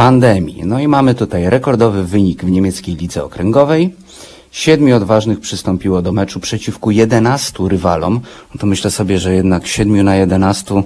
pandemii. 0.00 0.62
No 0.64 0.80
i 0.80 0.88
mamy 0.88 1.14
tutaj 1.14 1.50
rekordowy 1.50 2.04
wynik 2.04 2.44
w 2.44 2.50
niemieckiej 2.50 2.96
lidze 2.96 3.24
okręgowej. 3.24 3.94
Siedmiu 4.50 4.96
odważnych 4.96 5.40
przystąpiło 5.40 6.02
do 6.02 6.12
meczu 6.12 6.40
przeciwko 6.40 6.90
11 6.90 7.52
rywalom. 7.68 8.20
No 8.54 8.60
to 8.60 8.66
myślę 8.66 8.90
sobie, 8.90 9.18
że 9.18 9.34
jednak 9.34 9.66
7 9.66 10.04
na 10.04 10.16
11 10.16 10.82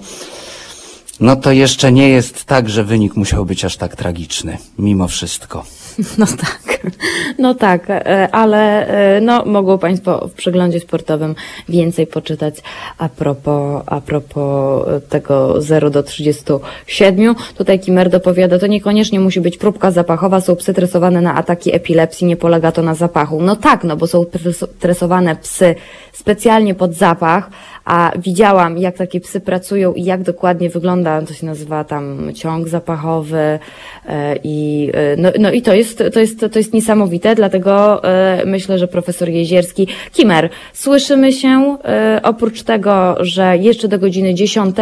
no 1.20 1.36
to 1.36 1.52
jeszcze 1.52 1.92
nie 1.92 2.08
jest 2.08 2.44
tak, 2.44 2.68
że 2.68 2.84
wynik 2.84 3.16
musiał 3.16 3.46
być 3.46 3.64
aż 3.64 3.76
tak 3.76 3.96
tragiczny, 3.96 4.58
mimo 4.78 5.08
wszystko. 5.08 5.64
No 6.18 6.26
tak, 6.26 6.92
no 7.38 7.54
tak, 7.54 7.90
e, 7.90 8.28
ale 8.32 8.86
e, 9.16 9.20
no, 9.20 9.44
mogą 9.44 9.78
Państwo 9.78 10.28
w 10.28 10.32
przeglądzie 10.32 10.80
sportowym 10.80 11.34
więcej 11.68 12.06
poczytać 12.06 12.54
a 12.98 13.08
propos, 13.08 13.82
a 13.86 14.00
propos 14.00 14.88
e, 14.88 15.00
tego 15.00 15.62
0 15.62 15.90
do 15.90 16.02
37. 16.02 17.34
Tutaj 17.56 17.80
Kimer 17.80 18.10
dopowiada, 18.10 18.58
to 18.58 18.66
niekoniecznie 18.66 19.20
musi 19.20 19.40
być 19.40 19.56
próbka 19.56 19.90
zapachowa, 19.90 20.40
są 20.40 20.56
psy 20.56 20.74
tresowane 20.74 21.20
na 21.20 21.34
ataki 21.34 21.74
epilepsji, 21.74 22.26
nie 22.26 22.36
polega 22.36 22.72
to 22.72 22.82
na 22.82 22.94
zapachu. 22.94 23.42
No 23.42 23.56
tak, 23.56 23.84
no 23.84 23.96
bo 23.96 24.06
są 24.06 24.22
tres- 24.22 24.66
tresowane 24.78 25.36
psy 25.36 25.74
specjalnie 26.12 26.74
pod 26.74 26.94
zapach, 26.94 27.50
a 27.84 28.12
widziałam, 28.18 28.78
jak 28.78 28.96
takie 28.96 29.20
psy 29.20 29.40
pracują 29.40 29.92
i 29.92 30.04
jak 30.04 30.22
dokładnie 30.22 30.70
wygląda, 30.70 31.22
to 31.22 31.34
się 31.34 31.46
nazywa 31.46 31.84
tam 31.84 32.34
ciąg 32.34 32.68
zapachowy 32.68 33.58
e, 34.06 34.36
i 34.44 34.90
e, 34.94 35.16
no, 35.16 35.30
no 35.38 35.52
i 35.52 35.62
to 35.62 35.74
jest, 35.74 36.02
to 36.12 36.20
jest, 36.20 36.40
to 36.52 36.58
jest 36.58 36.72
niesamowite, 36.72 37.34
dlatego 37.34 38.04
e, 38.04 38.42
myślę, 38.46 38.78
że 38.78 38.88
profesor 38.88 39.28
Jezierski, 39.28 39.88
Kimer, 40.12 40.48
słyszymy 40.72 41.32
się 41.32 41.76
oprócz 42.22 42.62
tego, 42.62 43.16
że 43.20 43.56
jeszcze 43.58 43.88
do 43.88 43.98
godziny 43.98 44.34
10, 44.34 44.76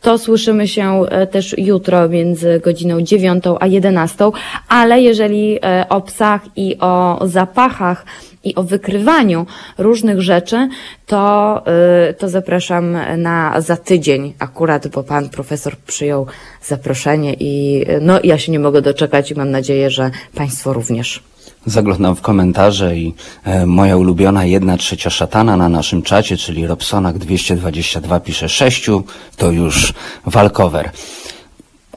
to 0.00 0.18
słyszymy 0.18 0.68
się 0.68 1.02
też 1.30 1.58
jutro 1.58 2.08
między 2.08 2.60
godziną 2.64 3.02
9 3.02 3.44
a 3.60 3.66
11, 3.66 4.30
ale 4.68 5.00
jeżeli 5.00 5.58
o 5.88 6.00
psach 6.00 6.42
i 6.56 6.76
o 6.80 7.18
zapachach 7.26 8.04
i 8.44 8.54
o 8.54 8.62
wykrywaniu 8.62 9.46
różnych 9.78 10.20
rzeczy, 10.20 10.68
to, 11.06 11.62
y, 12.10 12.14
to 12.14 12.28
zapraszam 12.28 12.96
na 13.16 13.60
za 13.60 13.76
tydzień 13.76 14.34
akurat, 14.38 14.88
bo 14.88 15.02
pan 15.02 15.28
profesor 15.28 15.76
przyjął 15.76 16.26
zaproszenie 16.62 17.34
i 17.34 17.84
y, 17.90 18.00
no 18.00 18.20
ja 18.24 18.38
się 18.38 18.52
nie 18.52 18.58
mogę 18.58 18.82
doczekać 18.82 19.30
i 19.30 19.34
mam 19.34 19.50
nadzieję, 19.50 19.90
że 19.90 20.10
państwo 20.34 20.72
również. 20.72 21.22
Zaglądam 21.66 22.16
w 22.16 22.20
komentarze 22.20 22.96
i 22.96 23.14
e, 23.44 23.66
moja 23.66 23.96
ulubiona 23.96 24.44
jedna 24.44 24.76
trzecia 24.76 25.10
szatana 25.10 25.56
na 25.56 25.68
naszym 25.68 26.02
czacie, 26.02 26.36
czyli 26.36 26.66
Robsonak 26.66 27.18
222 27.18 28.20
pisze 28.20 28.48
sześciu, 28.48 29.04
to 29.36 29.50
już 29.50 29.92
walkover. 30.26 30.90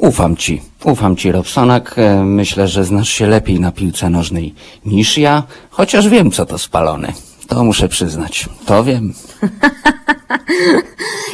Ufam 0.01 0.35
ci, 0.35 0.61
ufam 0.83 1.15
ci 1.15 1.31
Robsonak. 1.31 1.95
E, 1.97 2.23
myślę, 2.23 2.67
że 2.67 2.83
znasz 2.83 3.09
się 3.09 3.27
lepiej 3.27 3.59
na 3.59 3.71
piłce 3.71 4.09
nożnej 4.09 4.53
niż 4.85 5.17
ja, 5.17 5.43
chociaż 5.69 6.09
wiem 6.09 6.31
co 6.31 6.45
to 6.45 6.57
spalony. 6.57 7.13
To 7.47 7.63
muszę 7.63 7.87
przyznać. 7.87 8.49
To 8.65 8.83
wiem. 8.83 9.13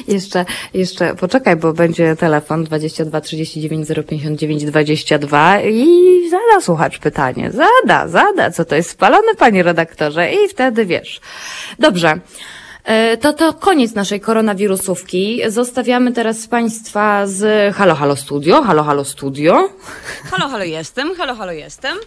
Jeszcze, 0.07 0.45
jeszcze 0.73 1.15
poczekaj, 1.15 1.55
bo 1.55 1.73
będzie 1.73 2.15
telefon 2.15 2.63
22 2.63 3.21
39 3.21 3.87
059 4.07 4.65
22 4.65 5.61
i 5.61 5.87
zada 6.29 6.61
słuchacz 6.61 6.99
pytanie. 6.99 7.51
Zada, 7.51 8.07
zada, 8.07 8.51
co 8.51 8.65
to 8.65 8.75
jest 8.75 8.89
spalone, 8.89 9.35
panie 9.37 9.63
redaktorze? 9.63 10.33
I 10.33 10.49
wtedy 10.49 10.85
wiesz. 10.85 11.21
Dobrze. 11.79 12.19
E, 12.87 13.17
To 13.17 13.33
to 13.33 13.53
koniec 13.53 13.95
naszej 13.95 14.19
koronawirusówki. 14.19 15.41
Zostawiamy 15.47 16.11
teraz 16.11 16.47
Państwa 16.47 17.27
z 17.27 17.75
Halo 17.75 17.95
Halo 17.95 18.15
Studio. 18.15 18.61
Halo 18.61 18.83
Halo 18.83 19.05
Studio. 19.05 19.69
Halo, 20.31 20.49
halo, 20.49 20.63
jestem, 20.63 21.15
halo, 21.15 21.35
halo, 21.35 21.51
jestem. 21.51 21.97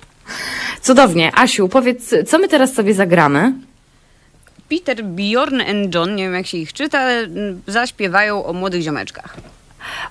Cudownie. 0.83 1.33
Asiu, 1.35 1.69
powiedz, 1.69 2.15
co 2.27 2.39
my 2.39 2.49
teraz 2.49 2.75
sobie 2.75 2.95
zagramy? 2.95 3.53
Peter, 4.69 5.05
Bjorn 5.05 5.61
and 5.61 5.95
John, 5.95 6.15
nie 6.15 6.25
wiem 6.25 6.35
jak 6.35 6.47
się 6.47 6.59
ich 6.59 6.73
czyta, 6.73 7.01
m, 7.11 7.63
zaśpiewają 7.67 8.45
o 8.45 8.53
młodych 8.53 8.83
ziomeczkach. 8.83 9.37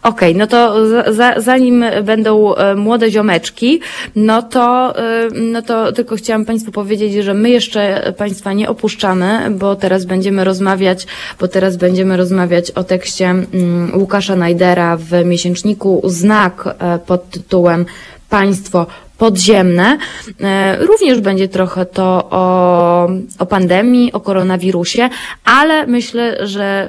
Okej, 0.04 0.36
no 0.36 0.48
to 0.48 0.86
za, 1.14 1.34
zanim 1.38 1.86
będą 2.04 2.56
e, 2.56 2.76
młode 2.76 3.12
ziomeczki, 3.12 3.82
no 4.16 4.42
to, 4.42 4.98
e, 5.00 5.28
no 5.34 5.62
to 5.62 5.92
tylko 5.92 6.16
chciałam 6.16 6.46
Państwu 6.46 6.72
powiedzieć, 6.72 7.14
że 7.14 7.34
my 7.34 7.50
jeszcze 7.50 8.14
Państwa 8.18 8.54
nie 8.54 8.70
opuszczamy, 8.70 9.48
bo 9.52 9.76
teraz 9.76 10.06
będziemy 10.06 10.44
rozmawiać, 10.44 11.08
bo 11.40 11.48
teraz 11.48 11.78
będziemy 11.78 12.18
rozmawiać 12.18 12.72
o 12.72 12.84
tekście 12.84 13.26
mm, 13.26 13.92
Łukasza 13.96 14.36
Najdera 14.36 14.98
w 14.98 15.26
miesięczniku 15.26 16.02
Znak 16.04 16.76
e, 16.80 17.00
pod 17.00 17.30
tytułem 17.30 17.86
Państwo 18.30 18.86
podziemne. 19.20 19.98
E, 20.42 20.86
Również 20.86 21.20
będzie 21.22 21.48
trochę 21.48 21.86
to 21.86 22.28
o, 22.32 23.10
o 23.40 23.46
pandemii, 23.46 24.14
o 24.14 24.20
koronawirusie, 24.20 25.10
ale 25.46 25.88
myślę, 25.88 26.48
że 26.48 26.88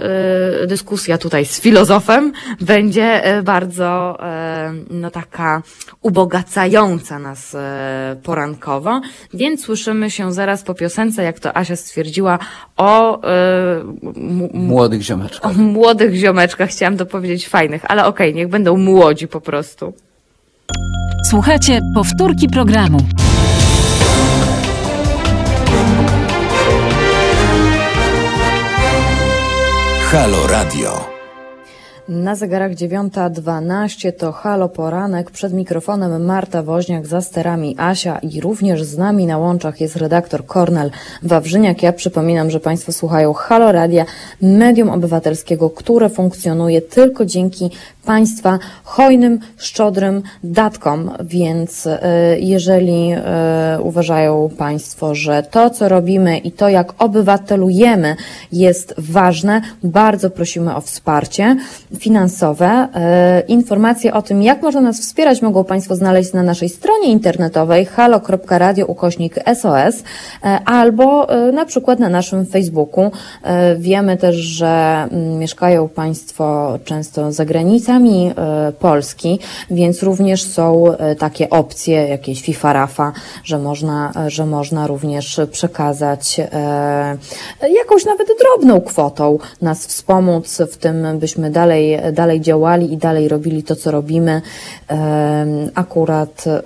e, 0.63 0.67
dyskusja 0.67 1.19
tutaj 1.19 1.45
z 1.47 1.61
filozofem 1.61 2.33
będzie 2.61 3.25
e, 3.25 3.43
bardzo 3.43 4.19
no 4.91 5.11
taka 5.11 5.63
ubogacająca 6.03 7.19
nas 7.19 7.57
porankowo, 8.23 9.01
więc 9.35 9.65
słyszymy 9.65 10.11
się 10.11 10.33
zaraz 10.33 10.63
po 10.63 10.75
piosence, 10.75 11.23
jak 11.23 11.41
to 11.41 11.57
Asia 11.57 11.77
stwierdziła, 11.77 12.39
o, 12.77 13.21
Młodych 14.55 15.03
ziomeczków. 15.03 15.51
o 15.51 15.55
młodych 15.59 16.15
ziomeczkach, 16.15 16.71
chciałam 16.71 16.97
to 16.97 17.07
powiedzieć 17.07 17.49
fajnych, 17.49 17.83
ale 17.89 18.05
okej, 18.07 18.35
niech 18.35 18.49
będą 18.49 18.77
młodzi 18.77 19.29
po 19.29 19.41
prostu. 19.41 19.93
Słuchajcie 21.25 21.81
powtórki 21.95 22.49
programu. 22.49 22.99
Halo 30.11 30.47
Radio. 30.47 31.20
Na 32.11 32.35
zegarach 32.35 32.73
9.12 32.73 34.13
to 34.13 34.33
Halo 34.33 34.69
Poranek. 34.69 35.31
Przed 35.31 35.53
mikrofonem 35.53 36.25
Marta 36.25 36.63
Woźniak, 36.63 37.07
za 37.07 37.21
sterami 37.21 37.75
Asia 37.79 38.19
i 38.19 38.41
również 38.41 38.83
z 38.83 38.99
nami 38.99 39.27
na 39.27 39.39
łączach 39.39 39.81
jest 39.81 39.97
redaktor 39.97 40.47
Kornel 40.47 40.91
Wawrzyniak. 41.23 41.83
Ja 41.83 41.93
przypominam, 41.93 42.51
że 42.51 42.61
Państwo 42.61 42.93
słuchają 42.93 43.33
Halo 43.33 43.73
Radia, 43.73 44.05
medium 44.43 44.91
obywatelskiego, 44.91 45.71
które 45.71 46.09
funkcjonuje 46.09 46.83
tylko 46.83 47.27
dzięki 47.27 47.71
Państwa 48.05 48.59
hojnym, 48.85 49.39
szczodrym 49.57 50.23
datkom, 50.45 51.11
więc 51.21 51.87
e, 51.87 52.01
jeżeli 52.41 53.13
e, 53.13 53.79
uważają 53.83 54.51
Państwo, 54.59 55.15
że 55.15 55.43
to, 55.51 55.71
co 55.71 55.89
robimy 55.89 56.39
i 56.39 56.53
to, 56.53 56.69
jak 56.69 57.03
obywatelujemy 57.03 58.17
jest 58.53 58.95
ważne, 58.99 59.63
bardzo 59.83 60.31
prosimy 60.31 60.77
o 60.77 60.81
wsparcie 60.81 61.57
finansowe. 62.01 62.89
E, 62.95 63.43
Informacje 63.49 64.15
o 64.15 64.23
tym, 64.23 64.43
jak 64.43 64.63
można 64.63 64.81
nas 64.81 65.01
wspierać, 65.01 65.43
mogą 65.43 65.65
Państwo 65.65 65.97
znaleźć 65.97 66.33
na 66.33 66.43
naszej 66.43 66.69
stronie 66.69 67.09
internetowej 67.09 67.87
halo.radio 67.87 68.87
ukośnik 68.87 69.35
SOS 69.55 69.95
e, 70.45 70.61
albo 70.65 71.29
e, 71.29 71.53
na 71.53 71.65
przykład 71.65 71.99
na 71.99 72.09
naszym 72.09 72.47
Facebooku. 72.47 73.11
Wiemy 73.79 74.17
też, 74.17 74.37
że 74.37 74.67
mm, 75.11 75.39
mieszkają 75.39 75.89
Państwo 75.89 76.79
często 76.85 77.33
za 77.33 77.45
granicami 77.45 78.33
Polski, 78.79 79.39
więc 79.71 80.03
również 80.03 80.43
są 80.43 80.85
takie 81.19 81.51
opcje, 81.51 82.09
jakieś 82.09 82.43
FIFA 82.43 82.73
Rafa, 82.73 83.13
że 83.45 83.59
można, 83.59 84.13
że 84.27 84.47
można 84.47 84.87
również 84.87 85.41
przekazać 85.51 86.41
jakąś 87.79 88.05
nawet 88.05 88.29
drobną 88.39 88.81
kwotą 88.81 89.39
nas 89.63 89.87
wspomóc 89.87 90.59
w 90.73 90.77
tym, 90.77 91.19
byśmy 91.19 91.51
dalej, 91.51 91.90
dalej 92.13 92.41
działali 92.41 92.93
i 92.93 92.97
dalej 92.97 93.29
robili 93.29 93.63
to, 93.63 93.77
co 93.77 93.91
robimy 93.91 94.43
akurat 95.75 96.45
e, 96.47 96.63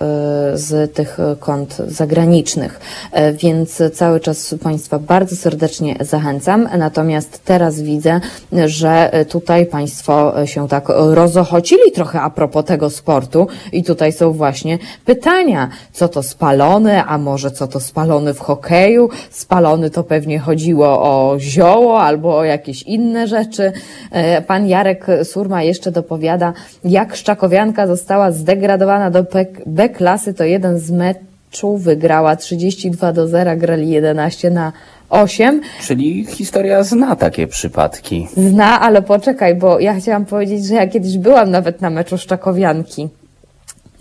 z 0.58 0.94
tych 0.94 1.18
kont 1.40 1.76
zagranicznych. 1.86 2.80
E, 3.12 3.32
Więc 3.32 3.82
cały 3.92 4.20
czas 4.20 4.54
Państwa 4.62 4.98
bardzo 4.98 5.36
serdecznie 5.36 5.96
zachęcam. 6.00 6.68
Natomiast 6.78 7.44
teraz 7.44 7.80
widzę, 7.80 8.20
że 8.66 9.10
tutaj 9.28 9.66
Państwo 9.66 10.34
się 10.44 10.68
tak 10.68 10.88
rozochocili 10.88 11.92
trochę 11.94 12.20
a 12.20 12.30
propos 12.30 12.64
tego 12.64 12.90
sportu 12.90 13.46
i 13.72 13.84
tutaj 13.84 14.12
są 14.12 14.32
właśnie 14.32 14.78
pytania, 15.04 15.68
co 15.92 16.08
to 16.08 16.22
spalony, 16.22 17.02
a 17.02 17.18
może 17.18 17.50
co 17.50 17.66
to 17.66 17.80
spalony 17.80 18.34
w 18.34 18.40
hokeju? 18.40 19.08
Spalony 19.30 19.90
to 19.90 20.04
pewnie 20.04 20.38
chodziło 20.38 20.86
o 20.86 21.36
zioło 21.38 22.00
albo 22.02 22.36
o 22.36 22.44
jakieś 22.44 22.82
inne 22.82 23.26
rzeczy. 23.26 23.72
E, 24.10 24.42
Pan 24.42 24.68
Jarek 24.68 25.03
Surma 25.24 25.62
jeszcze 25.62 25.90
dopowiada, 25.92 26.52
jak 26.84 27.16
Szczakowianka 27.16 27.86
została 27.86 28.30
zdegradowana 28.32 29.10
do 29.10 29.22
B- 29.22 29.46
B-klasy, 29.66 30.34
to 30.34 30.44
jeden 30.44 30.78
z 30.78 30.90
meczów 30.90 31.82
wygrała 31.82 32.36
32 32.36 33.12
do 33.12 33.28
0, 33.28 33.56
grali 33.56 33.90
11 33.90 34.50
na 34.50 34.72
8. 35.10 35.60
Czyli 35.80 36.24
historia 36.24 36.82
zna 36.82 37.16
takie 37.16 37.46
przypadki. 37.46 38.28
Zna, 38.36 38.80
ale 38.80 39.02
poczekaj, 39.02 39.54
bo 39.54 39.80
ja 39.80 39.94
chciałam 39.94 40.24
powiedzieć, 40.24 40.66
że 40.66 40.74
ja 40.74 40.86
kiedyś 40.86 41.18
byłam 41.18 41.50
nawet 41.50 41.80
na 41.80 41.90
meczu 41.90 42.18
Szczakowianki. 42.18 43.08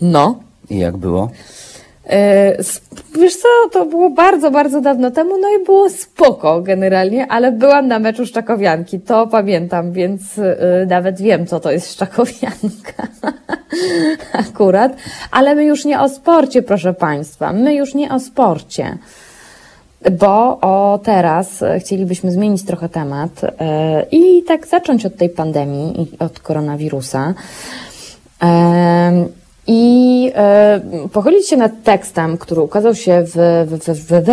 No. 0.00 0.38
I 0.70 0.78
jak 0.78 0.96
było? 0.96 1.30
E, 2.06 2.56
Wiesz 3.20 3.36
co, 3.36 3.48
to 3.72 3.86
było 3.86 4.10
bardzo, 4.10 4.50
bardzo 4.50 4.80
dawno 4.80 5.10
temu, 5.10 5.30
no 5.40 5.48
i 5.60 5.64
było 5.64 5.90
spoko 5.90 6.60
generalnie, 6.60 7.26
ale 7.26 7.52
byłam 7.52 7.88
na 7.88 7.98
meczu 7.98 8.26
Szczakowianki, 8.26 9.00
to 9.00 9.26
pamiętam, 9.26 9.92
więc 9.92 10.38
y, 10.38 10.56
nawet 10.88 11.20
wiem, 11.20 11.46
co 11.46 11.60
to 11.60 11.70
jest 11.70 11.92
Szczakowianka. 11.92 13.06
Akurat. 14.50 14.92
Ale 15.30 15.54
my 15.54 15.64
już 15.64 15.84
nie 15.84 16.00
o 16.00 16.08
sporcie, 16.08 16.62
proszę 16.62 16.94
Państwa, 16.94 17.52
my 17.52 17.74
już 17.74 17.94
nie 17.94 18.12
o 18.12 18.20
sporcie. 18.20 18.98
Bo 20.12 20.60
o 20.60 21.00
teraz 21.04 21.62
e, 21.62 21.80
chcielibyśmy 21.80 22.32
zmienić 22.32 22.64
trochę 22.64 22.88
temat 22.88 23.44
e, 23.44 24.06
i 24.10 24.42
tak 24.42 24.66
zacząć 24.66 25.06
od 25.06 25.16
tej 25.16 25.28
pandemii 25.28 26.02
i 26.02 26.18
od 26.18 26.40
koronawirusa. 26.40 27.34
I 29.66 30.32
e, 30.34 30.80
pochylić 31.12 31.48
się 31.48 31.56
nad 31.56 31.72
tekstem, 31.84 32.38
który 32.38 32.60
ukazał 32.60 32.94
się 32.94 33.24
w, 33.24 33.34
w, 33.66 33.78
w, 33.78 34.24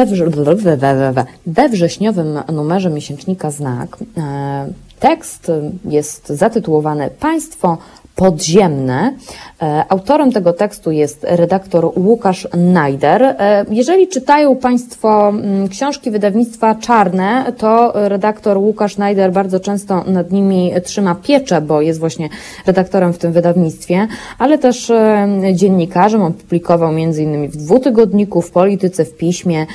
we, 0.56 1.26
we 1.46 1.70
wrześniowym 1.70 2.40
numerze 2.54 2.90
miesięcznika 2.90 3.52
Znak. 3.52 3.98
E, 4.18 4.68
tekst 5.00 5.52
jest 5.86 6.30
zatytułowany 6.30 7.10
Państwo 7.20 7.78
podziemne. 8.22 9.14
E, 9.62 9.86
Autorem 9.90 10.32
tego 10.32 10.54
tekstu 10.54 10.92
jest 10.92 11.26
redaktor 11.30 11.92
Łukasz 11.96 12.48
Najder. 12.58 13.24
E, 13.24 13.66
Jeżeli 13.70 14.08
czytają 14.08 14.56
Państwo 14.56 15.30
mm, 15.30 15.68
książki 15.68 16.12
wydawnictwa 16.12 16.76
Czarne, 16.76 17.54
to 17.58 17.92
redaktor 17.96 18.58
Łukasz 18.58 18.98
Najder 18.98 19.32
bardzo 19.32 19.60
często 19.60 20.04
nad 20.08 20.32
nimi 20.32 20.72
trzyma 20.84 21.16
pieczę, 21.16 21.62
bo 21.62 21.82
jest 21.82 22.00
właśnie 22.00 22.30
redaktorem 22.68 23.14
w 23.14 23.18
tym 23.18 23.32
wydawnictwie, 23.32 24.08
ale 24.40 24.58
też 24.58 24.90
e, 24.90 25.28
dziennikarzem. 25.54 26.22
On 26.22 26.34
publikował 26.34 26.98
innymi 26.98 27.48
w 27.48 27.58
dwutygodniku, 27.58 28.42
w 28.42 28.52
Polityce, 28.52 29.06
w 29.06 29.18
Piśmie. 29.18 29.66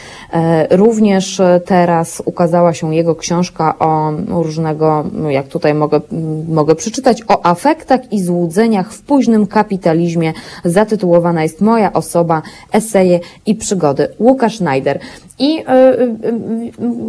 Również 0.70 1.42
teraz 1.64 2.22
ukazała 2.24 2.74
się 2.74 2.94
jego 2.94 3.14
książka 3.14 3.78
o 3.78 4.12
różnego, 4.28 5.04
no 5.12 5.30
jak 5.30 5.48
tutaj 5.48 5.74
mogę, 5.74 6.00
mogę 6.48 6.74
przeczytać, 6.74 7.22
o 7.28 7.46
afektach 7.46 8.12
i 8.12 8.20
złudzeniach 8.36 8.92
w 8.92 9.02
późnym 9.02 9.46
kapitalizmie. 9.46 10.32
Zatytułowana 10.64 11.42
jest 11.42 11.60
Moja 11.60 11.92
osoba, 11.92 12.42
eseje 12.72 13.20
i 13.46 13.54
przygody. 13.54 14.08
Łukasz 14.18 14.60
Najder. 14.60 14.98
I 15.38 15.58
e, 15.58 15.68
e, 15.68 16.02
e, 16.02 16.06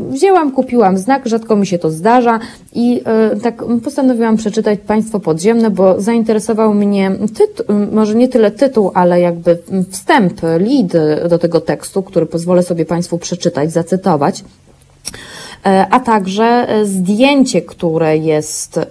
wzięłam, 0.10 0.52
kupiłam 0.52 0.98
znak, 0.98 1.28
rzadko 1.28 1.56
mi 1.56 1.68
się 1.68 1.80
to 1.80 1.92
zdarza 1.92 2.40
i 2.74 3.02
tak 3.44 3.64
postanowiłam 3.84 4.38
przeczytać 4.38 4.80
Państwo 4.80 5.20
Podziemne, 5.20 5.70
bo 5.70 6.02
zainteresował 6.02 6.74
mnie 6.74 7.12
tytuł, 7.38 7.66
może 7.92 8.16
nie 8.16 8.28
tyle 8.28 8.52
tytuł, 8.52 8.92
ale 8.94 9.22
jakby 9.22 9.58
wstęp, 9.92 10.42
lead 10.44 10.94
do 11.30 11.40
tego 11.40 11.62
tekstu, 11.62 12.04
który 12.04 12.26
pozwolę 12.26 12.64
sobie 12.64 12.86
Państwu 12.86 13.18
przeczytać, 13.18 13.72
zacytować. 13.72 14.44
E, 15.66 15.88
a 15.92 16.00
także 16.00 16.44
e, 16.44 16.86
zdjęcie, 16.86 17.62
które 17.62 18.18
jest, 18.18 18.78
e, 18.78 18.86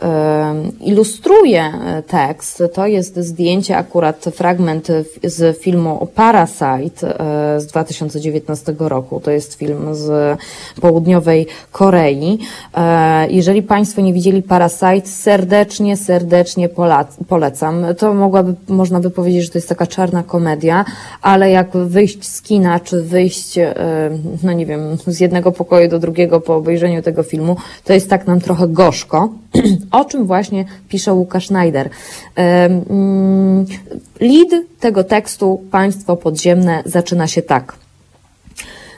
ilustruje 0.81 1.73
tekst. 2.07 2.63
To 2.75 2.87
jest 2.87 3.17
zdjęcie, 3.17 3.77
akurat 3.77 4.25
fragment 4.25 4.89
z 5.25 5.59
filmu 5.59 6.09
Parasite 6.15 7.17
z 7.59 7.67
2019 7.67 8.75
roku. 8.79 9.21
To 9.21 9.31
jest 9.31 9.55
film 9.55 9.95
z 9.95 10.39
południowej 10.81 11.47
Korei. 11.73 12.39
Jeżeli 13.29 13.63
Państwo 13.63 14.01
nie 14.01 14.13
widzieli 14.13 14.43
Parasite, 14.43 15.09
serdecznie, 15.09 15.97
serdecznie 15.97 16.69
polecam. 17.29 17.87
To 17.99 18.15
mogłaby, 18.15 18.55
można 18.69 19.01
by 19.01 19.11
powiedzieć, 19.11 19.45
że 19.45 19.51
to 19.51 19.59
jest 19.59 19.69
taka 19.69 19.87
czarna 19.87 20.23
komedia, 20.23 20.85
ale 21.23 21.51
jak 21.51 21.71
wyjść 21.77 22.29
z 22.29 22.43
kina, 22.43 22.81
czy 22.81 23.03
wyjść, 23.03 23.59
no 24.43 24.53
nie 24.53 24.67
wiem, 24.67 24.97
z 25.07 25.21
jednego 25.21 25.53
pokoju 25.53 25.89
do 25.89 25.99
drugiego 25.99 26.41
po 26.41 26.56
obejrzeniu 26.57 27.03
tego 27.03 27.23
filmu, 27.23 27.57
to 27.85 27.93
jest 27.93 28.11
tak 28.11 28.27
nam 28.27 28.41
trochę 28.41 28.69
gorzko, 28.69 29.29
o 29.91 30.05
czym 30.05 30.27
właśnie 30.27 30.65
pisze 30.89 31.15
Łukasz 31.15 31.47
Schneider. 31.47 31.91
Mm, 32.35 33.67
Lead 34.21 34.65
tego 34.81 35.05
tekstu 35.05 35.61
Państwo 35.71 36.17
Podziemne 36.17 36.83
zaczyna 36.87 37.27
się 37.27 37.43
tak. 37.43 37.77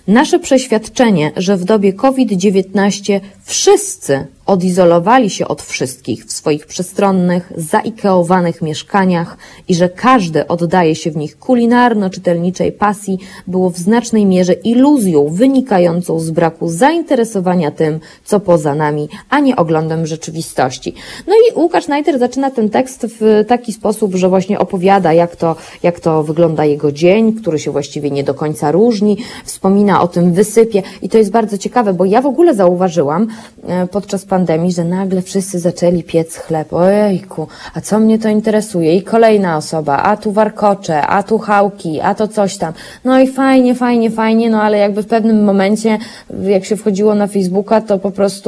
Nasze 0.06 0.38
przeświadczenie, 0.38 1.32
że 1.36 1.56
w 1.56 1.64
dobie 1.64 1.92
COVID-19 1.92 3.20
wszyscy 3.44 4.26
odizolowali 4.48 5.30
się 5.30 5.48
od 5.48 5.62
wszystkich 5.62 6.24
w 6.24 6.32
swoich 6.32 6.66
przestronnych, 6.66 7.52
zaikeowanych 7.56 8.62
mieszkaniach 8.62 9.36
i 9.68 9.74
że 9.74 9.88
każdy 9.88 10.46
oddaje 10.46 10.94
się 10.94 11.10
w 11.10 11.16
nich 11.16 11.38
kulinarno-czytelniczej 11.38 12.72
pasji, 12.72 13.18
było 13.46 13.70
w 13.70 13.78
znacznej 13.78 14.26
mierze 14.26 14.52
iluzją 14.52 15.28
wynikającą 15.28 16.20
z 16.20 16.30
braku 16.30 16.68
zainteresowania 16.68 17.70
tym, 17.70 18.00
co 18.24 18.40
poza 18.40 18.74
nami, 18.74 19.08
a 19.30 19.40
nie 19.40 19.56
oglądem 19.56 20.06
rzeczywistości. 20.06 20.94
No 21.26 21.34
i 21.34 21.58
Łukasz 21.58 21.84
Schneider 21.84 22.18
zaczyna 22.18 22.50
ten 22.50 22.70
tekst 22.70 23.06
w 23.20 23.44
taki 23.48 23.72
sposób, 23.72 24.14
że 24.14 24.28
właśnie 24.28 24.58
opowiada, 24.58 25.12
jak 25.12 25.36
to, 25.36 25.56
jak 25.82 26.00
to 26.00 26.22
wygląda 26.22 26.64
jego 26.64 26.92
dzień, 26.92 27.32
który 27.32 27.58
się 27.58 27.70
właściwie 27.70 28.10
nie 28.10 28.24
do 28.24 28.34
końca 28.34 28.72
różni, 28.72 29.16
wspomina 29.44 30.02
o 30.02 30.08
tym 30.08 30.32
wysypie 30.32 30.82
i 31.02 31.08
to 31.08 31.18
jest 31.18 31.30
bardzo 31.30 31.58
ciekawe, 31.58 31.94
bo 31.94 32.04
ja 32.04 32.22
w 32.22 32.26
ogóle 32.26 32.54
zauważyłam 32.54 33.26
e, 33.66 33.86
podczas 33.86 34.24
pandemii, 34.24 34.37
że 34.68 34.84
nagle 34.84 35.22
wszyscy 35.22 35.58
zaczęli 35.58 36.02
piec 36.02 36.36
chleb. 36.36 36.72
Ojejku, 36.72 37.46
a 37.74 37.80
co 37.80 37.98
mnie 37.98 38.18
to 38.18 38.28
interesuje? 38.28 38.96
I 38.96 39.02
kolejna 39.02 39.56
osoba, 39.56 39.96
a 39.96 40.16
tu 40.16 40.32
warkocze, 40.32 41.06
a 41.06 41.22
tu 41.22 41.38
chałki, 41.38 42.00
a 42.00 42.14
to 42.14 42.28
coś 42.28 42.56
tam. 42.56 42.72
No 43.04 43.20
i 43.20 43.26
fajnie, 43.26 43.74
fajnie, 43.74 44.10
fajnie, 44.10 44.50
no 44.50 44.62
ale 44.62 44.78
jakby 44.78 45.02
w 45.02 45.06
pewnym 45.06 45.44
momencie, 45.44 45.98
jak 46.42 46.64
się 46.64 46.76
wchodziło 46.76 47.14
na 47.14 47.26
Facebooka, 47.26 47.80
to 47.80 47.98
po 47.98 48.10
prostu 48.10 48.40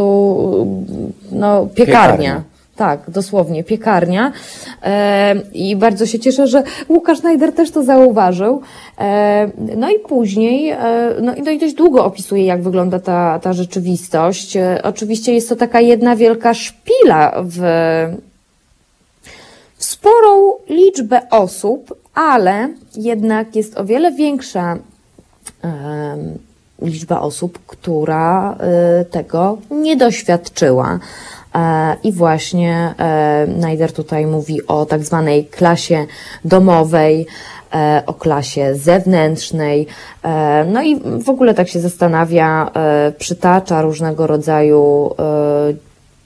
no 1.33 1.67
piekarnia. 1.75 2.17
Piekarnia. 2.17 2.50
Tak, 2.81 3.11
dosłownie, 3.11 3.65
piekarnia. 3.65 4.33
E, 4.83 5.35
I 5.53 5.77
bardzo 5.77 6.07
się 6.07 6.19
cieszę, 6.19 6.47
że 6.47 6.63
Łukasz 6.89 7.19
Schneider 7.19 7.53
też 7.53 7.71
to 7.71 7.83
zauważył. 7.83 8.63
E, 8.99 9.51
no 9.77 9.91
i 9.91 9.99
później, 9.99 10.71
e, 10.71 10.79
no, 11.23 11.35
i- 11.35 11.43
no 11.43 11.51
i 11.51 11.59
dość 11.59 11.75
długo 11.75 12.05
opisuje, 12.05 12.45
jak 12.45 12.63
wygląda 12.63 13.01
ta, 13.01 13.39
ta 13.43 13.53
rzeczywistość. 13.53 14.57
E, 14.57 14.81
oczywiście 14.83 15.35
jest 15.35 15.49
to 15.49 15.57
taka 15.57 15.81
jedna 15.81 16.17
wielka 16.17 16.55
szpila 16.55 17.33
w, 17.43 17.59
w 19.77 19.85
sporą 19.85 20.53
liczbę 20.69 21.21
osób, 21.31 21.95
ale 22.15 22.69
jednak 22.97 23.57
jest 23.57 23.79
o 23.79 23.85
wiele 23.85 24.13
większa 24.13 24.77
em, 25.63 26.39
liczba 26.83 27.21
osób, 27.21 27.59
która 27.67 28.57
y, 29.01 29.05
tego 29.05 29.59
nie 29.71 29.97
doświadczyła. 29.97 30.99
E, 31.55 31.97
I 32.05 32.13
właśnie 32.13 32.95
e, 32.99 33.47
Najder 33.47 33.93
tutaj 33.93 34.27
mówi 34.27 34.67
o 34.67 34.87
tak 34.87 35.05
zwanej 35.05 35.45
klasie 35.45 36.07
domowej, 36.45 37.27
e, 37.75 38.03
o 38.07 38.15
klasie 38.15 38.75
zewnętrznej. 38.75 39.87
No 40.67 40.83
i 40.83 41.01
w 41.25 41.29
ogóle 41.29 41.55
tak 41.55 41.69
się 41.69 41.81
zastanawia, 41.81 42.71
przytacza 43.19 43.83
różnego 43.83 44.27
rodzaju 44.27 45.11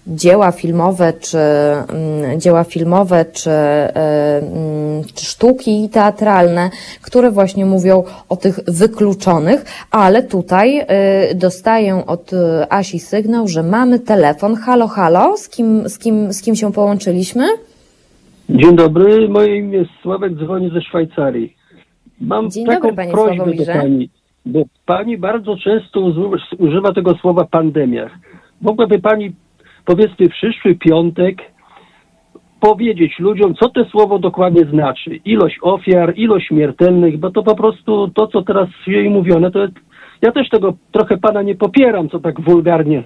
dzieła 0.07 0.53
filmowe, 0.53 1.13
czy 1.21 1.39
mm, 1.39 2.41
dzieła 2.41 2.65
filmowe, 2.65 3.25
czy, 3.33 3.51
e, 3.51 4.39
mm, 4.39 5.03
czy 5.15 5.25
sztuki 5.25 5.89
teatralne, 5.93 6.71
które 7.03 7.31
właśnie 7.31 7.67
mówią 7.67 8.03
o 8.29 8.37
tych 8.37 8.61
wykluczonych, 8.69 9.65
ale 9.91 10.23
tutaj 10.23 10.79
e, 10.79 11.35
dostaję 11.35 12.07
od 12.07 12.33
e, 12.33 12.73
Asi 12.73 12.99
sygnał, 12.99 13.49
że 13.49 13.63
mamy 13.63 13.99
telefon. 13.99 14.57
Halo, 14.57 14.89
halo, 14.89 15.37
z 15.37 15.49
kim, 15.49 15.89
z 15.89 15.99
kim, 15.99 16.33
z 16.33 16.43
kim 16.43 16.57
się 16.57 16.73
połączyliśmy? 16.73 17.45
Dzień 18.49 18.77
dobry, 18.77 19.29
moje 19.29 19.59
imię 19.59 19.79
jest 19.79 19.91
Sławek, 20.03 20.33
dzwonię 20.35 20.71
ze 20.71 20.83
Szwajcarii. 20.83 21.57
Mam 22.21 22.51
Dzień 22.51 22.67
taką 22.67 22.81
dobry, 22.81 22.97
panie 22.97 23.13
prośbę 23.13 23.55
do 23.55 23.73
pani, 23.73 24.11
bo 24.47 24.63
pani 24.87 25.19
bardzo 25.19 25.57
często 25.57 26.01
używa 26.59 26.93
tego 26.93 27.15
słowa 27.15 27.45
pandemia. 27.45 28.11
Mogłaby 28.61 28.99
pani, 28.99 29.33
powiedzmy, 29.85 30.29
przyszły 30.29 30.75
piątek 30.75 31.43
powiedzieć 32.61 33.19
ludziom, 33.19 33.55
co 33.55 33.69
to 33.69 33.85
słowo 33.85 34.19
dokładnie 34.19 34.65
znaczy. 34.65 35.11
Ilość 35.25 35.59
ofiar, 35.63 36.13
ilość 36.17 36.47
śmiertelnych, 36.47 37.19
bo 37.19 37.31
to 37.31 37.43
po 37.43 37.55
prostu 37.55 38.09
to, 38.09 38.27
co 38.27 38.43
teraz 38.43 38.69
jej 38.87 39.11
mówione, 39.11 39.51
to 39.51 39.63
jest, 39.63 39.75
ja 40.23 40.33
też 40.33 40.49
tego 40.49 40.75
trochę 40.93 41.17
pana 41.17 41.43
nie 41.43 41.55
popieram, 41.55 42.09
co 42.09 42.19
tak 42.21 42.41
wulgarnie 42.41 43.03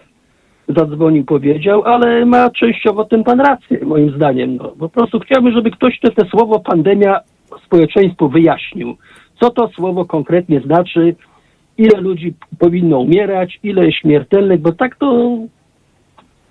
zadzwonił, 0.68 1.24
powiedział, 1.24 1.82
ale 1.84 2.26
ma 2.26 2.50
częściowo 2.50 3.04
ten 3.04 3.24
pan 3.24 3.40
rację, 3.40 3.78
moim 3.84 4.10
zdaniem. 4.10 4.56
No, 4.56 4.68
po 4.78 4.88
prostu 4.88 5.20
chciałbym, 5.20 5.52
żeby 5.52 5.70
ktoś 5.70 6.00
te, 6.00 6.10
te 6.10 6.28
słowo 6.28 6.60
pandemia 6.60 7.20
społeczeństwu 7.66 8.28
wyjaśnił. 8.28 8.96
Co 9.40 9.50
to 9.50 9.68
słowo 9.68 10.04
konkretnie 10.04 10.60
znaczy, 10.60 11.14
ile 11.78 12.00
ludzi 12.00 12.34
powinno 12.58 12.98
umierać, 12.98 13.58
ile 13.62 13.92
śmiertelnych, 13.92 14.60
bo 14.60 14.72
tak 14.72 14.96
to 14.96 15.38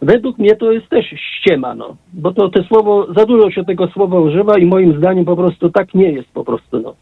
według 0.02 0.38
mnie 0.38 0.56
to 0.56 0.72
jest 0.72 0.90
też 0.90 1.06
ściema, 1.06 1.76
no. 1.76 1.96
Bo 2.14 2.34
to 2.34 2.50
te 2.50 2.64
słowo, 2.64 3.14
za 3.14 3.26
dużo 3.26 3.52
się 3.52 3.66
tego 3.66 3.88
słowa 3.88 4.20
używa 4.20 4.58
i 4.58 4.66
moim 4.66 4.98
zdaniem 4.98 5.26
po 5.26 5.36
prostu 5.36 5.70
tak 5.70 5.94
nie 5.94 6.12
jest 6.12 6.30
po 6.30 6.44
prostu, 6.44 6.80
no. 6.80 6.96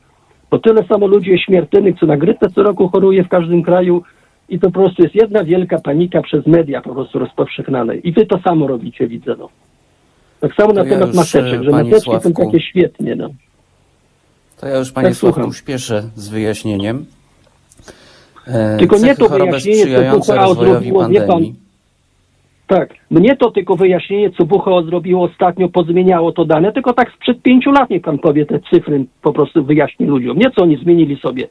Bo 0.52 0.60
tyle 0.60 0.84
samo 0.88 1.08
ludzi 1.08 1.32
jest 1.32 1.44
śmiertelnych, 1.44 2.00
co 2.00 2.06
na 2.06 2.18
grypę 2.18 2.50
co 2.56 2.64
roku 2.64 2.90
choruje 2.90 3.24
w 3.24 3.30
każdym 3.30 3.64
kraju 3.64 4.04
i 4.50 4.60
to 4.60 4.72
po 4.72 4.80
prostu 4.80 5.04
jest 5.04 5.16
jedna 5.16 5.44
wielka 5.44 5.80
panika 5.80 6.22
przez 6.22 6.48
media 6.48 6.82
po 6.82 6.94
prostu 6.94 7.20
rozpowszechniane. 7.20 7.96
I 7.96 8.12
wy 8.12 8.26
to 8.26 8.40
samo 8.40 8.68
robicie, 8.68 9.08
widzę, 9.08 9.36
no. 9.40 9.50
Tak 10.40 10.56
samo 10.56 10.70
To 10.70 10.74
na 10.74 10.84
ja 10.84 10.90
temat 10.90 11.08
już, 11.08 11.16
maseczek, 11.16 11.62
e, 11.62 11.64
że 11.64 11.72
panie 11.72 11.90
maseczki 11.90 12.12
są 12.12 12.20
Sławku, 12.20 12.46
takie 12.46 12.60
świetnie, 12.60 13.16
no. 13.16 13.30
To 14.62 14.68
ja 14.68 14.78
już 14.78 14.92
Panie 14.92 15.08
Tak, 15.08 15.18
słucham. 15.18 15.54
Sławku 15.54 16.10
z 16.16 16.30
wyjaśnieniem. 16.30 17.06
E, 18.48 18.78
Tylko 18.78 18.98
nie 18.98 19.16
to 19.16 19.30
wyjaśnienie, 19.30 20.12
WHO 20.12 20.36
rozwojowi 20.36 20.86
wie 20.86 20.94
pan, 20.94 21.14
pandemii. 21.14 21.65
Tak. 22.68 22.90
Mnie 23.12 23.36
to 23.36 23.52
tylko 23.52 23.76
wyjaśnienie, 23.76 24.32
co 24.32 24.44
WHO 24.44 24.84
zrobiło 24.84 25.24
ostatnio, 25.24 25.70
pozmieniało 25.70 26.32
to 26.32 26.46
dane, 26.46 26.74
tylko 26.74 26.94
tak 26.94 27.12
sprzed 27.16 27.42
pięciu 27.42 27.72
lat 27.72 27.90
niech 27.90 28.02
pan 28.02 28.18
powie 28.20 28.46
te 28.46 28.60
cyfry, 28.60 29.06
po 29.22 29.34
prostu 29.34 29.64
wyjaśni 29.64 30.06
ludziom. 30.06 30.38
Nie 30.38 30.52
co 30.52 30.64
oni 30.64 30.78
zmienili 30.78 31.18
sobie. 31.18 31.48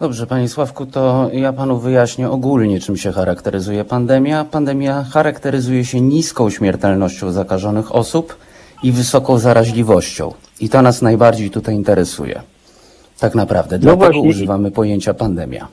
Dobrze, 0.00 0.26
Panie 0.26 0.48
Sławku, 0.48 0.86
to 0.86 1.30
ja 1.32 1.52
Panu 1.52 1.78
wyjaśnię 1.78 2.30
ogólnie, 2.30 2.80
czym 2.80 2.96
się 2.96 3.12
charakteryzuje 3.12 3.84
pandemia. 3.84 4.44
Pandemia 4.44 5.04
charakteryzuje 5.04 5.84
się 5.84 6.00
niską 6.00 6.50
śmiertelnością 6.50 7.30
zakażonych 7.30 7.94
osób 7.94 8.36
i 8.82 8.92
wysoką 8.92 9.38
zaraźliwością. 9.38 10.34
I 10.60 10.68
to 10.68 10.82
nas 10.82 11.02
najbardziej 11.02 11.50
tutaj 11.50 11.74
interesuje. 11.74 12.42
Tak 13.20 13.34
naprawdę. 13.34 13.78
Dlatego 13.78 14.04
właśnie. 14.04 14.28
używamy 14.28 14.70
pojęcia 14.70 15.14
pandemia. 15.14 15.68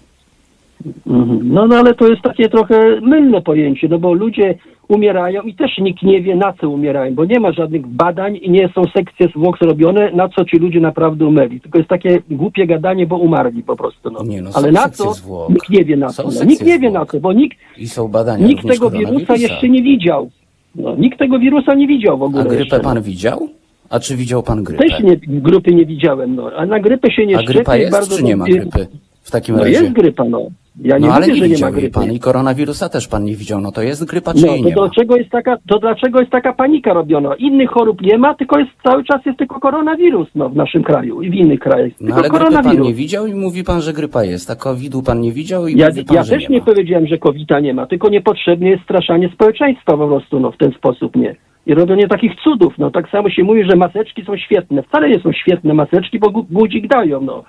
Mhm. 1.08 1.40
No, 1.44 1.68
no 1.68 1.76
ale 1.76 1.94
to 1.94 2.08
jest 2.08 2.22
takie 2.22 2.50
trochę 2.50 3.02
mylne 3.02 3.42
pojęcie, 3.42 3.88
no 3.88 4.00
bo 4.00 4.14
ludzie 4.14 4.56
umierają 4.88 5.42
i 5.42 5.56
też 5.56 5.78
nikt 5.78 6.04
nie 6.04 6.22
wie 6.22 6.36
na 6.36 6.54
co 6.54 6.70
umierają, 6.70 7.16
bo 7.16 7.26
nie 7.26 7.40
ma 7.40 7.52
żadnych 7.52 7.88
badań 7.88 8.40
i 8.42 8.50
nie 8.50 8.70
są 8.76 8.82
sekcje 8.94 9.28
zwłok 9.28 9.58
zrobione, 9.62 10.12
na 10.12 10.30
co 10.30 10.46
ci 10.46 10.58
ludzie 10.58 10.80
naprawdę 10.80 11.26
umerli. 11.26 11.62
Tylko 11.62 11.78
jest 11.78 11.90
takie 11.90 12.22
głupie 12.32 12.68
gadanie, 12.68 13.08
bo 13.08 13.18
umarli 13.18 13.64
po 13.64 13.76
prostu. 13.76 14.12
No. 14.12 14.24
Nie, 14.24 14.42
no, 14.42 14.50
ale 14.54 14.72
na 14.72 14.90
co? 14.90 15.14
zwłok. 15.14 15.50
Nikt 15.50 15.70
nie 15.70 15.86
wie 15.86 15.98
na 15.98 16.10
co. 16.10 16.24
No, 16.24 16.44
nikt 16.46 16.66
nie 16.66 16.80
wie 16.80 16.92
na 16.92 17.06
co, 17.06 17.20
bo 17.20 17.34
nikt, 17.34 17.58
I 17.78 17.88
są 17.88 18.08
badania 18.08 18.48
nikt 18.48 18.68
tego 18.68 18.90
wirusa 18.90 19.36
jeszcze 19.36 19.70
nie 19.70 19.84
widział. 19.84 20.30
No, 20.76 20.96
nikt 20.96 21.20
tego 21.20 21.40
wirusa 21.40 21.74
nie 21.76 21.88
widział 21.88 22.18
w 22.18 22.24
ogóle 22.24 22.42
A 22.42 22.46
grypę 22.46 22.60
jeszcze, 22.60 22.80
Pan 22.80 23.02
widział? 23.02 23.50
A 23.90 24.00
czy 24.00 24.16
widział 24.16 24.44
Pan 24.44 24.64
grypę? 24.64 24.84
Też 24.84 25.00
nie, 25.04 25.18
grupy 25.28 25.74
nie 25.74 25.86
widziałem, 25.86 26.36
no. 26.36 26.52
A 26.56 26.66
na 26.66 26.80
grypę 26.80 27.12
się 27.12 27.26
nie 27.26 27.38
A 27.38 27.44
grypa 27.44 27.78
jest 27.78 27.92
bardzo 27.92 28.18
czy 28.18 28.24
nie 28.24 28.36
ma 28.36 28.46
grypy? 28.46 28.88
W 29.22 29.32
takim 29.32 29.56
No 29.56 29.64
razie. 29.64 29.74
jest 29.74 29.92
grypa, 29.92 30.24
no. 30.24 30.42
Ja 30.84 30.98
nie 30.98 31.08
No 31.08 31.14
ale 31.14 31.28
mówię, 31.28 31.42
nie 31.42 31.48
że 31.48 31.56
nie 31.56 31.62
ma 31.66 31.72
grypy. 31.72 31.92
pan 31.92 32.12
i 32.12 32.20
koronawirusa 32.20 32.90
też 32.90 33.08
pan 33.08 33.24
nie 33.24 33.36
widział. 33.36 33.62
No 33.62 33.72
to 33.72 33.82
jest 33.82 34.06
grypa 34.06 34.34
czy 34.34 34.46
No 34.46 34.52
jej 34.52 34.62
to 34.64 34.70
nie 34.70 34.76
ma? 34.76 34.82
dlaczego 34.82 35.16
jest 35.18 35.30
taka, 35.30 35.58
to 35.70 35.80
dlaczego 35.80 36.20
jest 36.20 36.32
taka 36.32 36.54
panika 36.54 36.94
robiona? 36.94 37.36
Innych 37.36 37.70
chorób 37.70 38.02
nie 38.02 38.18
ma, 38.18 38.34
tylko 38.34 38.60
jest 38.60 38.72
cały 38.84 39.04
czas 39.04 39.26
jest 39.26 39.38
tylko 39.38 39.60
koronawirus 39.60 40.28
no, 40.36 40.50
w 40.50 40.56
naszym 40.56 40.84
kraju 40.84 41.22
i 41.22 41.30
w 41.30 41.34
innych 41.34 41.60
krajach. 41.60 41.92
No 42.02 42.16
Tylko 42.16 42.20
ale 42.20 42.30
grypy 42.50 42.64
pan 42.64 42.82
nie 42.82 42.94
widział 42.94 43.28
i 43.28 43.34
mówi 43.34 43.64
pan, 43.64 43.82
że 43.82 43.94
grypa 43.94 44.24
jest, 44.24 44.52
a 44.52 44.56
covidu 44.56 45.02
pan 45.04 45.22
nie 45.22 45.32
widział 45.32 45.68
i 45.68 45.78
Ja, 45.78 45.88
mówi 45.90 46.06
pan, 46.06 46.16
ja 46.16 46.24
że 46.24 46.36
też 46.36 46.50
nie 46.50 46.56
nie 46.56 46.62
powiedziałem, 46.62 47.08
że 47.08 47.18
covid 47.18 47.48
nie 47.62 47.74
ma, 47.74 47.86
tylko 47.86 48.10
niepotrzebnie 48.10 48.70
jest 48.70 48.84
straszanie 48.84 49.30
społeczeństwa 49.34 49.98
po 49.98 50.08
prostu 50.08 50.40
no, 50.40 50.52
w 50.52 50.58
ten 50.58 50.72
sposób, 50.72 51.16
nie. 51.16 51.36
I 51.66 51.74
robienie 51.74 52.08
takich 52.08 52.32
cudów, 52.44 52.74
no 52.78 52.92
tak 52.92 53.10
samo 53.10 53.30
się 53.30 53.44
mówi, 53.44 53.64
że 53.70 53.76
maseczki 53.76 54.26
są 54.26 54.38
świetne. 54.38 54.84
Wcale 54.84 55.10
nie 55.10 55.20
są 55.20 55.32
świetne 55.32 55.74
maseczki, 55.74 56.20
bo 56.20 56.28
gu- 56.30 56.46
guzik 56.52 56.88
dają, 56.88 57.22
no. 57.22 57.44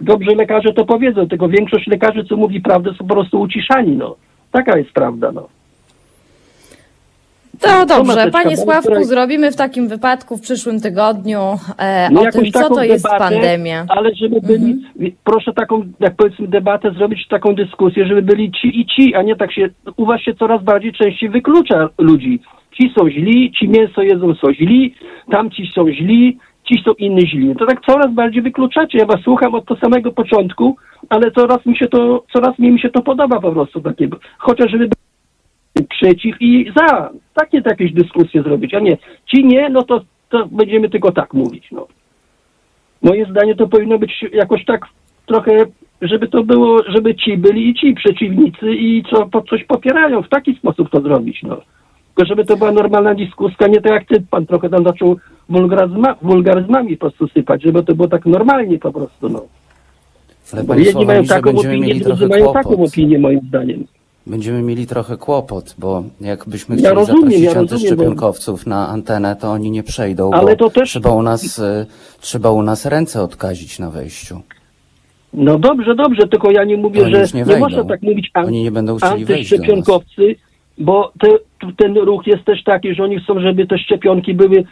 Dobrze 0.00 0.34
lekarze 0.34 0.72
to 0.72 0.84
powiedzą, 0.84 1.28
tylko 1.28 1.48
większość 1.48 1.86
lekarzy, 1.86 2.24
co 2.24 2.36
mówi 2.36 2.60
prawdę, 2.60 2.90
są 2.90 2.96
po 2.96 3.14
prostu 3.14 3.40
uciszani, 3.40 3.96
no. 3.96 4.16
Taka 4.52 4.78
jest 4.78 4.92
prawda, 4.92 5.32
no. 5.32 5.48
To 7.60 7.86
dobrze, 7.86 8.30
panie 8.30 8.56
Sławku, 8.56 9.04
zrobimy 9.04 9.52
w 9.52 9.56
takim 9.56 9.88
wypadku 9.88 10.36
w 10.36 10.40
przyszłym 10.40 10.80
tygodniu 10.80 11.40
e, 11.78 12.10
No 12.10 12.20
o 12.20 12.30
tym, 12.30 12.44
co 12.52 12.68
to 12.68 12.84
jest 12.84 13.04
debatę, 13.04 13.18
pandemia. 13.18 13.80
Mhm. 13.80 13.98
Ale 13.98 14.14
żeby 14.14 14.40
byli, 14.40 14.84
proszę 15.24 15.52
taką, 15.52 15.84
jak 16.00 16.14
powiedzmy, 16.16 16.48
debatę 16.48 16.90
zrobić, 16.90 17.28
taką 17.28 17.54
dyskusję, 17.54 18.06
żeby 18.06 18.22
byli 18.22 18.52
ci 18.52 18.80
i 18.80 18.86
ci, 18.86 19.14
a 19.14 19.22
nie 19.22 19.36
tak 19.36 19.52
się, 19.52 19.68
u 19.96 20.06
was 20.06 20.20
się 20.20 20.34
coraz 20.34 20.62
bardziej 20.62 20.92
częściej 20.92 21.28
wyklucza 21.28 21.88
ludzi. 21.98 22.40
Ci 22.72 22.92
są 22.98 23.10
źli, 23.10 23.52
ci 23.58 23.68
mięso 23.68 24.02
jedzą 24.02 24.34
są 24.34 24.54
źli, 24.54 24.94
tamci 25.30 25.72
są 25.74 25.92
źli, 25.92 26.38
ci 26.70 26.82
są 26.84 26.92
inni 26.92 27.28
źli. 27.28 27.56
To 27.56 27.66
tak 27.66 27.80
coraz 27.86 28.14
bardziej 28.14 28.42
wykluczacie. 28.42 28.98
Ja 28.98 29.06
was 29.06 29.20
słucham 29.24 29.54
od 29.54 29.64
to 29.64 29.76
samego 29.76 30.12
początku, 30.12 30.76
ale 31.08 31.30
coraz 31.30 31.66
mi 31.66 31.76
się 31.76 31.88
to, 31.88 32.24
coraz 32.32 32.58
mi 32.58 32.80
się 32.80 32.90
to 32.90 33.02
podoba 33.02 33.40
po 33.40 33.52
prostu 33.52 33.80
takiego. 33.80 34.16
Chociaż 34.38 34.70
żeby 34.70 34.88
przeciw 35.88 36.36
i 36.40 36.72
za. 36.76 37.10
Takie 37.34 37.62
jakieś 37.66 37.92
dyskusje 37.92 38.42
zrobić, 38.42 38.74
a 38.74 38.80
nie 38.80 38.96
ci 39.26 39.44
nie, 39.44 39.68
no 39.68 39.82
to, 39.82 40.00
to 40.28 40.46
będziemy 40.46 40.88
tylko 40.90 41.12
tak 41.12 41.34
mówić. 41.34 41.68
No. 41.72 41.86
Moje 43.02 43.26
zdanie 43.26 43.54
to 43.54 43.68
powinno 43.68 43.98
być 43.98 44.24
jakoś 44.32 44.64
tak 44.64 44.86
trochę, 45.26 45.66
żeby 46.02 46.28
to 46.28 46.44
było, 46.44 46.82
żeby 46.88 47.14
ci 47.14 47.36
byli 47.36 47.68
i 47.68 47.74
ci 47.74 47.94
przeciwnicy 47.94 48.74
i 48.74 49.02
co 49.10 49.26
po 49.26 49.42
coś 49.42 49.64
popierają. 49.64 50.22
W 50.22 50.28
taki 50.28 50.54
sposób 50.54 50.90
to 50.90 51.00
zrobić. 51.00 51.42
No. 51.42 51.60
Tylko 52.06 52.28
żeby 52.28 52.44
to 52.44 52.56
była 52.56 52.72
normalna 52.72 53.14
dyskusja, 53.14 53.66
nie 53.66 53.80
tak 53.80 53.92
jak 53.92 54.04
ty 54.04 54.26
pan 54.30 54.46
trochę 54.46 54.68
tam 54.68 54.84
zaczął 54.84 55.16
wulgaryzma, 55.50 56.16
wulgaryzmami 56.22 56.96
po 56.96 57.00
prostu 57.00 57.28
sypać, 57.28 57.62
żeby 57.62 57.82
to 57.82 57.94
było 57.94 58.08
tak 58.08 58.26
normalnie 58.26 58.78
po 58.78 58.92
prostu. 58.92 59.28
No. 59.28 59.42
Ale 60.52 60.64
Bo 60.64 60.74
jedni 60.74 61.06
mają 61.06 61.24
taką 61.24 61.50
opinię, 61.50 61.94
drudzy 61.94 62.26
mają 62.26 62.52
taką 62.52 62.84
opinię 62.84 63.18
moim 63.18 63.40
zdaniem. 63.48 63.84
Będziemy 64.26 64.62
mieli 64.62 64.86
trochę 64.86 65.16
kłopot, 65.16 65.74
bo 65.78 66.02
jakbyśmy 66.20 66.74
Ja 66.76 66.80
chcieli 66.80 66.94
rozumiem, 66.94 67.22
zaprosić 67.22 67.40
ja 67.40 67.54
rozumiem, 67.54 67.66
bo- 67.68 67.74
antyszczepionkowców 67.74 68.66
na 68.66 68.88
antenę, 68.88 69.36
to 69.36 69.48
oni 69.50 69.70
nie 69.70 69.82
przejdą, 69.82 70.30
Ale 70.32 70.56
bo 70.56 70.56
to 70.56 70.70
też- 70.70 70.90
trzeba, 70.90 71.10
u 71.10 71.22
nas, 71.22 71.58
y, 71.58 71.86
trzeba 72.20 72.50
u 72.50 72.62
nas 72.62 72.86
ręce 72.86 73.22
odkazić 73.22 73.78
na 73.78 73.90
wejściu. 73.90 74.40
No 75.34 75.58
dobrze, 75.58 75.94
dobrze, 75.94 76.28
tylko 76.28 76.50
ja 76.50 76.64
nie 76.64 76.76
mówię, 76.76 77.08
że 77.08 77.24
nie 77.34 77.44
nie, 77.44 77.56
można 77.56 77.84
tak 77.84 78.02
mówić 78.02 78.30
an- 78.34 78.46
Oni 78.46 78.62
nie 78.62 78.70
będą 78.70 78.96
antyszczepionkowcy, 79.00 80.36
bo 80.78 81.12
te, 81.20 81.28
ten 81.76 81.96
ruch 81.96 82.26
jest 82.26 82.44
też 82.44 82.64
taki, 82.64 82.94
że 82.94 83.02
oni 83.04 83.20
chcą, 83.20 83.40
żeby 83.40 83.66
te 83.66 83.78
szczepionki 83.78 84.34
były 84.34 84.64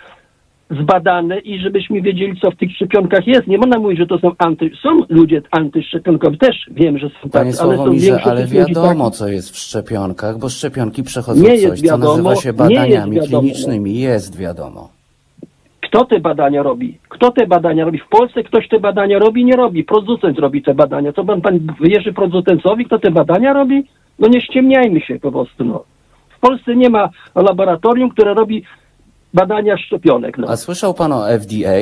zbadane 0.71 1.39
i 1.39 1.61
żebyśmy 1.61 2.03
wiedzieli, 2.03 2.41
co 2.41 2.51
w 2.51 2.57
tych 2.57 2.73
szczepionkach 2.73 3.27
jest. 3.27 3.47
Nie 3.47 3.59
można 3.59 3.79
mówić, 3.79 3.99
że 3.99 4.07
to 4.07 4.19
są 4.19 4.31
anty... 4.39 4.71
Są 4.83 4.89
ludzie 5.09 5.43
antyszczepionkowi, 5.51 6.39
też 6.39 6.57
wiem, 6.71 6.99
że 6.99 7.09
są 7.09 7.31
Panie 7.31 7.51
tacy, 7.51 7.63
ale 7.63 7.77
są 7.77 7.91
większość 7.91 8.27
ale 8.27 8.47
wiadomo, 8.47 9.05
takich. 9.05 9.19
co 9.19 9.29
jest 9.29 9.51
w 9.51 9.57
szczepionkach, 9.57 10.39
bo 10.39 10.49
szczepionki 10.49 11.03
przechodzą 11.03 11.43
Nie 11.43 11.49
coś, 11.49 11.63
jest 11.63 11.77
co 11.77 11.93
wiadomo, 11.93 12.13
nazywa 12.13 12.37
się 12.37 12.53
badaniami 12.53 13.17
jest 13.17 13.29
wiadomo, 13.29 13.41
klinicznymi. 13.41 14.01
Jest 14.01 14.39
wiadomo. 14.39 14.89
Kto 15.81 16.05
te 16.05 16.21
badania 16.21 16.63
robi? 16.63 16.99
Kto 17.09 17.31
te 17.31 17.47
badania 17.47 17.85
robi? 17.85 17.99
W 17.99 18.09
Polsce 18.09 18.43
ktoś 18.43 18.69
te 18.69 18.81
badania 18.81 19.19
robi? 19.19 19.45
Nie 19.45 19.57
robi. 19.57 19.85
Producent 19.85 20.39
robi 20.39 20.63
te 20.63 20.75
badania. 20.75 21.13
Co 21.13 21.25
pan, 21.25 21.41
pan 21.41 21.59
wierzy 21.81 22.13
producentowi, 22.13 22.85
kto 22.85 22.99
te 22.99 23.11
badania 23.11 23.53
robi? 23.53 23.85
No 24.19 24.29
nie 24.29 24.41
ściemniajmy 24.41 25.01
się 25.01 25.19
po 25.21 25.33
prostu. 25.33 25.65
No. 25.65 25.85
W 26.37 26.41
Polsce 26.41 26.77
nie 26.77 26.91
ma 26.91 27.09
laboratorium, 27.35 28.11
które 28.11 28.35
robi 28.35 28.65
badania 29.35 29.77
szczepionek. 29.77 30.39
No. 30.39 30.49
A 30.49 30.57
słyszał 30.57 30.95
pan 30.95 31.13
o 31.13 31.27
FDA? 31.39 31.81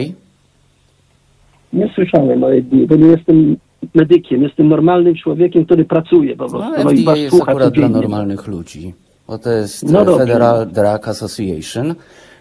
Nie 1.72 1.92
słyszałem 1.94 2.44
o 2.44 2.48
FDA, 2.48 2.86
bo 2.88 2.96
nie 2.96 3.06
jestem 3.06 3.56
medykiem. 3.94 4.42
Jestem 4.42 4.68
normalnym 4.68 5.14
człowiekiem, 5.14 5.64
który 5.64 5.84
pracuje 5.84 6.36
po 6.36 6.44
No, 6.44 6.50
prostu. 6.50 6.70
No, 6.84 6.90
FDA 6.90 7.16
jest 7.16 7.36
słucha 7.36 7.52
akurat 7.52 7.74
dla 7.74 7.88
normalnych 7.88 8.46
ludzi, 8.46 8.94
bo 9.28 9.38
to 9.38 9.50
jest 9.50 9.82
No 9.82 10.04
dobrze. 10.04 10.26
Federal 10.26 10.66
Drug 10.66 11.08
Association. 11.08 11.94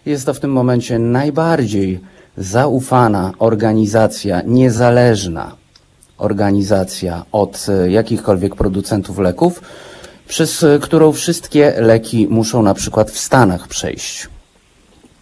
Jest 0.06 0.26
to 0.26 0.34
w 0.34 0.40
tym 0.40 0.52
momencie 0.52 1.00
najbardziej 1.00 2.00
zaufana 2.38 3.32
organizacja, 3.40 4.42
niezależna 4.46 5.52
organizacja 6.18 7.26
od 7.32 7.66
e, 7.70 7.92
jakichkolwiek 7.92 8.56
producentów 8.56 9.20
leków, 9.20 9.62
przez 10.28 10.64
e, 10.64 10.80
którą 10.82 11.12
wszystkie 11.12 11.74
leki 11.78 12.28
muszą 12.30 12.62
na 12.62 12.74
przykład 12.74 13.12
w 13.12 13.20
Stanach 13.20 13.68
przejść. 13.68 14.28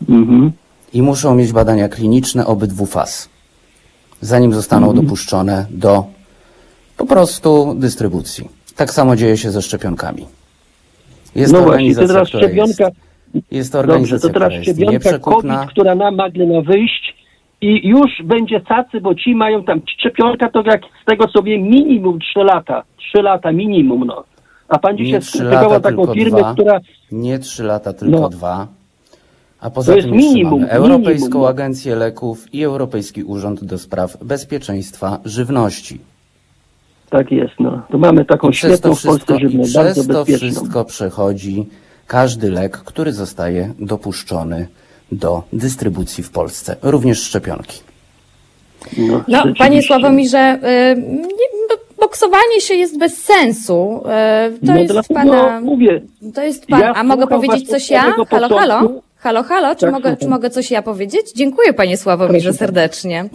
Mhm. 0.09 0.51
I 0.93 1.01
muszą 1.01 1.35
mieć 1.35 1.51
badania 1.53 1.89
kliniczne 1.89 2.45
obydwu 2.45 2.85
faz, 2.85 3.29
zanim 4.21 4.53
zostaną 4.53 4.87
Mhm. 4.87 5.05
dopuszczone 5.05 5.65
do 5.69 6.03
po 6.97 7.05
prostu 7.05 7.75
dystrybucji. 7.77 8.49
Tak 8.75 8.91
samo 8.93 9.15
dzieje 9.15 9.37
się 9.37 9.51
ze 9.51 9.61
szczepionkami. 9.61 10.25
Jest 11.35 11.53
No 11.53 11.59
to 11.59 11.65
właśnie, 11.65 11.95
to 11.95 12.01
organizacja, 12.01 12.07
teraz 12.07 12.27
która 12.29 12.43
szczepionka... 12.43 12.83
jest, 13.33 13.51
jest 13.51 13.71
to 13.71 13.77
Dobrze, 13.77 13.91
organizacja, 13.93 14.29
to 14.29 14.33
teraz 14.33 14.53
szczepionka. 14.63 15.19
COVID, 15.19 15.51
która 15.69 15.95
nam 15.95 16.15
nagle 16.15 16.47
ma 16.47 16.61
wyjść 16.61 17.15
i 17.61 17.87
już 17.87 18.11
będzie 18.23 18.61
cacy, 18.61 19.01
bo 19.01 19.15
ci 19.15 19.35
mają 19.35 19.63
tam 19.63 19.81
szczepionka, 19.99 20.49
to 20.49 20.63
jak 20.65 20.81
z 21.01 21.05
tego 21.05 21.27
co 21.27 21.43
wiem, 21.43 21.61
minimum 21.61 22.19
3 22.19 22.39
lata. 22.39 22.83
3 22.97 23.21
lata 23.21 23.51
minimum, 23.51 24.05
no. 24.05 24.23
A 24.69 24.79
pan 24.79 24.97
dzisiaj 24.97 25.21
skrytykował 25.21 25.81
taką 25.81 26.13
firmę, 26.13 26.39
dwa. 26.39 26.53
która... 26.53 26.79
Nie 27.11 27.39
trzy 27.39 27.63
lata, 27.63 27.93
tylko 27.93 28.19
No. 28.19 28.29
dwa. 28.29 28.67
A 29.63 29.69
poza 29.69 29.95
tym 29.95 30.11
minimum, 30.11 30.61
mamy 30.61 30.71
Europejską 30.71 31.27
minimum. 31.27 31.45
Agencję 31.45 31.95
Leków 31.95 32.53
i 32.53 32.63
Europejski 32.63 33.23
Urząd 33.23 33.63
do 33.63 33.77
Spraw 33.77 34.17
Bezpieczeństwa 34.23 35.19
Żywności. 35.25 35.99
Tak 37.09 37.31
jest, 37.31 37.53
no. 37.59 37.81
To 37.91 37.97
mamy 37.97 38.25
taką 38.25 38.49
I 38.49 38.51
przez 38.51 38.71
świetną 38.71 38.89
to 38.89 38.95
w 38.95 39.03
Polsce 39.03 39.25
wszystko, 39.25 39.35
i 39.35 39.41
żywność, 39.41 39.73
bardzo 39.73 40.01
przez 40.03 40.15
to 40.15 40.25
wszystko 40.25 40.85
przechodzi 40.85 41.65
każdy 42.07 42.51
lek, 42.51 42.77
który 42.77 43.13
zostaje 43.13 43.73
dopuszczony 43.79 44.67
do 45.11 45.43
dystrybucji 45.53 46.23
w 46.23 46.31
Polsce, 46.31 46.75
również 46.81 47.23
szczepionki. 47.23 47.79
No, 48.97 49.21
No, 49.27 49.43
panie. 49.57 49.81
Sławomirze, 49.81 50.59
y, 50.93 51.75
boksowanie 52.01 52.61
się 52.61 52.73
jest 52.73 52.99
bez 52.99 53.17
sensu. 53.23 54.03
Y, 54.55 54.59
To 54.59 54.73
No 54.73 54.77
jest 54.77 55.07
pana. 55.13 55.61
mówię, 55.61 56.01
To 56.35 56.41
jest 56.41 56.67
pan. 56.67 56.81
Ja 56.81 56.93
A 56.93 57.03
mogę 57.03 57.27
powiedzieć 57.27 57.69
coś 57.69 57.89
ja? 57.89 58.13
Halo, 58.29 58.49
halo? 58.49 59.01
Halo, 59.23 59.43
halo, 59.43 59.75
czy, 59.75 59.81
Tak, 59.81 59.91
mogę, 59.91 60.17
czy 60.17 60.27
mogę 60.27 60.49
coś 60.49 60.71
ja 60.71 60.81
powiedzieć? 60.81 61.31
Dziękuję 61.35 61.73
panie 61.73 61.97
Sławomirze 61.97 62.49
Proszę 62.49 62.57
serdecznie. 62.57 63.25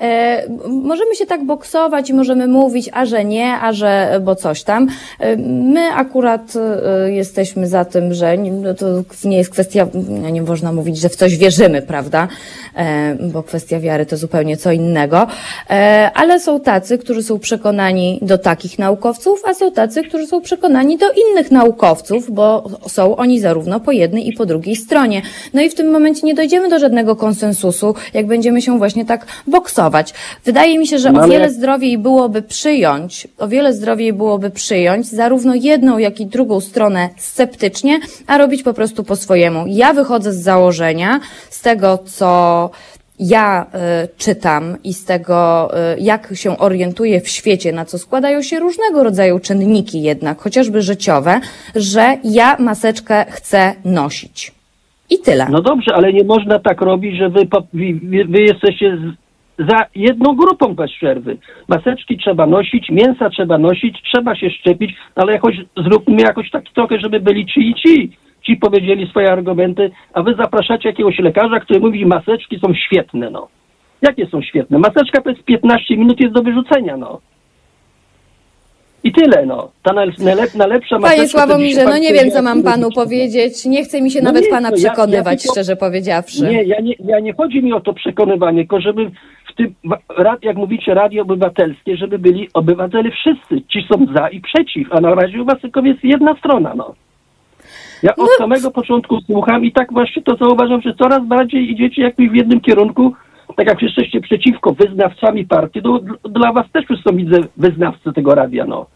E, 0.00 0.42
możemy 0.68 1.14
się 1.14 1.26
tak 1.26 1.44
boksować 1.44 2.10
i 2.10 2.14
możemy 2.14 2.48
mówić, 2.48 2.90
a 2.92 3.06
że 3.06 3.24
nie, 3.24 3.52
a 3.52 3.72
że, 3.72 4.20
bo 4.24 4.36
coś 4.36 4.62
tam. 4.62 4.88
E, 5.18 5.36
my 5.36 5.92
akurat 5.94 6.54
e, 6.56 7.12
jesteśmy 7.12 7.66
za 7.66 7.84
tym, 7.84 8.14
że 8.14 8.38
nie, 8.38 8.52
no 8.52 8.74
to 8.74 8.86
nie 9.24 9.38
jest 9.38 9.50
kwestia, 9.50 9.86
no 10.22 10.30
nie 10.30 10.42
można 10.42 10.72
mówić, 10.72 10.98
że 10.98 11.08
w 11.08 11.16
coś 11.16 11.36
wierzymy, 11.36 11.82
prawda? 11.82 12.28
E, 12.76 13.16
bo 13.20 13.42
kwestia 13.42 13.80
wiary 13.80 14.06
to 14.06 14.16
zupełnie 14.16 14.56
co 14.56 14.72
innego. 14.72 15.26
E, 15.70 16.10
ale 16.14 16.40
są 16.40 16.60
tacy, 16.60 16.98
którzy 16.98 17.22
są 17.22 17.38
przekonani 17.38 18.18
do 18.22 18.38
takich 18.38 18.78
naukowców, 18.78 19.42
a 19.46 19.54
są 19.54 19.72
tacy, 19.72 20.02
którzy 20.02 20.26
są 20.26 20.40
przekonani 20.40 20.98
do 20.98 21.06
innych 21.12 21.50
naukowców, 21.50 22.30
bo 22.30 22.64
są 22.88 23.16
oni 23.16 23.40
zarówno 23.40 23.80
po 23.80 23.92
jednej 23.92 24.28
i 24.28 24.32
po 24.32 24.46
drugiej 24.46 24.76
stronie. 24.76 25.22
No 25.54 25.62
i 25.62 25.70
w 25.70 25.74
tym 25.74 25.90
momencie 25.90 26.26
nie 26.26 26.34
dojdziemy 26.34 26.68
do 26.68 26.78
żadnego 26.78 27.16
konsensusu, 27.16 27.94
jak 28.14 28.26
będziemy 28.26 28.62
się 28.62 28.78
właśnie 28.78 29.04
tak 29.04 29.26
boksować. 29.46 30.14
Wydaje 30.44 30.78
mi 30.78 30.86
się, 30.86 30.98
że 30.98 31.12
No 31.12 31.24
o 31.24 31.28
wiele 31.28 31.50
zdrowiej 31.50 31.98
byłoby 31.98 32.42
przyjąć, 32.42 33.28
o 33.38 33.48
wiele 33.48 33.72
zdrowiej 33.72 34.12
byłoby 34.12 34.50
przyjąć 34.50 35.06
zarówno 35.06 35.54
jedną, 35.54 35.98
jak 35.98 36.20
i 36.20 36.26
drugą 36.26 36.60
stronę 36.60 37.08
sceptycznie, 37.16 38.00
a 38.26 38.38
robić 38.38 38.62
po 38.62 38.74
prostu 38.74 39.04
po 39.04 39.16
swojemu. 39.16 39.64
Ja 39.68 39.92
wychodzę 39.92 40.32
z 40.32 40.42
założenia, 40.42 41.20
z 41.50 41.60
tego, 41.60 41.98
co 42.06 42.70
ja 43.20 43.66
y, 44.04 44.08
czytam 44.16 44.76
i 44.84 44.94
z 44.94 45.04
tego, 45.04 45.70
y, 45.94 46.00
jak 46.00 46.28
się 46.34 46.58
orientuję 46.58 47.20
w 47.20 47.28
świecie, 47.28 47.72
na 47.72 47.84
co 47.84 47.98
składają 47.98 48.42
się 48.42 48.60
różnego 48.60 49.02
rodzaju 49.02 49.38
czynniki 49.38 50.02
jednak, 50.02 50.40
chociażby 50.40 50.82
życiowe, 50.82 51.40
że 51.74 52.16
ja 52.24 52.56
maseczkę 52.58 53.26
chcę 53.30 53.74
nosić. 53.84 54.59
I 55.10 55.18
tyle. 55.18 55.46
No 55.50 55.60
dobrze, 55.60 55.94
ale 55.94 56.12
nie 56.12 56.24
można 56.24 56.58
tak 56.58 56.80
robić, 56.80 57.16
że 57.16 57.28
wy, 57.28 57.40
wy, 57.72 58.24
wy- 58.24 58.42
jesteście 58.42 58.98
za 59.58 59.86
jedną 59.94 60.36
grupą 60.36 60.74
bez 60.74 60.90
przerwy. 60.92 61.36
Maseczki 61.68 62.18
trzeba 62.18 62.46
nosić, 62.46 62.90
mięsa 62.90 63.30
trzeba 63.30 63.58
nosić, 63.58 64.02
trzeba 64.02 64.36
się 64.36 64.50
szczepić, 64.50 64.96
ale 65.14 65.32
jakoś 65.32 65.56
zróbmy 65.76 66.22
jakoś 66.22 66.50
tak 66.50 66.64
trochę, 66.74 67.00
żeby 67.00 67.20
byli 67.20 67.46
ci 67.46 67.60
i 67.60 67.74
ci. 67.74 68.10
Ci 68.42 68.56
powiedzieli 68.56 69.06
swoje 69.06 69.32
argumenty, 69.32 69.90
a 70.14 70.22
wy 70.22 70.34
zapraszacie 70.34 70.88
jakiegoś 70.88 71.18
lekarza, 71.18 71.60
który 71.60 71.80
mówi, 71.80 72.06
maseczki 72.06 72.58
są 72.58 72.74
świetne, 72.74 73.30
no. 73.30 73.48
Jakie 74.02 74.26
są 74.26 74.42
świetne? 74.42 74.78
Maseczka 74.78 75.22
to 75.22 75.30
jest 75.30 75.42
15 75.42 75.96
minut, 75.96 76.20
jest 76.20 76.34
do 76.34 76.42
wyrzucenia, 76.42 76.96
no. 76.96 77.20
I 79.04 79.12
tyle, 79.12 79.46
no. 79.46 79.70
Ta 79.82 79.92
najlep, 79.92 80.54
najlepsza. 80.54 80.98
Panie 80.98 81.28
Sławomirze, 81.28 81.84
no 81.84 81.98
nie 81.98 82.12
wiem, 82.12 82.30
co 82.30 82.42
mam 82.42 82.62
panu 82.62 82.88
no. 82.88 82.94
powiedzieć. 83.04 83.64
Nie 83.64 83.84
chce 83.84 84.02
mi 84.02 84.10
się 84.10 84.18
No 84.18 84.24
nawet 84.24 84.44
nie, 84.44 84.50
pana 84.50 84.70
no 84.70 84.76
ja- 84.76 84.82
ja 84.82 84.90
przekonywać, 84.90 85.46
szczerze 85.50 85.76
powiedziawszy. 85.76 86.42
Nie, 86.42 86.62
ja 86.62 86.80
nie, 86.80 86.94
ja 87.04 87.20
nie 87.20 87.32
chodzi 87.32 87.62
mi 87.62 87.72
o 87.72 87.80
to 87.80 87.92
przekonywanie, 87.92 88.58
tylko 88.58 88.80
żeby 88.80 89.10
w 89.52 89.54
tym, 89.56 89.74
jak 90.42 90.56
mówicie, 90.56 90.94
radio 90.94 91.22
obywatelskie, 91.22 91.96
żeby 91.96 92.18
byli 92.18 92.48
obywatele 92.54 93.10
wszyscy. 93.10 93.62
Ci 93.68 93.86
są 93.92 94.06
za 94.16 94.28
i 94.28 94.40
przeciw, 94.40 94.92
a 94.92 95.00
na 95.00 95.14
razie 95.14 95.42
u 95.42 95.44
was 95.44 95.60
tylko 95.60 95.80
jest 95.80 96.04
jedna 96.04 96.36
strona, 96.36 96.74
no. 96.76 96.94
Ja 98.02 98.16
od 98.16 98.30
samego 98.38 98.70
początku 98.70 99.20
słucham 99.20 99.64
i 99.64 99.72
tak 99.72 99.92
właśnie 99.92 100.22
to 100.22 100.36
zauważam, 100.36 100.80
że 100.82 100.94
coraz 100.94 101.26
bardziej 101.26 101.72
idziecie 101.72 102.02
jakby 102.02 102.28
w 102.28 102.34
jednym 102.34 102.60
kierunku, 102.60 103.14
tak 103.56 103.66
jak 103.66 103.82
jesteście 103.82 104.20
przeciwko 104.20 104.72
wyznawcami 104.72 105.46
partii, 105.46 105.82
to 105.82 106.00
dla 106.24 106.52
was 106.52 106.66
też 106.72 106.84
są, 107.04 107.16
widzę, 107.16 107.38
wyznawcy 107.56 108.12
tego 108.12 108.34
radia, 108.34 108.64
no. 108.66 108.86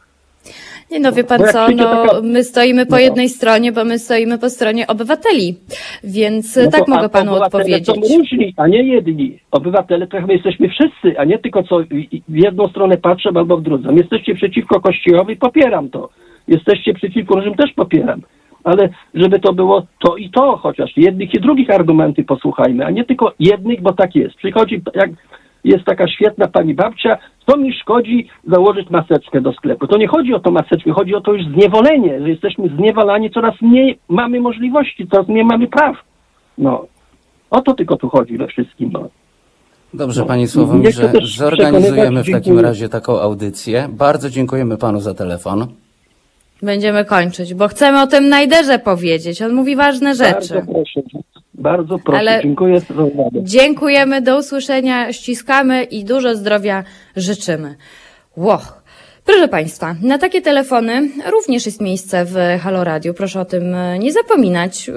Nie 0.90 1.00
no, 1.00 1.12
wie 1.12 1.24
pan 1.24 1.40
jak 1.40 1.52
co, 1.52 1.66
no 1.76 2.04
my 2.22 2.44
stoimy 2.44 2.86
po 2.86 2.92
No. 2.94 2.98
jednej 2.98 3.28
stronie, 3.28 3.72
bo 3.72 3.84
my 3.84 3.98
stoimy 3.98 4.38
po 4.38 4.50
stronie 4.50 4.86
obywateli. 4.86 5.56
Więc 6.04 6.56
No 6.56 6.70
tak 6.70 6.88
mogę 6.88 7.08
panu 7.08 7.30
obywatele 7.30 7.46
odpowiedzieć. 7.76 7.86
są 7.86 8.18
różni, 8.18 8.54
a 8.56 8.66
nie 8.68 8.82
jedni. 8.82 9.38
Obywatele 9.50 10.06
to 10.06 10.20
chyba 10.20 10.32
jesteśmy 10.32 10.68
wszyscy, 10.68 11.18
a 11.18 11.24
nie 11.24 11.38
tylko 11.38 11.62
co 11.62 11.78
w 11.78 11.84
w 12.28 12.36
jedną 12.36 12.68
stronę 12.68 12.96
patrzę 12.96 13.30
albo 13.34 13.56
w 13.56 13.62
drugą. 13.62 13.94
Jesteście 13.96 14.34
przeciwko 14.34 14.80
Kościołowi, 14.80 15.36
popieram 15.36 15.88
to. 15.90 16.08
Jesteście 16.48 16.94
przeciwko 16.94 17.34
różnym, 17.34 17.54
też 17.54 17.72
popieram. 17.72 18.20
Ale 18.64 18.88
żeby 19.14 19.40
to 19.40 19.52
było 19.52 19.86
to 19.98 20.16
i 20.16 20.30
to 20.30 20.56
chociaż. 20.56 20.96
Jednych 20.96 21.34
i 21.34 21.40
drugich 21.40 21.70
argumenty 21.70 22.24
posłuchajmy, 22.24 22.86
a 22.86 22.90
nie 22.90 23.04
tylko 23.04 23.32
jednych, 23.38 23.82
bo 23.82 23.92
tak 23.92 24.16
jest. 24.16 24.36
Przychodzi, 24.36 24.82
jak 24.94 25.10
jest 25.64 25.84
taka 25.84 26.08
świetna 26.08 26.48
pani 26.48 26.74
babcia, 26.74 27.18
co 27.46 27.56
mi 27.56 27.74
szkodzi 27.74 28.28
założyć 28.48 28.90
maseczkę 28.90 29.40
do 29.40 29.52
sklepu. 29.52 29.86
To 29.86 29.98
nie 29.98 30.08
chodzi 30.08 30.34
o 30.34 30.40
to 30.40 30.50
maseczkę, 30.50 30.92
chodzi 30.92 31.14
o 31.14 31.20
to 31.20 31.32
już 31.32 31.46
zniewolenie, 31.46 32.20
że 32.20 32.28
jesteśmy 32.28 32.68
zniewalani, 32.68 33.30
coraz 33.30 33.54
mniej 33.60 33.98
mamy 34.08 34.40
możliwości, 34.40 35.06
coraz 35.08 35.28
mniej 35.28 35.44
mamy 35.44 35.66
praw. 35.66 35.96
No, 36.58 36.86
o 37.50 37.60
to 37.60 37.74
tylko 37.74 37.96
tu 37.96 38.08
chodzi 38.08 38.38
we 38.38 38.46
wszystkim. 38.46 38.90
No. 38.92 39.08
Dobrze, 39.94 40.24
panie 40.24 40.48
Sławomirze, 40.48 41.12
zorganizujemy 41.36 42.22
w 42.22 42.30
takim 42.30 42.58
razie 42.58 42.88
taką 42.88 43.20
audycję. 43.20 43.88
Bardzo 43.92 44.30
dziękujemy 44.30 44.76
panu 44.76 45.00
za 45.00 45.14
telefon. 45.14 45.66
Będziemy 46.64 47.04
kończyć, 47.04 47.54
bo 47.54 47.68
chcemy 47.68 48.02
o 48.02 48.06
tym 48.06 48.28
Najderze 48.28 48.78
powiedzieć. 48.78 49.42
On 49.42 49.52
mówi 49.52 49.76
ważne 49.76 50.14
rzeczy. 50.14 50.54
Bardzo 50.54 50.72
proszę, 50.72 51.00
bardzo 51.54 51.98
proszę, 51.98 52.18
Ale- 52.18 52.40
dziękuję 52.42 52.80
za 52.80 53.02
uwagę. 53.02 53.40
Dziękujemy, 53.42 54.22
do 54.22 54.38
usłyszenia, 54.38 55.12
ściskamy 55.12 55.84
i 55.84 56.04
dużo 56.04 56.36
zdrowia 56.36 56.84
życzymy. 57.16 57.74
Łoch. 58.36 58.84
Proszę 59.24 59.48
Państwa, 59.48 59.94
na 60.02 60.18
takie 60.18 60.42
telefony 60.42 61.08
również 61.32 61.66
jest 61.66 61.80
miejsce 61.80 62.24
w 62.24 62.36
Halo 62.62 62.84
Radio. 62.84 63.14
Proszę 63.14 63.40
o 63.40 63.44
tym 63.44 63.74
e, 63.74 63.98
nie 63.98 64.12
zapominać. 64.12 64.88
E, 64.88 64.92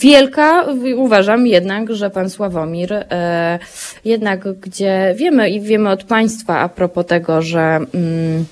Wielka, 0.00 0.66
uważam 0.96 1.46
jednak, 1.46 1.94
że 1.94 2.10
Pan 2.10 2.30
Sławomir, 2.30 2.92
e, 2.92 3.58
jednak 4.04 4.60
gdzie 4.60 5.14
wiemy 5.16 5.50
i 5.50 5.60
wiemy 5.60 5.90
od 5.90 6.04
Państwa 6.04 6.58
a 6.58 6.68
propos 6.68 7.06
tego, 7.06 7.42
że 7.42 7.60
mm, 7.94 8.44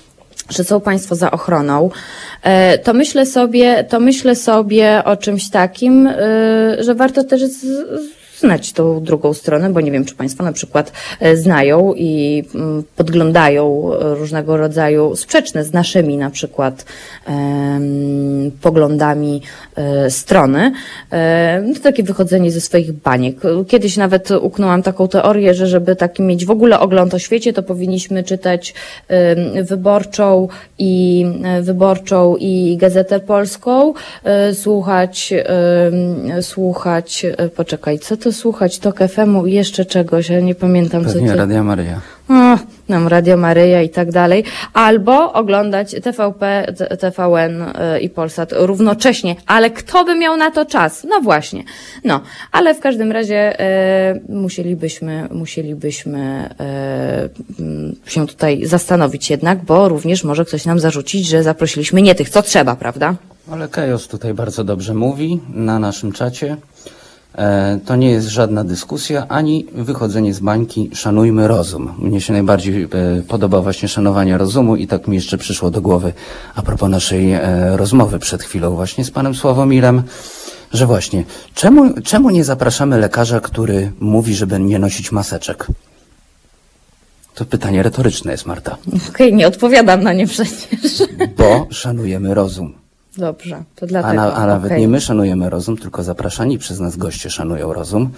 że 0.49 0.63
są 0.63 0.81
Państwo 0.81 1.15
za 1.15 1.31
ochroną, 1.31 1.89
e, 2.43 2.77
to 2.77 2.93
myślę 2.93 3.25
sobie, 3.25 3.83
to 3.83 3.99
myślę 3.99 4.35
sobie 4.35 5.01
o 5.05 5.17
czymś 5.17 5.49
takim, 5.49 6.07
e, 6.07 6.17
że 6.83 6.95
warto 6.95 7.23
też 7.23 7.41
z- 7.41 8.18
znać 8.39 8.73
tą 8.73 9.03
drugą 9.03 9.33
stronę, 9.33 9.69
bo 9.69 9.81
nie 9.81 9.91
wiem, 9.91 10.05
czy 10.05 10.15
Państwo 10.15 10.43
na 10.43 10.51
przykład 10.51 10.91
e, 11.19 11.37
znają 11.37 11.93
i 11.93 12.43
mm, 12.55 12.83
podglądają 12.95 13.91
różnego 13.99 14.57
rodzaju 14.57 15.15
sprzeczne 15.15 15.63
z 15.63 15.73
naszymi 15.73 16.17
na 16.17 16.29
przykład 16.29 16.85
poglądami 18.61 19.41
e, 19.75 20.09
strony. 20.09 20.71
E, 21.11 21.63
To 21.75 21.79
takie 21.79 22.03
wychodzenie 22.03 22.51
ze 22.51 22.61
swoich 22.61 22.91
baniek. 22.91 23.37
Kiedyś 23.67 23.97
nawet 23.97 24.31
uknęłam 24.31 24.83
taką 24.83 25.07
teorię, 25.07 25.53
że 25.53 25.67
żeby 25.67 25.95
taki 25.95 26.23
mieć 26.23 26.45
w 26.45 26.51
ogóle 26.51 26.79
ogląd 26.79 27.13
o 27.13 27.19
świecie, 27.19 27.53
to 27.53 27.63
powinniśmy 27.63 28.23
czytać 28.23 28.73
wyborczą 29.63 30.47
i 30.77 31.25
wyborczą 31.61 32.35
i 32.35 32.77
Gazetę 32.77 33.19
Polską, 33.19 33.93
słuchać, 34.53 35.33
słuchać, 36.41 37.25
poczekaj, 37.55 37.99
co 37.99 38.17
to 38.17 38.28
słuchać? 38.33 38.79
Tok 38.79 38.99
FM-u 38.99 39.45
i 39.45 39.53
jeszcze 39.53 39.85
czegoś, 39.85 40.29
ja 40.29 40.39
nie 40.39 40.55
pamiętam 40.55 41.05
co 41.05 41.13
Pewnie 41.13 41.31
to. 41.31 41.37
Radia 41.37 41.63
Maryja. 41.63 42.01
O, 42.29 42.57
nam 42.89 43.07
Radio 43.07 43.37
Maryja 43.37 43.81
i 43.81 43.89
tak 43.89 44.11
dalej, 44.11 44.43
albo 44.73 45.33
oglądać 45.33 45.95
TVP, 46.03 46.73
TVN 46.99 47.61
y, 47.61 47.99
i 47.99 48.09
Polsat 48.09 48.49
równocześnie, 48.51 49.35
ale 49.45 49.69
kto 49.69 50.05
by 50.05 50.15
miał 50.15 50.37
na 50.37 50.51
to 50.51 50.65
czas? 50.65 51.03
No 51.09 51.21
właśnie, 51.21 51.63
no, 52.03 52.21
ale 52.51 52.75
w 52.75 52.79
każdym 52.79 53.11
razie 53.11 53.61
y, 53.61 54.21
musielibyśmy, 54.29 55.27
musielibyśmy 55.31 56.49
y, 57.59 57.61
mm, 57.61 57.95
się 58.05 58.27
tutaj 58.27 58.65
zastanowić 58.65 59.29
jednak, 59.29 59.63
bo 59.63 59.89
również 59.89 60.23
może 60.23 60.45
ktoś 60.45 60.65
nam 60.65 60.79
zarzucić, 60.79 61.27
że 61.27 61.43
zaprosiliśmy 61.43 62.01
nie 62.01 62.15
tych, 62.15 62.29
co 62.29 62.41
trzeba, 62.41 62.75
prawda? 62.75 63.15
Ale 63.51 63.67
Kajos 63.67 64.07
tutaj 64.07 64.33
bardzo 64.33 64.63
dobrze 64.63 64.93
mówi 64.93 65.39
na 65.53 65.79
naszym 65.79 66.11
czacie. 66.11 66.57
E, 67.35 67.79
to 67.85 67.95
nie 67.95 68.11
jest 68.11 68.27
żadna 68.27 68.63
dyskusja, 68.63 69.25
ani 69.27 69.65
wychodzenie 69.73 70.33
z 70.33 70.39
bańki. 70.39 70.89
Szanujmy 70.93 71.47
rozum. 71.47 71.93
Mnie 71.99 72.21
się 72.21 72.33
najbardziej 72.33 72.83
e, 72.83 72.87
podoba 73.27 73.61
właśnie 73.61 73.87
szanowanie 73.87 74.37
rozumu 74.37 74.75
i 74.75 74.87
tak 74.87 75.07
mi 75.07 75.15
jeszcze 75.15 75.37
przyszło 75.37 75.71
do 75.71 75.81
głowy 75.81 76.13
a 76.55 76.61
propos 76.61 76.89
naszej 76.89 77.31
e, 77.33 77.77
rozmowy 77.77 78.19
przed 78.19 78.43
chwilą 78.43 78.75
właśnie 78.75 79.05
z 79.05 79.11
panem 79.11 79.35
Sławomirem, 79.35 80.03
że 80.73 80.85
właśnie, 80.85 81.23
czemu, 81.53 82.01
czemu 82.01 82.29
nie 82.29 82.43
zapraszamy 82.43 82.97
lekarza, 82.97 83.39
który 83.39 83.91
mówi, 83.99 84.35
żeby 84.35 84.59
nie 84.59 84.79
nosić 84.79 85.11
maseczek? 85.11 85.67
To 87.35 87.45
pytanie 87.45 87.83
retoryczne 87.83 88.31
jest, 88.31 88.45
Marta. 88.45 88.77
Okej, 89.09 89.33
nie 89.33 89.47
odpowiadam 89.47 90.03
na 90.03 90.13
nie 90.13 90.27
przecież. 90.27 91.03
Bo 91.37 91.67
szanujemy 91.71 92.33
rozum. 92.33 92.73
Dobrze, 93.17 93.63
to 93.75 93.85
A, 93.85 93.87
dlatego. 93.87 94.13
na, 94.13 94.33
a 94.33 94.45
nawet 94.45 94.77
nie 94.77 94.87
my 94.87 95.01
szanujemy 95.01 95.49
rozum, 95.49 95.77
tylko 95.77 96.03
zapraszani 96.03 96.57
przez 96.57 96.79
nas 96.79 96.97
goście 96.97 97.29
szanują 97.29 97.73
rozum 97.73 98.09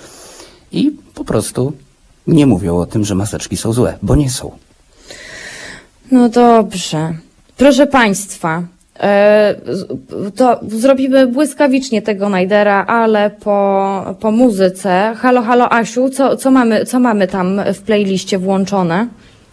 i 0.72 0.92
po 1.16 1.26
prostu 1.26 1.74
nie 2.28 2.48
mówią 2.48 2.78
o 2.78 2.86
tym, 2.86 3.06
że 3.06 3.16
maseczki 3.16 3.58
są 3.58 3.74
złe, 3.74 3.98
bo 4.02 4.16
nie 4.16 4.30
są. 4.30 4.52
No 6.12 6.30
dobrze. 6.30 7.14
Proszę 7.58 7.88
Państwa, 7.88 8.64
e, 9.00 9.56
to 10.36 10.60
zrobimy 10.68 11.28
błyskawicznie 11.28 12.02
tego 12.02 12.30
Najdera, 12.30 12.86
ale 12.86 13.30
po, 13.30 14.16
po 14.20 14.32
muzyce. 14.32 15.16
Halo, 15.18 15.42
halo 15.42 15.74
Asiu, 15.74 16.10
co, 16.10 16.38
co, 16.38 16.52
mamy, 16.52 16.86
co 16.86 17.00
mamy 17.00 17.28
tam 17.28 17.62
w 17.74 17.82
playliście 17.82 18.38
włączone? 18.40 19.08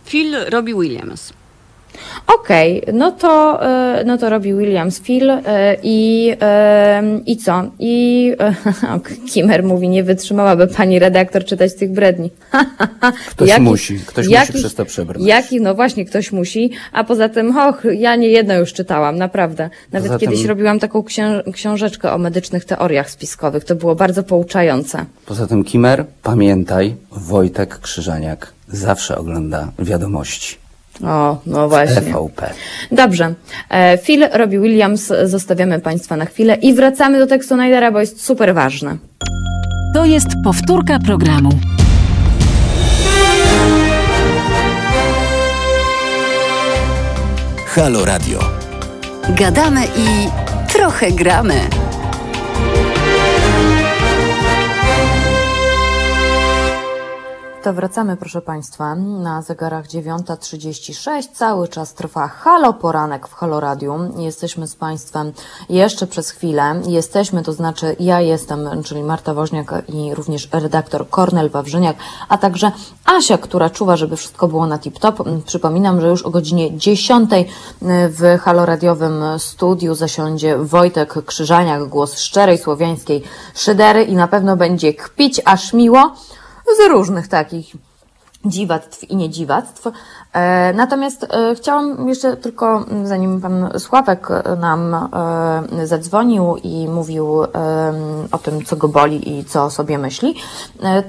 Phil 0.04 0.34
Robbie 0.50 0.74
Williams. 0.74 1.32
Okej, 2.26 2.82
no 2.92 3.12
to, 3.12 3.62
e, 3.66 4.04
no 4.06 4.18
to 4.18 4.30
robi 4.30 4.54
Williams 4.54 5.00
Phil 5.00 5.30
e, 5.30 5.40
i, 5.82 6.32
e, 6.40 7.02
i 7.26 7.36
co? 7.36 7.62
I 7.78 8.32
Kimmer 9.32 9.62
mówi, 9.64 9.88
nie 9.88 10.04
wytrzymałaby 10.04 10.66
pani 10.66 10.98
redaktor 10.98 11.44
czytać 11.44 11.74
tych 11.74 11.92
bredni. 11.92 12.30
Ktoś 13.30 13.58
musi, 13.58 13.98
ktoś 14.06 14.28
musi 14.28 14.52
przez 14.52 14.74
to 14.74 14.84
przebrnąć. 14.84 15.28
Jaki, 15.28 15.60
no 15.60 15.74
właśnie, 15.74 16.04
ktoś 16.04 16.32
musi, 16.32 16.70
a 16.92 17.04
poza 17.04 17.28
tym, 17.28 17.56
och, 17.56 17.82
ja 17.92 18.16
nie 18.16 18.28
jedno 18.28 18.54
już 18.54 18.72
czytałam, 18.72 19.16
naprawdę. 19.16 19.70
Nawet 19.92 20.08
Poza 20.08 20.18
tym- 20.18 20.28
kiedyś 20.28 20.44
robiłam 20.44 20.78
taką 20.78 21.02
księ- 21.02 21.52
książeczkę 21.52 22.12
o 22.12 22.18
medycznych 22.18 22.64
teoriach 22.64 23.10
spiskowych, 23.10 23.64
to 23.64 23.74
było 23.74 23.94
bardzo 23.94 24.22
pouczające. 24.22 25.04
Poza 25.26 25.46
tym, 25.46 25.64
Kimer, 25.64 26.04
pamiętaj, 26.22 26.94
Wojtek 27.10 27.78
Krzyżaniak 27.78 28.52
zawsze 28.68 29.18
ogląda 29.18 29.72
wiadomości. 29.78 30.67
O, 31.04 31.36
no 31.46 31.68
właśnie. 31.68 32.02
TVP. 32.02 32.50
Dobrze. 32.92 33.34
E, 33.70 33.98
Phil 33.98 34.28
robi 34.32 34.58
Williams, 34.58 35.12
zostawiamy 35.24 35.80
Państwa 35.80 36.16
na 36.16 36.24
chwilę 36.24 36.54
i 36.54 36.74
wracamy 36.74 37.18
do 37.18 37.26
tekstu 37.26 37.56
Najdera, 37.56 37.92
bo 37.92 38.00
jest 38.00 38.24
super 38.24 38.54
ważny. 38.54 38.98
To 39.94 40.04
jest 40.04 40.28
powtórka 40.44 40.98
programu. 40.98 41.50
Halo 47.66 48.04
Radio. 48.04 48.38
Gadamy 49.28 49.84
i 49.84 50.28
trochę 50.72 51.12
gramy. 51.12 51.54
Wracamy, 57.72 58.16
proszę 58.16 58.42
Państwa, 58.42 58.94
na 58.94 59.42
zegarach 59.42 59.86
9.36. 59.86 61.28
Cały 61.32 61.68
czas 61.68 61.94
trwa 61.94 62.28
Halo 62.28 62.72
Poranek 62.72 63.28
w 63.28 63.34
Halo 63.34 63.60
Radiu. 63.60 63.98
Jesteśmy 64.16 64.68
z 64.68 64.76
Państwem 64.76 65.32
jeszcze 65.68 66.06
przez 66.06 66.30
chwilę. 66.30 66.80
Jesteśmy, 66.86 67.42
to 67.42 67.52
znaczy 67.52 67.96
ja 68.00 68.20
jestem, 68.20 68.82
czyli 68.84 69.02
Marta 69.02 69.34
Woźniak 69.34 69.74
i 69.88 70.14
również 70.14 70.48
redaktor 70.52 71.08
Kornel 71.08 71.50
Wawrzyniak, 71.50 71.96
a 72.28 72.38
także 72.38 72.72
Asia, 73.04 73.38
która 73.38 73.70
czuwa, 73.70 73.96
żeby 73.96 74.16
wszystko 74.16 74.48
było 74.48 74.66
na 74.66 74.78
tip-top. 74.78 75.42
Przypominam, 75.46 76.00
że 76.00 76.08
już 76.08 76.22
o 76.22 76.30
godzinie 76.30 76.78
10 76.78 77.30
w 77.82 78.38
Halo 78.42 78.66
Radiowym 78.66 79.22
studiu 79.38 79.94
zasiądzie 79.94 80.58
Wojtek 80.58 81.24
Krzyżaniak, 81.24 81.84
głos 81.88 82.18
szczerej 82.18 82.58
słowiańskiej 82.58 83.22
szydery 83.54 84.04
i 84.04 84.14
na 84.14 84.28
pewno 84.28 84.56
będzie 84.56 84.94
kpić 84.94 85.40
aż 85.44 85.72
miło 85.72 86.12
z 86.76 86.90
różnych 86.90 87.28
takich 87.28 87.74
dziwactw 88.44 89.04
i 89.04 89.16
niedziwactw. 89.16 89.86
E, 90.38 90.72
Natomiast 90.72 91.24
e, 91.24 91.54
chciałam 91.54 92.08
jeszcze 92.08 92.36
tylko, 92.36 92.84
m, 92.90 93.06
zanim 93.06 93.40
pan 93.40 93.70
Sławek 93.78 94.28
e, 94.30 94.56
nam 94.56 95.08
zadzwonił 95.84 96.56
i 96.62 96.88
mówił 96.88 97.44
em, 97.44 97.48
o 98.32 98.38
tym, 98.38 98.64
co 98.64 98.76
go 98.76 98.88
boli 98.88 99.38
i 99.38 99.44
co 99.44 99.64
o 99.64 99.70
sobie 99.70 99.98
myśli, 99.98 100.34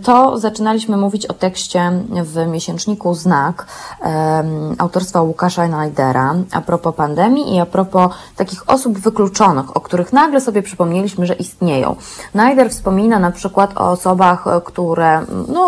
to 0.04 0.38
zaczynaliśmy 0.38 0.98
mówić 0.98 1.26
o 1.26 1.34
tekście 1.34 1.92
w 2.24 2.48
miesięczniku 2.48 3.14
Znak 3.14 3.66
em, 4.02 4.76
autorstwa 4.78 5.22
Łukasza 5.22 5.68
Najdera 5.68 6.36
a 6.52 6.62
propos 6.62 6.96
pandemii 6.96 7.56
i 7.56 7.60
a 7.60 7.66
propos 7.66 8.12
takich 8.36 8.70
osób 8.70 9.00
wykluczonych, 9.00 9.78
o 9.78 9.80
których 9.80 10.14
nagle 10.14 10.42
sobie 10.42 10.62
przypomnieliśmy, 10.62 11.26
że 11.26 11.34
istnieją. 11.34 11.96
Najder 12.34 12.70
wspomina 12.70 13.20
na 13.20 13.32
przykład 13.32 13.78
o 13.78 13.92
osobach, 13.92 14.46
które, 14.66 15.22
no, 15.48 15.68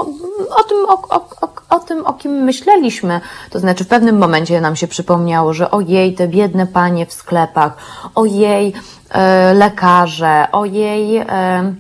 o 0.50 0.64
tym, 0.64 0.78
o, 0.88 0.94
o, 1.10 1.26
o, 1.42 1.61
o 1.72 1.80
tym, 1.80 2.06
o 2.06 2.14
kim 2.14 2.32
myśleliśmy. 2.32 3.22
To 3.50 3.60
znaczy, 3.60 3.84
w 3.84 3.88
pewnym 3.88 4.18
momencie 4.18 4.62
nam 4.62 4.76
się 4.76 4.88
przypomniało, 4.88 5.54
że 5.54 5.72
ojej, 5.72 6.14
te 6.14 6.28
biedne 6.28 6.68
panie 6.68 7.06
w 7.06 7.14
sklepach, 7.14 7.78
ojej, 8.16 8.74
e, 9.10 9.54
lekarze, 9.54 10.48
ojej. 10.52 11.18
E, 11.18 11.74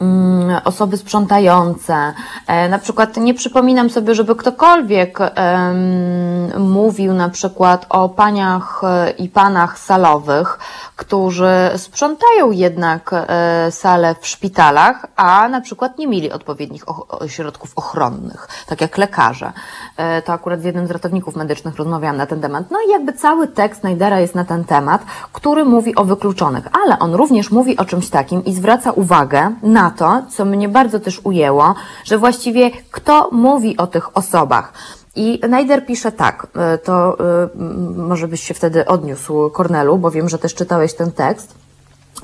mm, 0.00 0.60
osoby 0.64 0.96
sprzątające. 0.96 2.12
E, 2.46 2.68
Na 2.68 2.78
przykład 2.78 3.16
nie 3.16 3.34
przypominam 3.34 3.90
sobie, 3.90 4.14
żeby 4.14 4.36
ktokolwiek 4.36 5.18
em, 5.20 6.62
mówił 6.62 7.14
na 7.14 7.28
przykład 7.28 7.86
o 7.88 8.08
paniach 8.08 8.82
e, 8.84 9.10
i 9.10 9.28
panach 9.28 9.78
salowych, 9.78 10.58
którzy 10.96 11.70
sprzątają 11.76 12.50
jednak 12.50 13.10
e, 13.12 13.70
sale 13.70 14.14
w 14.20 14.26
szpitalach, 14.26 15.06
a 15.16 15.48
na 15.48 15.60
przykład 15.60 15.98
nie 15.98 16.06
mieli 16.06 16.32
odpowiednich 16.32 16.84
środków 17.26 17.72
ochronnych, 17.76 18.48
tak 18.66 18.80
jak 18.80 18.98
lekarze. 18.98 19.52
E, 19.96 20.22
To 20.22 20.32
akurat 20.32 20.60
z 20.60 20.64
jednym 20.64 20.86
z 20.86 20.90
ratowników 20.90 21.36
medycznych 21.36 21.76
rozmawiałam 21.76 22.16
na 22.16 22.26
ten 22.26 22.40
temat. 22.40 22.70
No 22.70 22.78
i 22.86 22.90
jakby 22.90 23.12
cały 23.12 23.48
tekst 23.48 23.82
Najdera 23.82 24.20
jest 24.20 24.34
na 24.34 24.44
ten 24.44 24.64
temat, 24.64 25.02
który 25.32 25.64
mówi 25.64 25.94
o 25.96 26.04
wykluczonych, 26.04 26.64
ale 26.84 26.98
on 26.98 27.14
również 27.14 27.50
mówi 27.50 27.76
o 27.76 27.84
czymś 27.84 28.08
takim 28.10 28.44
i 28.44 28.54
zwraca 28.54 28.92
uwagę 28.92 29.52
na 29.62 29.90
to, 29.90 30.22
co 30.30 30.44
mnie 30.44 30.68
bardzo 30.68 31.00
też 31.00 31.20
ujęło, 31.24 31.74
że 32.04 32.18
właściwie 32.18 32.70
kto 32.90 33.28
mówi 33.32 33.76
o 33.76 33.86
tych 33.86 34.16
osobach. 34.16 34.72
I 35.16 35.40
Najder 35.48 35.86
pisze 35.86 36.12
tak, 36.12 36.46
e, 36.56 36.78
to 36.78 37.18
e, 37.18 37.48
może 37.96 38.28
byś 38.28 38.42
się 38.42 38.54
wtedy 38.54 38.86
odniósł, 38.86 39.50
Kornelu, 39.50 39.98
bo 39.98 40.10
wiem, 40.10 40.28
że 40.28 40.38
też 40.38 40.54
czytałeś 40.54 40.94
ten 40.94 41.12
tekst. 41.12 41.54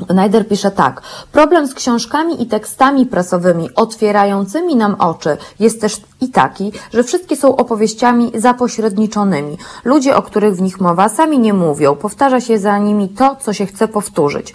Najder 0.09 0.49
pisze 0.49 0.71
tak. 0.71 1.03
Problem 1.33 1.67
z 1.67 1.75
książkami 1.75 2.43
i 2.43 2.47
tekstami 2.47 3.07
prasowymi 3.07 3.75
otwierającymi 3.75 4.77
nam 4.77 4.95
oczy 4.95 5.37
jest 5.59 5.81
też 5.81 6.01
i 6.21 6.29
taki, 6.29 6.73
że 6.93 7.05
wszystkie 7.05 7.37
są 7.37 7.57
opowieściami 7.57 8.33
zapośredniczonymi. 8.35 9.59
Ludzie, 9.85 10.17
o 10.17 10.23
których 10.23 10.57
w 10.57 10.63
nich 10.63 10.81
mowa, 10.81 11.09
sami 11.09 11.39
nie 11.39 11.55
mówią. 11.55 11.97
Powtarza 11.97 12.41
się 12.41 12.59
za 12.59 12.79
nimi 12.79 13.09
to, 13.09 13.37
co 13.41 13.53
się 13.53 13.67
chce 13.67 13.89
powtórzyć. 13.89 14.55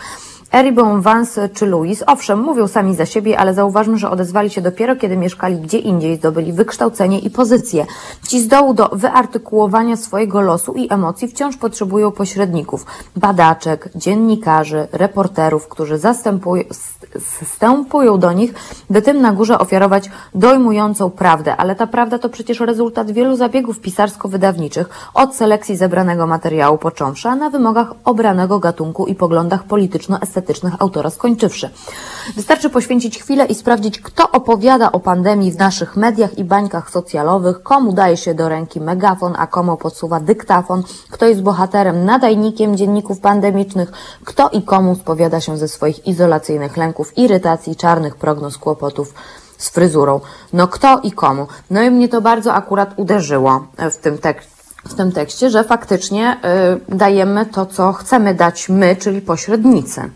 Eribon, 0.56 1.02
Vance 1.02 1.50
czy 1.50 1.66
Louis, 1.66 2.04
owszem, 2.08 2.40
mówią 2.40 2.68
sami 2.68 2.96
za 2.96 3.06
siebie, 3.06 3.40
ale 3.40 3.54
zauważmy, 3.54 3.98
że 3.98 4.10
odezwali 4.10 4.50
się 4.50 4.62
dopiero, 4.62 4.96
kiedy 4.96 5.18
mieszkali 5.18 5.56
gdzie 5.56 5.78
indziej, 5.78 6.16
zdobyli 6.16 6.54
wykształcenie 6.54 7.20
i 7.20 7.30
pozycję. 7.30 7.86
Ci 8.28 8.42
z 8.42 8.48
dołu 8.48 8.74
do 8.74 8.90
wyartykułowania 8.94 9.98
swojego 9.98 10.42
losu 10.42 10.74
i 10.74 10.94
emocji 10.94 11.28
wciąż 11.28 11.58
potrzebują 11.58 12.12
pośredników, 12.12 12.86
badaczek, 13.16 13.90
dziennikarzy, 13.96 14.88
reporterów, 14.92 15.68
którzy 15.68 15.98
zastępują, 15.98 16.64
do 18.18 18.34
nich, 18.34 18.54
by 18.90 19.02
tym 19.02 19.22
na 19.22 19.32
górze 19.32 19.60
ofiarować 19.60 20.10
dojmującą 20.36 21.10
prawdę. 21.10 21.58
Ale 21.58 21.76
ta 21.76 21.88
prawda 21.88 22.20
to 22.20 22.30
przecież 22.30 22.60
rezultat 22.60 23.12
wielu 23.12 23.36
zabiegów 23.36 23.80
pisarsko-wydawniczych, 23.80 24.90
od 25.14 25.36
selekcji 25.36 25.78
zebranego 25.78 26.28
materiału 26.28 26.78
począwszy, 26.78 27.30
a 27.30 27.36
na 27.36 27.50
wymogach 27.50 27.92
obranego 28.06 28.60
gatunku 28.60 29.08
i 29.08 29.16
poglądach 29.16 29.64
polityczno-estetycznych 29.64 30.45
autora 30.80 31.10
skończywszy. 31.10 31.70
Wystarczy 32.36 32.70
poświęcić 32.70 33.20
chwilę 33.20 33.46
i 33.46 33.56
sprawdzić, 33.56 34.00
kto 34.00 34.32
opowiada 34.32 34.92
o 34.92 35.00
pandemii 35.00 35.52
w 35.52 35.58
naszych 35.58 35.96
mediach 35.96 36.38
i 36.38 36.44
bańkach 36.44 36.90
socjalowych, 36.90 37.64
komu 37.64 37.94
daje 37.94 38.18
się 38.18 38.34
do 38.34 38.50
ręki 38.50 38.82
megafon, 38.82 39.34
a 39.38 39.48
komu 39.48 39.78
podsuwa 39.78 40.20
dyktafon, 40.20 40.84
kto 41.10 41.26
jest 41.26 41.42
bohaterem, 41.42 42.06
nadajnikiem 42.06 42.78
dzienników 42.78 43.20
pandemicznych, 43.20 43.92
kto 44.26 44.50
i 44.50 44.62
komu 44.62 44.96
spowiada 44.96 45.42
się 45.42 45.58
ze 45.58 45.68
swoich 45.68 46.08
izolacyjnych 46.08 46.78
lęków, 46.78 47.18
irytacji, 47.18 47.76
czarnych 47.76 48.16
prognoz, 48.16 48.58
kłopotów 48.58 49.14
z 49.58 49.70
fryzurą. 49.70 50.22
No 50.54 50.68
kto 50.68 51.00
i 51.00 51.12
komu. 51.12 51.48
No 51.70 51.84
i 51.84 51.92
mnie 51.92 52.10
to 52.10 52.22
bardzo 52.22 52.54
akurat 52.54 52.94
uderzyło 52.98 53.68
e, 53.78 53.92
w 53.92 53.98
tym 53.98 54.18
tekście 54.18 54.56
w 54.88 54.94
tym 54.94 55.12
tekście, 55.12 55.50
że 55.50 55.64
faktycznie 55.64 56.38
y, 56.92 56.96
dajemy 56.96 57.46
to, 57.46 57.66
co 57.66 57.94
chcemy 57.94 58.34
dać 58.34 58.70
my, 58.70 58.96
czyli 58.96 59.22
pośrednicy. 59.22 60.10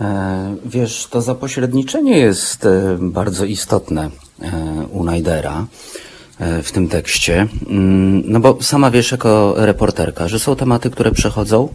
E, 0.00 0.56
Wiesz, 0.64 1.06
to 1.10 1.22
zapośredniczenie 1.22 2.18
jest 2.18 2.66
e, 2.66 2.96
bardzo 3.00 3.44
istotne 3.44 4.10
e, 4.42 4.50
u 4.92 5.04
Najdera 5.04 5.66
w 6.62 6.72
tym 6.72 6.88
tekście. 6.88 7.46
Mm, 7.68 8.22
No 8.26 8.40
bo 8.40 8.58
sama 8.60 8.90
wiesz 8.90 9.12
jako 9.12 9.54
reporterka, 9.56 10.28
że 10.28 10.38
są 10.38 10.56
tematy, 10.56 10.90
które 10.90 11.10
przechodzą, 11.12 11.68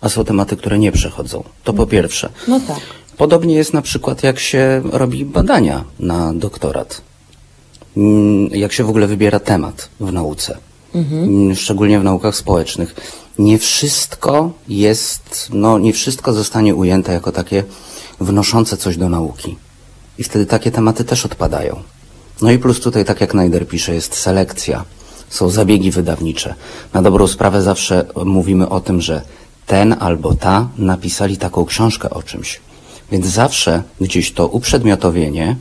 a 0.00 0.08
są 0.08 0.24
tematy, 0.24 0.56
które 0.56 0.78
nie 0.78 0.92
przechodzą. 0.92 1.44
To 1.64 1.72
po 1.72 1.86
pierwsze. 1.86 2.28
No 2.48 2.60
tak. 2.60 2.80
Podobnie 3.16 3.54
jest 3.54 3.74
na 3.74 3.82
przykład, 3.82 4.22
jak 4.22 4.38
się 4.38 4.82
robi 4.92 5.24
badania 5.24 5.84
na 6.00 6.34
doktorat. 6.34 7.00
Mm, 7.96 8.48
Jak 8.50 8.72
się 8.72 8.84
w 8.84 8.88
ogóle 8.88 9.06
wybiera 9.06 9.40
temat 9.40 9.88
w 10.00 10.12
nauce. 10.12 10.58
Mm, 10.94 11.54
Szczególnie 11.54 12.00
w 12.00 12.04
naukach 12.04 12.36
społecznych. 12.36 12.94
Nie 13.38 13.58
wszystko 13.58 14.52
jest, 14.68 15.48
no 15.52 15.78
nie 15.78 15.92
wszystko 15.92 16.32
zostanie 16.32 16.74
ujęte 16.74 17.12
jako 17.12 17.32
takie 17.32 17.64
wnoszące 18.20 18.76
coś 18.76 18.96
do 18.96 19.08
nauki. 19.08 19.56
I 20.18 20.24
wtedy 20.24 20.46
takie 20.46 20.70
tematy 20.70 21.04
też 21.04 21.26
odpadają. 21.26 21.82
No 22.42 22.50
i 22.50 22.58
plus 22.58 22.80
tutaj, 22.80 23.04
tak 23.04 23.20
jak 23.20 23.34
Najder 23.34 23.68
pisze, 23.68 23.94
jest 23.94 24.14
selekcja. 24.14 24.84
Są 25.28 25.50
zabiegi 25.50 25.90
wydawnicze. 25.90 26.54
Na 26.92 27.02
dobrą 27.02 27.26
sprawę 27.26 27.62
zawsze 27.62 28.06
mówimy 28.24 28.68
o 28.68 28.80
tym, 28.80 29.00
że 29.00 29.22
ten 29.66 29.96
albo 30.00 30.34
ta 30.34 30.68
napisali 30.78 31.36
taką 31.36 31.64
książkę 31.64 32.10
o 32.10 32.22
czymś. 32.22 32.60
Więc 33.12 33.26
zawsze 33.26 33.82
gdzieś 34.00 34.32
to 34.32 34.48
uprzedmiotowienie 34.48 35.56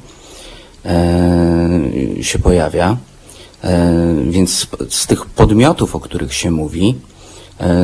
e, 0.85 1.80
się 2.22 2.39
pojawia. 2.39 2.98
E, 3.64 3.93
więc 4.23 4.56
z, 4.56 4.68
z 4.89 5.07
tych 5.07 5.26
podmiotów, 5.26 5.95
o 5.95 5.99
których 5.99 6.34
się 6.34 6.52
mówi, 6.52 6.95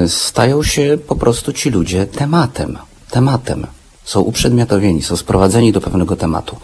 stają 0.07 0.63
się 0.63 0.97
po 1.07 1.15
prostu 1.15 1.53
ci 1.53 1.69
ludzie 1.69 2.05
tematem. 2.05 2.77
Tematem. 3.11 3.67
Są 4.03 4.19
uprzedmiotowieni, 4.21 5.03
są 5.03 5.17
sprowadzeni 5.17 5.71
do 5.71 5.81
pewnego 5.81 6.15
tematu. 6.15 6.57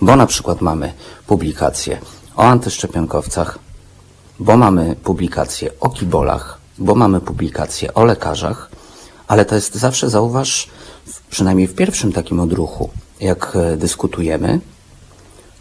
Bo 0.00 0.16
na 0.16 0.26
przykład 0.26 0.60
mamy 0.60 0.92
publikacje 1.26 2.00
o 2.36 2.42
antyszczepionkowcach, 2.42 3.58
bo 4.38 4.56
mamy 4.56 4.96
publikacje 5.04 5.70
o 5.80 5.90
kibolach, 5.90 6.58
bo 6.78 6.94
mamy 6.94 7.20
publikacje 7.20 7.94
o 7.94 8.04
lekarzach, 8.04 8.70
ale 9.28 9.44
to 9.44 9.54
jest 9.54 9.74
zawsze, 9.74 10.10
zauważ, 10.10 10.68
przynajmniej 11.30 11.66
w 11.66 11.74
pierwszym 11.74 12.12
takim 12.12 12.40
odruchu, 12.40 12.90
jak 13.20 13.56
e, 13.56 13.76
dyskutujemy, 13.76 14.60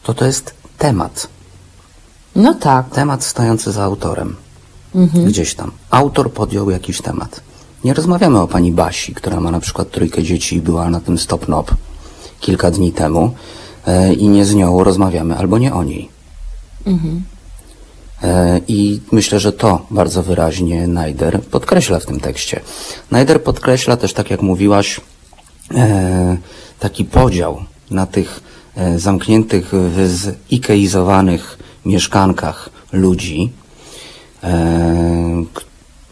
to 0.03 0.13
to 0.13 0.25
jest 0.25 0.53
temat. 0.77 1.27
No 2.35 2.53
tak. 2.53 2.89
Temat 2.89 3.23
stojący 3.23 3.71
za 3.71 3.83
autorem. 3.83 4.35
Gdzieś 5.25 5.55
tam. 5.55 5.71
Autor 5.89 6.33
podjął 6.33 6.69
jakiś 6.69 7.01
temat. 7.01 7.41
Nie 7.83 7.93
rozmawiamy 7.93 8.39
o 8.41 8.47
pani 8.47 8.71
Basi, 8.71 9.13
która 9.13 9.39
ma 9.39 9.51
na 9.51 9.59
przykład 9.59 9.91
trójkę 9.91 10.23
dzieci 10.23 10.55
i 10.55 10.61
była 10.61 10.89
na 10.89 10.99
tym 10.99 11.17
stop 11.17 11.47
nop 11.47 11.71
kilka 12.39 12.71
dni 12.71 12.91
temu 12.91 13.33
e, 13.87 14.13
i 14.13 14.27
nie 14.27 14.45
z 14.45 14.55
nią 14.55 14.83
rozmawiamy, 14.83 15.37
albo 15.37 15.57
nie 15.57 15.73
o 15.73 15.83
niej. 15.83 16.09
E, 18.23 18.61
I 18.67 19.01
myślę, 19.11 19.39
że 19.39 19.51
to 19.51 19.85
bardzo 19.91 20.23
wyraźnie 20.23 20.87
Najder 20.87 21.41
podkreśla 21.41 21.99
w 21.99 22.05
tym 22.05 22.19
tekście. 22.19 22.59
Najder 23.11 23.43
podkreśla 23.43 23.97
też, 23.97 24.13
tak 24.13 24.29
jak 24.31 24.41
mówiłaś, 24.41 25.01
e, 25.75 26.37
taki 26.79 27.05
podział 27.05 27.63
na 27.91 28.05
tych 28.05 28.39
e, 28.75 28.99
zamkniętych, 28.99 29.71
wyzikeizowanych 29.71 31.59
mieszkankach 31.85 32.69
ludzi, 32.91 33.51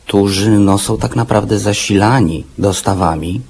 którzy 0.08 0.50
no, 0.50 0.78
są 0.78 0.98
tak 0.98 1.16
naprawdę 1.16 1.60
zasilani 1.60 2.46
dostawami, 2.58 3.42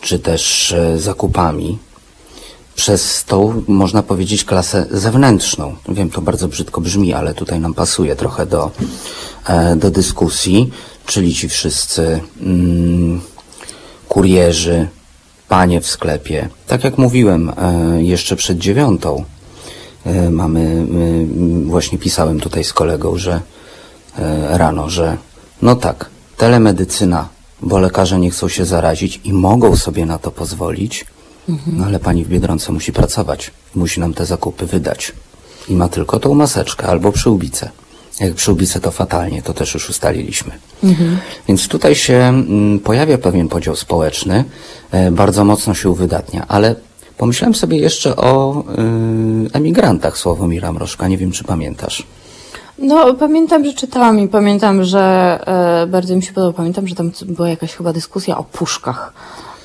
czy 0.00 0.18
też 0.18 0.72
e, 0.72 0.98
zakupami 0.98 1.78
przez 2.74 3.24
tą, 3.24 3.62
można 3.68 4.02
powiedzieć, 4.02 4.44
klasę 4.44 4.86
zewnętrzną. 4.90 5.74
Wiem, 5.88 6.10
to 6.10 6.20
bardzo 6.20 6.48
brzydko 6.48 6.80
brzmi, 6.80 7.12
ale 7.12 7.34
tutaj 7.34 7.60
nam 7.60 7.74
pasuje 7.74 8.16
trochę 8.16 8.46
do, 8.46 8.70
e, 9.46 9.76
do 9.76 9.90
dyskusji, 9.90 10.70
czyli 11.06 11.34
ci 11.34 11.48
wszyscy 11.48 12.20
mm, 12.40 13.20
kurierzy, 14.08 14.88
panie 15.48 15.80
w 15.80 15.86
sklepie. 15.86 16.48
Tak 16.66 16.84
jak 16.84 16.98
mówiłem 16.98 17.52
e, 17.56 18.02
jeszcze 18.02 18.36
przed 18.36 18.58
dziewiątą, 18.58 19.24
e, 20.06 20.30
mamy, 20.30 20.86
właśnie 21.64 21.98
pisałem 21.98 22.40
tutaj 22.40 22.64
z 22.64 22.72
kolegą, 22.72 23.16
że 23.16 23.32
e, 23.32 23.53
rano, 24.50 24.90
że 24.90 25.16
no 25.62 25.76
tak, 25.76 26.10
telemedycyna, 26.36 27.28
bo 27.62 27.78
lekarze 27.78 28.18
nie 28.18 28.30
chcą 28.30 28.48
się 28.48 28.64
zarazić 28.64 29.20
i 29.24 29.32
mogą 29.32 29.76
sobie 29.76 30.06
na 30.06 30.18
to 30.18 30.30
pozwolić, 30.30 31.06
no 31.66 31.84
ale 31.86 31.98
pani 31.98 32.24
w 32.24 32.28
Biedronce 32.28 32.72
musi 32.72 32.92
pracować, 32.92 33.50
musi 33.74 34.00
nam 34.00 34.14
te 34.14 34.26
zakupy 34.26 34.66
wydać. 34.66 35.12
I 35.68 35.74
ma 35.74 35.88
tylko 35.88 36.20
tą 36.20 36.34
maseczkę 36.34 36.86
albo 36.86 37.12
przyłbicę. 37.12 37.70
Jak 38.20 38.34
przyłbicę 38.34 38.80
to 38.80 38.90
fatalnie, 38.90 39.42
to 39.42 39.54
też 39.54 39.74
już 39.74 39.90
ustaliliśmy. 39.90 40.50
Więc 41.48 41.68
tutaj 41.68 41.94
się 41.94 42.14
mm, 42.14 42.80
pojawia 42.80 43.18
pewien 43.18 43.48
podział 43.48 43.76
społeczny, 43.76 44.44
e, 44.90 45.10
bardzo 45.10 45.44
mocno 45.44 45.74
się 45.74 45.90
uwydatnia, 45.90 46.48
ale 46.48 46.74
pomyślałem 47.18 47.54
sobie 47.54 47.78
jeszcze 47.78 48.16
o 48.16 48.64
y, 49.48 49.52
emigrantach 49.52 50.18
Sławomira 50.18 50.72
Mrożka, 50.72 51.08
nie 51.08 51.18
wiem 51.18 51.32
czy 51.32 51.44
pamiętasz. 51.44 52.06
No, 52.78 53.14
pamiętam, 53.14 53.64
że 53.64 53.74
czytałam 53.74 54.20
i 54.20 54.28
pamiętam, 54.28 54.84
że 54.84 55.38
e, 55.46 55.86
bardzo 55.86 56.16
mi 56.16 56.22
się 56.22 56.32
podobało. 56.32 56.52
Pamiętam, 56.52 56.88
że 56.88 56.94
tam 56.94 57.10
była 57.26 57.48
jakaś 57.48 57.74
chyba 57.74 57.92
dyskusja 57.92 58.38
o 58.38 58.44
puszkach, 58.44 59.12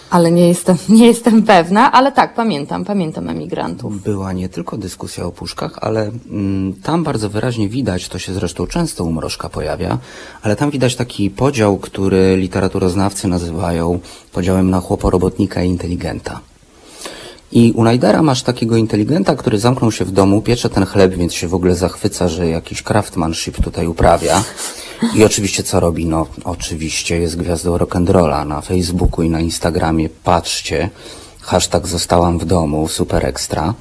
ale 0.09 0.31
nie 0.31 0.47
jestem, 0.47 0.77
nie 0.89 1.07
jestem 1.07 1.43
pewna, 1.43 1.91
ale 1.91 2.11
tak, 2.11 2.33
pamiętam, 2.33 2.85
pamiętam 2.85 3.29
emigrantów. 3.29 4.01
Była 4.03 4.33
nie 4.33 4.49
tylko 4.49 4.77
dyskusja 4.77 5.25
o 5.25 5.31
puszkach, 5.31 5.77
ale 5.81 6.11
mm, 6.31 6.73
tam 6.73 7.03
bardzo 7.03 7.29
wyraźnie 7.29 7.69
widać, 7.69 8.09
to 8.09 8.19
się 8.19 8.33
zresztą 8.33 8.67
często 8.67 9.03
u 9.03 9.11
Mrożka 9.11 9.49
pojawia, 9.49 9.97
ale 10.41 10.55
tam 10.55 10.71
widać 10.71 10.95
taki 10.95 11.29
podział, 11.29 11.77
który 11.77 12.37
literaturoznawcy 12.37 13.27
nazywają 13.27 13.99
podziałem 14.31 14.69
na 14.69 14.79
chłoporobotnika 14.79 15.63
i 15.63 15.69
inteligenta. 15.69 16.39
I 17.51 17.71
u 17.71 17.83
Najdera 17.83 18.21
masz 18.21 18.43
takiego 18.43 18.77
inteligenta, 18.77 19.35
który 19.35 19.59
zamknął 19.59 19.91
się 19.91 20.05
w 20.05 20.11
domu, 20.11 20.41
piecze 20.41 20.69
ten 20.69 20.85
chleb, 20.85 21.13
więc 21.13 21.33
się 21.33 21.47
w 21.47 21.53
ogóle 21.53 21.75
zachwyca, 21.75 22.27
że 22.27 22.47
jakiś 22.47 22.83
craftsmanship 22.83 23.63
tutaj 23.63 23.87
uprawia. 23.87 24.43
I 25.15 25.23
oczywiście 25.23 25.63
co 25.63 25.79
robi? 25.79 26.05
No 26.05 26.27
oczywiście 26.43 27.19
jest 27.19 27.37
gwiazdą 27.37 27.77
rock'n'rolla 27.77 28.47
na 28.47 28.61
Facebooku 28.61 29.23
i 29.23 29.29
na 29.29 29.39
Instagramie. 29.39 30.09
Patrzcie, 30.09 30.89
hashtag 31.41 31.87
zostałam 31.87 32.39
w 32.39 32.45
domu, 32.45 32.87
super 32.87 33.25
ekstra. 33.25 33.73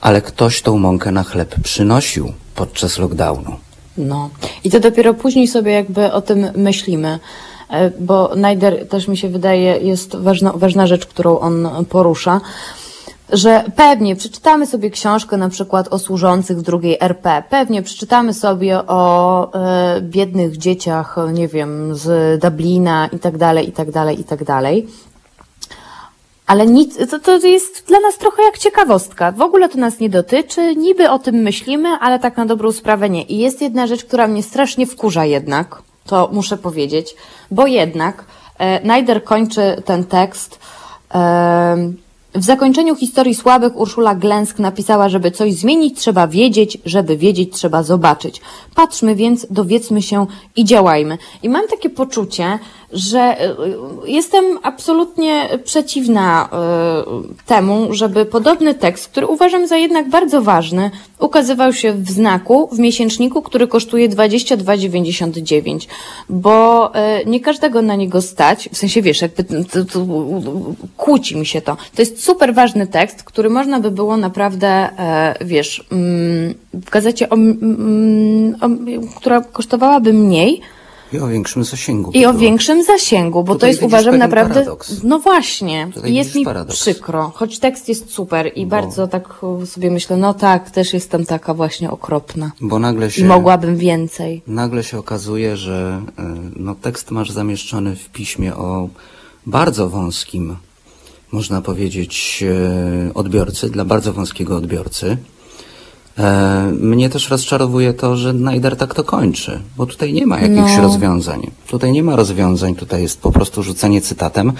Ale 0.00 0.22
ktoś 0.22 0.62
tą 0.62 0.78
mąkę 0.78 1.12
na 1.12 1.24
chleb 1.24 1.54
przynosił 1.62 2.32
podczas 2.54 2.98
lockdownu. 2.98 3.56
No. 3.98 4.30
I 4.64 4.70
to 4.70 4.80
dopiero 4.80 5.14
później 5.14 5.48
sobie 5.48 5.72
jakby 5.72 6.12
o 6.12 6.22
tym 6.22 6.50
myślimy. 6.56 7.18
E, 7.70 7.90
Bo 7.90 8.32
Najder 8.36 8.88
też 8.88 9.08
mi 9.08 9.16
się 9.16 9.28
wydaje 9.28 9.78
jest 9.78 10.16
ważna, 10.16 10.52
ważna 10.52 10.86
rzecz, 10.86 11.06
którą 11.06 11.38
on 11.38 11.68
porusza, 11.88 12.40
że 13.32 13.64
pewnie 13.76 14.16
przeczytamy 14.16 14.66
sobie 14.66 14.90
książkę 14.90 15.36
na 15.36 15.48
przykład 15.48 15.88
o 15.88 15.98
służących 15.98 16.58
w 16.58 16.62
drugiej 16.62 16.96
RP, 17.00 17.42
pewnie 17.50 17.82
przeczytamy 17.82 18.34
sobie 18.34 18.78
o 18.86 19.52
e, 19.52 20.00
biednych 20.00 20.56
dzieciach, 20.56 21.16
nie 21.32 21.48
wiem, 21.48 21.94
z 21.94 22.40
Dublina 22.42 23.06
i 23.12 23.18
tak 23.18 23.38
dalej, 23.38 23.68
i 23.68 23.72
tak 23.72 23.90
dalej, 23.90 24.20
i 24.20 24.24
tak 24.24 24.44
dalej. 24.44 24.86
Ale 26.46 26.66
nic, 26.66 27.10
to, 27.10 27.18
to 27.18 27.46
jest 27.46 27.84
dla 27.86 28.00
nas 28.00 28.18
trochę 28.18 28.42
jak 28.42 28.58
ciekawostka. 28.58 29.32
W 29.32 29.40
ogóle 29.40 29.68
to 29.68 29.78
nas 29.78 30.00
nie 30.00 30.10
dotyczy, 30.10 30.76
niby 30.76 31.10
o 31.10 31.18
tym 31.18 31.34
myślimy, 31.34 31.88
ale 31.88 32.18
tak 32.18 32.36
na 32.36 32.46
dobrą 32.46 32.72
sprawę 32.72 33.10
nie. 33.10 33.22
I 33.22 33.38
jest 33.38 33.62
jedna 33.62 33.86
rzecz, 33.86 34.04
która 34.04 34.28
mnie 34.28 34.42
strasznie 34.42 34.86
wkurza 34.86 35.24
jednak, 35.24 35.82
to 36.08 36.28
muszę 36.32 36.56
powiedzieć, 36.56 37.14
bo 37.50 37.66
jednak 37.66 38.24
e, 38.58 38.86
Najder 38.86 39.24
kończy 39.24 39.82
ten 39.84 40.04
tekst. 40.04 40.58
E, 41.14 41.92
w 42.34 42.44
zakończeniu 42.44 42.96
historii 42.96 43.34
słabych 43.34 43.76
Urszula 43.76 44.14
Glęsk 44.14 44.58
napisała, 44.58 45.08
żeby 45.08 45.30
coś 45.30 45.54
zmienić 45.54 45.98
trzeba 45.98 46.28
wiedzieć, 46.28 46.78
żeby 46.84 47.16
wiedzieć 47.16 47.52
trzeba 47.54 47.82
zobaczyć. 47.82 48.40
Patrzmy 48.74 49.14
więc, 49.14 49.46
dowiedzmy 49.50 50.02
się 50.02 50.26
i 50.56 50.64
działajmy. 50.64 51.18
I 51.42 51.48
mam 51.48 51.68
takie 51.68 51.90
poczucie, 51.90 52.58
że 52.92 53.36
y, 53.40 53.50
y, 54.06 54.10
jestem 54.10 54.44
absolutnie 54.62 55.48
przeciwna 55.64 56.48
y, 56.48 57.44
temu, 57.46 57.88
żeby 57.90 58.24
podobny 58.24 58.74
tekst, 58.74 59.08
który 59.08 59.26
uważam 59.26 59.66
za 59.66 59.76
jednak 59.76 60.08
bardzo 60.08 60.42
ważny, 60.42 60.90
ukazywał 61.18 61.72
się 61.72 61.92
w 61.92 62.10
znaku, 62.10 62.68
w 62.72 62.78
miesięczniku, 62.78 63.42
który 63.42 63.66
kosztuje 63.66 64.08
22,99, 64.08 65.88
bo 66.28 66.92
nie 67.26 67.40
każdego 67.40 67.82
na 67.82 67.94
niego 67.94 68.22
stać, 68.22 68.68
w 68.72 68.76
sensie 68.76 69.02
wiesz, 69.02 69.22
jakby 69.22 69.44
to, 69.44 69.84
to, 69.84 70.06
kłóci 70.96 71.36
mi 71.36 71.46
się 71.46 71.60
to. 71.60 71.76
To 71.94 72.02
jest 72.02 72.24
super 72.24 72.54
ważny 72.54 72.86
tekst, 72.86 73.22
który 73.22 73.50
można 73.50 73.80
by 73.80 73.90
było 73.90 74.16
naprawdę, 74.16 74.68
e, 74.68 75.34
wiesz, 75.40 75.84
mm, 75.92 76.54
w 76.74 76.90
gazecie, 76.90 77.30
o, 77.30 77.34
mm, 77.34 78.56
o, 78.60 78.68
która 79.16 79.40
kosztowałaby 79.40 80.12
mniej, 80.12 80.60
I 81.12 81.18
o 81.18 81.26
większym 81.26 81.64
zasięgu. 81.64 82.10
i 82.14 82.26
o 82.26 82.28
było. 82.28 82.40
większym 82.40 82.84
zasięgu, 82.84 83.44
bo 83.44 83.54
to 83.54 83.66
jest 83.66 83.82
uważam 83.82 84.16
naprawdę. 84.16 84.54
paradoks. 84.54 85.02
No 85.02 85.18
właśnie. 85.18 85.90
Tutaj 85.94 86.14
jest 86.14 86.34
mi 86.34 86.44
paradoks. 86.44 86.80
przykro, 86.80 87.32
choć 87.34 87.58
tekst 87.58 87.88
jest 87.88 88.10
super 88.10 88.52
i 88.54 88.66
Bo- 88.66 88.70
bardzo 88.70 89.08
tak 89.08 89.40
e, 89.62 89.66
sobie 89.66 89.90
myślę, 89.90 90.16
no 90.16 90.34
tak, 90.34 90.70
też 90.70 90.94
jestem 90.94 91.26
taka 91.26 91.54
właśnie 91.54 91.90
okropna. 91.90 92.52
Bo 92.60 92.78
nagle 92.78 93.10
się... 93.10 93.22
I 93.22 93.24
mogłabym 93.24 93.76
więcej. 93.76 94.42
Nagle 94.46 94.84
się 94.84 94.98
okazuje, 94.98 95.56
że 95.56 96.02
y, 96.18 96.22
no, 96.56 96.74
tekst 96.74 97.10
masz 97.10 97.30
zamieszczony 97.30 97.96
w 97.96 98.08
piśmie 98.08 98.54
o 98.56 98.88
bardzo 99.46 99.88
wąskim, 99.88 100.56
można 101.32 101.62
powiedzieć, 101.62 102.44
y, 103.08 103.14
odbiorcy, 103.14 103.70
dla 103.70 103.84
bardzo 103.84 104.12
wąskiego 104.12 104.56
odbiorcy. 104.56 105.16
E, 106.18 106.72
Mnie 106.80 107.08
też 107.10 107.30
rozczarowuje 107.30 107.94
to, 107.94 108.16
że 108.16 108.32
Najder 108.32 108.76
tak 108.76 108.94
to 108.94 109.04
kończy, 109.04 109.60
bo 109.76 109.86
tutaj 109.86 110.12
nie 110.12 110.26
ma 110.26 110.40
jakichś 110.40 110.76
No. 110.76 110.82
rozwiązań. 110.82 111.50
Tutaj 111.66 111.92
nie 111.92 112.02
ma 112.02 112.16
rozwiązań, 112.16 112.74
tutaj 112.74 113.02
jest 113.02 113.20
po 113.20 113.32
prostu 113.32 113.62
rzucenie 113.62 114.00
cytatem. 114.00 114.52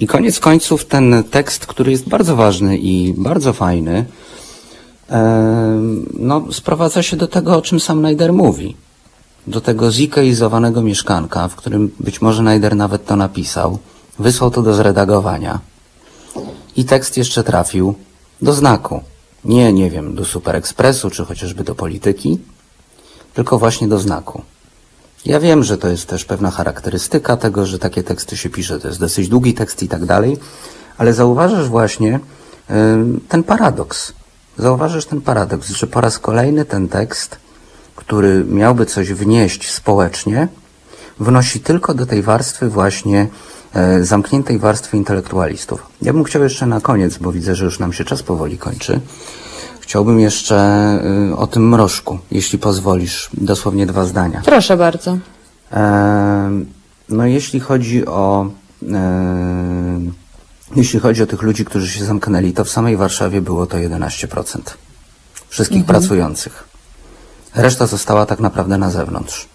I 0.00 0.06
koniec 0.06 0.38
końców 0.40 0.84
ten 0.84 1.24
tekst, 1.30 1.66
który 1.66 1.90
jest 1.90 2.08
bardzo 2.08 2.36
ważny 2.36 2.78
i 2.78 3.14
bardzo 3.16 3.52
fajny, 3.52 4.04
e, 5.10 5.80
no, 6.18 6.44
sprowadza 6.52 7.02
się 7.02 7.16
do 7.16 7.28
tego, 7.28 7.56
o 7.56 7.62
czym 7.62 7.80
sam 7.80 8.02
Najder 8.02 8.32
mówi. 8.32 8.76
Do 9.46 9.60
tego 9.60 9.90
zikeizowanego 9.92 10.82
mieszkanka, 10.82 11.48
w 11.48 11.56
którym 11.56 11.90
być 12.00 12.22
może 12.22 12.42
Najder 12.42 12.76
nawet 12.76 13.06
to 13.06 13.16
napisał, 13.16 13.78
wysłał 14.18 14.50
to 14.50 14.62
do 14.62 14.74
zredagowania 14.74 15.58
i 16.76 16.84
tekst 16.84 17.16
jeszcze 17.16 17.44
trafił 17.44 17.94
do 18.42 18.52
znaku. 18.52 19.00
Nie, 19.44 19.72
nie 19.72 19.90
wiem, 19.90 20.14
do 20.14 20.24
Super 20.24 20.56
Expressu, 20.56 21.10
czy 21.10 21.24
chociażby 21.24 21.64
do 21.64 21.74
polityki, 21.74 22.38
tylko 23.34 23.58
właśnie 23.58 23.88
do 23.88 23.98
znaku. 23.98 24.42
Ja 25.24 25.40
wiem, 25.40 25.64
że 25.64 25.78
to 25.78 25.88
jest 25.88 26.06
też 26.06 26.24
pewna 26.24 26.50
charakterystyka 26.50 27.36
tego, 27.36 27.66
że 27.66 27.78
takie 27.78 28.02
teksty 28.02 28.36
się 28.36 28.50
pisze, 28.50 28.80
to 28.80 28.88
jest 28.88 29.00
dosyć 29.00 29.28
długi 29.28 29.54
tekst 29.54 29.82
i 29.82 29.88
tak 29.88 30.04
dalej, 30.04 30.36
ale 30.98 31.14
zauważasz 31.14 31.68
właśnie 31.68 32.16
y, 32.16 32.74
ten 33.28 33.42
paradoks. 33.42 34.12
Zauważysz 34.58 35.06
ten 35.06 35.20
paradoks, 35.20 35.68
że 35.70 35.86
po 35.86 36.00
raz 36.00 36.18
kolejny 36.18 36.64
ten 36.64 36.88
tekst, 36.88 37.36
który 37.96 38.44
miałby 38.44 38.86
coś 38.86 39.12
wnieść 39.12 39.70
społecznie, 39.70 40.48
wnosi 41.20 41.60
tylko 41.60 41.94
do 41.94 42.06
tej 42.06 42.22
warstwy 42.22 42.68
właśnie 42.68 43.28
zamkniętej 44.02 44.58
warstwy 44.58 44.96
intelektualistów. 44.96 45.86
Ja 46.02 46.12
bym 46.12 46.24
chciał 46.24 46.42
jeszcze 46.42 46.66
na 46.66 46.80
koniec, 46.80 47.18
bo 47.18 47.32
widzę, 47.32 47.54
że 47.54 47.64
już 47.64 47.78
nam 47.78 47.92
się 47.92 48.04
czas 48.04 48.22
powoli 48.22 48.58
kończy. 48.58 49.00
Chciałbym 49.80 50.20
jeszcze 50.20 50.58
y, 51.32 51.36
o 51.36 51.46
tym 51.46 51.68
mrożku, 51.68 52.18
jeśli 52.30 52.58
pozwolisz, 52.58 53.30
dosłownie 53.34 53.86
dwa 53.86 54.04
zdania. 54.04 54.42
Proszę 54.44 54.76
bardzo. 54.76 55.18
E, 55.72 56.50
No 57.08 57.26
jeśli 57.26 57.60
chodzi 57.60 58.06
o 58.06 58.50
e, 58.92 60.00
jeśli 60.76 61.00
chodzi 61.00 61.22
o 61.22 61.26
tych 61.26 61.42
ludzi, 61.42 61.64
którzy 61.64 61.88
się 61.88 62.04
zamknęli, 62.04 62.52
to 62.52 62.64
w 62.64 62.70
samej 62.70 62.96
Warszawie 62.96 63.40
było 63.40 63.66
to 63.66 63.76
11% 63.76 64.58
wszystkich 65.48 65.84
pracujących. 65.84 66.68
Reszta 67.54 67.86
została 67.86 68.26
tak 68.26 68.40
naprawdę 68.40 68.78
na 68.78 68.90
zewnątrz. 68.90 69.48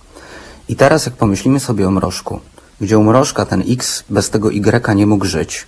I 0.70 0.76
teraz 0.76 1.06
jak 1.06 1.16
pomyślimy 1.16 1.60
sobie 1.60 1.88
o 1.88 1.92
mrożku, 1.92 2.40
gdzie 2.84 2.98
u 2.98 3.04
mrożka 3.04 3.46
ten 3.46 3.64
X 3.68 4.04
bez 4.10 4.30
tego 4.30 4.52
Y 4.52 4.96
nie 4.96 5.08
mógł 5.08 5.26
żyć 5.26 5.68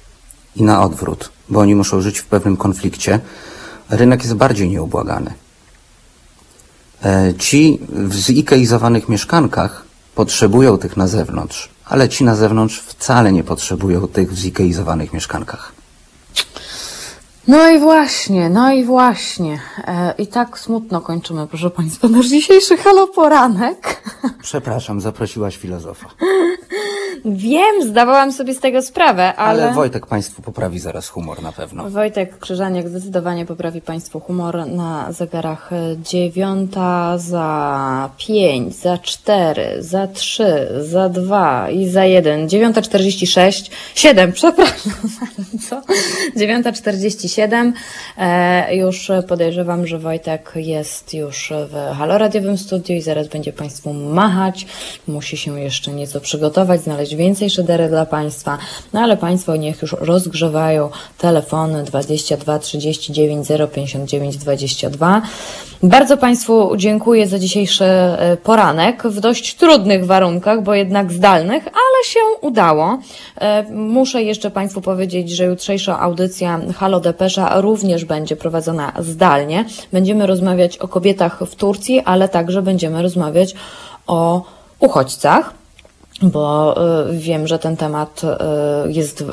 i 0.56 0.64
na 0.64 0.84
odwrót, 0.84 1.30
bo 1.50 1.60
oni 1.60 1.76
muszą 1.76 2.02
żyć 2.02 2.20
w 2.20 2.26
pewnym 2.26 2.58
konflikcie, 2.58 3.20
rynek 3.90 4.24
jest 4.24 4.36
bardziej 4.36 4.70
nieubłagany. 4.70 5.34
E, 7.06 7.34
Ci 7.40 7.80
w 7.90 8.14
zikeizowanych 8.14 9.10
mieszkankach 9.10 9.86
potrzebują 10.16 10.78
tych 10.78 10.98
na 10.98 11.08
zewnątrz, 11.08 11.70
ale 11.86 12.10
ci 12.10 12.24
na 12.24 12.36
zewnątrz 12.36 12.80
wcale 12.80 13.32
nie 13.32 13.44
potrzebują 13.44 14.08
tych 14.08 14.34
w 14.34 14.38
zikeizowanych 14.38 15.14
mieszkankach. 15.14 15.72
No 17.48 17.70
i 17.70 17.80
właśnie, 17.80 18.50
no 18.50 18.72
i 18.72 18.84
właśnie. 18.84 19.60
E, 19.88 20.14
I 20.18 20.28
tak 20.28 20.60
smutno 20.60 21.02
kończymy, 21.02 21.48
proszę 21.48 21.70
Państwa, 21.70 22.08
nasz 22.08 22.28
dzisiejszy 22.28 22.78
haloporanek. 22.78 24.04
Przepraszam, 24.42 25.02
zaprosiłaś 25.02 25.58
filozofa. 25.58 26.08
Wiem, 27.26 27.84
zdawałam 27.90 28.32
sobie 28.32 28.54
z 28.54 28.60
tego 28.60 28.82
sprawę, 28.82 29.36
ale... 29.36 29.64
Ale 29.64 29.74
Wojtek 29.74 30.06
Państwu 30.06 30.42
poprawi 30.42 30.80
zaraz 30.80 31.10
humor 31.10 31.42
na 31.42 31.52
pewno. 31.52 31.90
Wojtek 31.90 32.40
Krzyżaniak 32.40 32.90
zdecydowanie 32.90 33.46
poprawi 33.46 33.82
Państwu 33.82 34.20
humor 34.20 34.68
na 34.68 35.12
zegarach 35.12 35.74
e, 35.74 35.96
dziewiąta 35.98 37.18
za 37.18 38.10
pięć, 38.18 38.76
za 38.76 38.98
cztery, 38.98 39.76
za 39.80 40.08
trzy, 40.08 40.68
za 40.82 41.10
dwa 41.10 41.70
i 41.70 41.90
za 41.90 42.06
jeden. 42.06 42.50
Dziewiąta 42.50 42.82
czterdzieści 42.82 43.28
sześć, 43.28 43.72
siedem, 43.96 44.32
przepraszam, 44.32 44.94
co? 45.70 45.82
Dziewiąta 46.36 46.72
czterdzieści 46.72 47.30
siedem. 47.30 47.74
E, 48.18 48.76
już 48.76 49.12
podejrzewam, 49.28 49.88
że 49.88 50.00
Wojtek 50.00 50.52
jest 50.56 51.14
już 51.14 51.54
w 51.70 51.98
haloradiowym 51.98 52.58
studiu 52.58 52.96
i 52.96 53.02
zaraz 53.02 53.28
będzie 53.28 53.54
Państwu 53.54 53.94
machać. 53.94 54.66
Musi 55.08 55.38
się 55.38 55.60
jeszcze 55.60 55.92
nieco 55.92 56.22
przygotować, 56.22 56.55
znaleźć 56.78 57.16
więcej 57.16 57.50
szydery 57.50 57.90
dla 57.90 58.06
Państwa. 58.06 58.58
No 58.94 59.00
ale 59.00 59.18
Państwo 59.18 59.56
niech 59.56 59.82
już 59.82 59.96
rozgrzewają 60.00 60.90
telefony 61.18 61.84
22 61.84 62.60
39 62.60 63.48
059 63.74 64.38
22. 64.38 65.22
Bardzo 65.84 66.18
Państwu 66.18 66.78
dziękuję 66.78 67.28
za 67.28 67.40
dzisiejszy 67.40 67.86
e, 67.86 68.38
poranek 68.44 69.04
w 69.04 69.20
dość 69.20 69.56
trudnych 69.56 70.06
warunkach, 70.06 70.64
bo 70.64 70.74
jednak 70.74 71.12
zdalnych, 71.12 71.64
ale 71.68 72.06
się 72.06 72.20
udało. 72.42 73.00
E, 73.42 73.64
Muszę 73.72 74.24
jeszcze 74.24 74.52
Państwu 74.52 74.82
powiedzieć, 74.82 75.30
że 75.30 75.46
jutrzejsza 75.46 76.00
audycja 76.00 76.60
Halo 76.78 77.00
Depesza 77.00 77.62
również 77.62 78.06
będzie 78.06 78.36
prowadzona 78.36 78.94
zdalnie. 79.00 79.66
Będziemy 79.92 80.28
rozmawiać 80.28 80.78
o 80.78 80.88
kobietach 80.88 81.40
w 81.48 81.56
Turcji, 81.56 82.02
ale 82.06 82.30
także 82.30 82.62
będziemy 82.62 83.02
rozmawiać 83.02 83.56
o 84.08 84.44
uchodźcach 84.80 85.65
bo 86.22 86.76
y, 87.10 87.18
wiem, 87.18 87.48
że 87.48 87.60
ten 87.60 87.78
temat 87.78 88.22
y, 88.24 88.92
jest 88.92 89.22
y, 89.22 89.26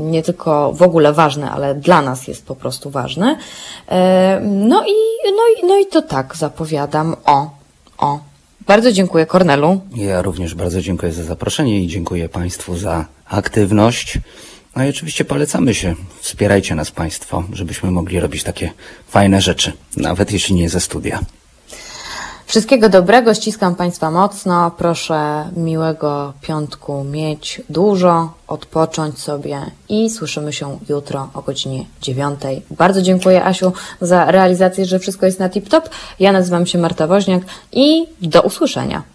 nie 0.00 0.22
tylko 0.22 0.72
w 0.72 0.82
ogóle 0.82 1.12
ważny, 1.12 1.50
ale 1.50 1.74
dla 1.74 2.02
nas 2.02 2.28
jest 2.28 2.46
po 2.46 2.54
prostu 2.54 2.90
ważny. 2.90 3.36
No 4.42 4.84
i, 4.86 4.94
no 5.24 5.42
i, 5.58 5.66
no 5.66 5.78
i 5.78 5.86
to 5.86 6.02
tak 6.02 6.36
zapowiadam. 6.36 7.16
O, 7.26 7.50
o. 7.98 8.18
Bardzo 8.66 8.92
dziękuję 8.92 9.26
Kornelu. 9.26 9.80
Ja 9.96 10.22
również 10.22 10.54
bardzo 10.54 10.80
dziękuję 10.80 11.12
za 11.12 11.24
zaproszenie 11.24 11.80
i 11.80 11.88
dziękuję 11.88 12.28
Państwu 12.28 12.76
za 12.76 13.04
aktywność. 13.26 14.18
No 14.76 14.84
i 14.84 14.88
oczywiście 14.88 15.24
polecamy 15.24 15.74
się. 15.74 15.94
Wspierajcie 16.20 16.74
nas 16.74 16.90
Państwo, 16.90 17.44
żebyśmy 17.52 17.90
mogli 17.90 18.20
robić 18.20 18.42
takie 18.42 18.70
fajne 19.08 19.40
rzeczy, 19.40 19.72
nawet 19.96 20.32
jeśli 20.32 20.54
nie 20.54 20.68
ze 20.68 20.80
studia. 20.80 21.20
Wszystkiego 22.46 22.88
dobrego, 22.88 23.34
ściskam 23.34 23.74
Państwa 23.74 24.10
mocno. 24.10 24.70
Proszę 24.70 25.44
miłego 25.56 26.32
piątku 26.40 27.04
mieć 27.04 27.62
dużo, 27.68 28.32
odpocząć 28.46 29.18
sobie 29.18 29.60
i 29.88 30.10
słyszymy 30.10 30.52
się 30.52 30.78
jutro 30.88 31.28
o 31.34 31.42
godzinie 31.42 31.84
dziewiątej. 32.00 32.62
Bardzo 32.70 33.02
dziękuję 33.02 33.44
Asiu 33.44 33.72
za 34.00 34.30
realizację, 34.30 34.84
że 34.84 34.98
wszystko 34.98 35.26
jest 35.26 35.40
na 35.40 35.48
tip-top. 35.48 35.82
Ja 36.20 36.32
nazywam 36.32 36.66
się 36.66 36.78
Marta 36.78 37.06
Woźniak 37.06 37.42
i 37.72 38.06
do 38.22 38.42
usłyszenia. 38.42 39.13